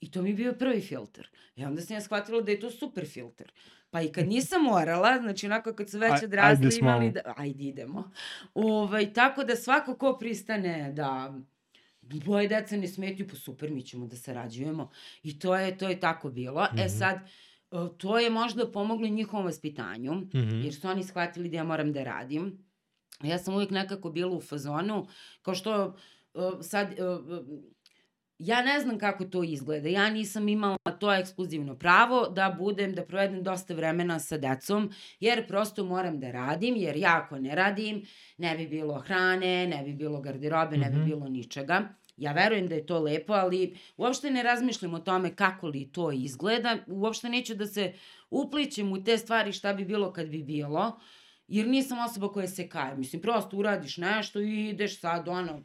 I 0.00 0.10
to 0.10 0.22
mi 0.22 0.30
je 0.30 0.34
bio 0.34 0.52
prvi 0.54 0.80
filter. 0.80 1.28
I 1.56 1.64
onda 1.64 1.80
sam 1.80 1.96
ja 1.96 2.00
shvatila 2.00 2.40
da 2.42 2.50
je 2.50 2.60
to 2.60 2.70
super 2.70 3.06
filter. 3.06 3.52
Pa 3.90 4.02
i 4.02 4.08
kad 4.08 4.28
nisam 4.28 4.62
morala, 4.62 5.18
znači 5.18 5.46
onako 5.46 5.72
kad 5.72 5.90
su 5.90 5.98
već 5.98 6.22
odrasli 6.24 6.48
ajde 6.56 6.76
imali 6.78 7.10
da, 7.12 7.34
ajde 7.36 7.64
idemo. 7.64 8.10
Ovaj, 8.54 9.12
tako 9.12 9.44
da 9.44 9.56
svako 9.56 9.94
ko 9.96 10.16
pristane 10.18 10.92
da 10.92 11.34
moje 12.26 12.48
deca 12.48 12.76
ne 12.76 12.88
smetju, 12.88 13.28
pa 13.28 13.36
super, 13.36 13.70
mi 13.70 13.82
ćemo 13.82 14.06
da 14.06 14.16
sarađujemo. 14.16 14.90
I 15.22 15.38
to 15.38 15.56
je, 15.56 15.78
to 15.78 15.88
je 15.88 16.00
tako 16.00 16.30
bilo. 16.30 16.64
E 16.72 16.74
Mhm. 16.76 16.88
sad, 16.88 17.18
to 17.98 18.18
je 18.18 18.30
možda 18.30 18.72
pomoglo 18.72 19.08
njihovom 19.08 19.46
vaspitanju, 19.46 20.12
Mhm. 20.14 20.60
jer 20.60 20.74
su 20.74 20.88
oni 20.88 21.04
shvatili 21.04 21.48
da 21.48 21.56
ja 21.56 21.64
moram 21.64 21.92
da 21.92 22.04
radim. 22.04 22.58
Ja 23.22 23.38
sam 23.38 23.54
uvijek 23.54 23.70
nekako 23.70 24.10
bila 24.10 24.32
u 24.32 24.40
fazonu, 24.40 25.06
kao 25.42 25.54
što 25.54 25.96
sad, 26.62 26.94
ja 28.38 28.62
ne 28.62 28.80
znam 28.80 28.98
kako 28.98 29.24
to 29.24 29.42
izgleda. 29.42 29.88
Ja 29.88 30.10
nisam 30.10 30.48
imala 30.48 30.76
to 31.00 31.12
ekskluzivno 31.14 31.76
pravo 31.76 32.28
da 32.28 32.56
budem, 32.58 32.94
da 32.94 33.04
provedem 33.04 33.42
dosta 33.42 33.74
vremena 33.74 34.18
sa 34.18 34.38
decom, 34.38 34.90
jer 35.20 35.46
prosto 35.48 35.84
moram 35.84 36.20
da 36.20 36.30
radim, 36.30 36.76
jer 36.76 36.96
ja 36.96 37.22
ako 37.24 37.38
ne 37.38 37.54
radim, 37.54 38.02
ne 38.38 38.56
bi 38.56 38.66
bilo 38.66 39.00
hrane, 39.00 39.66
ne 39.66 39.82
bi 39.82 39.92
bilo 39.94 40.20
garderobe, 40.20 40.76
ne 40.76 40.90
bi 40.90 40.96
Mhm. 40.96 41.04
bilo 41.04 41.28
ničega. 41.28 41.82
Ja 42.16 42.32
verujem 42.32 42.68
da 42.68 42.74
je 42.74 42.86
to 42.86 42.98
lepo, 42.98 43.32
ali 43.32 43.76
uopšte 43.96 44.30
ne 44.30 44.42
razmišljam 44.42 44.94
o 44.94 44.98
tome 44.98 45.36
kako 45.36 45.68
li 45.68 45.92
to 45.92 46.12
izgleda. 46.12 46.76
Uopšte 46.86 47.28
neću 47.28 47.54
da 47.54 47.66
se 47.66 47.92
uplićem 48.30 48.92
u 48.92 49.04
te 49.04 49.18
stvari 49.18 49.52
šta 49.52 49.74
bi 49.74 49.84
bilo 49.84 50.12
kad 50.12 50.28
bi 50.28 50.42
bilo, 50.42 51.00
jer 51.48 51.68
nisam 51.68 51.98
osoba 51.98 52.28
koja 52.28 52.48
se 52.48 52.68
kaje. 52.68 52.96
Mislim, 52.96 53.22
prosto 53.22 53.56
uradiš 53.56 53.96
nešto 53.96 54.40
i 54.40 54.68
ideš 54.68 55.00
sad, 55.00 55.28
ono, 55.28 55.64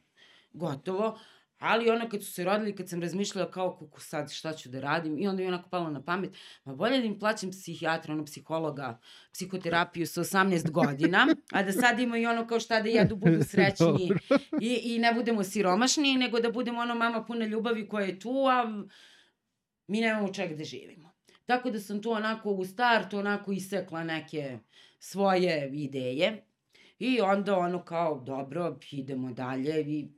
gotovo. 0.54 1.20
Ali 1.60 1.90
ono 1.90 2.10
kad 2.10 2.24
su 2.24 2.32
se 2.32 2.44
rodili, 2.44 2.76
kad 2.76 2.90
sam 2.90 3.02
razmišljala 3.02 3.52
kao 3.52 3.76
kuku 3.76 4.02
sad 4.02 4.32
šta 4.32 4.54
ću 4.54 4.70
da 4.70 4.80
radim? 4.80 5.18
I 5.18 5.28
onda 5.28 5.42
mi 5.42 5.48
onako 5.48 5.70
palo 5.70 5.90
na 5.90 6.04
pamet, 6.04 6.36
ma 6.64 6.76
bolje 6.76 7.00
da 7.00 7.06
im 7.06 7.20
plaćam 7.20 7.52
psihijatra, 7.52 8.14
ono 8.14 8.26
psihologa, 8.26 9.00
psihoterapiju 9.34 10.08
sa 10.08 10.22
18 10.22 10.72
godina, 10.72 11.28
a 11.52 11.64
da 11.64 11.72
sad 11.72 12.00
imaju 12.00 12.30
ono 12.30 12.48
kao 12.48 12.60
šta 12.60 12.82
da 12.82 12.90
jedu, 12.90 13.16
budu 13.16 13.44
srećni 13.52 14.12
i, 14.62 14.74
i 14.84 15.00
ne 15.00 15.14
budemo 15.14 15.44
siromašni, 15.44 16.18
nego 16.18 16.40
da 16.40 16.52
budemo 16.52 16.82
ono 16.82 16.96
mama 16.96 17.26
puna 17.26 17.46
ljubavi 17.46 17.88
koja 17.88 18.06
je 18.06 18.20
tu, 18.20 18.46
a 18.46 18.84
mi 19.88 20.02
nemamo 20.02 20.34
čega 20.34 20.56
da 20.56 20.64
živimo. 20.64 21.14
Tako 21.46 21.70
da 21.72 21.80
sam 21.80 22.02
tu 22.02 22.12
onako 22.12 22.52
u 22.52 22.66
startu 22.66 23.18
onako 23.18 23.52
isekla 23.52 24.04
neke 24.04 24.60
svoje 25.00 25.72
ideje 25.74 26.44
i 27.00 27.22
onda 27.22 27.58
ono 27.58 27.84
kao 27.86 28.20
dobro 28.20 28.78
idemo 28.92 29.34
dalje. 29.34 29.82
I 29.82 30.17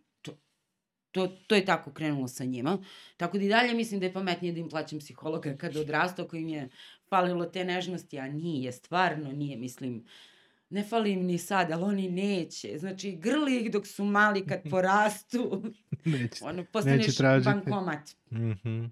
to, 1.11 1.27
to, 1.27 1.55
je 1.55 1.65
tako 1.65 1.91
krenulo 1.91 2.27
sa 2.27 2.45
njima. 2.45 2.77
Tako 3.17 3.37
da 3.37 3.43
i 3.43 3.49
dalje 3.49 3.73
mislim 3.73 3.99
da 3.99 4.05
je 4.05 4.13
pametnije 4.13 4.53
da 4.53 4.59
im 4.59 4.69
plaćam 4.69 4.99
psihologa 4.99 5.57
kada 5.57 5.79
odrastu 5.79 6.21
ako 6.21 6.35
im 6.35 6.49
je 6.49 6.69
falilo 7.09 7.45
te 7.45 7.65
nežnosti, 7.65 8.19
a 8.19 8.27
nije, 8.27 8.71
stvarno 8.71 9.31
nije, 9.31 9.57
mislim, 9.57 10.05
ne 10.69 10.83
fali 10.83 11.11
im 11.11 11.25
ni 11.25 11.37
sad, 11.37 11.71
ali 11.71 11.83
oni 11.83 12.09
neće. 12.09 12.77
Znači, 12.77 13.11
grli 13.11 13.57
ih 13.57 13.71
dok 13.71 13.87
su 13.87 14.03
mali 14.03 14.45
kad 14.45 14.61
porastu. 14.71 15.63
Neće. 16.05 16.43
ono, 16.45 16.65
postaneš 16.65 17.15
tražiti. 17.15 17.49
bankomat. 17.49 18.09
Mhm. 18.31 18.85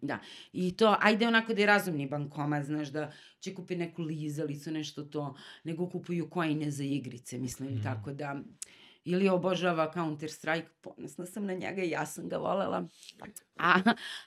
I 0.53 0.78
to, 0.78 0.97
ajde 1.01 1.28
onako 1.28 1.53
da 1.53 1.61
je 1.61 1.68
razumni 1.68 2.07
bankomat, 2.07 2.65
znaš, 2.65 2.88
da 2.88 3.11
će 3.39 3.55
kupi 3.55 3.76
neku 3.76 4.01
lizalicu, 4.01 4.72
nešto 4.72 5.03
to, 5.03 5.36
nego 5.63 5.89
kupuju 5.89 6.30
kojine 6.30 6.72
za 6.72 6.84
igrice, 6.84 7.38
mislim, 7.38 7.70
Mhm. 7.74 7.84
tako 7.84 8.11
da... 8.13 8.41
Ili 9.10 9.30
obožava 9.30 9.91
Counter 9.93 10.32
Strike, 10.32 10.68
ponosna 10.82 11.26
sam 11.26 11.45
na 11.45 11.53
njega 11.53 11.84
i 11.84 11.89
ja 11.89 12.05
sam 12.05 12.30
ga 12.30 12.38
volela. 12.38 12.88
A, 13.58 13.79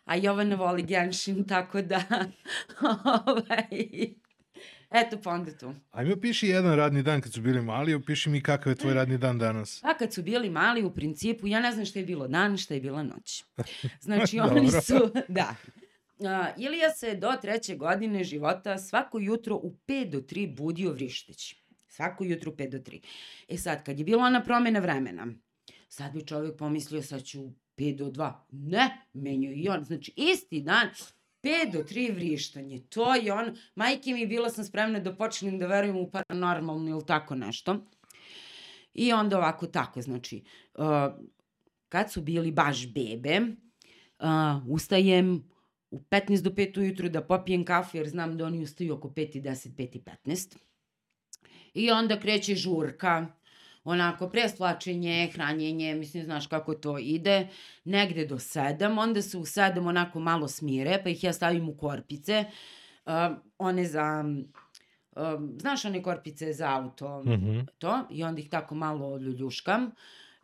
a 0.05 0.17
Jovana 0.17 0.57
voli 0.57 0.83
Genshin, 0.83 1.45
tako 1.45 1.83
da... 1.83 2.03
ovaj, 3.27 4.13
Eto, 4.91 5.19
pa 5.23 5.31
onda 5.31 5.59
tu. 5.59 5.75
Ajme, 5.91 6.13
opiši 6.13 6.49
jedan 6.49 6.77
radni 6.77 7.03
dan 7.03 7.21
kad 7.21 7.33
su 7.33 7.41
bili 7.41 7.63
mali, 7.63 7.95
opiši 7.95 8.31
mi 8.31 8.43
kakav 8.43 8.73
je 8.73 8.77
tvoj 8.77 8.95
radni 8.95 9.19
dan 9.19 9.39
danas. 9.39 9.81
Pa 9.83 9.95
kad 9.95 10.13
su 10.13 10.23
bili 10.23 10.51
mali, 10.51 10.85
u 10.85 10.95
principu, 10.95 11.47
ja 11.47 11.61
ne 11.61 11.73
znam 11.73 11.87
šta 11.87 11.99
je 11.99 12.05
bilo 12.05 12.29
dan, 12.29 12.57
šta 12.57 12.75
je 12.75 12.81
bila 12.81 13.03
noć. 13.03 13.45
Znači, 14.07 14.41
oni 14.41 14.71
su, 14.71 15.11
da. 15.29 15.55
A, 16.25 16.49
Ilija 16.59 16.91
se 16.91 17.15
do 17.15 17.33
treće 17.43 17.77
godine 17.77 18.25
života 18.25 18.79
svako 18.79 19.19
jutro 19.19 19.57
u 19.57 19.77
5 19.87 20.11
do 20.11 20.19
3 20.21 20.57
budio 20.57 20.93
vrišteći. 20.93 21.60
Svako 22.01 22.25
jutro 22.25 22.51
u 22.51 22.55
5 22.55 22.71
do 22.71 22.79
3. 22.79 23.01
E 23.49 23.57
sad, 23.57 23.85
kad 23.85 23.99
je 23.99 24.05
bila 24.05 24.25
ona 24.25 24.43
promena 24.43 24.81
vremena, 24.81 25.27
sad 25.89 26.13
bi 26.13 26.27
čovjek 26.27 26.57
pomislio 26.57 27.03
sad 27.03 27.25
ću 27.25 27.43
u 27.43 27.53
5 27.77 27.97
do 27.97 28.11
2. 28.11 28.33
Ne, 28.51 29.07
menjao 29.13 29.53
i 29.53 29.69
on. 29.69 29.85
Znači, 29.85 30.13
isti 30.17 30.61
dan, 30.61 30.89
5 31.43 31.73
do 31.73 31.79
3 31.79 32.15
vrištanje. 32.15 32.81
To 32.89 33.15
je 33.15 33.33
on. 33.33 33.57
Majke 33.75 34.13
mi 34.13 34.27
bila 34.27 34.51
sam 34.51 34.65
spremna 34.65 35.01
da 35.01 35.17
počnem 35.17 35.59
da 35.59 35.67
verujem 35.67 35.97
u 35.97 36.11
paranormalno 36.11 36.91
ili 36.91 37.07
tako 37.07 37.35
nešto. 37.35 37.87
I 38.95 39.13
onda 39.13 39.39
ovako 39.39 39.67
tako, 39.67 40.03
znači, 40.03 40.43
uh, 40.75 40.85
kad 41.89 42.13
su 42.13 42.23
bili 42.23 42.53
baš 42.53 42.93
bebe, 42.95 43.41
uh, 43.41 44.27
ustajem 44.69 45.51
u 45.91 45.99
15 45.99 46.43
do 46.43 46.51
5 46.51 46.79
ujutru 46.79 47.09
da 47.09 47.27
popijem 47.27 47.65
kafu, 47.65 47.97
jer 47.97 48.09
znam 48.09 48.37
da 48.39 48.47
oni 48.47 48.63
ustaju 48.63 48.95
oko 48.95 49.09
5 49.09 49.39
i 49.39 49.43
10, 49.43 49.69
5 49.77 49.97
i 49.97 50.03
15. 50.25 50.70
I 51.75 51.91
onda 51.91 52.21
kreće 52.21 52.55
žurka, 52.55 53.27
onako 53.85 54.29
presplačenje, 54.29 55.31
hranjenje, 55.35 55.95
mislim, 55.95 56.25
znaš 56.25 56.47
kako 56.47 56.75
to 56.75 56.99
ide, 56.99 57.49
negde 57.85 58.27
do 58.27 58.35
7, 58.35 58.99
onda 58.99 59.23
se 59.23 59.39
u 59.39 59.43
7 59.43 59.89
onako 59.89 60.21
malo 60.21 60.49
smire, 60.49 61.01
pa 61.03 61.09
ih 61.09 61.25
ja 61.25 61.33
stavim 61.33 61.69
u 61.69 61.77
korpice, 61.77 62.45
uh, 63.07 63.13
one 63.59 63.85
za, 63.85 64.25
um, 65.17 65.57
znaš 65.61 65.85
one 65.85 66.03
korpice 66.03 66.53
za 66.53 66.77
auto, 66.77 67.23
Mhm. 67.23 67.61
to, 67.79 67.99
i 68.11 68.25
onda 68.25 68.41
ih 68.41 68.49
tako 68.49 68.75
malo 68.75 69.17
ljuljuškam. 69.17 69.91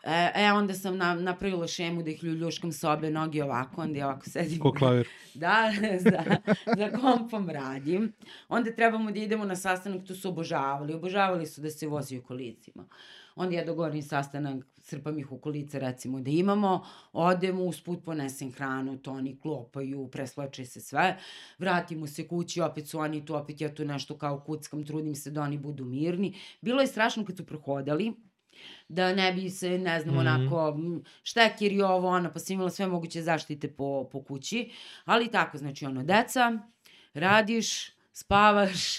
E, 0.05 0.33
e 0.35 0.53
onda 0.53 0.75
sam 0.75 0.97
na, 0.97 1.15
napravila 1.15 1.67
šemu 1.67 2.03
da 2.03 2.11
ih 2.11 2.25
ljuljuškam 2.25 2.73
sa 2.73 2.93
obe 2.93 3.11
noge 3.11 3.45
ovako, 3.45 3.83
onda 3.83 3.99
ja 3.99 4.07
ovako 4.07 4.31
sedim. 4.31 4.59
Ko 4.59 4.73
klavir. 4.73 5.09
Da, 5.35 5.73
za, 6.01 6.37
za 6.77 6.99
kompom 7.01 7.51
radim. 7.51 8.13
Onda 8.49 8.73
trebamo 8.75 9.13
da 9.13 9.21
idemo 9.21 9.45
na 9.45 9.57
sastanak, 9.57 10.07
tu 10.07 10.15
su 10.15 10.29
obožavali. 10.29 10.95
Obožavali 10.95 11.47
su 11.47 11.61
da 11.61 11.71
se 11.71 11.87
vozi 11.87 12.19
u 12.19 12.23
kolicima. 12.23 12.87
Onda 13.35 13.57
ja 13.57 13.65
dogovorim 13.65 14.03
sastanak, 14.03 14.65
srpam 14.79 15.19
ih 15.19 15.33
u 15.33 15.39
kolice 15.39 15.79
recimo 15.79 16.21
da 16.21 16.31
imamo, 16.31 16.87
odemo, 17.13 17.65
usput 17.65 18.05
ponesem 18.05 18.53
hranu, 18.53 18.99
to 18.99 19.13
oni 19.13 19.39
klopaju, 19.41 20.09
preslače 20.09 20.65
se 20.65 20.81
sve, 20.81 21.17
vratimo 21.59 22.07
se 22.07 22.29
kući, 22.29 22.61
opet 22.61 22.89
su 22.89 22.99
oni 22.99 23.25
tu, 23.25 23.35
opet 23.35 23.61
ja 23.61 23.75
tu 23.75 23.85
nešto 23.85 24.19
kao 24.19 24.41
kuckam, 24.41 24.85
trudim 24.85 25.15
se 25.15 25.31
da 25.31 25.43
oni 25.43 25.59
budu 25.59 25.85
mirni. 25.85 26.35
Bilo 26.61 26.81
je 26.81 26.87
strašno 26.87 27.25
kad 27.25 27.37
su 27.37 27.47
prohodali, 27.47 28.13
da 28.89 29.15
ne 29.15 29.33
bi 29.33 29.51
se, 29.51 29.79
ne 29.79 30.01
znam, 30.01 30.15
Mhm. 30.15 30.27
onako, 30.27 30.71
mm, 30.77 31.05
štekir 31.23 31.73
i 31.73 31.83
ovo, 31.83 32.09
ono, 32.09 32.33
pa 32.33 32.39
sam 32.39 32.55
imala 32.55 32.71
sve 32.71 32.87
moguće 32.87 33.23
zaštite 33.23 33.69
po, 33.73 34.09
po 34.13 34.23
kući, 34.25 34.71
ali 35.05 35.31
tako, 35.31 35.59
znači, 35.59 35.87
ono, 35.87 36.03
deca, 36.03 36.53
radiš, 37.15 37.91
spavaš, 38.13 38.97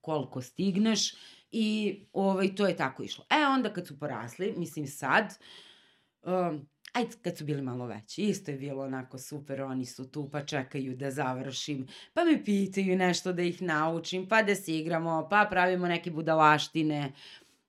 koliko 0.00 0.42
stigneš 0.42 1.14
i 1.52 1.98
ovaj, 2.12 2.54
to 2.54 2.66
je 2.66 2.76
tako 2.76 3.02
išlo. 3.02 3.24
E, 3.30 3.46
onda 3.46 3.72
kad 3.72 3.86
su 3.86 3.98
porasli, 3.98 4.54
mislim 4.56 4.86
sad, 4.86 5.38
um, 6.22 6.68
ajde, 6.92 7.10
kad 7.22 7.36
su 7.38 7.44
bili 7.44 7.62
malo 7.62 7.86
veći, 7.86 8.22
isto 8.22 8.50
je 8.50 8.56
bilo 8.56 8.84
onako 8.84 9.18
super, 9.18 9.62
oni 9.62 9.86
su 9.86 10.10
tu, 10.10 10.28
pa 10.30 10.44
čekaju 10.44 10.96
da 10.96 11.10
završim, 11.10 11.86
pa 12.14 12.24
me 12.24 12.44
pitaju 12.44 12.96
nešto 12.96 13.32
da 13.32 13.42
ih 13.42 13.62
naučim, 13.62 14.28
pa 14.28 14.42
da 14.42 14.54
se 14.54 14.76
igramo, 14.78 15.28
pa 15.30 15.46
pravimo 15.50 15.86
neke 15.88 16.10
budalaštine, 16.10 17.12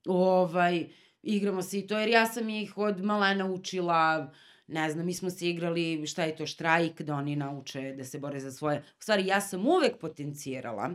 ovaj, 0.08 0.88
igramo 1.24 1.62
se 1.62 1.80
i 1.80 1.88
to, 1.88 2.00
jer 2.00 2.10
ja 2.10 2.26
sam 2.26 2.50
ih 2.50 2.78
od 2.78 3.04
malena 3.04 3.46
učila, 3.46 4.32
ne 4.68 4.90
znam, 4.91 5.06
mi 5.06 5.14
smo 5.14 5.30
se 5.30 5.50
igrali 5.50 6.08
šta 6.08 6.24
je 6.24 6.36
to 6.36 6.46
štrajk, 6.46 7.02
da 7.02 7.16
oni 7.16 7.36
nauče 7.36 7.94
da 7.98 8.04
se 8.04 8.20
bore 8.20 8.40
za 8.40 8.52
svoje. 8.52 8.80
U 8.80 9.02
stvari, 9.02 9.26
ja 9.26 9.41
sam 9.41 9.68
uvek 9.68 9.98
potencijirala 10.00 10.90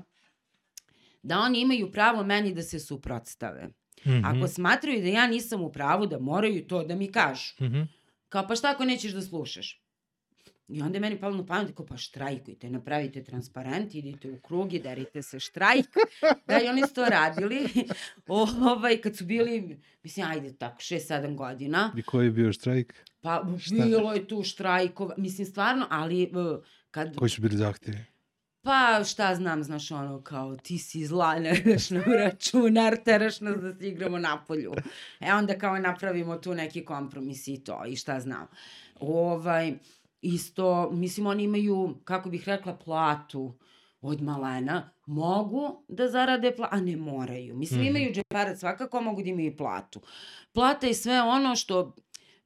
da 1.23 1.39
oni 1.39 1.61
imaju 1.61 1.93
pravo 1.93 2.25
meni 2.25 2.55
da 2.55 2.63
se 2.63 2.79
suprotstave. 2.79 3.69
Mhm. 4.07 4.25
Ako 4.25 4.49
smatraju 4.49 5.03
da 5.03 5.09
ja 5.09 5.27
nisam 5.27 5.63
u 5.63 5.73
pravu, 5.73 6.07
da 6.07 6.19
moraju 6.19 6.67
to 6.67 6.85
da 6.85 6.95
mi 6.95 7.13
kažu. 7.13 7.65
Mhm. 7.65 7.83
Kao, 8.29 8.49
pa 8.49 8.57
šta 8.57 8.71
ako 8.71 8.85
nećeš 8.85 9.13
da 9.13 9.23
slušaš? 9.23 9.84
I 10.69 10.83
onda 10.83 10.97
je 10.97 11.01
meni 11.01 11.21
palo 11.21 11.37
na 11.37 11.47
pamet, 11.47 11.77
kao, 11.77 11.87
pa 11.87 11.97
štrajkujte, 11.97 12.71
napravite 12.71 13.25
transparent, 13.25 13.95
idite 13.95 14.31
u 14.31 14.41
krug 14.41 14.73
i 14.73 14.79
derite 14.79 15.23
se 15.23 15.41
štrajk. 15.41 15.87
da, 16.47 16.61
i 16.61 16.69
oni 16.69 16.83
su 16.89 16.95
to 16.95 17.05
radili. 17.05 17.69
ovaj, 18.27 18.97
kad 18.97 19.17
su 19.17 19.25
bili, 19.25 19.81
mislim, 20.03 20.27
ajde 20.27 20.57
tako, 20.57 20.77
6-7 20.77 21.37
godina. 21.37 21.93
I 21.97 22.03
koji 22.03 22.27
je 22.27 22.31
bio 22.31 22.53
štrajk? 22.53 22.95
Pa 23.21 23.45
Šta? 23.61 23.75
bilo 23.75 24.13
je 24.13 24.29
tu 24.29 24.43
štrajkova, 24.43 25.15
mislim, 25.19 25.47
stvarno, 25.47 25.87
ali 25.91 26.33
kad... 26.91 27.17
Koji 27.17 27.31
su 27.31 27.43
bili 27.43 27.57
zahtjevi? 27.57 27.99
Pa 28.63 29.05
šta 29.05 29.35
znam, 29.35 29.63
znaš 29.63 29.91
ono 29.91 30.23
kao 30.23 30.57
ti 30.57 30.79
si 30.79 31.07
zla, 31.07 31.39
ne 31.39 31.63
daš 31.65 31.91
nam 31.91 32.03
računar, 32.03 32.97
teraš 33.05 33.41
nas 33.41 33.57
da 33.61 33.75
se 33.75 33.89
igramo 33.89 34.19
na 34.19 34.45
polju. 34.45 34.73
E 35.21 35.33
onda 35.33 35.59
kao 35.59 35.79
napravimo 35.79 36.37
tu 36.37 36.55
neki 36.55 36.85
kompromis 36.85 37.49
i 37.49 37.65
to 37.65 37.85
i 37.87 37.97
šta 37.97 38.21
znam. 38.21 38.47
Ovaj, 39.01 39.75
isto, 40.25 40.67
mislim 40.93 41.27
oni 41.27 41.43
imaju, 41.45 41.95
kako 42.05 42.31
bih 42.31 42.49
rekla, 42.49 42.75
platu 42.75 43.59
od 44.01 44.23
malena, 44.23 44.91
mogu 45.07 45.85
da 45.89 46.09
zarade 46.09 46.53
platu, 46.53 46.75
a 46.75 46.81
ne 46.81 46.97
moraju. 46.97 47.57
Mislim, 47.57 47.81
Mhm. 47.81 47.89
imaju 47.89 48.13
džeparac 48.13 48.59
svakako, 48.59 49.01
mogu 49.01 49.23
da 49.23 49.29
imaju 49.29 49.47
i 49.47 49.57
platu. 49.57 50.01
Plata 50.53 50.87
je 50.87 50.95
sve 50.95 51.23
ono 51.23 51.57
što 51.57 51.95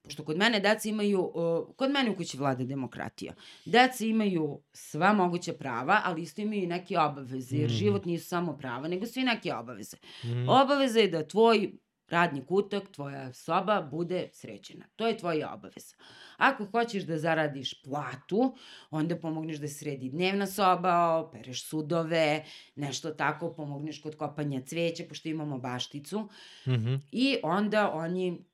pošto 0.02 0.24
kod 0.24 0.36
mene 0.36 0.60
deca 0.60 0.88
imaju, 0.88 1.20
uh, 1.24 1.76
kod 1.76 1.90
mene 1.90 2.10
u 2.10 2.16
kući 2.16 2.36
vlada 2.36 2.64
demokratija. 2.64 3.32
Deca 3.64 4.05
imaju 4.05 4.60
sva 4.72 5.12
moguća 5.12 5.52
prava, 5.52 6.00
ali 6.05 6.22
isto 6.22 6.40
imaju 6.40 6.62
i 6.62 6.66
neke 6.66 6.98
obaveze, 6.98 7.56
jer 7.56 7.66
Mhm. 7.66 7.74
život 7.74 8.05
nisu 8.05 8.28
samo 8.28 8.56
prava, 8.56 8.88
nego 8.88 9.06
svi 9.06 9.22
neke 9.22 9.55
obaveze. 9.55 9.96
Mhm. 10.24 10.48
Obaveza 10.48 11.00
je 11.00 11.09
da 11.09 11.26
tvoj 11.26 11.72
radni 12.10 12.47
kutak, 12.47 12.89
tvoja 12.93 13.32
soba 13.32 13.82
bude 13.82 14.28
sređena. 14.32 14.85
To 14.97 15.06
je 15.06 15.18
tvoja 15.18 15.55
obaveza. 15.55 15.97
Ako 16.36 16.64
hoćeš 16.64 17.02
da 17.02 17.18
zaradiš 17.18 17.82
platu, 17.82 18.56
onda 18.90 19.16
pomogneš 19.16 19.59
da 19.59 19.68
sredi 19.68 20.10
dnevna 20.10 20.47
soba, 20.47 21.16
opereš 21.16 21.64
sudove, 21.64 22.44
nešto 22.76 23.10
tako, 23.10 23.52
pomogneš 23.52 24.02
kod 24.02 24.16
kopanja 24.16 24.62
cveća, 24.62 25.05
pošto 25.09 25.28
imamo 25.28 25.59
bašticu. 25.59 26.28
Mhm. 26.66 26.94
I 27.12 27.36
onda 27.43 27.90
oni 27.93 28.44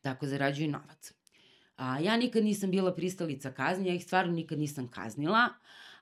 tako 0.00 0.26
zarađuju 0.26 0.70
novac. 0.70 1.12
A, 1.76 1.98
ja 1.98 2.16
nikad 2.16 2.44
nisam 2.44 2.70
bila 2.70 2.94
pristalica 2.94 3.52
kazni, 3.52 3.88
ja 3.88 3.94
ih 3.94 4.04
stvarno 4.04 4.32
nikad 4.32 4.58
nisam 4.58 4.88
kaznila, 4.88 5.48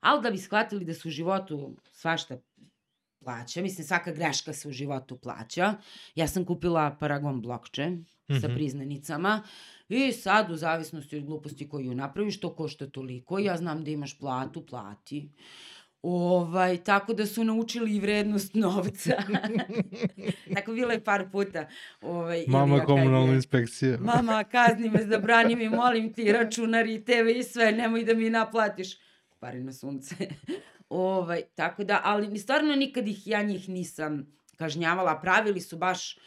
ali 0.01 0.23
da 0.23 0.31
bi 0.31 0.39
shvatili 0.39 0.85
da 0.85 0.95
se 0.95 1.09
u 1.09 1.11
životu 1.11 1.77
svašta 1.93 2.39
plaća, 3.29 3.63
mislim 3.63 3.87
svaka 3.87 4.13
greška 4.13 4.53
se 4.53 4.69
u 4.69 4.73
životu 4.73 5.17
plaća, 5.17 5.75
ja 6.15 6.29
sam 6.29 6.45
kupila 6.45 6.97
Paragon 7.01 7.41
blokče 7.41 7.91
sa 8.31 8.47
Mhm. 8.47 8.55
priznanicama 8.55 9.43
i 9.89 10.13
sad 10.13 10.51
u 10.51 10.57
zavisnosti 10.57 11.17
od 11.17 11.25
gluposti 11.25 11.69
koju 11.69 11.95
napraviš, 11.95 12.41
to 12.41 12.55
košta 12.55 12.87
toliko, 12.87 13.39
ja 13.39 13.57
znam 13.57 13.85
da 13.85 13.91
imaš 13.91 14.19
platu, 14.19 14.67
plati. 14.67 15.29
Ovaj, 16.03 16.77
tako 16.79 17.15
da 17.15 17.27
su 17.27 17.45
naučili 17.45 17.97
i 17.97 18.01
vrednost 18.01 18.55
novca. 18.65 19.17
tako 20.55 20.73
bilo 20.73 20.93
je 20.93 21.05
par 21.05 21.31
puta. 21.33 21.69
Ovaj, 22.03 22.45
Mama 22.49 22.77
kad 22.77 22.87
komunalna 22.87 23.35
inspekcija. 23.35 23.99
Mama, 23.99 24.45
kazni 24.45 24.91
me, 24.91 25.05
zabrani 25.05 25.57
mi, 25.57 25.69
molim 25.69 26.13
ti, 26.13 26.33
računar 26.33 26.87
i 26.87 27.05
TV 27.05 27.29
i 27.31 27.43
sve, 27.43 27.73
nemoj 27.73 28.05
da 28.05 28.15
mi 28.15 28.31
naplatiš. 28.31 28.89
Pari 29.39 29.61
na 29.61 29.73
sunce. 29.73 30.15
Ovaj, 30.89 31.43
tako 31.55 31.85
da, 31.85 32.01
ali 32.05 32.39
stvarno 32.39 32.77
nikad 32.77 33.09
ih, 33.09 33.27
ja 33.27 33.43
njih 33.43 33.69
nisam 33.69 34.39
kažnjavala. 34.56 35.20
Pravili 35.20 35.60
su 35.60 35.77
baš 35.77 36.19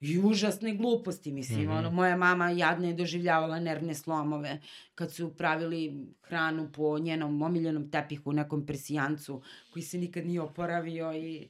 i 0.00 0.18
užasne 0.18 0.74
gluposti, 0.74 1.32
mislim. 1.32 1.62
Mhm. 1.62 1.70
ono, 1.70 1.90
moja 1.90 2.16
mama 2.16 2.50
jadna 2.50 2.88
je 2.88 2.94
doživljavala 2.94 3.60
nervne 3.60 3.94
slomove 3.94 4.60
kad 4.94 5.12
su 5.12 5.36
pravili 5.36 6.06
hranu 6.22 6.72
po 6.72 6.98
njenom 6.98 7.42
omiljenom 7.42 7.90
tepihu, 7.90 8.32
nekom 8.32 8.66
persijancu 8.66 9.42
koji 9.72 9.82
se 9.82 9.98
nikad 9.98 10.26
nije 10.26 10.40
oporavio 10.40 11.12
i 11.12 11.48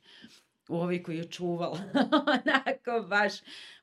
ovaj 0.69 1.03
koji 1.03 1.17
je 1.17 1.25
čuvala. 1.25 1.79
Onako 2.35 3.09
baš 3.09 3.33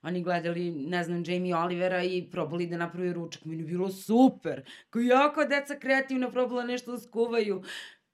oni 0.01 0.23
gledali, 0.23 0.71
ne 0.71 1.03
znam, 1.03 1.23
Jamie 1.27 1.55
Olivera 1.55 2.03
i 2.03 2.27
probali 2.31 2.67
da 2.67 2.77
napravi 2.77 3.13
ručak. 3.13 3.45
Meni 3.45 3.61
je 3.61 3.67
bilo 3.67 3.91
super. 3.91 4.61
Kao 4.89 5.01
jako 5.01 5.45
deca 5.45 5.79
kreativno 5.79 6.31
probala 6.31 6.63
nešto 6.63 6.91
da 6.91 6.97
skuvaju. 6.97 7.63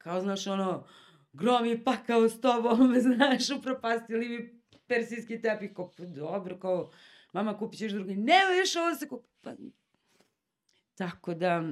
Kao, 0.03 0.21
znaš, 0.21 0.47
ono, 0.47 0.85
grom 1.33 1.65
je 1.65 1.83
pakao 1.83 2.29
s 2.29 2.41
tobom, 2.41 2.93
znaš, 3.15 3.49
upropastili 3.49 4.29
mi 4.29 4.61
persijski 4.87 5.41
tepih. 5.41 5.71
Kao, 5.75 5.91
pa 5.97 6.05
dobro, 6.05 6.59
kao, 6.59 6.91
mama, 7.33 7.57
kupit 7.57 7.79
ćeš 7.79 7.91
drugi. 7.91 8.15
Nema 8.15 8.51
još 8.59 8.75
ovo 8.75 8.89
da 8.89 8.95
se 8.95 9.07
kupi. 9.07 9.27
Pa, 9.41 9.51
tako 10.95 11.33
da, 11.33 11.63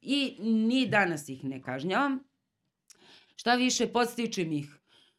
i 0.00 0.36
ni 0.40 0.88
danas 0.88 1.28
ih 1.28 1.44
ne 1.44 1.62
kažnjavam. 1.62 2.18
Šta 3.36 3.54
više, 3.54 3.86
podstičem 3.86 4.52
ih 4.52 4.74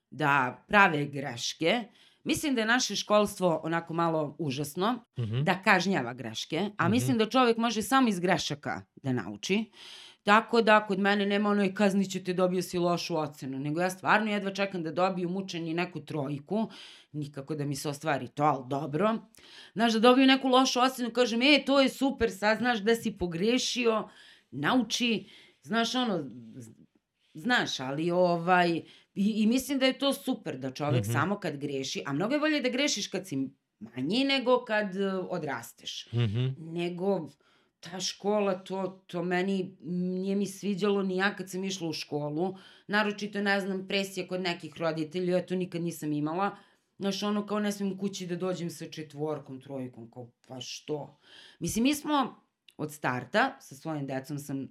da 0.10 0.64
prave 0.68 1.06
greške. 1.06 1.84
Mislim 2.24 2.56
da 2.56 2.62
je 2.62 2.68
naše 2.68 2.96
školstvo 2.96 3.62
onako 3.64 3.94
malo 3.94 4.36
užasno, 4.40 5.06
Mm 5.18 5.22
-hmm. 5.24 5.44
da 5.44 5.62
kažnjava 5.64 6.14
greške, 6.14 6.70
a 6.78 6.84
Mhm. 6.84 6.92
mislim 6.92 7.18
da 7.18 7.30
čovek 7.30 7.58
može 7.58 7.82
samo 7.82 8.08
iz 8.10 8.20
grešaka 8.20 8.82
da 8.96 9.14
nauči. 9.14 9.72
Tako 10.24 10.62
da 10.62 10.86
kod 10.88 11.00
mene 11.00 11.26
nema 11.26 11.50
onoj 11.50 11.74
kaznit 11.74 12.12
ću 12.12 12.24
te 12.24 12.34
dobio 12.34 12.62
si 12.62 12.78
lošu 12.78 13.18
ocenu, 13.18 13.60
nego 13.60 13.82
ja 13.82 13.90
stvarno 13.90 14.32
jedva 14.32 14.54
čekam 14.54 14.84
da 14.84 14.92
dobiju 14.92 15.30
mučeni 15.30 15.74
neku 15.74 16.00
trojku, 16.00 16.70
nikako 17.12 17.56
da 17.56 17.66
mi 17.66 17.76
se 17.76 17.90
ostvari 17.90 18.28
to, 18.28 18.44
ali 18.44 18.64
dobro. 18.68 19.18
Znaš, 19.74 19.94
da 19.94 20.00
dobiju 20.00 20.28
neku 20.28 20.48
lošu 20.48 20.80
ocenu, 20.80 21.12
kažem, 21.12 21.42
e, 21.42 21.64
to 21.66 21.82
je 21.82 21.90
super, 21.90 22.32
sad 22.32 22.58
znaš 22.58 22.80
da 22.80 22.96
si 22.96 23.18
pogrešio, 23.18 24.10
nauči, 24.52 25.30
znaš 25.64 25.96
ono, 25.96 26.24
znaš, 27.34 27.80
ali 27.80 28.12
ovaj, 28.12 28.70
i, 29.14 29.44
i 29.44 29.48
mislim 29.48 29.80
da 29.80 29.86
je 29.86 29.98
to 30.00 30.14
super, 30.14 30.58
da 30.58 30.72
čovek 30.72 31.04
Mhm. 31.04 31.12
samo 31.12 31.40
kad 31.40 31.58
greši, 31.58 32.04
a 32.06 32.14
mnogo 32.14 32.34
je 32.34 32.40
bolje 32.40 32.62
da 32.62 32.70
grešiš 32.70 33.08
kad 33.08 33.28
si 33.28 33.50
manji 33.80 34.24
nego 34.24 34.66
kad 34.66 34.96
e, 34.96 35.14
odrasteš 35.14 36.08
Mm 36.12 36.18
-hmm. 36.20 36.54
nego 36.58 37.30
ta 37.80 38.00
škola, 38.00 38.54
to, 38.64 39.04
to 39.08 39.24
meni 39.24 39.78
nije 39.82 40.36
mi 40.36 40.48
sviđalo 40.48 41.04
ni 41.04 41.18
ja 41.18 41.36
kad 41.36 41.50
sam 41.50 41.64
išla 41.64 41.90
u 41.90 41.94
školu. 41.94 42.56
Naročito, 42.88 43.42
ne 43.42 43.60
znam, 43.60 43.88
presija 43.88 44.28
kod 44.28 44.42
nekih 44.42 44.74
roditelja, 44.78 45.38
ja 45.38 45.46
to 45.46 45.56
nikad 45.56 45.82
nisam 45.82 46.14
imala. 46.14 46.58
Znaš, 46.98 47.24
ono 47.24 47.46
kao 47.46 47.60
ne 47.60 47.72
smijem 47.72 47.98
kući 47.98 48.28
da 48.28 48.36
dođem 48.36 48.70
sa 48.70 48.86
četvorkom, 48.92 49.62
trojkom, 49.62 50.12
kao 50.12 50.32
pa 50.48 50.62
što? 50.62 51.20
Mislim, 51.60 51.84
mi 51.84 51.96
smo 51.96 52.44
od 52.78 52.94
starta, 52.94 53.58
sa 53.60 53.76
svojim 53.76 54.08
decom 54.08 54.40
sam 54.40 54.68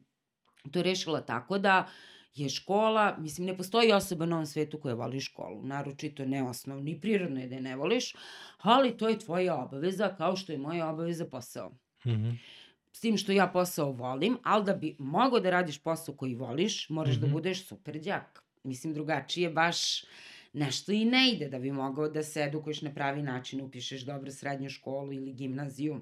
to 0.73 0.83
rešila 0.83 1.21
tako 1.21 1.59
da 1.59 1.89
je 2.35 2.49
škola, 2.49 3.17
mislim, 3.19 3.47
ne 3.47 3.57
postoji 3.57 3.93
osoba 3.93 4.27
na 4.27 4.37
ovom 4.37 4.47
svetu 4.47 4.81
koja 4.81 4.95
voli 4.95 5.21
školu, 5.21 5.63
naročito 5.63 6.25
ne 6.25 6.43
osnovno 6.43 6.91
i 6.91 7.01
prirodno 7.01 7.41
je 7.41 7.49
da 7.49 7.55
je 7.55 7.61
ne 7.61 7.77
voliš, 7.77 8.15
ali 8.59 8.97
to 8.97 9.09
je 9.09 9.19
tvoja 9.19 9.57
obaveza 9.57 10.15
kao 10.19 10.37
što 10.37 10.53
je 10.53 10.59
moja 10.59 10.91
obaveza 10.91 11.27
posao. 11.27 11.69
Mm 12.05 12.11
-hmm. 12.11 12.37
S 12.99 13.01
tim 13.01 13.17
što 13.17 13.33
ja 13.33 13.47
posao 13.47 13.93
volim, 13.93 14.39
ali 14.43 14.65
da 14.65 14.75
bi 14.75 14.97
mogao 14.99 15.41
da 15.41 15.51
radiš 15.51 15.79
posao 15.79 16.15
koji 16.15 16.35
voliš, 16.35 16.89
moraš 16.89 17.15
mm 17.15 17.19
-hmm. 17.19 17.21
da 17.21 17.27
Mhm. 17.27 17.33
budeš 17.33 17.67
super 17.67 18.01
đak. 18.01 18.43
Mislim, 18.65 18.95
drugačije 18.95 19.51
baš 19.51 20.05
nešto 20.53 20.93
i 20.93 21.05
ne 21.05 21.31
ide 21.33 21.49
da 21.49 21.59
bi 21.59 21.73
mogao 21.73 22.09
da 22.09 22.23
se 22.23 22.43
edukuješ 22.43 22.83
na 22.83 22.95
pravi 22.95 23.23
način, 23.23 23.61
upišeš 23.61 24.03
dobro 24.03 24.31
srednju 24.31 24.71
školu 24.71 25.13
ili 25.13 25.33
gimnaziju, 25.33 26.01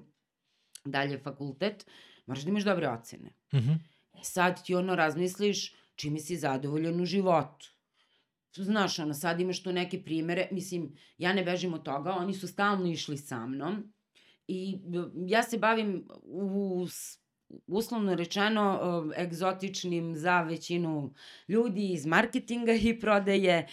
dalje 0.85 1.19
fakultet, 1.19 1.85
moraš 2.25 2.43
da 2.43 2.49
imaš 2.49 2.63
dobre 2.63 2.89
ocene. 2.89 3.29
Mm 3.53 3.57
-hmm. 3.57 3.77
E 4.13 4.23
sad 4.23 4.65
ti 4.65 4.75
ono 4.75 4.95
razmisliš 4.95 5.75
čime 5.95 6.19
si 6.19 6.37
zadovoljan 6.37 7.01
u 7.01 7.05
životu. 7.05 7.67
Znaš, 8.55 8.99
ono, 8.99 9.13
sad 9.13 9.39
imaš 9.39 9.63
tu 9.63 9.73
neke 9.73 10.03
primere, 10.03 10.47
mislim, 10.51 10.95
ja 11.17 11.33
ne 11.33 11.43
bežim 11.43 11.73
od 11.73 11.83
toga, 11.83 12.11
oni 12.11 12.33
su 12.33 12.47
stalno 12.47 12.87
išli 12.91 13.17
sa 13.17 13.47
mnom 13.47 13.93
i 14.47 14.79
ja 15.27 15.43
se 15.43 15.57
bavim 15.57 16.07
u, 16.23 16.87
uslovno 17.67 18.15
rečeno 18.15 18.79
e, 19.17 19.23
egzotičnim 19.23 20.15
za 20.15 20.41
većinu 20.41 21.13
ljudi 21.47 21.93
iz 21.93 22.05
marketinga 22.05 22.73
i 22.73 22.99
prodaje 22.99 23.53
e, 23.53 23.67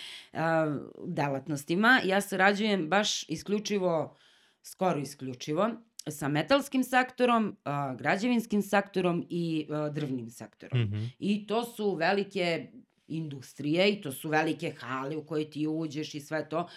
delatnostima. 1.07 2.01
Ja 2.05 2.21
sarađujem 2.21 2.89
baš 2.89 3.29
isključivo, 3.29 4.17
skoro 4.63 5.01
isključivo, 5.01 5.71
sa 6.11 6.29
metalskim 6.29 6.85
sektorom, 6.85 7.57
a, 7.65 7.95
građevinskim 7.95 8.63
sektorom 8.63 9.27
i 9.31 9.67
a, 9.71 9.89
drvnim 9.89 10.31
sektorom. 10.31 10.83
Mm 10.83 10.93
-hmm. 10.93 11.09
I 11.19 11.47
to 11.47 11.65
su 11.65 11.95
velike 11.95 12.69
industrije 13.09 13.93
i 13.93 14.01
to 14.01 14.13
su 14.13 14.29
velike 14.29 14.75
hale 14.79 15.17
u 15.17 15.27
koje 15.27 15.51
ti 15.51 15.67
uđeš 15.67 16.15
i 16.15 16.21
sve 16.21 16.49
to. 16.49 16.69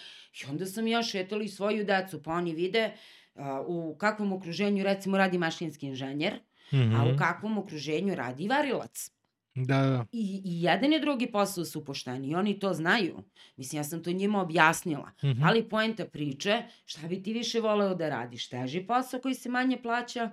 I 0.42 0.50
onda 0.50 0.66
sam 0.66 0.86
ja 0.86 1.02
šetala 1.02 1.42
i 1.42 1.48
svoju 1.48 1.84
decu, 1.84 2.22
pa 2.22 2.32
oni 2.32 2.52
vide 2.54 2.92
a, 3.38 3.64
u 3.66 3.96
kakvom 3.98 4.32
okruženju 4.32 4.84
recimo 4.84 5.18
radi 5.18 5.38
mašinski 5.38 5.86
inženjer, 5.86 6.40
Mm 6.72 6.76
-hmm. 6.76 6.96
a 6.96 7.14
u 7.14 7.18
kakvom 7.18 7.58
okruženju 7.58 8.14
radi 8.14 8.48
varilac. 8.48 9.10
Da, 9.54 9.82
da. 9.82 10.06
I, 10.12 10.42
I 10.44 10.62
jedan 10.62 10.92
i 10.92 11.00
drugi 11.00 11.26
posao 11.26 11.64
su 11.64 11.84
pošteni 11.84 12.28
i 12.28 12.34
oni 12.34 12.58
to 12.58 12.74
znaju. 12.74 13.22
Mislim, 13.56 13.78
ja 13.78 13.84
sam 13.84 14.02
to 14.02 14.12
njima 14.12 14.40
objasnila. 14.40 15.10
Mm 15.22 15.26
-hmm. 15.26 15.40
Ali 15.44 15.68
poenta 15.68 16.04
priče, 16.04 16.62
šta 16.86 17.08
bi 17.08 17.22
ti 17.22 17.32
više 17.32 17.60
voleo 17.60 17.94
da 17.94 18.08
radiš? 18.08 18.48
Teži 18.48 18.80
posao 18.86 19.20
koji 19.20 19.34
se 19.34 19.48
manje 19.48 19.78
plaća 19.82 20.30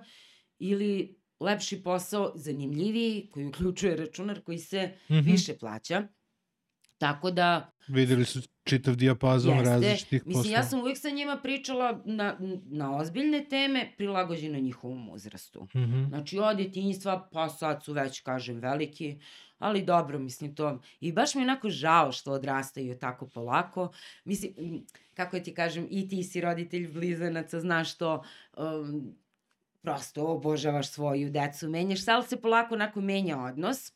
ili 0.58 1.16
lepši 1.40 1.82
posao, 1.82 2.32
zanimljiviji, 2.34 3.30
koji 3.32 3.46
uključuje 3.46 3.96
računar 3.96 4.40
koji 4.40 4.58
se 4.58 4.92
Mm 5.08 5.14
-hmm. 5.14 5.24
više 5.24 5.58
plaća. 5.58 6.08
Tako 6.98 7.30
da, 7.30 7.70
Videli 7.88 8.24
su 8.24 8.40
čitav 8.64 8.94
dijapazon 8.94 9.56
jeste, 9.56 9.70
različitih 9.70 10.26
mislim, 10.26 10.42
poslova. 10.42 10.58
ja 10.58 10.62
sam 10.62 10.80
uvijek 10.80 10.98
sa 10.98 11.10
njima 11.10 11.36
pričala 11.42 12.02
na, 12.04 12.36
na 12.64 12.96
ozbiljne 12.96 13.44
teme 13.44 13.92
prilagođene 13.96 14.60
njihovom 14.60 15.08
uzrastu. 15.08 15.64
Mm 15.74 15.78
-hmm. 15.78 16.08
Znači, 16.08 16.38
od 16.38 16.56
djetinjstva, 16.56 17.28
pa 17.32 17.48
sad 17.48 17.84
su 17.84 17.92
već, 17.92 18.20
kažem, 18.20 18.58
veliki, 18.58 19.18
ali 19.58 19.84
dobro, 19.84 20.18
mislim 20.18 20.54
to. 20.54 20.80
I 21.00 21.12
baš 21.12 21.34
mi 21.34 21.40
je 21.40 21.44
onako 21.44 21.70
žao 21.70 22.12
što 22.12 22.32
odrastaju 22.32 22.98
tako 22.98 23.28
polako. 23.28 23.92
Mislim, 24.24 24.54
kako 25.14 25.40
ti 25.40 25.54
kažem, 25.54 25.86
i 25.90 26.08
ti 26.08 26.22
si 26.22 26.40
roditelj 26.40 26.92
blizanaca, 26.92 27.60
znaš 27.60 27.96
to, 27.96 28.22
um, 28.56 29.16
prosto 29.82 30.26
obožavaš 30.26 30.90
svoju 30.90 31.30
decu, 31.30 31.68
menjaš 31.68 32.04
se, 32.04 32.10
ali 32.10 32.24
se 32.24 32.40
polako 32.40 32.74
onako 32.74 33.00
menja 33.00 33.38
odnos. 33.38 33.92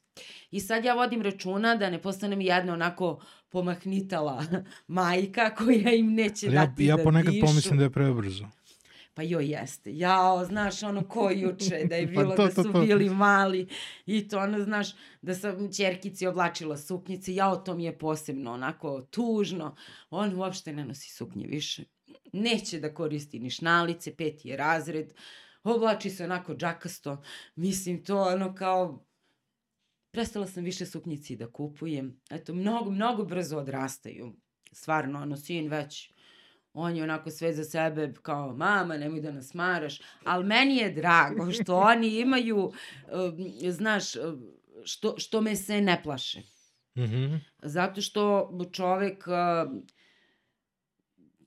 I 0.51 0.61
sad 0.61 0.85
ja 0.85 0.95
vodim 0.95 1.23
računa 1.23 1.75
da 1.77 1.91
ne 1.91 2.03
postanem 2.03 2.41
jedna 2.41 2.73
onako 2.73 3.21
pomahnitala 3.49 4.45
majka 4.87 5.55
koja 5.55 5.91
im 5.95 6.15
neće 6.15 6.47
Ali 6.47 6.57
ja, 6.57 6.67
dati 6.67 6.85
ja 6.85 6.97
da 6.97 7.03
ponekad 7.03 7.33
dišu. 7.33 7.47
pomislim 7.47 7.79
da 7.79 7.85
je 7.85 7.91
prebrzo. 7.91 8.47
Pa 9.15 9.23
joj 9.23 9.47
jeste. 9.51 9.97
Jao, 9.97 10.45
znaš, 10.45 10.83
ono 10.83 11.09
ko 11.09 11.31
juče, 11.31 11.85
da 11.89 11.97
je 11.97 12.07
Pa 12.15 12.21
bilo 12.21 12.37
to, 12.37 12.47
da 12.47 12.55
to, 12.55 12.63
su 12.63 12.73
to. 12.73 12.81
bili 12.81 13.11
mali 13.11 13.67
i 14.07 14.29
to 14.29 14.39
ono, 14.39 14.65
znaš, 14.65 14.89
da 15.23 15.35
sam 15.35 15.73
čerkici 15.73 16.27
oblačila 16.27 16.77
suknjice, 16.77 17.35
jao, 17.35 17.57
to 17.57 17.75
mi 17.75 17.85
je 17.85 17.99
posebno 17.99 18.53
onako 18.53 19.01
tužno. 19.11 19.77
On 20.11 20.35
uopšte 20.35 20.73
ne 20.73 20.85
nosi 20.85 21.11
suknje 21.11 21.47
više. 21.47 21.85
Neće 22.33 22.81
da 22.81 22.95
koristi 22.95 23.39
ni 23.39 23.51
šnalice, 23.51 24.17
peti 24.17 24.49
je 24.49 24.57
razred, 24.57 25.13
oblači 25.65 26.11
se 26.11 26.25
onako 26.25 26.55
džakasto. 26.55 27.23
Mislim, 27.57 28.05
to 28.05 28.23
ono 28.23 28.55
kao, 28.55 29.05
prestala 30.11 30.47
sam 30.47 30.65
više 30.65 30.87
suknjici 30.87 31.37
da 31.37 31.51
kupujem. 31.51 32.21
Eto, 32.31 32.55
mnogo, 32.55 32.91
mnogo 32.91 33.25
brzo 33.25 33.59
odrastaju. 33.59 34.33
Stvarno, 34.73 35.23
ono, 35.23 35.37
sin 35.37 35.69
već 35.69 36.13
on 36.73 36.97
je 36.97 37.03
onako 37.03 37.31
sve 37.31 37.53
za 37.53 37.65
sebe 37.65 38.13
kao 38.23 38.57
mama 38.57 38.97
nemoj 38.97 39.21
da 39.21 39.33
nas 39.33 39.55
maraš, 39.55 40.01
ali 40.25 40.45
meni 40.45 40.77
je 40.77 40.91
drago 40.91 41.53
što 41.53 41.77
oni 41.93 42.21
imaju, 42.21 42.59
um, 42.59 42.73
znaš, 43.73 44.17
um, 44.17 44.53
što, 44.85 45.15
što 45.19 45.41
me 45.41 45.57
se 45.57 45.81
ne 45.81 46.03
plaše. 46.03 46.41
Mm 46.97 47.03
-hmm. 47.03 47.41
Zato 47.63 48.01
što 48.01 48.51
čovek 48.73 49.25
uh, 49.27 49.73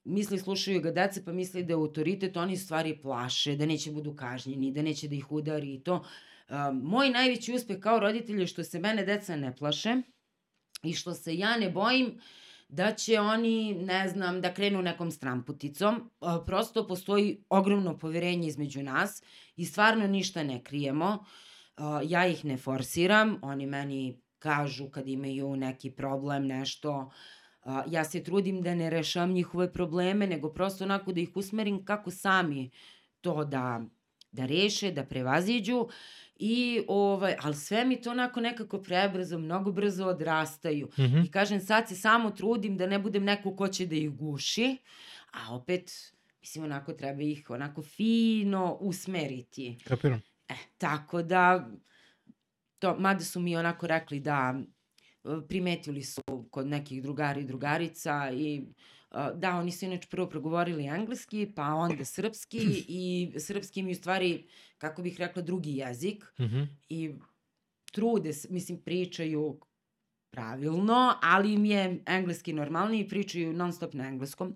misli, 0.03 0.39
slušaju 0.39 0.81
ga 0.81 0.91
deca, 0.91 1.21
pa 1.25 1.31
misli 1.31 1.63
da 1.63 1.73
je 1.73 1.75
autoritet, 1.75 2.37
oni 2.37 2.57
stvari 2.57 3.01
plaše, 3.01 3.55
da 3.55 3.65
neće 3.65 3.91
budu 3.91 4.15
kažnjeni, 4.15 4.71
da 4.71 4.81
neće 4.81 5.07
da 5.07 5.15
ih 5.15 5.31
udari 5.31 5.73
i 5.73 5.83
to. 5.83 5.95
Uh, 5.95 6.07
moj 6.81 7.09
najveći 7.09 7.53
uspeh 7.53 7.79
kao 7.79 7.99
roditelj 7.99 8.39
je 8.39 8.47
što 8.47 8.63
se 8.63 8.79
mene 8.79 9.03
deca 9.03 9.35
ne 9.35 9.55
plaše 9.55 10.01
i 10.83 10.93
što 10.93 11.13
se 11.13 11.37
ja 11.37 11.57
ne 11.57 11.69
bojim 11.69 12.19
da 12.73 12.93
će 12.93 13.19
oni, 13.19 13.73
ne 13.73 14.07
znam, 14.09 14.41
da 14.41 14.53
krenu 14.53 14.81
nekom 14.81 15.11
stramputicom. 15.11 15.95
Uh, 15.95 16.29
prosto 16.45 16.87
postoji 16.87 17.43
ogromno 17.49 17.97
poverenje 17.97 18.47
između 18.47 18.83
nas 18.83 19.23
i 19.55 19.65
stvarno 19.65 20.07
ništa 20.07 20.43
ne 20.43 20.63
krijemo. 20.63 21.25
Uh, 21.77 21.83
ja 22.03 22.27
ih 22.27 22.45
ne 22.45 22.57
forsiram, 22.57 23.39
oni 23.41 23.65
meni 23.65 24.21
kažu 24.39 24.89
kad 24.89 25.07
imaju 25.07 25.55
neki 25.55 25.91
problem, 25.91 26.47
nešto, 26.47 27.11
uh, 27.65 27.73
ja 27.87 28.03
se 28.03 28.23
trudim 28.23 28.61
da 28.61 28.75
ne 28.75 28.89
rešavam 28.89 29.31
njihove 29.31 29.73
probleme, 29.73 30.27
nego 30.27 30.53
prosto 30.53 30.83
onako 30.83 31.13
da 31.13 31.21
ih 31.21 31.31
usmerim 31.35 31.85
kako 31.85 32.11
sami 32.11 32.71
to 33.21 33.43
da, 33.45 33.81
da 34.31 34.45
reše, 34.45 34.91
da 34.91 35.05
prevaziđu. 35.05 35.87
I, 36.35 36.83
ovaj, 36.87 37.35
ali 37.41 37.55
sve 37.55 37.85
mi 37.85 38.01
to 38.01 38.11
onako 38.11 38.41
nekako 38.41 38.81
prebrzo, 38.81 39.37
mnogo 39.37 39.71
brzo 39.71 40.05
odrastaju. 40.05 40.89
Mm 40.97 41.01
-hmm. 41.01 41.25
I 41.27 41.31
kažem, 41.31 41.59
sad 41.61 41.87
se 41.87 41.95
samo 41.95 42.31
trudim 42.31 42.77
da 42.77 42.87
ne 42.87 42.99
budem 42.99 43.23
neko 43.23 43.55
ko 43.55 43.67
će 43.67 43.85
da 43.85 43.95
ih 43.95 44.09
guši, 44.09 44.77
a 45.31 45.55
opet, 45.55 46.13
mislim, 46.41 46.63
onako 46.63 46.93
treba 46.93 47.21
ih 47.21 47.49
onako 47.49 47.81
fino 47.81 48.77
usmeriti. 48.81 49.77
Kapiram. 49.83 50.21
E, 50.49 50.53
tako 50.77 51.23
da, 51.23 51.69
to, 52.79 52.95
mada 52.99 53.23
su 53.23 53.39
mi 53.39 53.55
onako 53.55 53.87
rekli 53.87 54.19
da 54.19 54.61
primetili 55.47 56.03
su 56.03 56.21
kod 56.51 56.67
nekih 56.67 57.03
drugara 57.03 57.39
i 57.39 57.45
drugarica 57.45 58.31
i 58.33 58.61
da, 59.35 59.55
oni 59.55 59.71
su 59.71 59.85
inače 59.85 60.07
prvo 60.11 60.29
progovorili 60.29 60.85
engleski, 60.85 61.51
pa 61.55 61.63
onda 61.63 62.05
srpski 62.05 62.85
i 62.87 63.33
srpski 63.39 63.83
mi 63.83 63.91
u 63.91 63.95
stvari, 63.95 64.47
kako 64.77 65.01
bih 65.01 65.19
rekla, 65.19 65.41
drugi 65.41 65.77
jezik 65.77 66.25
Mm 66.39 66.43
-hmm. 66.43 66.67
i 66.89 67.13
trude, 67.91 68.31
mislim, 68.49 68.81
pričaju 68.81 69.59
pravilno, 70.31 71.15
ali 71.21 71.53
im 71.53 71.65
je 71.65 72.03
engleski 72.05 72.53
normalniji 72.53 73.01
i 73.01 73.09
pričaju 73.09 73.53
non 73.53 73.73
stop 73.73 73.93
na 73.93 74.07
engleskom. 74.07 74.55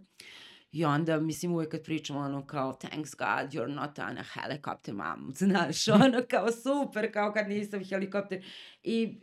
I 0.72 0.86
onda, 0.86 1.20
mislim, 1.20 1.52
uvek 1.52 1.72
kad 1.72 1.84
pričamo 1.84 2.20
ono 2.20 2.48
kao, 2.48 2.74
thanks 2.74 3.16
God, 3.16 3.52
you're 3.52 3.74
not 3.74 4.00
on 4.00 4.18
a 4.18 4.24
helicopter, 4.34 4.94
mom. 4.94 5.34
Znaš, 5.38 5.88
ono 5.88 6.22
kao 6.30 6.52
super, 6.52 7.14
kao 7.14 7.34
kad 7.34 7.50
nisam 7.50 7.84
helikopter. 7.86 8.46
I 8.84 9.20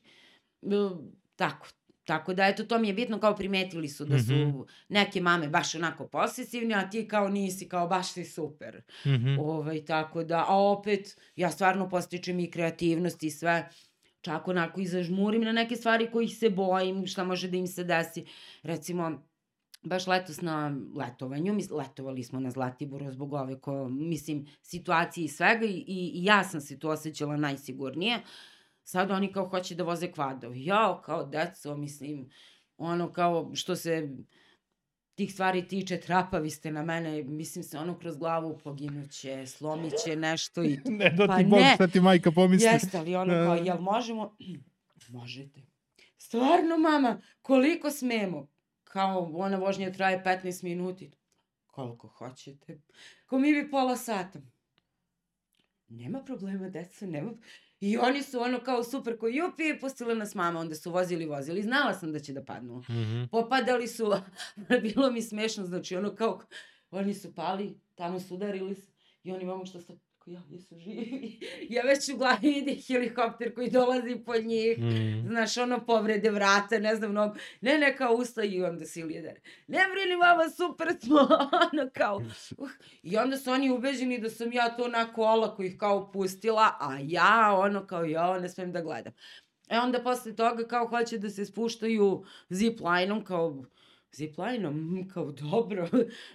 tako, 1.36 1.66
Tako 2.05 2.35
da, 2.35 2.47
eto, 2.47 2.65
to 2.65 2.79
mi 2.79 2.89
je 2.89 2.95
bitno, 2.95 3.21
kao 3.21 3.37
primetili 3.37 3.89
su 3.89 4.05
da 4.05 4.19
su 4.19 4.33
mm 4.33 4.37
-hmm. 4.37 4.65
neke 4.89 5.21
mame 5.21 5.49
baš 5.49 5.75
onako 5.75 6.09
posesivne, 6.09 6.75
a 6.75 6.91
ti 6.91 7.09
kao 7.09 7.29
nisi, 7.29 7.69
kao 7.69 7.87
baš 7.87 8.13
si 8.13 8.25
super. 8.25 8.83
Mm 9.07 9.11
-hmm. 9.11 9.41
ovaj, 9.41 9.85
tako 9.85 10.25
da, 10.25 10.45
a 10.49 10.57
opet, 10.57 11.17
ja 11.37 11.51
stvarno 11.51 11.89
postičem 11.89 12.41
i 12.41 12.51
kreativnost 12.51 13.23
i 13.23 13.31
sve, 13.31 13.69
čak 14.21 14.49
onako 14.49 14.81
i 14.81 14.87
zažmurim 14.87 15.43
na 15.43 15.53
neke 15.53 15.77
stvari 15.77 16.11
kojih 16.13 16.37
se 16.37 16.51
bojim, 16.51 17.07
šta 17.07 17.25
može 17.25 17.49
da 17.49 17.57
im 17.57 17.67
se 17.67 17.85
desi. 17.85 18.25
Recimo, 18.63 19.23
baš 19.83 20.07
letos 20.07 20.41
na 20.41 20.77
letovanju, 20.95 21.55
mis, 21.55 21.71
letovali 21.71 22.23
smo 22.23 22.41
na 22.41 22.51
Zlatiboru 22.51 23.13
zbog 23.13 23.33
ove, 23.33 23.61
ko, 23.61 23.89
mislim, 23.89 24.47
situacije 24.63 25.25
i 25.25 25.29
svega 25.29 25.67
i, 25.67 25.85
i, 25.87 26.11
i 26.15 26.25
ja 26.25 26.45
sam 26.45 26.61
se 26.61 26.79
tu 26.79 26.89
osjećala 26.89 27.37
najsigurnije. 27.37 28.17
Uh, 28.17 28.54
sad 28.85 29.11
oni 29.11 29.32
kao 29.32 29.48
hoće 29.48 29.74
da 29.74 29.85
voze 29.85 30.12
kvadovi. 30.12 30.65
Jao, 30.65 31.02
kao 31.05 31.24
deco, 31.24 31.77
mislim, 31.77 32.31
ono 32.77 33.12
kao 33.12 33.51
što 33.55 33.77
se 33.77 34.09
tih 35.15 35.32
stvari 35.32 35.69
tiče, 35.69 36.01
trapavi 36.01 36.51
ste 36.51 36.70
na 36.70 36.82
mene, 36.82 37.23
mislim 37.23 37.62
se 37.62 37.78
ono 37.78 37.98
kroz 37.98 38.16
glavu 38.16 38.59
poginuće, 38.59 39.47
slomiće 39.47 40.16
nešto 40.16 40.62
i... 40.62 40.78
ne, 40.98 41.11
da 41.11 41.27
pa 41.27 41.39
ti 41.39 41.44
Bog, 41.44 41.61
šta 41.74 41.86
ti 41.86 42.01
majka 42.01 42.31
pomisli. 42.31 42.69
Jeste, 42.69 42.98
ali 42.98 43.16
ono 43.16 43.32
kao, 43.32 43.55
jel 43.66 43.78
možemo? 43.81 44.36
Možete. 45.09 45.61
Stvarno, 46.19 46.78
mama, 46.78 47.20
koliko 47.43 47.90
smemo? 47.90 48.48
Kao, 48.85 49.31
ona 49.35 49.56
vožnja 49.56 49.93
traje 49.93 50.23
15 50.24 50.65
minuti. 50.65 51.11
Koliko 51.66 52.09
hoćete. 52.09 52.81
Ko 53.27 53.39
mi 53.39 53.52
bi 53.52 53.70
pola 53.70 53.97
sata. 53.97 54.40
Nema 55.89 56.23
problema, 56.24 56.69
deca, 56.69 57.06
nema... 57.06 57.32
I 57.85 57.97
oni 57.97 58.23
su 58.23 58.40
ono 58.40 58.61
kao 58.61 58.85
super, 58.85 59.19
koji 59.19 59.35
jupi, 59.35 59.78
pustila 59.81 60.15
nas 60.15 60.35
mama, 60.35 60.61
onda 60.61 60.74
su 60.74 60.90
vozili, 60.90 61.27
vozili. 61.27 61.62
Znala 61.62 61.94
sam 61.94 62.12
da 62.12 62.19
će 62.19 62.32
da 62.32 62.44
padnu. 62.44 62.77
Mm 62.77 62.82
-hmm. 62.93 63.28
Popadali 63.28 63.89
su, 63.89 64.12
bilo 64.82 65.11
mi 65.11 65.23
smešno, 65.23 65.66
znači 65.66 65.97
ono 65.97 66.15
kao, 66.15 66.40
oni 66.90 67.15
su 67.15 67.35
pali, 67.35 67.81
tamo 67.94 68.20
su 68.20 68.35
udarili 68.35 68.74
se 68.74 68.93
i 69.23 69.32
oni 69.32 69.44
momak 69.44 69.66
što 69.66 69.81
sad 69.81 69.98
Ako 70.25 70.31
ja 70.31 70.43
nisu 70.51 70.79
živi. 70.79 71.39
ja 71.75 71.83
već 71.83 72.09
u 72.09 72.17
glavi 72.17 72.39
vidi 72.43 72.83
helikopter 72.89 73.55
koji 73.55 73.71
dolazi 73.71 74.17
po 74.27 74.35
njih. 74.37 74.79
Mm. 74.79 75.29
Znaš, 75.29 75.57
ono 75.57 75.87
povrede 75.87 76.31
vrata, 76.31 76.79
ne 76.79 76.97
znam 76.97 77.11
mnogo. 77.11 77.35
Ne, 77.61 77.79
ne, 77.79 77.97
kao 77.97 78.19
i 78.45 78.63
onda 78.63 78.85
si 78.85 79.03
lider. 79.03 79.41
Ne 79.67 79.79
brini 79.93 80.17
mama, 80.17 80.51
super 80.51 80.97
smo. 81.01 81.19
ono 81.73 81.91
kao. 81.93 82.17
Uh. 82.59 82.71
I 83.03 83.17
onda 83.17 83.37
su 83.37 83.51
oni 83.51 83.71
ubeđeni 83.71 84.19
da 84.19 84.31
sam 84.31 84.53
ja 84.53 84.77
to 84.77 84.85
onako 84.85 85.23
olako 85.23 85.63
ih 85.63 85.77
kao 85.79 86.13
pustila, 86.13 86.77
a 86.81 86.99
ja 87.03 87.55
ono 87.59 87.87
kao 87.87 88.05
ja 88.05 88.39
ne 88.39 88.49
smem 88.49 88.73
da 88.73 88.83
gledam. 88.83 89.13
E 89.69 89.79
onda 89.79 90.03
posle 90.03 90.37
toga 90.37 90.67
kao 90.67 90.87
hoće 90.87 91.19
da 91.19 91.31
se 91.31 91.45
spuštaju 91.45 92.25
zip 92.49 92.81
line-om 92.81 93.25
kao 93.25 93.65
ziplinom, 94.15 95.09
kao 95.15 95.32
dobro, 95.32 95.89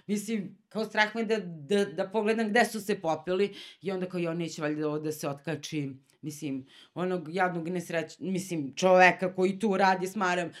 mislim, 0.06 0.58
kao 0.68 0.84
strah 0.84 1.16
me 1.16 1.24
da, 1.24 1.38
da, 1.40 1.84
da 1.84 2.08
pogledam 2.10 2.48
gde 2.48 2.64
su 2.64 2.80
se 2.80 3.00
popili 3.00 3.54
i 3.82 3.90
onda 3.90 4.06
kao 4.06 4.20
ja 4.20 4.34
neće 4.34 4.62
valjda 4.62 4.98
da 4.98 5.12
se 5.12 5.28
otkači, 5.28 5.92
mislim, 6.22 6.66
onog 6.94 7.28
jadnog 7.34 7.68
nesreć, 7.68 8.18
mislim, 8.18 8.74
čoveka 8.76 9.34
koji 9.34 9.58
tu 9.58 9.76
radi 9.76 10.06
s 10.06 10.14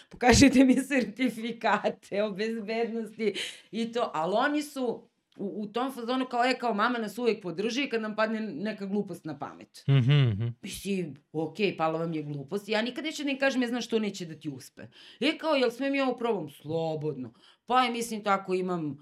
pokažite 0.08 0.64
mi 0.64 0.74
sertifikate 0.92 2.22
o 2.22 2.30
bezbednosti 2.30 3.34
i 3.70 3.92
to, 3.92 4.10
ali 4.14 4.34
oni 4.36 4.62
su, 4.62 5.09
u, 5.36 5.62
u 5.62 5.66
tom 5.66 5.92
fazonu 5.92 6.26
kao, 6.26 6.44
e, 6.44 6.58
kao 6.58 6.74
mama 6.74 6.98
nas 6.98 7.18
uvek 7.18 7.42
podrži 7.42 7.88
kad 7.88 8.02
nam 8.02 8.16
padne 8.16 8.40
neka 8.40 8.86
glupost 8.86 9.24
na 9.24 9.38
pamet. 9.38 9.84
Mm 9.88 9.92
-hmm. 9.92 10.52
Mislim, 10.62 11.16
okej, 11.32 11.66
okay, 11.66 11.76
pala 11.76 11.98
vam 11.98 12.12
je 12.12 12.22
glupost. 12.22 12.68
Ja 12.68 12.82
nikad 12.82 13.04
neću 13.04 13.22
da 13.22 13.32
ne 13.32 13.38
kažem, 13.38 13.62
ja 13.62 13.68
znaš 13.68 13.86
što 13.86 13.98
neće 13.98 14.26
da 14.26 14.34
ti 14.34 14.48
uspe. 14.48 14.82
E, 15.20 15.38
kao, 15.38 15.54
jel 15.54 15.70
smem 15.70 15.94
ja 15.94 16.04
ovo 16.04 16.16
probam? 16.16 16.50
Slobodno. 16.50 17.32
Pa 17.66 17.82
je, 17.82 17.90
mislim, 17.90 18.24
tako 18.24 18.54
imam 18.54 18.98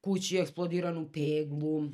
kući 0.00 0.36
eksplodiranu 0.36 1.10
peglu, 1.12 1.88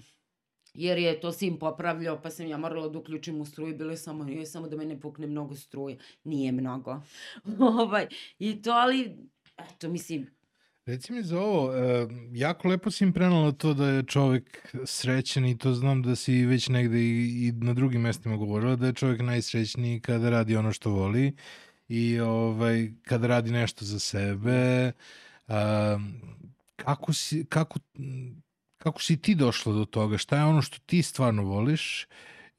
jer 0.75 0.99
je 0.99 1.21
to 1.21 1.33
sin 1.33 1.59
popravljao, 1.59 2.23
pa 2.23 2.31
sam 2.31 2.47
ja 2.47 2.57
morala 2.59 2.89
da 2.89 2.99
uključim 2.99 3.41
u 3.41 3.45
struju, 3.45 3.77
bilo 3.77 3.91
je 3.91 3.97
samo, 3.97 4.25
nije 4.25 4.47
samo 4.47 4.69
da 4.69 4.77
me 4.77 4.85
ne 4.85 5.01
pukne 5.01 5.27
mnogo 5.27 5.55
struje. 5.55 5.99
Nije 6.25 6.53
mnogo. 6.53 7.01
ovaj, 7.81 8.07
I 8.39 8.63
to, 8.63 8.71
ali, 8.71 9.17
eto, 9.59 9.89
mislim, 9.89 10.38
Reci 10.89 11.13
mi 11.13 11.23
za 11.23 11.41
ovo, 11.41 11.75
e, 11.75 12.07
jako 12.33 12.69
lepo 12.69 12.91
si 12.91 13.05
im 13.05 13.13
prenala 13.13 13.53
to 13.53 13.75
da 13.75 13.87
je 13.89 14.03
čovek 14.03 14.75
srećan 14.85 15.45
i 15.45 15.59
to 15.59 15.75
znam 15.75 16.03
da 16.03 16.17
si 16.17 16.47
već 16.47 16.69
negde 16.69 17.01
i, 17.01 17.47
i 17.47 17.53
na 17.53 17.75
drugim 17.75 18.01
mestima 18.01 18.37
govorila 18.37 18.77
da 18.77 18.87
je 18.87 18.93
čovek 18.93 19.21
najsrećniji 19.21 20.01
kada 20.01 20.31
radi 20.31 20.57
ono 20.57 20.73
što 20.73 20.91
voli 20.91 21.37
i 21.89 22.21
ovaj, 22.21 22.91
kada 23.03 23.27
radi 23.27 23.51
nešto 23.51 23.85
za 23.85 23.99
sebe. 23.99 24.93
A, 25.49 25.99
kako, 26.77 27.13
si, 27.13 27.45
kako, 27.49 27.79
kako 28.79 29.03
si 29.03 29.17
ti 29.17 29.35
došla 29.35 29.73
do 29.73 29.85
toga? 29.85 30.19
Šta 30.19 30.37
je 30.37 30.45
ono 30.45 30.63
što 30.63 30.79
ti 30.87 31.03
stvarno 31.03 31.43
voliš 31.43 32.07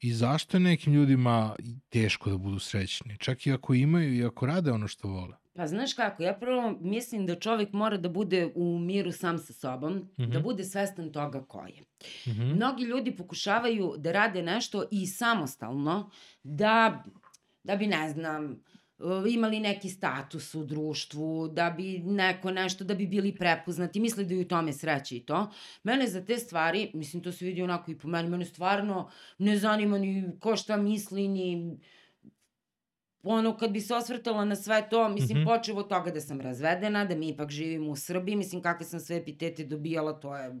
i 0.00 0.12
zašto 0.12 0.56
je 0.56 0.60
nekim 0.60 0.92
ljudima 0.92 1.56
teško 1.88 2.30
da 2.30 2.36
budu 2.36 2.58
srećni? 2.58 3.16
Čak 3.18 3.46
i 3.46 3.52
ako 3.52 3.74
imaju 3.74 4.14
i 4.14 4.24
ako 4.24 4.46
rade 4.46 4.72
ono 4.72 4.88
što 4.88 5.08
vole. 5.08 5.36
Pa 5.60 5.66
znaš 5.66 5.94
kako, 5.94 6.22
ja 6.22 6.34
prvo 6.34 6.78
mislim 6.80 7.26
da 7.26 7.34
čovek 7.34 7.72
mora 7.72 7.96
da 7.96 8.08
bude 8.08 8.52
u 8.54 8.78
miru 8.78 9.12
sam 9.12 9.38
sa 9.38 9.52
sobom, 9.52 9.92
mm 9.92 10.10
-hmm. 10.18 10.26
da 10.26 10.38
mhm. 10.38 10.42
bude 10.42 10.64
svestan 10.64 11.12
toga 11.12 11.44
ko 11.44 11.66
je. 11.66 11.82
Mm 12.26 12.30
-hmm. 12.30 12.54
Mnogi 12.54 12.84
ljudi 12.84 13.16
pokušavaju 13.16 13.94
da 13.96 14.12
rade 14.12 14.42
nešto 14.42 14.84
i 14.90 15.06
samostalno, 15.06 16.10
da, 16.42 17.04
da 17.64 17.76
bi, 17.76 17.86
ne 17.86 18.10
znam, 18.10 18.62
imali 19.28 19.60
neki 19.60 19.88
status 19.88 20.54
u 20.54 20.64
društvu, 20.64 21.48
da 21.48 21.70
bi 21.70 21.98
neko 21.98 22.50
nešto, 22.50 22.84
da 22.84 22.94
bi 22.94 23.06
bili 23.06 23.36
prepoznati, 23.36 24.00
misle 24.00 24.24
da 24.24 24.34
je 24.34 24.40
u 24.40 24.48
tome 24.48 24.72
sreće 24.72 25.16
i 25.16 25.20
to. 25.20 25.50
Mene 25.82 26.06
za 26.06 26.24
te 26.24 26.38
stvari, 26.38 26.90
mislim 26.94 27.22
to 27.22 27.32
se 27.32 27.44
vidi 27.44 27.62
onako 27.62 27.90
i 27.90 27.98
po 27.98 28.08
meni, 28.08 28.28
mene 28.28 28.44
stvarno 28.44 29.10
ne 29.38 29.58
zanima 29.58 29.98
ni 29.98 30.24
ko 30.40 30.56
šta 30.56 30.76
misli, 30.76 31.28
ni 31.28 31.78
ono, 33.22 33.56
kad 33.56 33.70
bi 33.70 33.80
se 33.80 33.94
osvrtala 33.94 34.44
na 34.44 34.56
sve 34.56 34.88
to, 34.90 35.08
mislim, 35.08 35.38
mm 35.38 35.40
-hmm. 35.40 35.56
počeo 35.56 35.76
od 35.76 35.88
toga 35.88 36.10
da 36.10 36.20
sam 36.20 36.40
razvedena, 36.40 37.04
da 37.04 37.14
mi 37.14 37.28
ipak 37.28 37.50
živimo 37.50 37.90
u 37.90 37.96
Srbiji, 37.96 38.36
mislim, 38.36 38.62
kakve 38.62 38.86
sam 38.86 39.00
sve 39.00 39.16
epitete 39.16 39.64
dobijala, 39.64 40.12
to 40.12 40.36
je 40.36 40.58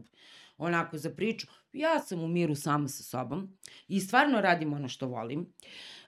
onako 0.58 0.98
za 0.98 1.10
priču. 1.10 1.46
Ja 1.72 1.98
sam 1.98 2.20
u 2.20 2.28
miru 2.28 2.54
sama 2.54 2.88
sa 2.88 3.02
sobom 3.02 3.56
i 3.88 4.00
stvarno 4.00 4.40
radim 4.40 4.72
ono 4.72 4.88
što 4.88 5.08
volim, 5.08 5.40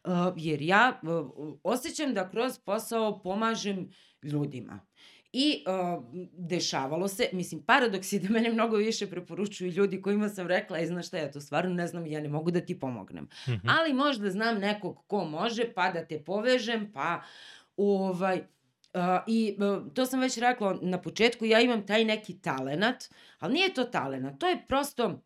uh, 0.04 0.12
jer 0.36 0.62
ja 0.62 1.00
uh, 1.02 1.58
osjećam 1.62 2.14
da 2.14 2.30
kroz 2.30 2.58
posao 2.58 3.22
pomažem 3.22 3.90
ljudima. 4.22 4.80
I 5.32 5.64
uh, 5.66 6.04
dešavalo 6.32 7.08
se, 7.08 7.28
mislim, 7.32 7.62
paradoks 7.62 8.12
je 8.12 8.18
da 8.18 8.28
mene 8.28 8.52
mnogo 8.52 8.76
više 8.76 9.06
preporučuju 9.06 9.70
ljudi 9.70 10.02
kojima 10.02 10.28
sam 10.28 10.46
rekla, 10.46 10.78
e, 10.78 10.86
znaš 10.86 11.06
šta, 11.06 11.18
ja 11.18 11.30
to 11.30 11.40
stvarno 11.40 11.74
ne 11.74 11.86
znam, 11.86 12.06
ja 12.06 12.20
ne 12.20 12.28
mogu 12.28 12.50
da 12.50 12.60
ti 12.60 12.80
pomognem. 12.80 13.24
Mm 13.24 13.50
-hmm. 13.50 13.76
Ali 13.78 13.92
možda 13.92 14.30
znam 14.30 14.58
nekog 14.58 15.04
ko 15.06 15.24
može, 15.24 15.72
pa 15.74 15.90
da 15.90 16.04
te 16.04 16.24
povežem, 16.24 16.92
pa 16.92 17.22
ovaj, 17.76 18.38
uh, 18.94 19.02
I 19.26 19.56
uh, 19.58 19.92
to 19.94 20.06
sam 20.06 20.20
već 20.20 20.38
rekla 20.38 20.78
na 20.82 21.00
početku, 21.00 21.44
ja 21.44 21.60
imam 21.60 21.86
taj 21.86 22.04
neki 22.04 22.38
talenat, 22.38 23.04
ali 23.38 23.52
nije 23.52 23.74
to 23.74 23.84
talenat, 23.84 24.38
to 24.38 24.48
je 24.48 24.64
prosto 24.68 25.22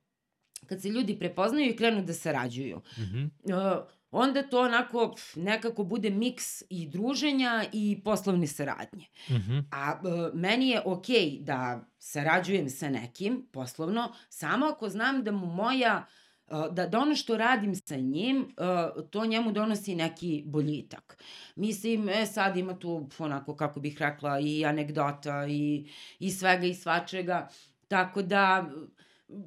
kad 0.66 0.82
se 0.82 0.88
ljudi 0.88 1.18
prepoznaju 1.18 1.70
i 1.70 1.76
krenu 1.76 2.02
da 2.02 2.12
sarađuju. 2.12 2.76
Mm 2.98 3.02
-hmm. 3.02 3.30
uh, 3.54 3.86
onda 4.16 4.42
to 4.42 4.60
onako 4.60 5.14
nekako 5.36 5.84
bude 5.84 6.10
miks 6.10 6.62
i 6.70 6.88
druženja 6.88 7.64
i 7.72 8.00
poslovne 8.04 8.46
saradnje. 8.46 9.06
Mm 9.28 9.34
-hmm. 9.34 9.64
A 9.70 9.90
e, 9.90 10.30
meni 10.34 10.68
je 10.68 10.82
okej 10.84 11.30
okay 11.30 11.44
da 11.44 11.86
sarađujem 11.98 12.70
sa 12.70 12.90
nekim 12.90 13.48
poslovno, 13.52 14.12
samo 14.28 14.66
ako 14.66 14.88
znam 14.88 15.24
da 15.24 15.32
mu 15.32 15.46
moja 15.46 16.06
e, 16.48 16.52
da, 16.70 16.86
da 16.86 16.98
ono 16.98 17.14
što 17.14 17.36
radim 17.36 17.74
sa 17.74 17.96
njim, 17.96 18.42
e, 18.42 19.02
to 19.10 19.26
njemu 19.26 19.52
donosi 19.52 19.94
neki 19.94 20.42
boljitak. 20.46 21.22
Mislim, 21.56 22.08
e, 22.08 22.26
sad 22.26 22.56
ima 22.56 22.78
tu 22.78 23.08
onako, 23.18 23.56
kako 23.56 23.80
bih 23.80 23.96
rekla, 23.98 24.40
i 24.40 24.64
anegdota 24.64 25.46
i, 25.48 25.88
i 26.18 26.30
svega 26.30 26.66
i 26.66 26.74
svačega, 26.74 27.48
tako 27.88 28.22
da 28.22 28.70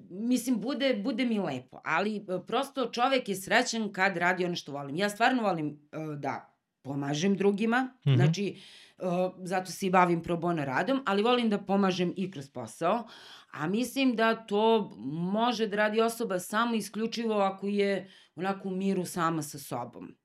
mislim, 0.09 0.61
bude, 0.61 0.93
bude 1.03 1.25
mi 1.25 1.39
lepo, 1.39 1.81
ali 1.83 2.15
e, 2.15 2.21
prosto 2.47 2.89
čovek 2.91 3.29
je 3.29 3.35
srećan 3.35 3.91
kad 3.91 4.17
radi 4.17 4.45
ono 4.45 4.55
što 4.55 4.71
volim. 4.71 4.95
Ja 4.95 5.09
stvarno 5.09 5.43
volim 5.43 5.67
uh, 5.67 6.19
da 6.19 6.55
pomažem 6.81 7.35
drugima, 7.35 7.81
mm 7.81 8.09
-hmm. 8.09 8.15
znači, 8.15 8.61
uh, 8.97 9.07
zato 9.43 9.71
se 9.71 9.87
i 9.87 9.89
bavim 9.89 10.23
pro 10.23 10.37
bono 10.37 10.65
radom, 10.65 11.03
ali 11.05 11.23
volim 11.23 11.49
da 11.49 11.57
pomažem 11.57 12.13
i 12.17 12.31
kroz 12.31 12.49
posao, 12.49 13.07
a 13.51 13.67
mislim 13.67 14.15
da 14.15 14.35
to 14.35 14.91
može 15.33 15.67
da 15.67 15.75
radi 15.75 16.01
osoba 16.01 16.39
samo 16.39 16.75
isključivo 16.75 17.35
ako 17.35 17.67
je 17.67 18.11
onako 18.35 18.67
u 18.67 18.71
miru 18.71 19.05
sama 19.05 19.41
sa 19.41 19.59
sobom. 19.59 20.15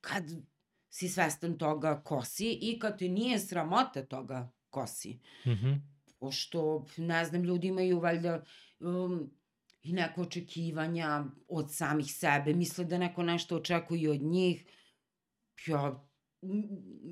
Kad 0.00 0.24
si 0.90 1.08
svestan 1.08 1.58
toga 1.58 2.02
ko 2.04 2.24
si 2.24 2.58
i 2.62 2.78
kad 2.78 2.98
te 2.98 3.08
nije 3.08 3.38
sramota 3.38 4.04
toga 4.06 4.52
ko 4.70 4.86
si. 4.86 5.20
Mhm. 5.46 5.97
Pošto, 6.18 6.86
ne 6.96 7.24
znam, 7.24 7.42
ljudi 7.44 7.66
imaju 7.66 8.00
valjda 8.00 8.44
um, 8.80 9.30
i 9.82 9.92
neko 9.92 10.22
očekivanja 10.22 11.24
od 11.48 11.74
samih 11.74 12.14
sebe, 12.14 12.54
misle 12.54 12.84
da 12.84 12.98
neko 12.98 13.22
nešto 13.22 13.56
očekuje 13.56 14.10
od 14.10 14.22
njih. 14.22 14.64
Ja, 15.66 16.08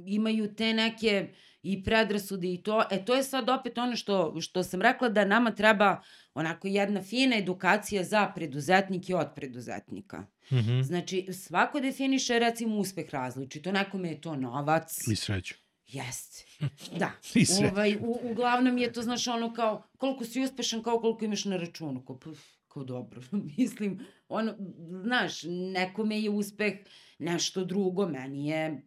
imaju 0.06 0.54
te 0.54 0.72
neke 0.74 1.28
i 1.62 1.84
predrasude 1.84 2.52
i 2.52 2.62
to. 2.62 2.84
E, 2.90 3.04
to 3.04 3.14
je 3.14 3.22
sad 3.22 3.48
opet 3.48 3.78
ono 3.78 3.96
što, 3.96 4.40
što 4.40 4.62
sam 4.62 4.82
rekla 4.82 5.08
da 5.08 5.24
nama 5.24 5.50
treba 5.50 6.02
onako 6.34 6.68
jedna 6.68 7.02
fina 7.02 7.36
edukacija 7.36 8.04
za 8.04 8.32
preduzetnike 8.34 9.16
od 9.16 9.28
preduzetnika. 9.34 10.26
Mhm. 10.52 10.80
Znači, 10.82 11.26
svako 11.32 11.80
definiše 11.80 12.38
recimo 12.38 12.76
uspeh 12.76 13.10
različito. 13.10 13.72
Nekome 13.72 14.08
je 14.08 14.20
to 14.20 14.36
novac. 14.36 15.08
I 15.12 15.16
sreću. 15.16 15.54
Jeste. 15.86 16.44
Da. 17.00 17.12
Ovaj, 17.70 17.96
u, 17.96 18.18
uglavnom 18.30 18.78
je 18.78 18.92
to, 18.92 19.02
znaš, 19.02 19.26
ono 19.26 19.52
kao, 19.54 19.82
koliko 19.98 20.24
si 20.24 20.40
uspešan, 20.40 20.82
kao 20.82 21.00
koliko 21.00 21.24
imaš 21.24 21.44
na 21.44 21.56
računu. 21.56 22.04
Kao, 22.04 22.18
pa, 22.18 22.30
kao 22.68 22.84
dobro. 22.84 23.22
Mislim, 23.58 24.06
ono, 24.28 24.54
znaš, 25.02 25.42
nekome 25.72 26.20
je 26.20 26.30
uspeh 26.30 26.74
nešto 27.18 27.64
drugo, 27.64 28.08
meni 28.08 28.48
je, 28.48 28.82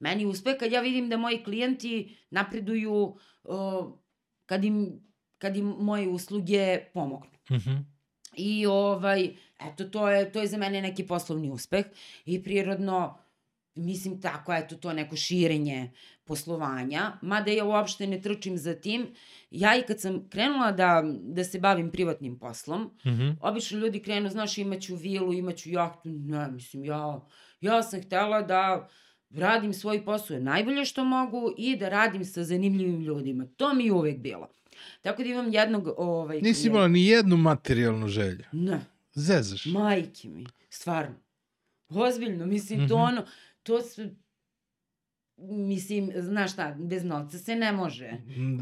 meni 0.00 0.22
je 0.22 0.26
uspeh 0.26 0.56
kad 0.58 0.72
ja 0.72 0.80
vidim 0.80 1.08
da 1.08 1.16
moji 1.16 1.44
klijenti 1.44 2.16
napreduju 2.30 3.16
uh, 3.44 3.92
kad 4.46 4.64
im, 4.64 5.00
kad 5.38 5.56
im 5.56 5.66
moje 5.66 6.08
usluge 6.08 6.80
pomognu. 6.94 7.30
Mhm. 7.50 7.76
I 8.36 8.66
ovaj, 8.66 9.30
eto, 9.60 9.84
to 9.84 10.08
je, 10.08 10.32
to 10.32 10.40
je 10.40 10.46
za 10.46 10.58
mene 10.58 10.82
neki 10.82 11.06
poslovni 11.06 11.50
uspeh 11.50 11.86
i 12.24 12.42
prirodno, 12.42 13.18
mislim 13.74 14.20
tako, 14.20 14.52
eto, 14.54 14.76
to 14.76 14.92
neko 14.92 15.16
širenje 15.16 15.90
poslovanja, 16.28 17.12
mada 17.22 17.50
ja 17.50 17.64
uopšte 17.64 18.06
ne 18.06 18.20
trčim 18.20 18.58
za 18.58 18.74
tim. 18.76 19.06
Ja 19.50 19.76
i 19.76 19.82
kad 19.82 20.00
sam 20.00 20.28
krenula 20.28 20.72
da, 20.72 20.90
da 21.14 21.44
se 21.44 21.58
bavim 21.60 21.90
privatnim 21.90 22.38
poslom, 22.38 22.90
Mhm. 23.04 23.28
obično 23.40 23.78
ljudi 23.78 24.00
krenu, 24.00 24.28
znaš, 24.28 24.58
imaću 24.58 24.96
vilu, 24.96 25.32
imaću 25.34 25.70
jahtu, 25.70 26.00
ne, 26.04 26.48
mislim, 26.48 26.84
ja, 26.84 27.20
ja 27.60 27.82
sam 27.82 28.02
htela 28.02 28.42
da 28.42 28.88
radim 29.32 29.72
svoj 29.72 30.04
posao 30.04 30.38
najbolje 30.38 30.84
što 30.84 31.04
mogu 31.06 31.54
i 31.58 31.76
da 31.76 31.88
radim 31.88 32.24
sa 32.24 32.44
zanimljivim 32.44 33.00
ljudima. 33.00 33.46
To 33.48 33.74
mi 33.74 33.84
je 33.84 33.92
uvek 33.92 34.18
bilo. 34.18 34.48
Tako 35.02 35.22
da 35.22 35.28
imam 35.28 35.52
jednog... 35.52 35.88
Ovaj, 35.96 36.40
Nisi 36.40 36.68
imala 36.68 36.88
ni 36.88 37.06
jednu 37.06 37.36
materijalnu 37.36 38.08
želju. 38.08 38.44
Ne. 38.52 38.80
Zezaš. 39.14 39.66
Majke 39.66 40.28
mi, 40.28 40.46
stvarno. 40.70 41.14
Ozbiljno, 41.90 42.46
mislim, 42.46 42.88
to 42.88 42.94
Mhm. 42.96 43.04
ono, 43.04 43.22
to 43.62 43.80
mislim, 45.40 46.12
znaš 46.16 46.52
šta, 46.52 46.76
bez 46.80 47.04
novca 47.04 47.38
se 47.38 47.54
ne 47.56 47.72
može. 47.72 48.10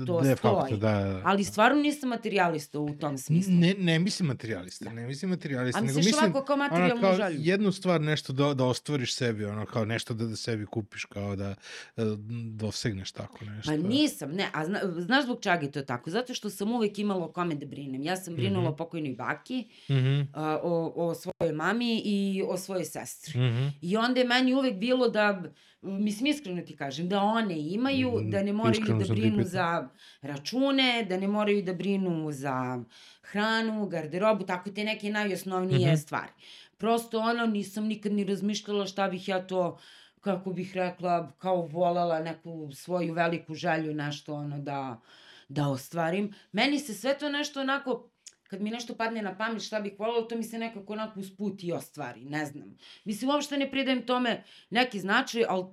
to 0.07 0.21
De 0.21 0.37
stoji. 0.37 0.55
facto, 0.55 0.77
da, 0.77 0.93
da. 0.93 1.23
Ali 1.25 1.45
stvarno 1.45 1.83
nisam 1.83 2.09
materijalista 2.09 2.81
u 2.81 2.91
tom 2.91 3.19
smislu. 3.19 3.53
Ne, 3.53 3.75
ne 3.75 3.99
mislim 3.99 4.27
materijalista, 4.27 4.93
ne 4.93 5.07
mislim 5.07 5.31
materijalista, 5.31 5.79
A 5.79 5.83
nego 5.83 5.87
misliš 5.89 6.07
mislim 6.07 6.25
ovako 6.25 6.45
kao 6.45 6.57
materijalnu 6.59 7.01
kao 7.01 7.15
želju? 7.15 7.39
jednu 7.41 7.73
stvar 7.73 8.01
nešto 8.01 8.33
da, 8.33 8.55
da 8.55 8.65
ostvariš 8.65 9.15
sebi, 9.15 9.45
ono 9.45 9.67
kao 9.67 9.85
nešto 9.85 10.15
da, 10.15 10.25
da 10.25 10.37
sebi 10.37 10.67
kupiš, 10.67 11.05
kao 11.05 11.37
da, 11.37 11.55
da 11.97 12.05
dosegneš 12.53 13.13
tako 13.13 13.45
nešto. 13.45 13.71
Pa 13.73 13.79
nisam, 13.79 14.31
ne, 14.31 14.47
a 14.53 14.67
zna, 14.67 14.79
znaš 14.99 15.25
zbog 15.25 15.39
čega 15.41 15.59
je 15.59 15.71
to 15.71 15.83
tako? 15.83 16.11
Zato 16.11 16.35
što 16.35 16.51
sam 16.51 16.73
uvek 16.73 16.99
imala 16.99 17.25
o 17.25 17.29
kome 17.29 17.55
da 17.55 17.67
brinem. 17.67 18.03
Ja 18.03 18.17
sam 18.17 18.35
brinula 18.35 18.61
Mhm. 18.61 18.69
o 18.69 18.77
pokojnoj 18.77 19.13
baki, 19.13 19.65
Mhm, 19.89 20.21
a, 20.35 20.59
o, 20.63 20.93
o 20.99 21.15
svojoj 21.15 21.55
mami 21.55 21.97
i 21.97 22.17
o 22.45 22.57
svojoj 22.57 22.85
sestri. 22.85 23.41
mhm. 23.41 23.67
I 23.81 23.97
onda 23.97 24.21
je 24.21 24.27
meni 24.27 24.55
uvek 24.55 24.75
bilo 24.75 25.09
da, 25.09 25.43
mislim 25.83 26.27
iskreno 26.27 26.63
ti 26.63 26.77
kažem, 26.77 27.09
da 27.09 27.21
one 27.21 27.59
imaju, 27.61 28.13
Mm, 28.13 28.31
da 28.31 28.43
ne 28.43 28.53
moraju 28.53 28.73
iskreno 28.73 28.99
da 28.99 29.15
brinu 29.15 29.45
za 29.45 29.89
račune, 30.23 31.07
da 31.09 31.17
ne 31.17 31.29
moraju 31.29 31.63
da 31.63 31.75
brinu 31.75 32.33
za 32.33 32.83
hranu, 33.23 33.87
garderobu, 33.87 34.45
tako 34.45 34.71
te 34.71 34.85
neke 34.85 35.11
najosnovnije 35.11 35.87
Mhm. 35.87 35.97
stvari. 35.97 36.33
Prosto 36.79 37.19
ono, 37.21 37.47
nisam 37.47 37.85
nikad 37.85 38.13
ni 38.13 38.25
razmišljala 38.25 38.87
šta 38.87 39.09
bih 39.09 39.29
ja 39.29 39.47
to 39.47 39.79
kako 40.21 40.53
bih 40.53 40.73
rekla, 40.75 41.33
kao 41.33 41.63
volala 41.63 42.21
neku 42.21 42.71
svoju 42.73 43.15
veliku 43.15 43.55
želju, 43.55 43.95
nešto 43.95 44.35
ono 44.35 44.59
da, 44.59 45.01
da 45.49 45.69
ostvarim. 45.69 46.35
Meni 46.53 46.79
se 46.79 46.95
sve 46.95 47.19
to 47.19 47.29
nešto 47.29 47.61
onako, 47.61 48.11
kad 48.49 48.63
mi 48.63 48.71
nešto 48.71 48.95
padne 48.95 49.23
na 49.23 49.37
pamet 49.37 49.63
šta 49.63 49.81
bih 49.81 49.93
voljela, 49.99 50.29
to 50.29 50.37
mi 50.37 50.45
se 50.45 50.59
nekako 50.59 50.93
onako 50.93 51.21
usput 51.21 51.65
i 51.65 51.73
ostvari, 51.73 52.25
ne 52.25 52.47
znam. 52.47 52.77
Mislim, 53.05 53.31
uopšte 53.31 53.59
ne 53.59 53.71
pridajem 53.71 54.07
tome 54.07 54.45
neki 54.71 55.01
značaj, 55.01 55.45
ali 55.49 55.65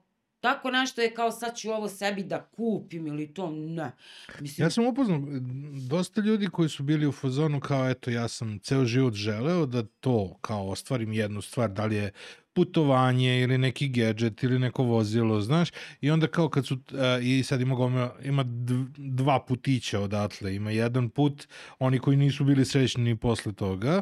tako 0.44 0.72
nešto 0.72 1.02
je 1.02 1.14
kao 1.14 1.32
sad 1.32 1.58
ću 1.58 1.72
ovo 1.72 1.90
sebi 1.90 2.24
da 2.24 2.46
kupim 2.46 3.08
ili 3.08 3.34
to, 3.34 3.52
ne. 3.52 3.92
Mislim, 4.40 4.66
Ja 4.66 4.70
sam 4.70 4.86
upoznao 4.86 5.18
m, 5.18 5.88
dosta 5.90 6.22
ljudi 6.22 6.48
koji 6.48 6.70
su 6.70 6.84
bili 6.84 7.08
u 7.08 7.12
fazonu 7.12 7.60
kao 7.60 7.90
eto 7.90 8.12
ja 8.12 8.28
sam 8.28 8.60
ceo 8.60 8.86
život 8.86 9.14
želeo 9.14 9.66
da 9.66 9.84
to 9.84 10.38
kao 10.42 10.70
ostvarim 10.70 11.14
jednu 11.14 11.42
stvar, 11.42 11.70
da 11.70 11.86
li 11.86 11.96
je 11.96 12.12
putovanje 12.54 13.42
ili 13.42 13.58
neki 13.58 13.88
gadget 13.88 14.44
ili 14.44 14.60
neko 14.60 14.84
vozilo, 14.84 15.42
znaš, 15.42 15.70
i 16.02 16.12
onda 16.12 16.28
kao 16.28 16.50
kad 16.50 16.66
su, 16.68 16.78
a, 16.94 17.20
i 17.22 17.44
sad 17.44 17.62
ima, 17.62 17.76
gomila, 17.76 18.16
ima 18.24 18.44
dv- 18.44 18.88
dva 18.98 19.40
putića 19.46 20.00
odatle, 20.00 20.56
ima 20.56 20.72
jedan 20.72 21.10
put, 21.10 21.48
oni 21.80 22.00
koji 22.00 22.18
nisu 22.18 22.44
bili 22.44 22.66
srećni 22.66 23.04
ni 23.04 23.18
posle 23.18 23.54
toga, 23.54 24.02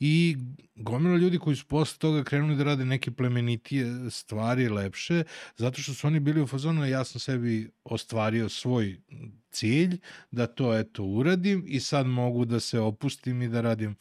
i 0.00 0.36
gomila 0.74 1.16
ljudi 1.16 1.38
koji 1.38 1.56
su 1.56 1.66
posle 1.66 1.98
toga 1.98 2.24
krenuli 2.24 2.56
da 2.56 2.64
rade 2.64 2.84
neke 2.84 3.10
plemenitije 3.10 3.86
stvari, 4.10 4.68
lepše, 4.68 5.24
zato 5.56 5.82
što 5.82 5.94
su 5.94 6.06
oni 6.06 6.20
bili 6.20 6.42
u 6.42 6.46
fazonu, 6.46 6.86
ja 6.86 7.04
sam 7.04 7.20
sebi 7.20 7.70
ostvario 7.84 8.48
svoj 8.48 8.96
cilj, 9.50 9.98
da 10.30 10.46
to 10.46 10.78
eto 10.78 11.04
uradim 11.04 11.64
i 11.66 11.80
sad 11.80 12.06
mogu 12.06 12.44
da 12.44 12.60
se 12.60 12.80
opustim 12.80 13.42
i 13.42 13.48
da 13.48 13.60
radim 13.60 13.96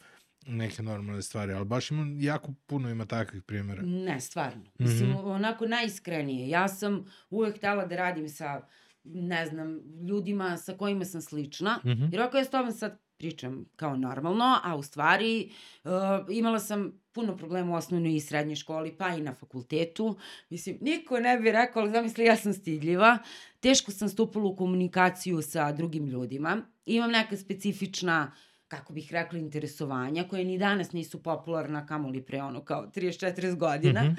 neke 0.45 0.83
normalne 0.83 1.21
stvari, 1.21 1.53
ali 1.53 1.65
baš 1.65 1.91
ima, 1.91 2.05
jako 2.19 2.53
puno 2.65 2.89
ima 2.89 3.05
takvih 3.05 3.43
primjera. 3.43 3.81
Ne, 3.81 4.19
stvarno. 4.19 4.63
Mislim, 4.79 5.09
Mhm. 5.09 5.19
onako 5.19 5.65
najiskrenije. 5.67 6.49
Ja 6.49 6.67
sam 6.67 7.05
uvek 7.29 7.57
htela 7.57 7.85
da 7.85 7.95
radim 7.95 8.29
sa, 8.29 8.61
ne 9.03 9.45
znam, 9.45 9.79
ljudima 10.07 10.57
sa 10.57 10.73
kojima 10.73 11.05
sam 11.05 11.21
slična. 11.21 11.79
Mhm. 11.85 12.03
Jer 12.11 12.21
ako 12.21 12.37
ja 12.37 12.45
s 12.45 12.49
tobom 12.49 12.71
sad 12.71 12.99
pričam 13.17 13.65
kao 13.75 13.97
normalno, 13.97 14.59
a 14.63 14.75
u 14.75 14.83
stvari 14.83 15.51
uh, 15.83 15.91
imala 16.29 16.59
sam 16.59 17.01
puno 17.11 17.37
problema 17.37 17.71
u 17.71 17.75
osnovnoj 17.75 18.15
i 18.15 18.19
srednjoj 18.19 18.55
školi, 18.55 18.97
pa 18.97 19.09
i 19.09 19.21
na 19.21 19.33
fakultetu. 19.33 20.17
Mislim, 20.49 20.77
niko 20.81 21.19
ne 21.19 21.37
bi 21.37 21.51
rekao, 21.51 21.81
ali 21.81 21.91
zamisli, 21.91 22.25
ja 22.25 22.35
sam 22.35 22.53
stidljiva. 22.53 23.17
Teško 23.59 23.91
sam 23.91 24.09
stupala 24.09 24.45
u 24.45 24.55
komunikaciju 24.55 25.41
sa 25.41 25.71
drugim 25.71 26.05
ljudima. 26.05 26.61
Imam 26.85 27.11
neka 27.11 27.37
specifična 27.37 28.31
kako 28.67 28.93
bih 28.93 29.13
rekla, 29.13 29.39
interesovanja, 29.39 30.23
koje 30.23 30.43
ni 30.43 30.57
danas 30.57 30.91
nisu 30.91 31.23
popularna, 31.23 31.85
kamoli 31.85 32.21
pre 32.21 32.41
ono 32.41 32.65
kao 32.65 32.91
30-40 32.95 33.55
godina. 33.55 34.03
Mhm. 34.03 34.13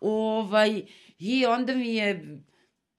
Ovaj, 0.00 0.82
I 1.18 1.46
onda 1.46 1.74
mi 1.74 1.94
je, 1.94 2.40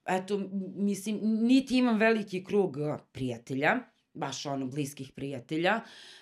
eto, 0.06 0.50
mislim, 0.76 1.20
niti 1.22 1.78
imam 1.78 1.98
veliki 1.98 2.44
krug 2.44 2.78
prijatelja, 3.12 3.80
baš 4.14 4.46
ono 4.46 4.68
bliskih 4.68 5.12
prijatelja, 5.12 5.82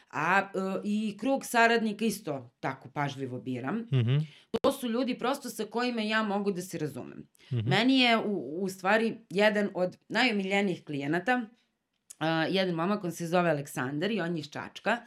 a 0.09 0.41
uh, 0.45 0.81
i 0.83 1.17
krug 1.19 1.45
saradnika 1.45 2.05
isto 2.05 2.51
tako 2.59 2.89
pažljivo 2.89 3.39
biram. 3.39 3.75
Mhm, 3.93 4.17
To 4.61 4.71
su 4.71 4.89
ljudi 4.89 5.17
prosto 5.17 5.49
sa 5.49 5.65
kojima 5.65 6.01
ja 6.01 6.23
mogu 6.23 6.51
da 6.51 6.61
se 6.61 6.77
razumem. 6.77 7.27
mhm. 7.51 7.69
Meni 7.69 7.99
je 7.99 8.17
u, 8.17 8.63
u 8.63 8.69
stvari 8.69 9.17
jedan 9.29 9.69
od 9.73 9.97
najomiljenijih 10.09 10.83
klijenata, 10.83 11.41
uh, 12.19 12.25
jedan 12.49 12.75
momak, 12.75 13.03
on 13.03 13.11
se 13.11 13.27
zove 13.27 13.49
Aleksandar 13.49 14.11
i 14.11 14.21
on 14.21 14.35
je 14.35 14.39
iz 14.39 14.49
Čačka. 14.49 14.97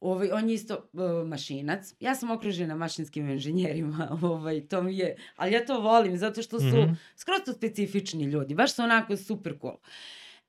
Ovaj, 0.00 0.30
on 0.30 0.48
je 0.48 0.54
isto 0.54 0.90
uh, 0.92 1.00
mašinac. 1.28 1.94
Ja 2.00 2.14
sam 2.14 2.30
okružena 2.30 2.76
mašinskim 2.76 3.30
inženjerima, 3.30 4.08
ovaj, 4.22 4.60
to 4.60 4.82
mi 4.82 4.98
je, 4.98 5.16
ali 5.36 5.52
ja 5.52 5.66
to 5.66 5.80
volim 5.80 6.16
zato 6.18 6.42
što 6.42 6.60
su 6.60 6.66
Mhm. 6.66 6.92
skroz 7.16 7.40
to 7.44 7.52
specifični 7.52 8.24
ljudi, 8.24 8.54
baš 8.54 8.74
su 8.74 8.82
onako 8.82 9.16
super 9.16 9.54
cool. 9.60 9.76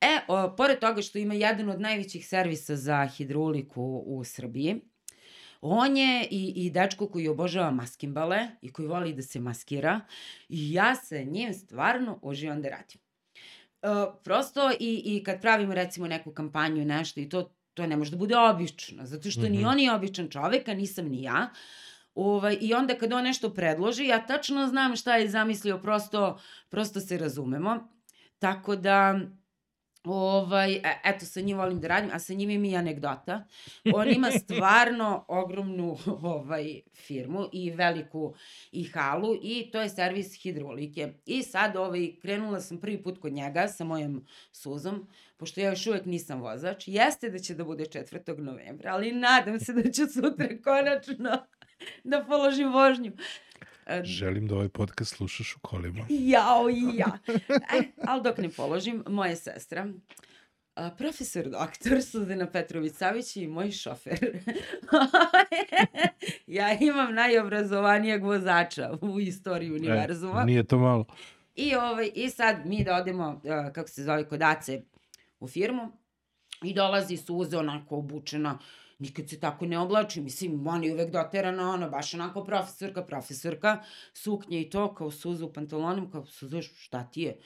E, 0.00 0.18
o, 0.28 0.56
pored 0.56 0.78
toga 0.78 1.02
što 1.02 1.18
ima 1.18 1.34
jedan 1.34 1.68
od 1.68 1.80
najvećih 1.80 2.28
servisa 2.28 2.76
za 2.76 3.06
hidroliku 3.06 4.02
u 4.06 4.24
Srbiji, 4.24 4.80
On 5.60 5.96
je 5.96 6.28
i, 6.30 6.52
i 6.56 6.70
dečko 6.70 7.08
koji 7.08 7.28
obožava 7.28 7.70
maskimbale 7.70 8.46
i 8.62 8.72
koji 8.72 8.88
voli 8.88 9.12
da 9.12 9.22
se 9.22 9.40
maskira 9.40 10.00
i 10.48 10.72
ja 10.72 10.94
sa 10.94 11.18
njim 11.18 11.54
stvarno 11.54 12.18
uživam 12.22 12.62
da 12.62 12.68
radim. 12.68 13.00
Uh, 13.82 14.14
prosto 14.24 14.70
i, 14.80 15.02
i 15.04 15.24
kad 15.24 15.40
pravimo 15.40 15.74
recimo 15.74 16.06
neku 16.06 16.32
kampanju, 16.32 16.84
nešto 16.84 17.20
i 17.20 17.28
to, 17.28 17.50
to 17.74 17.86
ne 17.86 17.96
može 17.96 18.10
da 18.10 18.16
bude 18.16 18.36
obično, 18.36 19.06
zato 19.06 19.30
što 19.30 19.40
ni 19.48 19.58
Mhm. 19.58 19.66
on 19.66 19.78
je 19.78 19.94
običan 19.94 20.28
čovek, 20.30 20.68
a 20.68 20.74
nisam 20.74 21.08
ni 21.08 21.22
ja. 21.22 21.50
Ovaj, 22.14 22.58
I 22.60 22.74
onda 22.74 22.94
kad 22.94 23.12
on 23.12 23.24
nešto 23.24 23.54
predloži, 23.54 24.06
ja 24.06 24.26
tačno 24.26 24.66
znam 24.66 24.96
šta 24.96 25.16
je 25.16 25.28
zamislio, 25.28 25.78
prosto, 25.78 26.38
prosto 26.68 27.00
se 27.00 27.18
razumemo. 27.18 27.88
Tako 28.38 28.76
da, 28.76 29.20
Ovaj, 30.08 30.72
e, 30.72 31.00
eto, 31.04 31.26
sa 31.26 31.40
njim 31.40 31.58
volim 31.58 31.80
da 31.80 31.88
radim, 31.88 32.10
a 32.12 32.18
sa 32.18 32.34
njim 32.34 32.50
ima 32.50 32.66
i 32.66 32.76
anegdota. 32.76 33.44
On 33.94 34.08
ima 34.08 34.30
stvarno 34.44 35.24
ogromnu 35.28 35.96
ovaj, 36.06 36.80
firmu 36.94 37.48
i 37.52 37.70
veliku 37.70 38.34
i 38.72 38.84
halu 38.84 39.34
i 39.42 39.70
to 39.72 39.80
je 39.80 39.88
servis 39.88 40.42
hidrolike. 40.42 41.12
I 41.26 41.42
sad 41.42 41.76
ovaj, 41.76 42.12
krenula 42.22 42.60
sam 42.60 42.78
prvi 42.78 43.02
put 43.02 43.18
kod 43.18 43.32
njega 43.32 43.68
sa 43.68 43.84
mojom 43.84 44.26
suzom, 44.52 45.08
pošto 45.36 45.60
ja 45.60 45.70
još 45.70 45.86
uvek 45.86 46.04
nisam 46.04 46.40
vozač. 46.40 46.88
Jeste 46.88 47.30
da 47.30 47.38
će 47.38 47.54
da 47.54 47.64
bude 47.64 47.84
4. 47.84 48.38
novembra, 48.38 48.92
ali 48.92 49.12
nadam 49.12 49.60
se 49.60 49.72
da 49.72 49.90
ću 49.92 50.06
sutra 50.06 50.48
konačno 50.64 51.46
da 52.04 52.24
položim 52.24 52.72
vožnju. 52.72 53.12
E, 53.88 54.04
Želim 54.04 54.46
da 54.46 54.54
ovaj 54.54 54.68
podcast 54.68 55.16
slušaš 55.16 55.56
u 55.56 55.60
kolima. 55.60 56.06
Jao 56.08 56.70
i 56.70 56.96
ja. 56.96 57.18
E, 57.48 57.82
ali 58.06 58.22
dok 58.22 58.38
ne 58.38 58.48
položim, 58.48 59.04
moja 59.06 59.36
sestra, 59.36 59.88
a, 60.74 60.90
profesor 60.90 61.48
doktor 61.48 62.02
Suzana 62.02 62.46
Petrović-Savić 62.46 63.42
i 63.42 63.46
moj 63.46 63.70
šofer. 63.70 64.18
ja 66.46 66.78
imam 66.80 67.14
najobrazovanijeg 67.14 68.24
vozača 68.24 68.90
u 69.00 69.20
istoriji 69.20 69.72
univerzuma. 69.72 70.42
E, 70.42 70.44
nije 70.44 70.64
to 70.64 70.78
malo. 70.78 71.04
I, 71.54 71.74
ovaj, 71.74 72.10
I 72.14 72.30
sad 72.30 72.66
mi 72.66 72.84
da 72.84 72.96
odemo, 72.96 73.28
uh, 73.28 73.72
kako 73.72 73.88
se 73.88 74.04
zove, 74.04 74.28
kod 74.28 74.42
Ace 74.42 74.82
u 75.40 75.48
firmu 75.48 75.92
i 76.62 76.74
dolazi 76.74 77.16
Suza 77.16 77.58
onako 77.58 77.96
obučena, 77.96 78.58
nikad 78.98 79.28
se 79.28 79.40
tako 79.40 79.66
ne 79.66 79.78
oblači, 79.78 80.20
mislim, 80.20 80.66
je 80.82 80.92
uvek 80.92 81.10
doterana, 81.10 81.70
ona 81.70 81.88
baš 81.88 82.14
onako 82.14 82.44
profesorka, 82.44 83.06
profesorka, 83.06 83.82
suknje 84.14 84.60
i 84.60 84.70
to, 84.70 84.94
kao 84.94 85.10
Suza 85.10 85.46
u 85.46 85.52
pantalonima, 85.52 86.10
kao 86.10 86.26
Suza, 86.26 86.62
šta 86.62 87.10
ti 87.10 87.22
je? 87.22 87.38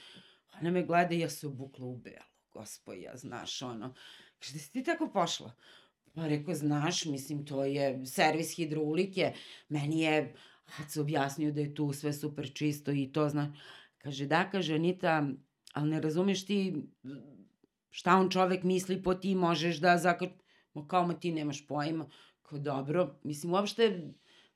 Ona 0.61 0.71
me 0.71 0.83
gleda 0.83 1.15
i 1.15 1.21
ja 1.21 1.31
se 1.31 1.47
obukla 1.47 1.87
u 1.87 1.97
belo, 1.97 2.27
gospoja, 2.53 3.17
znaš, 3.17 3.63
ono. 3.63 3.95
Da 4.53 4.59
si 4.59 4.73
ti 4.73 4.85
tako 4.85 5.11
pošla? 5.13 5.53
Pa 6.15 6.27
rekao, 6.27 6.55
znaš, 6.55 7.05
mislim, 7.05 7.47
to 7.47 7.65
je 7.65 8.07
servis 8.07 8.57
hidrolike, 8.57 9.33
meni 9.69 10.01
je 10.01 10.35
Aca 10.79 11.01
objasnio 11.01 11.53
da 11.53 11.61
je 11.61 11.75
tu 11.75 11.93
sve 11.93 12.13
super 12.13 12.51
čisto 12.55 12.93
i 12.93 13.13
to, 13.13 13.29
znaš. 13.29 13.49
Kaže, 13.99 14.27
da, 14.27 14.51
kaže, 14.51 14.75
Anita, 14.75 15.29
ali 15.73 15.91
ne 15.91 16.01
razumeš 16.01 16.47
ti 16.47 16.75
šta 17.91 18.17
on 18.17 18.31
čovek 18.31 18.63
misli, 18.63 19.03
po 19.03 19.15
ti 19.15 19.35
možeš 19.35 19.77
da 19.77 19.99
zakr... 19.99 20.27
Ma 20.75 20.89
kao, 20.89 21.07
ma 21.07 21.15
ti 21.15 21.33
nemaš 21.33 21.67
pojma. 21.67 22.07
Kao, 22.43 22.59
dobro, 22.59 23.19
mislim, 23.23 23.53
uopšte, 23.53 24.13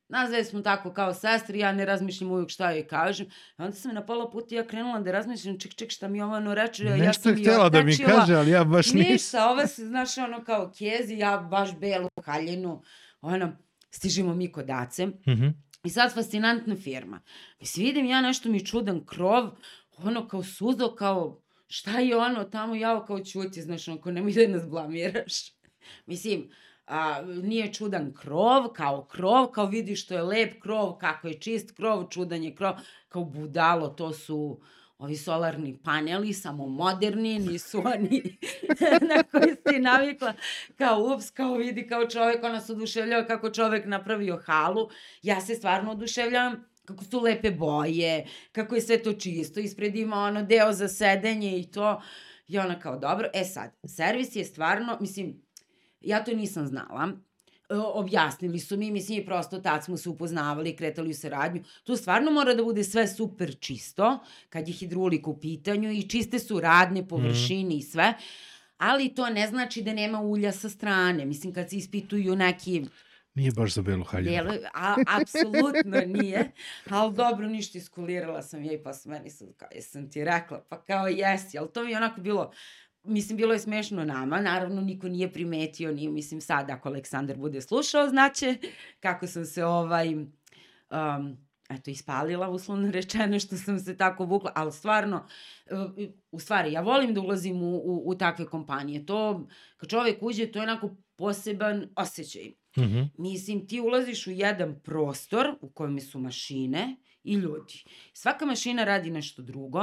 nazvali 0.08 0.44
smo 0.44 0.60
tako 0.60 0.92
kao 0.92 1.14
sestri, 1.14 1.58
ja 1.58 1.72
ne 1.72 1.84
razmišljam 1.84 2.30
uvijek 2.30 2.50
šta 2.50 2.70
joj 2.70 2.86
kažem. 2.86 3.26
A 3.56 3.64
onda 3.64 3.76
sam 3.76 3.94
na 3.94 4.06
pola 4.06 4.30
puta 4.30 4.54
ja 4.54 4.66
krenula 4.66 5.00
da 5.00 5.12
razmišljam, 5.12 5.58
ček, 5.58 5.74
ček, 5.74 5.90
šta 5.90 6.08
mi 6.08 6.22
ovo 6.22 6.36
ono 6.36 6.54
reče, 6.54 6.84
ja 6.84 6.96
Nešto 6.96 7.22
sam 7.22 7.32
je 7.32 7.38
i 7.38 7.42
htjela 7.42 7.68
da 7.68 7.82
mi 7.82 7.96
kaže, 7.96 8.34
ali 8.34 8.50
ja 8.50 8.64
baš 8.64 8.92
nisam. 8.92 9.12
Ništa, 9.12 9.50
ova 9.50 9.66
se, 9.66 9.86
znaš, 9.86 10.18
ono 10.18 10.44
kao 10.44 10.72
kezi, 10.78 11.14
ja 11.14 11.48
baš 11.50 11.78
belu 11.78 12.08
haljinu, 12.24 12.82
ono, 13.20 13.56
stižemo 13.90 14.34
mi 14.34 14.52
kod 14.52 14.70
Ace. 14.70 15.06
Mhm. 15.06 15.46
I 15.84 15.90
sad 15.90 16.14
fascinantna 16.14 16.76
firma. 16.76 17.20
Mislim, 17.60 17.86
vidim 17.86 18.06
ja 18.06 18.20
nešto 18.20 18.48
mi 18.48 18.66
čudan 18.66 19.06
krov, 19.06 19.50
ono 19.96 20.28
kao 20.28 20.42
suzo, 20.42 20.94
kao 20.94 21.42
šta 21.68 21.98
je 21.98 22.16
ono 22.16 22.44
tamo, 22.44 22.74
jao 22.74 23.04
kao 23.04 23.20
ćuti, 23.20 23.62
znaš, 23.62 23.88
ono 23.88 24.00
kao 24.00 24.12
nemoj 24.12 24.32
da 24.32 24.48
nas 24.48 24.68
blamiraš. 24.68 25.55
Mislim, 26.06 26.50
a, 26.86 27.22
nije 27.22 27.72
čudan 27.72 28.14
krov, 28.14 28.68
kao 28.68 29.04
krov, 29.04 29.46
kao 29.46 29.66
vidiš 29.66 30.04
što 30.04 30.14
je 30.14 30.22
lep 30.22 30.62
krov, 30.62 30.92
kako 30.92 31.28
je 31.28 31.40
čist 31.40 31.76
krov, 31.76 32.08
čudan 32.10 32.42
je 32.42 32.54
krov, 32.54 32.74
kao 33.08 33.24
budalo, 33.24 33.88
to 33.88 34.12
su 34.12 34.60
ovi 34.98 35.16
solarni 35.16 35.78
paneli, 35.84 36.32
samo 36.32 36.66
moderni, 36.66 37.38
nisu 37.38 37.82
oni 37.84 38.38
na 39.14 39.22
koji 39.22 39.56
si 39.68 39.78
navikla, 39.78 40.32
kao 40.76 41.14
ups, 41.14 41.30
kao 41.30 41.54
vidi, 41.54 41.86
kao 41.86 42.08
čovek, 42.08 42.44
ona 42.44 42.60
se 42.60 42.72
oduševljava 42.72 43.26
kako 43.26 43.50
čovek 43.50 43.86
napravio 43.86 44.42
halu, 44.46 44.88
ja 45.22 45.40
se 45.40 45.54
stvarno 45.54 45.92
oduševljavam 45.92 46.64
kako 46.84 47.04
su 47.04 47.20
lepe 47.20 47.50
boje, 47.50 48.26
kako 48.52 48.74
je 48.74 48.80
sve 48.80 49.02
to 49.02 49.12
čisto, 49.12 49.60
ispred 49.60 49.96
ima 49.96 50.16
ono 50.16 50.42
deo 50.42 50.72
za 50.72 50.88
sedenje 50.88 51.58
i 51.58 51.70
to, 51.70 52.02
i 52.46 52.58
ona 52.58 52.80
kao 52.80 52.98
dobro, 52.98 53.28
e 53.34 53.44
sad, 53.44 53.70
servis 53.86 54.36
je 54.36 54.44
stvarno, 54.44 54.98
mislim, 55.00 55.45
ja 56.06 56.24
to 56.24 56.34
nisam 56.34 56.66
znala, 56.66 57.12
E, 57.68 57.74
objasnili 57.74 58.58
su 58.58 58.76
mi, 58.76 58.90
mislim, 58.90 59.22
i 59.22 59.26
prosto 59.26 59.58
tad 59.58 59.84
smo 59.84 59.96
se 59.96 60.08
upoznavali, 60.08 60.76
kretali 60.76 61.10
u 61.10 61.14
saradnju. 61.14 61.62
Tu 61.84 61.96
stvarno 61.96 62.30
mora 62.30 62.54
da 62.54 62.62
bude 62.64 62.84
sve 62.84 63.08
super 63.08 63.56
čisto, 63.60 64.18
kad 64.48 64.68
je 64.68 64.74
hidrolika 64.74 65.30
u 65.30 65.40
pitanju 65.40 65.92
i 65.92 66.08
čiste 66.08 66.38
su 66.38 66.60
radne 66.60 67.08
površine 67.08 67.76
i 67.76 67.82
sve, 67.82 68.14
ali 68.78 69.14
to 69.14 69.30
ne 69.30 69.46
znači 69.46 69.82
da 69.82 69.92
nema 69.92 70.20
ulja 70.20 70.52
sa 70.52 70.68
strane. 70.68 71.24
Mislim, 71.24 71.52
kad 71.52 71.70
se 71.70 71.76
ispituju 71.76 72.36
neki 72.36 72.84
Nije 73.34 73.52
baš 73.52 73.74
za 73.74 73.82
belu 73.82 74.04
haljinu. 74.04 74.50
a, 74.74 74.96
apsolutno 75.06 76.00
nije, 76.06 76.52
ali 76.90 77.14
dobro, 77.14 77.48
ništa 77.48 77.78
iskulirala 77.78 78.42
sam 78.42 78.64
ja 78.64 78.72
i 78.72 78.82
pa 78.82 78.94
su 78.94 79.10
meni 79.10 79.30
sad, 79.30 79.48
kao, 79.56 79.68
jesam 79.74 80.10
ti 80.10 80.24
rekla, 80.24 80.64
pa 80.68 80.82
kao 80.82 81.08
jesi, 81.08 81.58
ali 81.58 81.68
to 81.72 81.84
mi 81.84 81.90
je 81.90 81.96
onako 81.96 82.20
bilo, 82.20 82.52
mislim, 83.06 83.36
bilo 83.36 83.52
je 83.52 83.58
smešno 83.58 84.04
nama, 84.04 84.40
naravno 84.40 84.80
niko 84.80 85.08
nije 85.08 85.32
primetio, 85.32 85.92
nije, 85.92 86.10
mislim, 86.10 86.40
sad 86.40 86.70
ako 86.70 86.88
Aleksandar 86.88 87.36
bude 87.36 87.60
slušao, 87.60 88.08
znaće 88.08 88.56
kako 89.00 89.26
sam 89.26 89.44
se 89.44 89.64
ovaj, 89.64 90.14
um, 90.14 91.36
eto, 91.68 91.90
ispalila, 91.90 92.48
uslovno 92.48 92.90
rečeno, 92.90 93.40
što 93.40 93.56
sam 93.56 93.78
se 93.78 93.96
tako 93.96 94.24
vukla, 94.24 94.52
ali 94.54 94.72
stvarno, 94.72 95.26
u 96.30 96.40
stvari, 96.40 96.72
ja 96.72 96.80
volim 96.80 97.14
da 97.14 97.20
ulazim 97.20 97.62
u, 97.62 97.76
u, 97.76 98.02
u 98.06 98.14
takve 98.14 98.46
kompanije. 98.46 99.06
To, 99.06 99.46
kad 99.76 99.90
čovek 99.90 100.22
uđe, 100.22 100.52
to 100.52 100.58
je 100.58 100.62
onako 100.62 100.96
poseban 101.16 101.88
osjećaj. 101.96 102.52
Mhm. 102.78 103.02
Mislim, 103.18 103.66
ti 103.66 103.80
ulaziš 103.80 104.26
u 104.26 104.30
jedan 104.30 104.80
prostor 104.84 105.46
u 105.60 105.70
kojem 105.70 106.00
su 106.00 106.18
mašine 106.18 106.96
i 107.24 107.34
ljudi. 107.34 107.84
Svaka 108.12 108.46
mašina 108.46 108.84
radi 108.84 109.10
nešto 109.10 109.42
drugo 109.42 109.80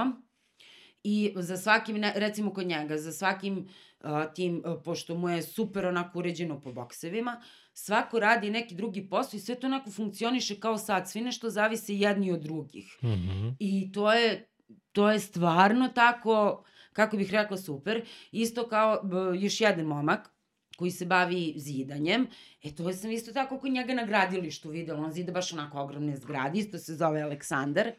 i 1.03 1.33
za 1.35 1.57
svakim, 1.57 2.03
recimo 2.15 2.53
kod 2.53 2.67
njega, 2.67 2.97
za 2.97 3.11
svakim 3.11 3.57
uh, 3.99 4.09
tim, 4.35 4.63
uh, 4.65 4.81
pošto 4.83 5.15
mu 5.15 5.29
je 5.29 5.41
super 5.41 5.85
onako 5.85 6.19
uređeno 6.19 6.61
po 6.61 6.71
boksevima, 6.71 7.41
svako 7.73 8.19
radi 8.19 8.49
neki 8.49 8.75
drugi 8.75 9.09
posao 9.09 9.37
i 9.37 9.41
sve 9.41 9.55
to 9.55 9.67
onako 9.67 9.91
funkcioniše 9.91 10.59
kao 10.59 10.77
sad, 10.77 11.09
svi 11.09 11.21
nešto 11.21 11.49
zavise 11.49 11.95
jedni 11.95 12.31
od 12.31 12.41
drugih. 12.41 12.97
Mhm. 13.03 13.49
I 13.59 13.91
to 13.91 14.13
je, 14.13 14.49
to 14.91 15.11
je 15.11 15.19
stvarno 15.19 15.87
tako, 15.87 16.63
kako 16.93 17.17
bih 17.17 17.31
rekla, 17.31 17.57
super. 17.57 18.05
Isto 18.31 18.67
kao 18.67 19.03
b, 19.03 19.17
još 19.39 19.61
jedan 19.61 19.85
momak 19.85 20.33
koji 20.77 20.91
se 20.91 21.05
bavi 21.05 21.53
zidanjem. 21.57 22.27
E, 22.63 22.75
to 22.75 22.93
sam 22.93 23.11
isto 23.11 23.33
tako 23.33 23.59
kod 23.59 23.71
njega 23.71 23.93
na 23.93 24.05
gradilištu 24.05 24.69
videla. 24.69 25.05
On 25.05 25.11
zida 25.11 25.31
baš 25.31 25.53
onako 25.53 25.79
ogromne 25.79 26.17
zgrade. 26.17 26.59
Isto 26.59 26.77
se 26.77 26.95
zove 26.95 27.21
Aleksandar. 27.21 27.91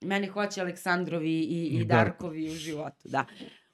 Mene 0.00 0.28
hoće 0.28 0.60
Aleksandrovi 0.60 1.30
i, 1.30 1.42
i, 1.42 1.66
I 1.66 1.80
i 1.80 1.84
Darko. 1.84 2.10
Darkovi 2.10 2.48
u 2.50 2.54
životu, 2.54 3.08
da. 3.08 3.24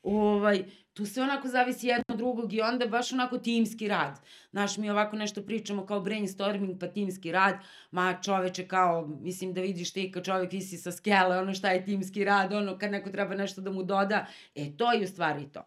Ovaj, 0.02 0.64
tu 0.92 1.06
se 1.06 1.22
onako 1.22 1.48
zavisi 1.48 1.86
jedno 1.86 2.04
od 2.08 2.18
drugog 2.18 2.52
i 2.52 2.60
onda 2.60 2.86
baš 2.86 3.12
onako 3.12 3.38
timski 3.38 3.88
rad. 3.88 4.20
Znaš, 4.50 4.76
mi 4.76 4.90
ovako 4.90 5.16
nešto 5.16 5.42
pričamo 5.42 5.86
kao 5.86 6.00
brainstorming 6.00 6.80
pa 6.80 6.86
timski 6.86 7.32
rad, 7.32 7.54
ma 7.90 8.18
čoveče 8.22 8.68
kao, 8.68 9.06
mislim 9.06 9.52
da 9.54 9.60
vidiš 9.60 9.92
ti 9.92 10.12
kad 10.12 10.24
čovek 10.24 10.52
visi 10.52 10.76
sa 10.76 10.92
skele, 10.92 11.38
ono 11.38 11.54
šta 11.54 11.70
je 11.70 11.84
timski 11.84 12.24
rad, 12.24 12.52
ono 12.52 12.78
kad 12.78 12.90
neko 12.90 13.10
treba 13.10 13.34
nešto 13.34 13.60
da 13.60 13.70
mu 13.70 13.82
doda, 13.82 14.26
e 14.54 14.76
to 14.76 14.92
je 14.92 15.04
u 15.04 15.06
stvari 15.06 15.48
to. 15.52 15.64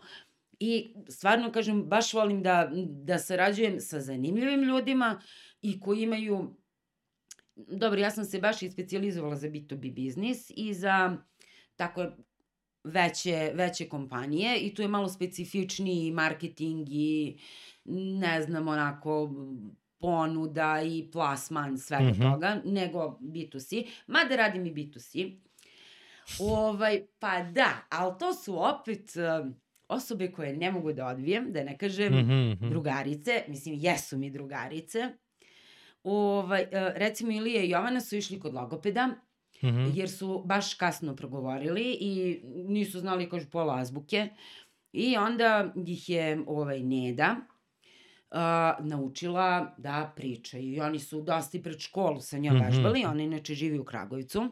I 0.60 0.94
stvarno 1.10 1.52
kažem, 1.52 1.84
baš 1.84 2.14
volim 2.14 2.44
da, 2.44 2.72
da 2.86 3.18
sarađujem 3.20 3.80
sa 3.80 4.00
zanimljivim 4.00 4.64
ljudima 4.64 5.22
i 5.62 5.80
koji 5.80 6.02
imaju, 6.02 6.56
dobro, 7.56 8.00
ja 8.00 8.12
sam 8.12 8.26
se 8.26 8.40
baš 8.40 8.62
i 8.62 8.70
specijalizovala 8.70 9.36
za 9.36 9.48
B2B 9.48 9.94
biznis 9.94 10.52
i 10.56 10.74
za 10.74 11.18
tako 11.76 12.06
veće, 12.84 13.52
veće 13.54 13.90
kompanije 13.90 14.60
i 14.60 14.74
tu 14.74 14.82
je 14.82 14.88
malo 14.88 15.10
specifičniji 15.10 16.12
marketing 16.12 16.88
i 16.90 17.38
ne 18.20 18.42
znam, 18.42 18.68
onako 18.68 19.32
ponuda 20.00 20.82
i 20.86 21.10
plasman 21.12 21.78
svega 21.78 22.04
mm. 22.04 22.14
-hmm. 22.14 22.34
toga, 22.34 22.62
nego 22.66 23.20
B2C, 23.22 23.88
mada 24.08 24.36
radim 24.36 24.66
i 24.66 24.74
B2C. 24.74 25.40
Ovaj, 26.40 27.06
pa 27.20 27.44
da, 27.44 27.70
ali 27.90 28.14
to 28.20 28.34
su 28.34 28.64
opet 28.64 29.12
uh, 29.16 29.52
osobe 29.88 30.32
koje 30.32 30.58
ne 30.58 30.72
mogu 30.72 30.94
da 30.94 31.08
odbijem, 31.08 31.52
da 31.52 31.64
ne 31.64 31.78
kažem 31.78 32.14
Mhm, 32.14 32.34
mhm. 32.34 32.70
drugarice, 32.70 33.44
mislim 33.48 33.76
jesu 33.76 34.18
mi 34.18 34.30
drugarice. 34.30 35.10
Ovaj, 36.06 36.62
uh, 36.64 36.70
recimo 36.96 37.32
Ilija 37.32 37.64
i 37.64 37.70
Jovana 37.70 38.02
su 38.02 38.16
išli 38.16 38.40
kod 38.40 38.54
logopeda, 38.54 39.10
Mhm. 39.64 39.86
jer 39.94 40.10
su 40.10 40.44
baš 40.46 40.74
kasno 40.74 41.16
progovorili 41.16 41.98
i 42.02 42.40
nisu 42.46 43.00
znali 43.00 43.30
kažu 43.30 43.50
pola 43.50 43.80
azbuke. 43.80 44.28
I 44.94 45.18
onda 45.18 45.74
ih 45.88 46.10
je 46.10 46.44
ovaj 46.48 46.80
Neda 46.80 47.36
uh, 48.32 48.38
naučila 48.86 49.76
da 49.78 50.14
pričaju. 50.16 50.74
I 50.74 50.80
oni 50.80 51.00
su 51.00 51.22
dosta 51.22 51.58
i 51.58 51.64
pred 51.64 51.80
školu 51.80 52.22
sa 52.22 52.38
njom 52.38 52.56
Mhm. 52.56 52.66
vežbali. 52.66 53.06
Ona 53.06 53.24
inače 53.24 53.54
živi 53.54 53.80
u 53.80 53.86
Kragovicu. 53.86 54.44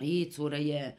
I 0.00 0.30
cura 0.30 0.56
je 0.56 0.96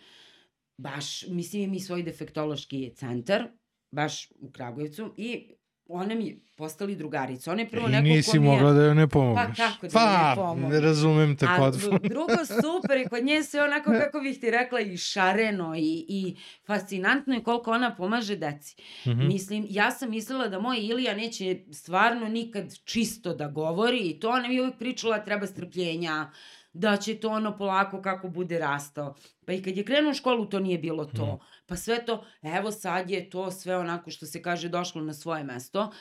baš, 0.78 1.28
mislim 1.28 1.62
ima 1.64 1.76
i 1.76 1.80
svoj 1.80 2.04
defektološki 2.04 2.94
centar, 2.96 3.48
baš 3.92 4.32
u 4.32 4.52
Kragujevcu 4.52 5.14
i 5.18 5.54
one 5.88 6.16
mi 6.16 6.36
postali 6.58 6.96
drugarice. 6.96 7.52
One 7.52 7.70
prvo 7.70 7.88
I 7.88 7.92
neko 7.92 8.04
nisi 8.04 8.32
ko 8.32 8.38
mi 8.38 8.48
je... 8.48 8.52
mogla 8.52 8.72
da 8.72 8.84
joj 8.84 8.96
ne 8.96 9.08
pomogneš. 9.08 9.58
Pa 9.58 9.64
kako 9.64 9.88
da 9.88 9.94
pa, 9.94 10.30
ne 10.30 10.36
pomognem? 10.36 10.70
ne 10.72 10.80
razumem 10.80 11.38
te 11.38 11.46
A 11.46 11.58
potpuno. 11.58 12.00
d- 12.00 12.10
drugo 12.10 12.34
super 12.64 12.98
i 12.98 13.06
kod 13.06 13.24
nje 13.24 13.44
sve 13.44 13.64
onako 13.64 13.92
kako 13.94 14.20
bih 14.20 14.40
ti 14.40 14.52
rekla 14.52 14.80
i 14.80 14.98
šareno 14.98 15.76
i, 15.76 16.06
i 16.10 16.36
fascinantno 16.68 17.34
je 17.34 17.44
koliko 17.44 17.72
ona 17.72 17.96
pomaže 17.96 18.36
deci. 18.38 18.76
Mhm. 19.08 19.28
Mislim, 19.28 19.66
ja 19.70 19.92
sam 19.92 20.10
mislila 20.10 20.48
da 20.48 20.60
moj 20.60 20.78
Ilija 20.80 21.16
neće 21.16 21.44
stvarno 21.72 22.28
nikad 22.28 22.76
čisto 22.76 23.34
da 23.34 23.48
govori 23.48 24.00
i 24.00 24.20
to 24.20 24.30
ona 24.30 24.48
mi 24.48 24.56
je 24.56 24.62
uvijek 24.62 24.78
pričala 24.78 25.20
treba 25.20 25.48
strpljenja, 25.48 26.32
da 26.74 26.98
će 26.98 27.16
to 27.16 27.30
ono 27.30 27.58
polako 27.58 28.02
kako 28.02 28.28
bude 28.30 28.60
rastao. 28.60 29.16
Pa 29.46 29.54
i 29.54 29.62
kad 29.64 29.78
je 29.78 29.86
krenuo 29.86 30.12
u 30.12 30.14
školu 30.14 30.46
to 30.46 30.60
nije 30.60 30.78
bilo 30.78 31.06
to. 31.06 31.26
Mhm. 31.26 31.36
Pa 31.66 31.76
sve 31.76 32.06
to, 32.06 32.26
evo 32.44 32.72
sad 32.72 33.10
je 33.10 33.30
to 33.30 33.52
sve 33.52 33.78
onako 33.78 34.12
što 34.12 34.26
se 34.26 34.42
kaže 34.42 34.70
došlo 34.70 35.02
na 35.02 35.14
svoje 35.14 35.44
mesto. 35.44 35.92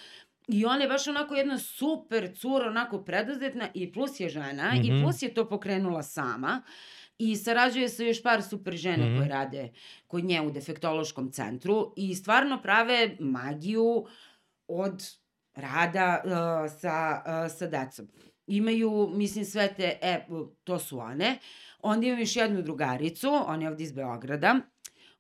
I 0.49 0.65
ona 0.65 0.77
je 0.77 0.89
baš 0.89 1.09
onako 1.09 1.35
jedna 1.35 1.59
super 1.59 2.31
cura, 2.37 2.67
onako 2.67 2.99
preduzetna 2.99 3.69
i 3.75 3.93
plus 3.93 4.21
je 4.21 4.29
žena 4.29 4.73
Mhm. 4.75 4.85
i 4.85 5.03
plus 5.03 5.23
je 5.23 5.35
to 5.35 5.49
pokrenula 5.49 6.03
sama. 6.03 6.63
I 7.19 7.37
sarađuje 7.37 7.89
sa 7.89 8.03
još 8.03 8.23
par 8.23 8.43
super 8.43 8.75
žene 8.77 9.07
Mhm. 9.07 9.17
koje 9.17 9.29
rade 9.29 9.73
kod 10.07 10.25
nje 10.25 10.41
u 10.41 10.51
defektološkom 10.51 11.31
centru 11.31 11.93
i 11.97 12.15
stvarno 12.15 12.63
prave 12.63 13.17
magiju 13.21 14.07
od 14.69 15.03
rada 15.55 16.23
uh, 16.25 16.33
sa, 16.73 17.23
uh, 17.47 17.53
sa 17.53 17.67
decom. 17.67 18.07
Imaju, 18.47 19.11
mislim, 19.15 19.45
sve 19.45 19.75
te, 19.75 19.99
e, 20.03 20.27
to 20.65 20.79
su 20.79 20.99
one. 20.99 21.39
Onda 21.81 22.07
imam 22.07 22.21
još 22.21 22.37
jednu 22.37 22.63
drugaricu, 22.63 23.29
ona 23.47 23.63
je 23.63 23.69
ovde 23.69 23.85
iz 23.85 23.93
Beograda. 23.93 24.61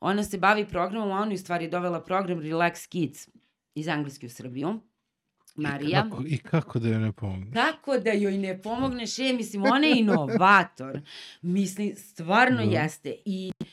Ona 0.01 0.24
se 0.24 0.39
bavi 0.39 0.69
programom, 0.69 1.12
a 1.12 1.16
ona 1.16 1.31
je 1.31 1.35
u 1.35 1.39
stvari 1.39 1.69
dovela 1.69 2.01
program 2.01 2.40
Relax 2.40 2.89
Kids 2.89 3.28
iz 3.74 3.89
Engleske 3.89 4.27
u 4.27 4.31
Srbiju. 4.31 4.81
Marija. 5.55 6.05
I 6.07 6.11
kako, 6.11 6.23
I 6.27 6.39
kako 6.39 6.78
da 6.78 6.89
joj 6.89 6.99
ne 6.99 7.12
pomogneš? 7.12 7.55
Kako 7.55 7.99
da 7.99 8.11
joj 8.11 8.39
ne 8.39 8.62
pomogneš, 8.62 9.19
je, 9.19 9.32
mislim, 9.32 9.62
ona 9.65 9.86
je 9.86 9.99
inovator. 9.99 11.01
Mislim, 11.43 11.97
stvarno 11.97 12.57
Da. 12.57 12.62
jeste. 12.62 13.15
I 13.24 13.53
uh, 13.61 13.66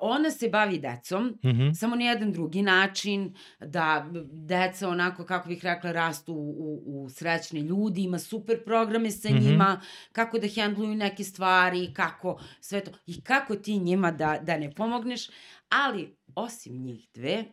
ona 0.00 0.30
se 0.30 0.48
bavi 0.48 0.78
decom, 0.78 1.38
Mhm. 1.44 1.72
samo 1.72 1.96
na 1.96 2.04
jedan 2.04 2.32
drugi 2.32 2.62
način, 2.62 3.34
da 3.60 4.06
deca 4.24 4.88
onako, 4.88 5.24
kako 5.24 5.48
bih 5.48 5.64
rekla, 5.64 5.92
rastu 5.92 6.32
u, 6.32 6.54
u, 6.86 7.04
u 7.04 7.10
srećni 7.10 7.60
ljudi, 7.60 8.02
ima 8.02 8.18
super 8.18 8.64
programe 8.64 9.10
sa 9.10 9.28
Mhm. 9.30 9.38
njima, 9.40 9.80
kako 10.12 10.38
da 10.38 10.48
hendluju 10.48 10.94
neke 10.94 11.24
stvari, 11.24 11.92
kako 11.94 12.40
sve 12.60 12.80
to, 12.80 12.90
i 13.06 13.20
kako 13.22 13.56
ti 13.56 13.78
njima 13.78 14.10
da, 14.12 14.38
da 14.42 14.58
ne 14.58 14.70
pomogneš, 14.72 15.28
ali 15.70 16.04
osim 16.34 16.74
njih 16.76 17.08
dve, 17.14 17.44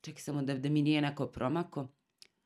čekaj 0.00 0.20
samo 0.20 0.42
da, 0.42 0.54
da 0.54 0.68
mi 0.68 0.82
nije 0.82 1.00
neko 1.02 1.26
promako, 1.28 1.88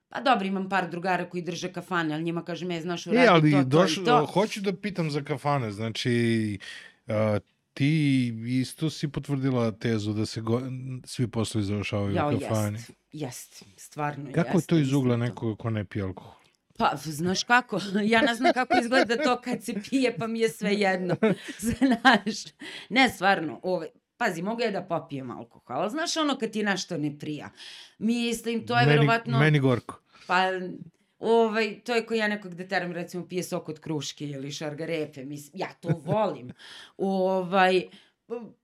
Pa 0.09 0.21
dobro, 0.21 0.47
imam 0.47 0.69
par 0.69 0.91
drugara 0.91 1.25
koji 1.27 1.43
drže 1.43 1.73
kafane, 1.73 2.15
ali 2.15 2.23
njima 2.23 2.45
kažem, 2.45 2.71
e, 2.71 2.81
znaš, 2.81 3.07
E, 3.07 3.11
uradi 3.11 3.29
ali 3.29 3.51
to, 3.53 3.57
to 3.57 3.65
doš, 3.65 3.93
i 3.93 4.05
to. 4.05 4.27
hoću 4.27 4.61
da 4.61 4.73
pitam 4.75 5.11
za 5.11 5.23
kafane, 5.23 5.71
znači 5.73 6.59
a, 7.07 7.39
ti 7.75 8.27
isto 8.61 8.91
si 8.91 9.09
potvrdila 9.09 9.71
tezu 9.73 10.13
da 10.13 10.27
se 10.27 10.41
go, 10.41 10.63
svi 11.05 11.31
poslovi 11.31 11.65
završavaju 11.65 12.15
Jao, 12.15 12.35
u 12.35 12.41
kafani. 12.41 12.79
jest, 12.79 12.93
jest, 13.13 13.65
stvarno 13.77 14.33
Kako 14.33 14.49
je 14.49 14.55
jest, 14.55 14.69
to 14.69 14.79
iz 14.79 14.93
ugla 14.93 15.17
nekoga 15.17 15.57
ko 15.57 15.71
ne 15.71 15.85
pije 15.85 16.05
alkohol? 16.05 16.43
Pa, 16.79 16.93
znaš 16.97 17.45
kako, 17.45 17.81
ja 18.15 18.21
ne 18.21 18.35
znam 18.35 18.53
kako 18.53 18.79
izgleda 18.81 19.17
to 19.25 19.41
kad 19.41 19.65
se 19.65 19.75
pije, 19.91 20.17
pa 20.17 20.27
mi 20.27 20.41
je 20.41 20.49
sve 20.49 20.75
jedno, 20.75 21.17
znaš. 21.69 22.53
Ne, 22.89 23.09
stvarno, 23.09 23.61
ovaj, 23.63 23.89
pazi, 24.17 24.43
mogu 24.43 24.61
ja 24.63 24.71
da 24.71 24.83
popijem 24.83 25.31
alkohol, 25.31 25.77
ali 25.77 25.91
znaš 25.91 26.17
ono 26.17 26.39
kad 26.39 26.51
ti 26.51 26.63
nešto 26.63 26.99
ne 26.99 27.19
prija. 27.19 27.51
Mislim, 27.99 28.67
to 28.67 28.79
je 28.79 28.87
meni, 28.87 28.99
verovatno... 28.99 29.39
Meni 29.39 29.59
gorko. 29.59 30.01
Pa, 30.27 30.43
ovaj, 31.23 31.81
to 31.81 31.95
je 31.95 32.07
ko 32.07 32.15
ja 32.15 32.29
nekog 32.29 32.55
da 32.55 32.69
teram, 32.69 32.93
recimo, 32.93 33.29
pije 33.29 33.43
sok 33.43 33.69
od 33.69 33.81
kruške 33.81 34.27
ili 34.27 34.53
šargarepe, 34.53 35.25
mislim, 35.25 35.61
ja 35.61 35.69
to 35.81 35.89
volim. 36.07 36.51
ovaj, 36.99 37.83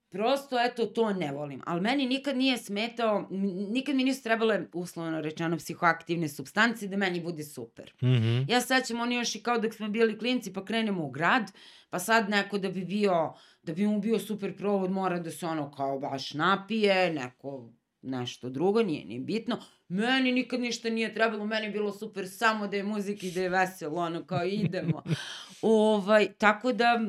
prosto, 0.09 0.59
eto, 0.59 0.85
to 0.85 1.13
ne 1.13 1.31
volim. 1.31 1.61
Ali 1.65 1.81
meni 1.81 2.05
nikad 2.05 2.37
nije 2.37 2.57
smetao, 2.57 3.27
nikad 3.69 3.95
mi 3.95 4.03
nisu 4.03 4.23
trebale, 4.23 4.65
uslovno 4.73 5.21
rečeno, 5.21 5.57
psihoaktivne 5.57 6.29
substance 6.29 6.87
da 6.87 6.97
meni 6.97 7.21
bude 7.21 7.43
super. 7.43 7.93
Mhm. 8.03 8.43
Ja 8.47 8.61
se 8.61 8.67
sećam, 8.67 8.99
oni 8.99 9.15
još 9.15 9.35
i 9.35 9.43
kao 9.43 9.57
dok 9.57 9.73
smo 9.73 9.89
bili 9.89 10.17
klinci, 10.17 10.53
pa 10.53 10.65
krenemo 10.65 11.05
u 11.05 11.11
grad, 11.11 11.51
pa 11.89 11.99
sad 11.99 12.29
neko 12.29 12.57
da 12.57 12.69
bi 12.69 12.85
bio, 12.85 13.33
da 13.63 13.73
bi 13.73 13.87
mu 13.87 13.99
bio 13.99 14.19
super 14.19 14.57
provod, 14.57 14.91
mora 14.91 15.19
da 15.19 15.31
se 15.31 15.45
ono 15.45 15.71
kao 15.71 15.99
baš 15.99 16.33
napije, 16.33 17.13
neko 17.13 17.69
nešto 18.01 18.49
drugo, 18.49 18.83
nije 18.83 19.05
ni 19.05 19.19
bitno. 19.19 19.57
Meni 19.87 20.31
nikad 20.31 20.59
ništa 20.59 20.89
nije 20.89 21.13
trebalo, 21.13 21.45
meni 21.45 21.65
je 21.65 21.71
bilo 21.71 21.91
super 21.91 22.29
samo 22.29 22.67
da 22.67 22.77
je 22.77 22.83
muzika 22.83 23.25
i 23.25 23.31
da 23.31 23.41
je 23.41 23.49
veselo, 23.49 24.01
ono 24.01 24.25
kao 24.25 24.45
idemo. 24.45 25.03
ovaj, 25.61 26.33
tako 26.33 26.73
da, 26.73 27.01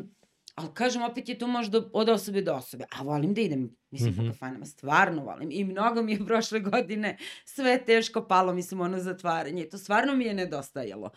ali 0.55 0.69
kažem, 0.75 1.03
opet 1.03 1.29
je 1.29 1.39
to 1.39 1.47
možda 1.47 1.83
od 1.93 2.09
osobe 2.09 2.43
do 2.43 2.55
osobe, 2.55 2.85
a 2.91 3.03
volim 3.03 3.35
da 3.35 3.41
idem, 3.41 3.77
mislim, 3.91 4.13
Mhm. 4.13 4.21
po 4.21 4.33
kafanama, 4.33 4.67
stvarno 4.67 5.25
volim. 5.25 5.49
I 5.53 5.65
mnogo 5.65 6.03
mi 6.03 6.13
je 6.13 6.27
prošle 6.27 6.61
godine 6.61 7.17
sve 7.45 7.85
teško 7.85 8.27
palo, 8.27 8.53
mislim, 8.53 8.81
ono 8.81 8.99
zatvaranje. 8.99 9.69
To 9.69 9.79
stvarno 9.79 10.15
mi 10.15 10.25
je 10.25 10.35
nedostajalo. 10.35 11.11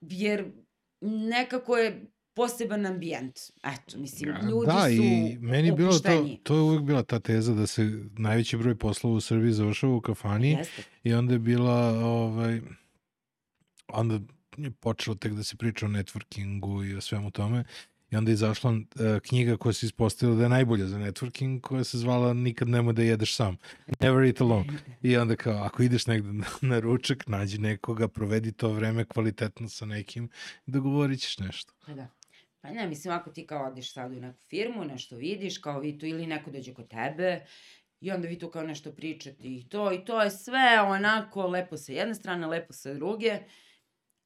Jer 0.00 0.52
nekako 1.00 1.76
je 1.76 2.06
poseban 2.34 2.86
ambijent. 2.86 3.38
Eto, 3.62 3.98
mislim, 3.98 4.34
ljudi 4.50 4.66
da, 4.66 4.82
su 4.82 5.02
i 5.02 5.38
meni 5.40 5.72
bilo 5.72 5.98
to, 5.98 6.28
to 6.42 6.54
je 6.54 6.60
uvijek 6.60 6.82
bila 6.82 7.02
ta 7.02 7.20
teza 7.20 7.54
da 7.54 7.66
se 7.66 7.82
najveći 8.18 8.56
broj 8.56 8.74
poslova 8.74 9.16
u 9.16 9.20
Srbiji 9.20 9.52
završava 9.52 9.94
u 9.94 10.00
kafani 10.00 10.50
Jeste. 10.50 10.82
i 11.04 11.14
onda 11.14 11.32
je 11.32 11.38
bila, 11.38 12.06
ovaj, 12.06 12.60
onda 13.88 14.20
je 14.56 14.70
počelo 14.70 15.16
tek 15.16 15.32
da 15.32 15.42
se 15.42 15.56
priča 15.56 15.86
o 15.86 15.88
networkingu 15.88 16.90
i 16.90 16.94
o 16.94 17.00
svemu 17.00 17.30
tome 17.30 17.64
i 18.10 18.16
onda 18.16 18.30
je 18.30 18.34
izašla 18.34 18.70
uh, 18.70 18.80
knjiga 19.28 19.56
koja 19.56 19.72
se 19.72 19.86
ispostavila 19.86 20.36
da 20.36 20.42
je 20.42 20.48
najbolja 20.48 20.86
za 20.86 20.98
networking 20.98 21.60
koja 21.60 21.84
se 21.84 21.98
zvala 21.98 22.32
Nikad 22.32 22.68
nemoj 22.68 22.92
da 22.92 23.02
jedeš 23.02 23.34
sam. 23.34 23.56
Never 24.00 24.24
eat 24.24 24.40
alone. 24.40 24.72
I 25.02 25.16
onda 25.16 25.36
kao, 25.36 25.62
ako 25.64 25.82
ideš 25.82 26.06
negde 26.06 26.32
na, 26.32 26.46
na 26.60 26.80
ručak, 26.80 27.26
nađi 27.26 27.58
nekoga, 27.58 28.08
provedi 28.08 28.52
to 28.52 28.72
vreme 28.72 29.04
kvalitetno 29.04 29.68
sa 29.68 29.86
nekim 29.86 30.28
i 30.66 30.70
dogovorit 30.70 31.20
ćeš 31.20 31.38
nešto. 31.38 31.72
Da. 31.86 32.08
Pa 32.60 32.70
ne, 32.70 32.86
mislim, 32.86 33.14
ako 33.14 33.30
ti 33.30 33.46
kao 33.46 33.66
odeš 33.66 33.92
sad 33.92 34.12
u 34.12 34.20
neku 34.20 34.40
firmu, 34.40 34.84
nešto 34.84 35.16
vidiš, 35.16 35.58
kao 35.58 35.80
vi 35.80 35.98
tu, 35.98 36.06
ili 36.06 36.26
neko 36.26 36.50
dođe 36.50 36.74
kod 36.74 36.88
tebe, 36.88 37.40
i 38.00 38.10
onda 38.10 38.28
vi 38.28 38.38
tu 38.38 38.50
kao 38.50 38.62
nešto 38.62 38.92
pričate 38.92 39.48
i 39.48 39.66
to, 39.68 39.92
i 39.92 40.04
to 40.04 40.22
je 40.22 40.30
sve 40.30 40.80
onako 40.80 41.46
lepo 41.46 41.76
sa 41.76 41.92
jedne 41.92 42.14
strane, 42.14 42.46
lepo 42.46 42.72
sa 42.72 42.94
druge, 42.94 43.38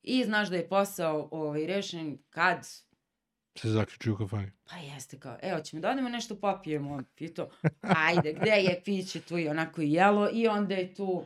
i 0.02 0.24
znaš 0.24 0.48
da 0.48 0.56
je 0.56 0.68
posao 0.68 1.28
ovaj, 1.32 1.66
rešen 1.66 2.18
kad 2.30 2.66
Se 3.58 3.68
zaključi 3.68 4.10
u 4.10 4.16
kafani. 4.16 4.50
Pa 4.64 4.76
jeste 4.76 5.18
kao, 5.20 5.38
evo 5.42 5.60
ćemo 5.60 5.80
da 5.82 5.90
odemo 5.90 6.08
nešto 6.08 6.40
popijemo, 6.40 7.02
i 7.18 7.34
to, 7.34 7.50
ajde, 7.80 8.32
gde 8.32 8.50
je 8.50 8.82
piće 8.84 9.20
tu 9.20 9.38
i 9.38 9.48
onako 9.48 9.82
i 9.82 9.92
jelo 9.92 10.28
i 10.32 10.48
onda 10.48 10.74
je 10.74 10.94
tu, 10.94 11.24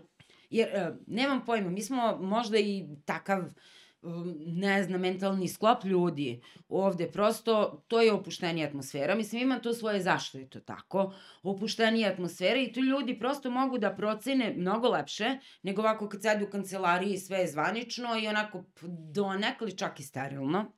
jer 0.50 0.68
e, 0.68 0.92
nemam 1.06 1.44
pojma, 1.44 1.70
mi 1.70 1.82
smo 1.82 2.18
možda 2.20 2.58
i 2.58 2.86
takav, 3.04 3.44
ne 4.46 4.82
znam, 4.82 5.00
mentalni 5.00 5.48
sklop 5.48 5.84
ljudi 5.84 6.40
ovde, 6.68 7.10
prosto 7.10 7.84
to 7.88 8.00
je 8.00 8.12
opuštenija 8.12 8.68
atmosfera, 8.68 9.14
mislim 9.14 9.42
ima 9.42 9.58
to 9.58 9.74
svoje 9.74 10.02
zašto 10.02 10.38
je 10.38 10.48
to 10.48 10.60
tako, 10.60 11.14
opuštenija 11.42 12.10
atmosfera 12.10 12.60
i 12.60 12.72
tu 12.72 12.80
ljudi 12.80 13.18
prosto 13.18 13.50
mogu 13.50 13.78
da 13.78 13.94
procene 13.96 14.54
mnogo 14.56 14.88
lepše 14.88 15.38
nego 15.62 15.82
ovako 15.82 16.08
kad 16.08 16.22
sede 16.22 16.44
u 16.44 16.50
kancelariji 16.50 17.18
sve 17.18 17.38
je 17.38 17.48
zvanično 17.48 18.08
i 18.22 18.28
onako 18.28 18.64
donekli 19.12 19.76
čak 19.76 20.00
i 20.00 20.02
sterilno. 20.02 20.72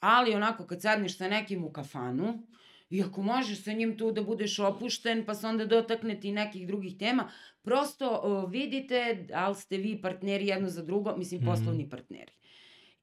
Ali 0.00 0.34
onako 0.34 0.66
kad 0.66 0.82
sedneš 0.82 1.18
sa 1.18 1.28
nekim 1.28 1.64
u 1.64 1.72
kafanu, 1.72 2.46
i 2.90 3.02
ako 3.02 3.22
možeš 3.22 3.64
sa 3.64 3.72
njim 3.72 3.98
tu 3.98 4.12
da 4.12 4.22
budeš 4.22 4.58
opušten, 4.58 5.24
pa 5.26 5.34
se 5.34 5.46
onda 5.46 5.66
dotaknete 5.66 6.28
i 6.28 6.32
nekih 6.32 6.66
drugih 6.66 6.98
tema, 6.98 7.30
prosto 7.62 8.20
o, 8.22 8.46
vidite 8.46 9.26
da 9.28 9.48
li 9.48 9.54
ste 9.54 9.76
vi 9.76 10.00
partneri 10.02 10.46
jedno 10.46 10.68
za 10.68 10.82
drugo, 10.82 11.16
mislim 11.16 11.40
Mhm. 11.40 11.50
poslovni 11.50 11.88
partneri. 11.90 12.32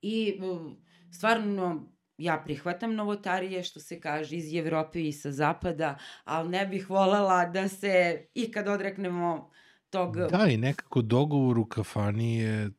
I 0.02 0.40
o, 0.42 0.76
stvarno, 1.12 1.94
ja 2.18 2.42
prihvatam 2.46 2.96
novotarije, 2.96 3.64
što 3.64 3.80
se 3.80 4.00
kaže, 4.00 4.36
iz 4.36 4.54
Evrope 4.56 5.08
i 5.08 5.12
sa 5.12 5.32
zapada, 5.32 5.98
ali 6.24 6.50
ne 6.50 6.66
bih 6.66 6.90
volela 6.90 7.46
da 7.46 7.68
se 7.68 8.26
ikad 8.34 8.68
odreknemo 8.68 9.50
tog... 9.90 10.18
Da, 10.18 10.48
i 10.48 10.58
nekako 10.58 11.02
dogovor 11.02 11.58
u 11.60 11.66
kafani 11.66 12.38
je 12.38 12.70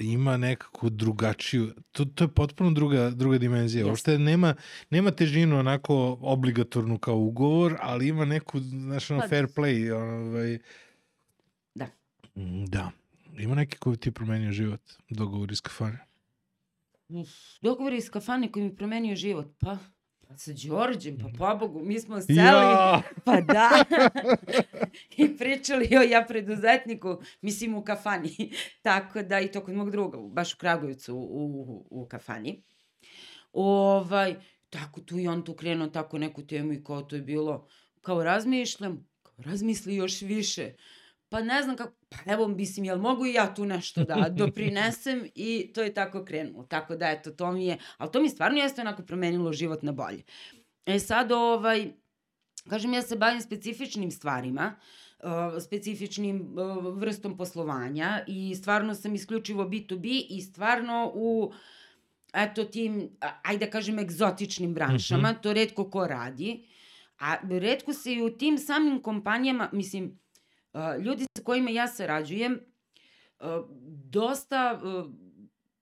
ima 0.00 0.36
nekako 0.36 0.88
drugačiju, 0.90 1.74
to, 1.92 2.04
to 2.04 2.24
je 2.24 2.28
potpuno 2.28 2.70
druga, 2.70 3.10
druga 3.10 3.38
dimenzija. 3.38 3.78
Jeste. 3.78 3.90
Uopšte 3.90 4.18
nema, 4.18 4.54
nema 4.90 5.10
težinu 5.10 5.58
onako 5.58 6.18
obligatornu 6.20 6.98
kao 6.98 7.16
ugovor, 7.16 7.76
ali 7.80 8.08
ima 8.08 8.24
neku, 8.24 8.60
znaš, 8.60 9.10
ono, 9.10 9.20
Pa- 9.20 9.28
fair 9.28 9.46
play. 9.46 9.92
Ovaj... 9.92 10.58
Da. 11.74 11.86
Mm, 12.36 12.64
Da. 12.64 12.90
Ima 13.38 13.54
neki 13.54 13.78
koji 13.78 13.96
ti 13.96 14.10
promenio 14.10 14.52
život, 14.52 14.80
dogovor 15.10 15.52
iz 15.52 15.60
kafane. 15.60 15.98
Dogovor 17.62 17.92
iz 17.92 18.10
kafane 18.10 18.52
koji 18.52 18.64
mi 18.64 18.76
promenio 18.76 19.16
život, 19.16 19.46
pa 19.60 19.78
Sa 20.36 20.52
Đorđem, 20.52 21.18
pa 21.18 21.28
pobogu, 21.38 21.84
mi 21.84 22.00
smo 22.00 22.20
seli, 22.20 22.38
Ja! 22.38 23.02
pa 23.24 23.40
da, 23.40 23.84
i 25.16 25.36
pričali 25.36 25.88
o 25.98 26.02
ja 26.02 26.24
preduzetniku, 26.28 27.22
mislim 27.40 27.74
u 27.74 27.84
kafani, 27.84 28.52
tako 28.82 29.22
da 29.22 29.40
i 29.40 29.52
to 29.52 29.64
kod 29.64 29.74
mog 29.74 29.90
druga, 29.90 30.18
baš 30.18 30.54
u 30.54 30.58
Kragujevcu 30.58 31.16
u, 31.16 31.20
u, 31.20 31.86
u 31.90 32.06
kafani. 32.08 32.62
Ovaj, 33.52 34.36
tako 34.70 35.00
tu 35.00 35.18
i 35.18 35.28
on 35.28 35.44
tu 35.44 35.54
krenuo 35.54 35.88
tako 35.88 36.18
neku 36.18 36.46
temu 36.46 36.72
i 36.72 36.84
kao 36.84 37.02
to 37.02 37.16
je 37.16 37.22
bilo, 37.22 37.68
kao 38.00 38.24
razmišljam, 38.24 39.08
kao 39.22 39.34
razmisli 39.38 39.94
još 39.94 40.22
više, 40.22 40.72
pa 41.28 41.40
ne 41.40 41.62
znam 41.62 41.76
kako, 41.76 41.92
pa 42.08 42.32
evo 42.32 42.48
mislim, 42.48 42.84
jel 42.84 42.98
mogu 42.98 43.26
i 43.26 43.32
ja 43.32 43.54
tu 43.54 43.64
nešto 43.64 44.04
da 44.04 44.28
doprinesem 44.38 45.26
i 45.34 45.70
to 45.74 45.82
je 45.82 45.94
tako 45.94 46.24
krenulo. 46.24 46.64
Tako 46.64 46.96
da 46.96 47.10
eto, 47.10 47.30
to 47.30 47.52
mi 47.52 47.66
je, 47.66 47.78
ali 47.96 48.12
to 48.12 48.22
mi 48.22 48.28
stvarno 48.28 48.58
jeste 48.58 48.80
onako 48.80 49.02
promenilo 49.02 49.52
život 49.52 49.82
na 49.82 49.92
bolje. 49.92 50.22
E 50.86 50.98
sad 50.98 51.32
ovaj, 51.32 51.92
kažem 52.68 52.94
ja 52.94 53.02
se 53.02 53.16
bavim 53.16 53.40
specifičnim 53.40 54.10
stvarima, 54.10 54.74
uh, 55.18 55.62
specifičnim 55.62 56.56
uh, 56.58 56.98
vrstom 56.98 57.36
poslovanja 57.36 58.24
i 58.26 58.54
stvarno 58.54 58.94
sam 58.94 59.14
isključivo 59.14 59.64
B2B 59.64 60.26
i 60.30 60.42
stvarno 60.42 61.12
u 61.14 61.52
eto 62.34 62.64
tim, 62.64 63.08
ajde 63.42 63.64
da 63.66 63.70
kažem, 63.70 63.98
egzotičnim 63.98 64.74
branšama, 64.74 65.34
to 65.34 65.52
redko 65.52 65.90
ko 65.90 66.06
radi, 66.06 66.64
a 67.18 67.36
redko 67.50 67.92
se 67.92 68.12
i 68.12 68.22
u 68.22 68.30
tim 68.38 68.58
samim 68.58 69.02
kompanijama, 69.02 69.70
mislim, 69.72 70.18
ljudi 71.04 71.26
sa 71.36 71.44
kojima 71.44 71.70
ja 71.70 71.88
sarađujem, 71.88 72.60
dosta, 74.04 74.80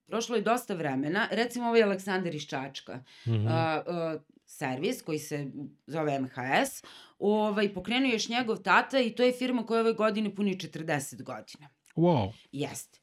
prošlo 0.07 0.37
je 0.37 0.43
dosta 0.43 0.75
vremena, 0.75 1.29
recimo 1.31 1.69
ovaj 1.69 1.83
Aleksandar 1.83 2.35
iz 2.35 2.47
Čačka, 2.47 3.05
a, 3.49 3.83
a, 3.87 4.19
servis 4.47 5.03
koji 5.03 5.19
se 5.19 5.47
zove 5.87 6.21
MHS, 6.21 6.83
ovaj, 7.19 7.75
pokrenuo 7.75 8.13
još 8.13 8.29
njegov 8.29 8.57
tata 8.57 9.01
i 9.01 9.11
to 9.11 9.23
je 9.23 9.33
firma 9.33 9.67
koja 9.67 9.81
ove 9.81 9.93
godine 9.93 10.35
puni 10.35 10.57
40 10.57 11.23
godina. 11.23 11.69
Wow. 11.97 12.33
Jeste. 12.53 12.99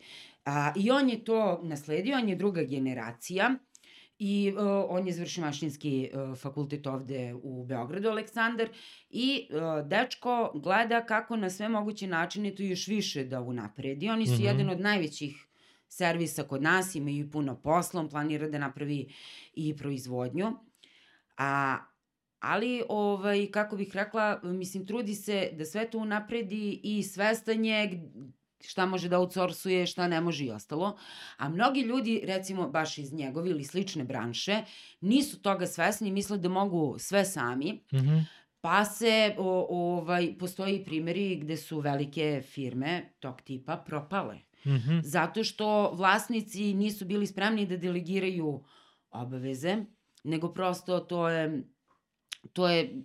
A, 0.45 0.73
I 0.75 0.91
on 0.91 1.09
je 1.09 1.23
to 1.23 1.59
nasledio, 1.63 2.17
on 2.17 2.29
je 2.29 2.35
druga 2.35 2.63
generacija 2.63 3.55
i 4.23 4.51
uh, 4.51 4.61
on 4.89 5.07
je 5.07 5.13
završio 5.13 5.43
mašinski 5.43 6.09
uh, 6.13 6.37
fakultet 6.37 6.87
ovde 6.87 7.33
u 7.35 7.65
Beogradu, 7.65 8.09
Aleksandar, 8.09 8.69
i 9.09 9.47
uh, 9.49 9.57
dečko 9.87 10.35
gleda 10.55 11.05
kako 11.05 11.35
na 11.35 11.49
sve 11.49 11.69
moguće 11.69 12.07
načine 12.07 12.55
to 12.55 12.63
još 12.63 12.87
više 12.87 13.23
da 13.25 13.41
unapredi. 13.41 14.09
Oni 14.09 14.27
su 14.27 14.33
Mhm. 14.33 14.43
jedan 14.43 14.69
od 14.69 14.79
najvećih 14.79 15.47
servisa 15.89 16.43
kod 16.43 16.61
nas, 16.61 16.95
imaju 16.95 17.17
i 17.17 17.31
puno 17.31 17.55
posla, 17.55 17.99
on 17.99 18.09
planira 18.09 18.49
da 18.49 18.57
napravi 18.59 19.13
i 19.55 19.77
proizvodnju. 19.77 20.53
A, 21.37 21.77
ali, 22.41 22.83
ovaj, 22.89 23.47
kako 23.47 23.75
bih 23.75 23.91
rekla, 23.93 24.39
mislim, 24.43 24.85
trudi 24.85 25.15
se 25.15 25.49
da 25.53 25.65
sve 25.65 25.89
to 25.89 25.97
unapredi 25.99 26.79
i 26.83 27.03
svestan 27.03 27.65
je 27.65 27.87
g- 27.87 27.97
šta 28.65 28.85
može 28.85 29.09
da 29.09 29.19
outsourcuje, 29.19 29.85
šta 29.85 30.07
ne 30.07 30.21
može 30.21 30.45
i 30.45 30.51
ostalo. 30.51 30.97
A 31.37 31.49
mnogi 31.49 31.81
ljudi, 31.81 32.21
recimo 32.23 32.69
baš 32.69 32.97
iz 32.97 33.13
njegove 33.13 33.49
ili 33.49 33.63
slične 33.63 34.03
branše, 34.03 34.61
nisu 35.01 35.41
toga 35.41 35.67
svesni 35.67 36.09
i 36.09 36.11
misle 36.11 36.37
da 36.37 36.49
mogu 36.49 36.95
sve 36.99 37.25
sami, 37.25 37.83
Mhm. 37.93 38.17
pa 38.61 38.85
se, 38.85 39.35
o, 39.37 39.67
ovaj, 39.69 40.37
postoji 40.37 40.83
primjeri 40.85 41.35
gde 41.35 41.57
su 41.57 41.79
velike 41.79 42.41
firme 42.43 43.13
tog 43.19 43.41
tipa 43.41 43.77
propale. 43.77 44.37
Mhm. 44.65 44.99
Zato 45.03 45.43
što 45.43 45.91
vlasnici 45.91 46.73
nisu 46.73 47.05
bili 47.05 47.27
spremni 47.27 47.65
da 47.65 47.77
delegiraju 47.77 48.63
obaveze, 49.11 49.77
nego 50.23 50.53
prosto 50.53 50.99
to 50.99 51.29
je, 51.29 51.63
to 52.53 52.69
je 52.69 53.03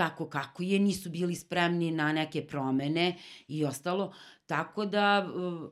tako 0.00 0.28
kako 0.28 0.62
je, 0.62 0.78
nisu 0.78 1.10
bili 1.10 1.34
spremni 1.34 1.90
na 1.90 2.12
neke 2.12 2.46
promene 2.46 3.16
i 3.48 3.64
ostalo. 3.64 4.12
Tako 4.46 4.86
da 4.86 5.28
uh, 5.34 5.70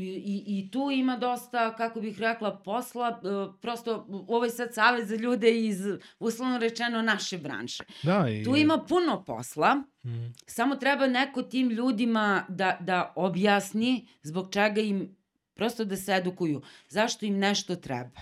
i, 0.00 0.44
i 0.46 0.70
tu 0.70 0.90
ima 0.90 1.16
dosta, 1.16 1.76
kako 1.76 2.00
bih 2.00 2.20
rekla, 2.20 2.56
posla, 2.64 3.20
uh, 3.22 3.54
prosto 3.60 4.06
ovo 4.28 4.44
je 4.44 4.50
sad 4.50 4.74
savjet 4.74 5.08
za 5.08 5.16
ljude 5.16 5.60
iz, 5.60 5.80
uslovno 6.18 6.58
rečeno, 6.58 7.02
naše 7.02 7.38
branše. 7.38 7.84
Da, 8.02 8.28
i... 8.28 8.44
Tu 8.44 8.56
ima 8.56 8.84
puno 8.88 9.24
posla, 9.24 9.82
Mhm. 10.04 10.26
Samo 10.46 10.76
treba 10.76 11.06
neko 11.06 11.42
tim 11.42 11.70
ljudima 11.70 12.44
da, 12.48 12.78
da 12.80 13.12
objasni 13.16 14.08
zbog 14.22 14.52
čega 14.52 14.80
im, 14.80 15.16
prosto 15.54 15.84
da 15.84 15.96
se 15.96 16.12
edukuju, 16.12 16.62
zašto 16.88 17.26
im 17.26 17.38
nešto 17.38 17.76
treba. 17.76 18.20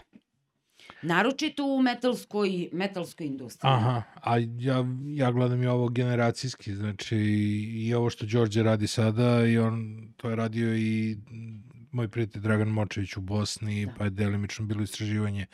Naročito 1.03 1.65
u 1.65 1.83
metalskoj, 1.83 2.69
metalskoj 2.73 3.27
industriji. 3.27 3.71
Aha, 3.73 4.03
a 4.15 4.39
ja, 4.39 4.85
ja 5.07 5.33
gledam 5.33 5.63
i 5.63 5.67
ovo 5.67 5.89
generacijski, 5.89 6.75
znači 6.75 7.17
i 7.75 7.95
ovo 7.95 8.11
što 8.11 8.27
Đorđe 8.27 8.63
radi 8.63 8.87
sada 8.87 9.47
i 9.47 9.59
on 9.59 10.03
to 10.17 10.31
je 10.31 10.37
radio 10.37 10.77
i 10.77 11.17
moj 11.93 12.09
prijatelj 12.09 12.43
Dragan 12.43 12.69
Močević 12.69 13.17
u 13.17 13.21
Bosni, 13.21 13.87
Da. 13.87 13.93
pa 13.99 14.05
je 14.05 14.11
delimično 14.11 14.67
bilo 14.67 14.83
istraživanje 14.83 15.47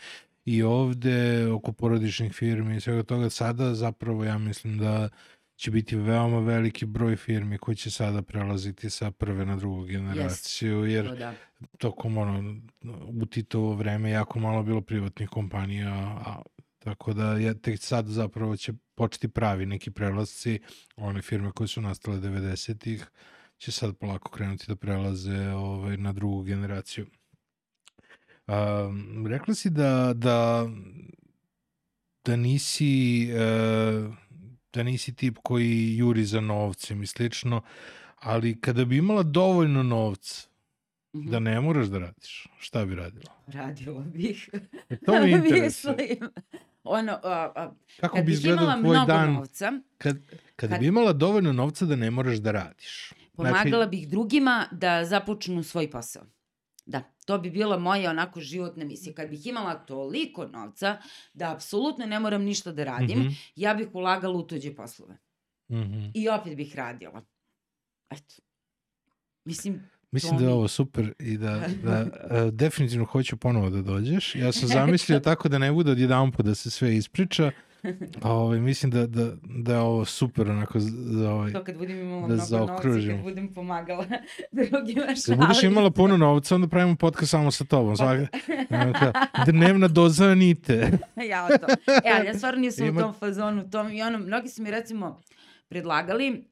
i 0.44 0.62
ovde 0.62 1.46
oko 1.52 1.72
porodičnih 1.72 2.32
firmi 2.32 2.76
i 2.76 2.80
svega 2.80 3.02
toga. 3.02 3.30
Sada 3.30 3.74
zapravo 3.74 4.24
ja 4.24 4.38
mislim 4.38 4.78
da 4.78 5.08
će 5.58 5.70
biti 5.70 5.96
veoma 5.96 6.40
veliki 6.40 6.86
broj 6.86 7.16
firmi 7.16 7.58
koji 7.58 7.76
će 7.76 7.90
sada 7.90 8.22
prelaziti 8.22 8.90
sa 8.90 9.10
prve 9.10 9.46
na 9.46 9.56
drugu 9.56 9.84
generaciju, 9.84 10.84
jer 10.84 11.08
To 11.08 11.14
da. 11.14 11.34
tokom 11.78 12.18
ono, 12.18 12.60
u 13.22 13.26
Titovo 13.26 13.74
vreme 13.74 14.10
jako 14.10 14.38
malo 14.38 14.62
bilo 14.62 14.80
privatnih 14.80 15.28
kompanija, 15.28 15.92
a, 16.26 16.42
tako 16.78 17.12
da 17.12 17.32
je 17.32 17.60
tek 17.60 17.78
sad 17.82 18.06
zapravo 18.06 18.56
će 18.56 18.72
početi 18.94 19.28
pravi 19.28 19.66
neki 19.66 19.90
prelasci, 19.90 20.60
one 20.96 21.22
firme 21.22 21.52
koje 21.52 21.68
su 21.68 21.80
nastale 21.80 22.16
90-ih 22.16 23.06
će 23.56 23.72
sad 23.72 23.96
polako 23.96 24.30
krenuti 24.30 24.64
da 24.68 24.76
prelaze 24.76 25.48
ovaj, 25.48 25.96
na 25.96 26.12
drugu 26.12 26.42
generaciju. 26.42 27.06
Um, 28.46 29.26
rekla 29.26 29.54
si 29.54 29.70
da, 29.70 30.12
da, 30.14 30.68
da 32.24 32.36
nisi 32.36 33.28
uh, 33.32 34.14
da 34.74 34.82
nisi 34.82 35.14
tip 35.14 35.38
koji 35.38 35.96
juri 35.96 36.24
za 36.24 36.40
novcem 36.40 37.02
i 37.02 37.06
slično, 37.06 37.62
ali 38.16 38.60
kada 38.60 38.84
bi 38.84 38.96
imala 38.96 39.22
dovoljno 39.22 39.82
novca 39.82 40.48
Mhm. 41.14 41.30
da 41.30 41.38
ne 41.38 41.60
moraš 41.60 41.86
da 41.86 41.98
radiš, 41.98 42.46
šta 42.58 42.84
bi 42.84 42.94
radila? 42.94 43.32
Radila 43.46 44.00
bih. 44.02 44.50
E, 44.90 44.96
to 44.96 45.12
me 45.14 45.30
interesuje. 45.32 45.96
Mislim. 46.10 46.30
Ono, 46.84 47.12
a, 47.14 47.18
a, 47.54 47.72
Kako 47.96 48.16
kad 48.16 48.24
bi 48.24 48.32
izgledao 48.32 48.72
tvoj 48.74 48.96
dan 49.06 49.32
novca, 49.32 49.72
kad, 49.98 50.18
kada 50.56 50.70
Kad- 50.70 50.80
bi 50.80 50.86
imala 50.86 51.12
dovoljno 51.12 51.52
novca 51.52 51.86
da 51.86 51.96
ne 51.96 52.10
moraš 52.10 52.36
da 52.36 52.52
radiš? 52.52 53.12
pomagala 53.32 53.86
bih 53.86 54.08
drugima 54.08 54.66
da 54.72 55.04
započnu 55.04 55.62
svoj 55.62 55.90
posao. 55.90 56.22
Da, 56.88 57.02
to 57.26 57.38
bi 57.38 57.50
bila 57.50 57.78
moja 57.78 58.10
onako 58.10 58.40
životna 58.40 58.84
misija. 58.84 59.14
Kad 59.14 59.28
bih 59.30 59.46
imala 59.46 59.74
toliko 59.74 60.46
novca 60.46 60.98
da 61.34 61.52
apsolutno 61.52 62.06
ne 62.06 62.20
moram 62.20 62.42
ništa 62.42 62.72
da 62.72 62.84
radim, 62.84 63.18
Mhm, 63.18 63.28
ja 63.56 63.74
bih 63.74 63.88
ulagala 63.92 64.34
u 64.38 64.46
tuđe 64.46 64.74
poslove. 64.74 65.16
mhm. 65.70 66.06
I 66.14 66.28
opet 66.28 66.56
bih 66.56 66.76
radila. 66.76 67.22
Eto. 68.10 68.34
Mislim, 69.44 69.90
Mislim 70.10 70.38
da 70.38 70.44
je 70.44 70.50
ovo 70.50 70.68
super 70.68 71.14
i 71.18 71.38
da, 71.38 71.60
da 71.84 72.02
uh, 72.02 72.52
definitivno 72.52 73.04
hoću 73.04 73.36
ponovo 73.36 73.70
da 73.70 73.82
dođeš. 73.82 74.34
Ja 74.34 74.52
sam 74.52 74.68
zamislio 74.68 75.20
tako 75.20 75.48
da 75.48 75.58
ne 75.58 75.72
bude 75.72 75.90
odjedan 75.92 76.32
da 76.38 76.54
se 76.54 76.70
sve 76.70 76.96
ispriča. 76.96 77.50
A, 78.22 78.32
ovaj, 78.32 78.60
mislim 78.60 78.90
da, 78.92 79.06
da, 79.06 79.30
da 79.42 79.72
je 79.72 79.80
ovo 79.80 80.04
super 80.04 80.50
onako 80.50 80.78
za 80.80 81.30
ovaj, 81.30 81.52
to 81.52 81.64
kad 81.64 81.76
budem 81.76 81.98
imala 81.98 82.20
Da 82.20 82.26
mnogo 82.26 82.36
novca, 82.36 82.46
zaokružimo. 82.46 83.14
kad 83.14 83.24
budem 83.24 83.48
pomagala 83.48 84.04
drugima 84.52 85.06
Kad 85.06 85.16
šalim. 85.18 85.40
budeš 85.40 85.62
imala 85.62 85.90
puno 85.90 86.16
novca, 86.16 86.54
onda 86.54 86.68
pravimo 86.68 86.96
podcast 86.96 87.30
samo 87.30 87.50
sa 87.50 87.64
tobom. 87.64 87.96
Svaka, 87.96 88.26
onaka, 88.70 89.12
dnevna 89.46 89.88
doza 89.88 90.24
Anite. 90.26 90.90
ja 91.30 91.48
to. 91.48 91.66
E, 92.04 92.10
ali 92.12 92.26
ja 92.26 92.34
stvarno 92.34 92.60
nisam 92.60 92.86
Ima- 92.86 92.98
u 92.98 93.02
tom 93.02 93.14
fazonu. 93.14 93.70
Tom, 93.70 93.88
I 93.88 94.02
ono, 94.02 94.18
mnogi 94.18 94.48
su 94.48 94.62
mi 94.62 94.70
recimo 94.70 95.20
predlagali 95.68 96.44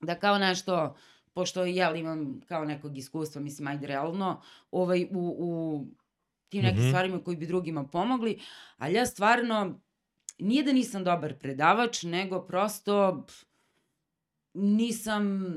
da 0.00 0.14
kao 0.14 0.38
nešto, 0.38 0.96
pošto 1.32 1.64
jel 1.64 1.96
imam 1.96 2.40
kao 2.40 2.64
nekog 2.64 2.98
iskustva, 2.98 3.40
mislim, 3.40 3.68
ajde 3.68 3.86
realno, 3.86 4.40
ovaj, 4.70 5.04
u, 5.04 5.36
u 5.38 5.84
tim 6.48 6.62
nekim 6.62 6.80
Mhm. 6.80 6.88
stvarima 6.88 7.18
koji 7.18 7.36
bi 7.36 7.46
drugima 7.46 7.84
pomogli, 7.84 8.38
ali 8.76 8.94
ja 8.94 9.06
stvarno, 9.06 9.80
nije 10.40 10.62
da 10.62 10.72
nisam 10.72 11.04
dobar 11.04 11.34
predavač, 11.34 12.02
nego 12.04 12.40
prosto 12.42 12.96
pff, 13.26 13.44
nisam, 14.54 15.54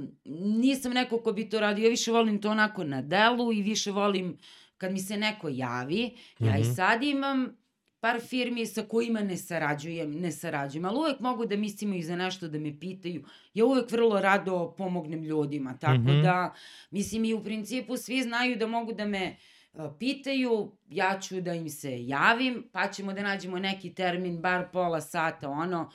nisam 0.56 0.92
neko 0.94 1.18
ko 1.20 1.32
bi 1.34 1.50
to 1.50 1.60
radio. 1.60 1.84
Ja 1.84 1.90
više 1.90 2.12
volim 2.12 2.42
to 2.42 2.50
onako 2.50 2.84
na 2.86 3.02
delu 3.02 3.54
i 3.54 3.62
više 3.62 3.92
volim 3.92 4.38
kad 4.78 4.92
mi 4.92 5.00
se 5.00 5.18
neko 5.18 5.50
javi. 5.50 6.12
Ja 6.40 6.58
i 6.58 6.62
Mhm. 6.62 6.72
sad 6.72 7.04
imam 7.04 7.58
par 8.00 8.22
firmi 8.22 8.66
sa 8.66 8.82
kojima 8.84 9.20
ne 9.22 9.38
sarađujem, 9.38 10.12
ne 10.12 10.32
sarađujem, 10.32 10.86
ali 10.86 10.98
uvek 10.98 11.20
mogu 11.20 11.46
da 11.46 11.56
mislim 11.58 11.94
i 11.94 12.04
za 12.04 12.16
nešto 12.16 12.48
da 12.48 12.60
me 12.60 12.80
pitaju. 12.80 13.24
Ja 13.54 13.66
uvek 13.66 13.92
vrlo 13.92 14.22
rado 14.22 14.74
pomognem 14.74 15.24
ljudima, 15.24 15.78
tako 15.78 16.02
Mhm. 16.02 16.22
da, 16.22 16.54
mislim 16.92 17.26
i 17.26 17.34
u 17.34 17.44
principu 17.44 17.98
svi 17.98 18.22
znaju 18.24 18.56
da 18.56 18.68
mogu 18.68 18.94
da 18.94 19.06
me 19.06 19.36
pitaju, 20.00 20.72
ja 20.90 21.20
ću 21.20 21.42
da 21.42 21.54
im 21.54 21.70
se 21.70 22.08
javim, 22.08 22.70
pa 22.72 22.88
ćemo 22.88 23.14
da 23.14 23.22
nađemo 23.22 23.60
neki 23.60 23.94
termin, 23.94 24.42
bar 24.42 24.66
pola 24.74 25.02
sata, 25.02 25.50
ono, 25.50 25.92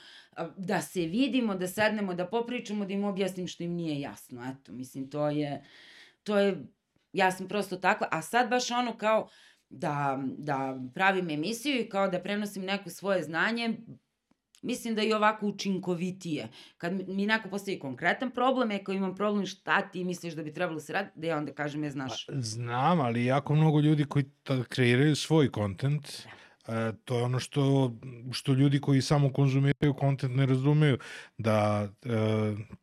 da 0.57 0.81
se 0.81 1.01
vidimo, 1.01 1.55
da 1.55 1.69
sednemo, 1.69 2.15
da 2.15 2.27
popričamo, 2.27 2.87
da 2.87 2.93
im 2.93 3.05
objasnim 3.05 3.47
što 3.47 3.63
im 3.63 3.73
nije 3.73 4.01
jasno. 4.01 4.45
Eto, 4.51 4.73
mislim, 4.73 5.11
to 5.11 5.29
je, 5.29 5.65
to 6.23 6.39
je, 6.39 6.67
ja 7.13 7.33
sam 7.33 7.49
prosto 7.49 7.77
takva, 7.77 8.09
a 8.11 8.23
sad 8.23 8.51
baš 8.51 8.71
ono 8.71 8.99
kao 8.99 9.29
da, 9.71 10.19
da 10.39 10.81
pravim 10.95 11.31
emisiju 11.31 11.81
i 11.81 11.89
kao 11.89 12.09
da 12.09 12.23
prenosim 12.23 12.65
neko 12.65 12.91
svoje 12.91 13.23
znanje, 13.23 13.77
mislim 14.63 14.95
da 14.95 15.03
je 15.03 15.17
ovako 15.17 15.47
učinkovitije. 15.47 16.49
Kad 16.77 17.09
mi 17.09 17.27
neko 17.27 17.49
postavi 17.49 17.79
konkretan 17.79 18.31
problem, 18.31 18.71
ako 18.71 18.93
imam 18.93 19.15
problem 19.15 19.47
šta 19.47 19.83
ti 19.83 20.05
misliš 20.05 20.35
da 20.35 20.43
bi 20.43 20.55
trebalo 20.55 20.75
da 20.75 20.81
se 20.81 20.93
raditi, 20.93 21.21
da 21.21 21.27
ja 21.27 21.39
onda 21.39 21.53
kažem, 21.53 21.85
ja 21.85 21.91
znaš. 21.91 22.27
Pa, 22.27 22.33
znam, 22.41 23.01
ali 23.01 23.25
jako 23.25 23.55
mnogo 23.55 23.81
ljudi 23.81 24.05
koji 24.05 24.25
kreiraju 24.69 25.17
svoj 25.17 25.51
kontent, 25.51 26.27
da. 26.67 26.75
e, 26.75 26.93
to 27.05 27.19
je 27.19 27.25
ono 27.25 27.39
što, 27.39 27.93
što 28.33 28.53
ljudi 28.53 28.81
koji 28.81 29.03
samo 29.03 29.33
konzumiraju 29.33 29.95
kontent 29.95 30.37
ne 30.37 30.47
razumeju, 30.47 30.99
da 31.39 31.89
e, 32.05 32.09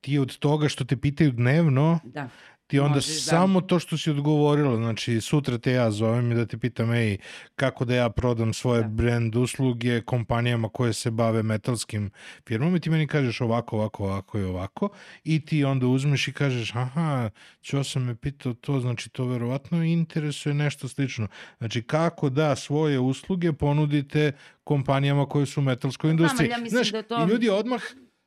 ti 0.02 0.19
od 0.19 0.38
toga 0.38 0.69
što 0.69 0.85
te 0.85 0.97
pitaju 0.97 1.31
dnevno, 1.31 1.99
da 2.03 2.30
Ti 2.67 2.79
onda 2.79 2.95
Možeš, 2.95 3.15
da. 3.15 3.21
samo 3.21 3.61
da. 3.61 3.67
to 3.67 3.79
što 3.79 3.97
si 3.97 4.09
odgovorila, 4.09 4.75
znači 4.75 5.21
sutra 5.21 5.57
te 5.57 5.71
ja 5.71 5.91
zovem 5.91 6.31
i 6.31 6.35
da 6.35 6.45
ti 6.45 6.57
pitam, 6.57 6.93
ej, 6.93 7.17
kako 7.55 7.85
da 7.85 7.95
ja 7.95 8.09
prodam 8.09 8.53
svoje 8.53 8.81
da. 8.81 8.87
brand 8.87 9.35
usluge 9.35 10.01
kompanijama 10.01 10.69
koje 10.69 10.93
se 10.93 11.11
bave 11.11 11.43
metalskim 11.43 12.11
firmama 12.47 12.77
i 12.77 12.79
ti 12.79 12.89
meni 12.89 13.07
kažeš 13.07 13.41
ovako, 13.41 13.75
ovako, 13.77 14.03
ovako 14.03 14.39
i 14.39 14.43
ovako 14.43 14.89
i 15.23 15.45
ti 15.45 15.63
onda 15.63 15.87
uzmeš 15.87 16.27
i 16.27 16.33
kažeš, 16.33 16.75
aha, 16.75 17.29
čo 17.61 17.83
sam 17.83 18.03
me 18.03 18.15
pitao 18.15 18.53
to, 18.53 18.79
znači 18.79 19.09
to 19.09 19.25
verovatno 19.25 19.83
interesuje 19.83 20.53
nešto 20.53 20.87
slično. 20.87 21.27
Znači 21.57 21.81
kako 21.81 22.29
da 22.29 22.55
svoje 22.55 22.99
usluge 22.99 23.53
ponudite 23.53 24.31
kompanijama 24.63 25.25
koje 25.25 25.45
su 25.45 25.59
u 25.59 25.63
metalskoj 25.63 26.11
industriji. 26.11 26.47
Znam, 26.47 26.63
ja 26.63 26.69
Znaš, 26.69 26.91
da 26.91 27.01
to... 27.01 27.23
i 27.23 27.29
ljudi 27.29 27.49
odmah, 27.49 27.81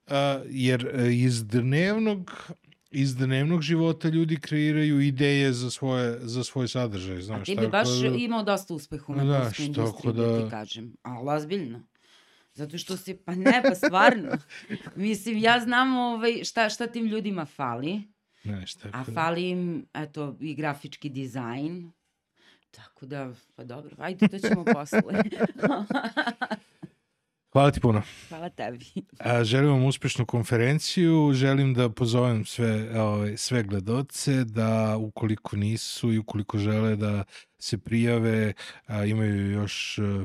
uh, 0.06 0.12
jer 0.46 0.86
uh, 0.94 1.12
iz 1.12 1.46
dnevnog 1.46 2.52
iz 2.90 3.16
dnevnog 3.16 3.62
života 3.62 4.08
ljudi 4.08 4.40
kreiraju 4.40 5.00
ideje 5.00 5.52
za 5.52 5.70
svoje 5.70 6.18
za 6.20 6.44
svoj 6.44 6.68
sadržaj, 6.68 7.20
znaš. 7.22 7.40
A 7.40 7.44
ti 7.44 7.56
bi 7.60 7.68
baš 7.68 7.88
da... 7.88 8.06
imao 8.06 8.42
dosta 8.42 8.74
uspeha 8.74 9.04
u 9.08 9.12
medijskoj 9.12 9.52
da, 9.58 9.64
industriji, 9.64 10.14
da... 10.14 10.26
da 10.26 10.44
ti 10.44 10.50
kažem. 10.50 10.96
Ali 11.02 11.28
ozbiljno. 11.28 11.82
Zato 12.54 12.78
što 12.78 12.96
si, 12.96 13.14
pa 13.14 13.34
ne, 13.34 13.62
pa 13.68 13.74
stvarno. 13.74 14.28
Mislim, 14.96 15.38
ja 15.38 15.60
znam 15.60 15.96
ovaj, 15.96 16.44
šta, 16.44 16.68
šta 16.68 16.86
tim 16.86 17.06
ljudima 17.06 17.44
fali. 17.44 18.02
Ne, 18.44 18.66
šta 18.66 18.88
A 18.92 19.04
fali 19.04 19.48
im, 19.48 19.86
eto, 19.94 20.36
i 20.40 20.54
grafički 20.54 21.08
dizajn. 21.08 21.92
Tako 22.70 23.06
da, 23.06 23.32
pa 23.54 23.64
dobro, 23.64 23.96
ajde, 23.98 24.28
to 24.28 24.38
ćemo 24.38 24.64
posle. 24.74 25.00
Hvala 27.58 27.70
ti 27.70 27.80
puno. 27.80 28.02
Hvala 28.28 28.50
tebi. 28.50 28.86
A, 29.18 29.44
želim 29.44 29.70
vam 29.70 29.84
uspešnu 29.84 30.26
konferenciju, 30.26 31.32
želim 31.34 31.74
da 31.74 31.88
pozovem 31.90 32.44
sve, 32.44 33.00
ovaj, 33.00 33.36
sve 33.36 33.62
gledoce 33.62 34.44
da 34.44 34.96
ukoliko 34.96 35.56
nisu 35.56 36.12
i 36.12 36.18
ukoliko 36.18 36.58
žele 36.58 36.96
da 36.96 37.24
se 37.58 37.78
prijave, 37.78 38.52
a, 38.86 39.04
imaju 39.04 39.50
još 39.50 39.98
a, 39.98 40.24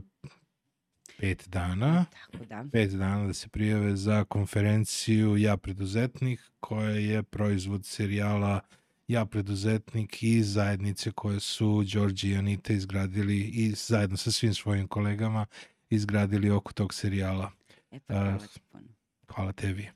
pet 1.17 1.43
dana. 1.47 2.05
Tako 2.31 2.45
da. 2.45 2.65
Pet 2.71 2.91
dana 2.91 3.27
da 3.27 3.33
se 3.33 3.49
prijave 3.49 3.95
za 3.95 4.23
konferenciju 4.23 5.37
Ja 5.37 5.57
preduzetnik, 5.57 6.39
koja 6.59 6.89
je 6.89 7.23
proizvod 7.23 7.85
serijala 7.85 8.59
Ja 9.07 9.25
preduzetnik 9.25 10.23
i 10.23 10.43
zajednice 10.43 11.11
koje 11.11 11.39
su 11.39 11.83
Đorđe 11.93 12.29
i 12.29 12.35
Anita 12.35 12.73
izgradili 12.73 13.39
i 13.39 13.71
zajedno 13.71 14.17
sa 14.17 14.31
svim 14.31 14.53
svojim 14.53 14.87
kolegama 14.87 15.45
izgradili 15.95 16.51
oko 16.51 16.73
tog 16.73 16.93
serijala. 16.93 17.51
E 17.91 17.99
pa 17.99 18.13
hvala 18.13 18.37
ti 18.37 18.59
puno. 18.71 18.87
Hvala 19.27 19.51
tebi. 19.51 19.89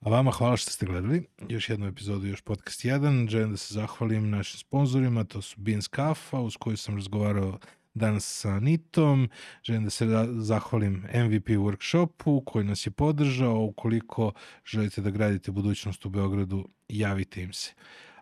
A 0.00 0.10
vama 0.10 0.30
hvala 0.30 0.56
što 0.56 0.70
ste 0.70 0.86
gledali. 0.86 1.26
Još 1.48 1.68
jednu 1.68 1.86
epizodu, 1.86 2.26
još 2.26 2.40
podcast 2.40 2.84
1. 2.84 3.28
Želim 3.28 3.50
da 3.50 3.56
se 3.56 3.74
zahvalim 3.74 4.30
našim 4.30 4.58
sponsorima, 4.58 5.24
to 5.24 5.42
su 5.42 5.60
Beans 5.60 5.88
Kafa, 5.88 6.40
uz 6.40 6.56
koju 6.56 6.76
sam 6.76 6.96
razgovarao 6.96 7.58
danas 7.94 8.40
sa 8.40 8.60
Nitom. 8.60 9.30
Želim 9.62 9.84
da 9.84 9.90
se 9.90 10.06
zahvalim 10.32 10.94
MVP 10.94 11.48
workshopu 11.48 12.44
koji 12.46 12.64
nas 12.64 12.86
je 12.86 12.90
podržao. 12.90 13.60
Ukoliko 13.60 14.32
želite 14.64 15.00
da 15.00 15.10
gradite 15.10 15.52
budućnost 15.52 16.06
u 16.06 16.08
Beogradu, 16.08 16.68
javite 16.88 17.42
im 17.42 17.52
se. 17.52 17.72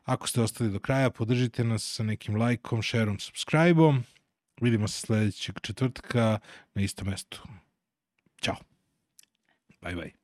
Ako 0.05 0.29
ste 0.29 0.41
ostali 0.41 0.71
do 0.71 0.79
kraja, 0.79 1.11
podržite 1.11 1.65
nas 1.65 1.95
sa 1.95 2.03
nekim 2.03 2.37
lajkom, 2.37 2.83
šerom, 2.83 3.19
subscribe-om. 3.19 4.05
Vidimo 4.63 4.89
se 4.89 5.01
sledećeg 5.01 5.61
četvrtka 5.61 6.39
na 6.75 6.83
istom 6.83 7.09
mestu. 7.09 7.43
Ćao. 8.43 8.57
Bye 9.81 9.95
bye. 9.95 10.22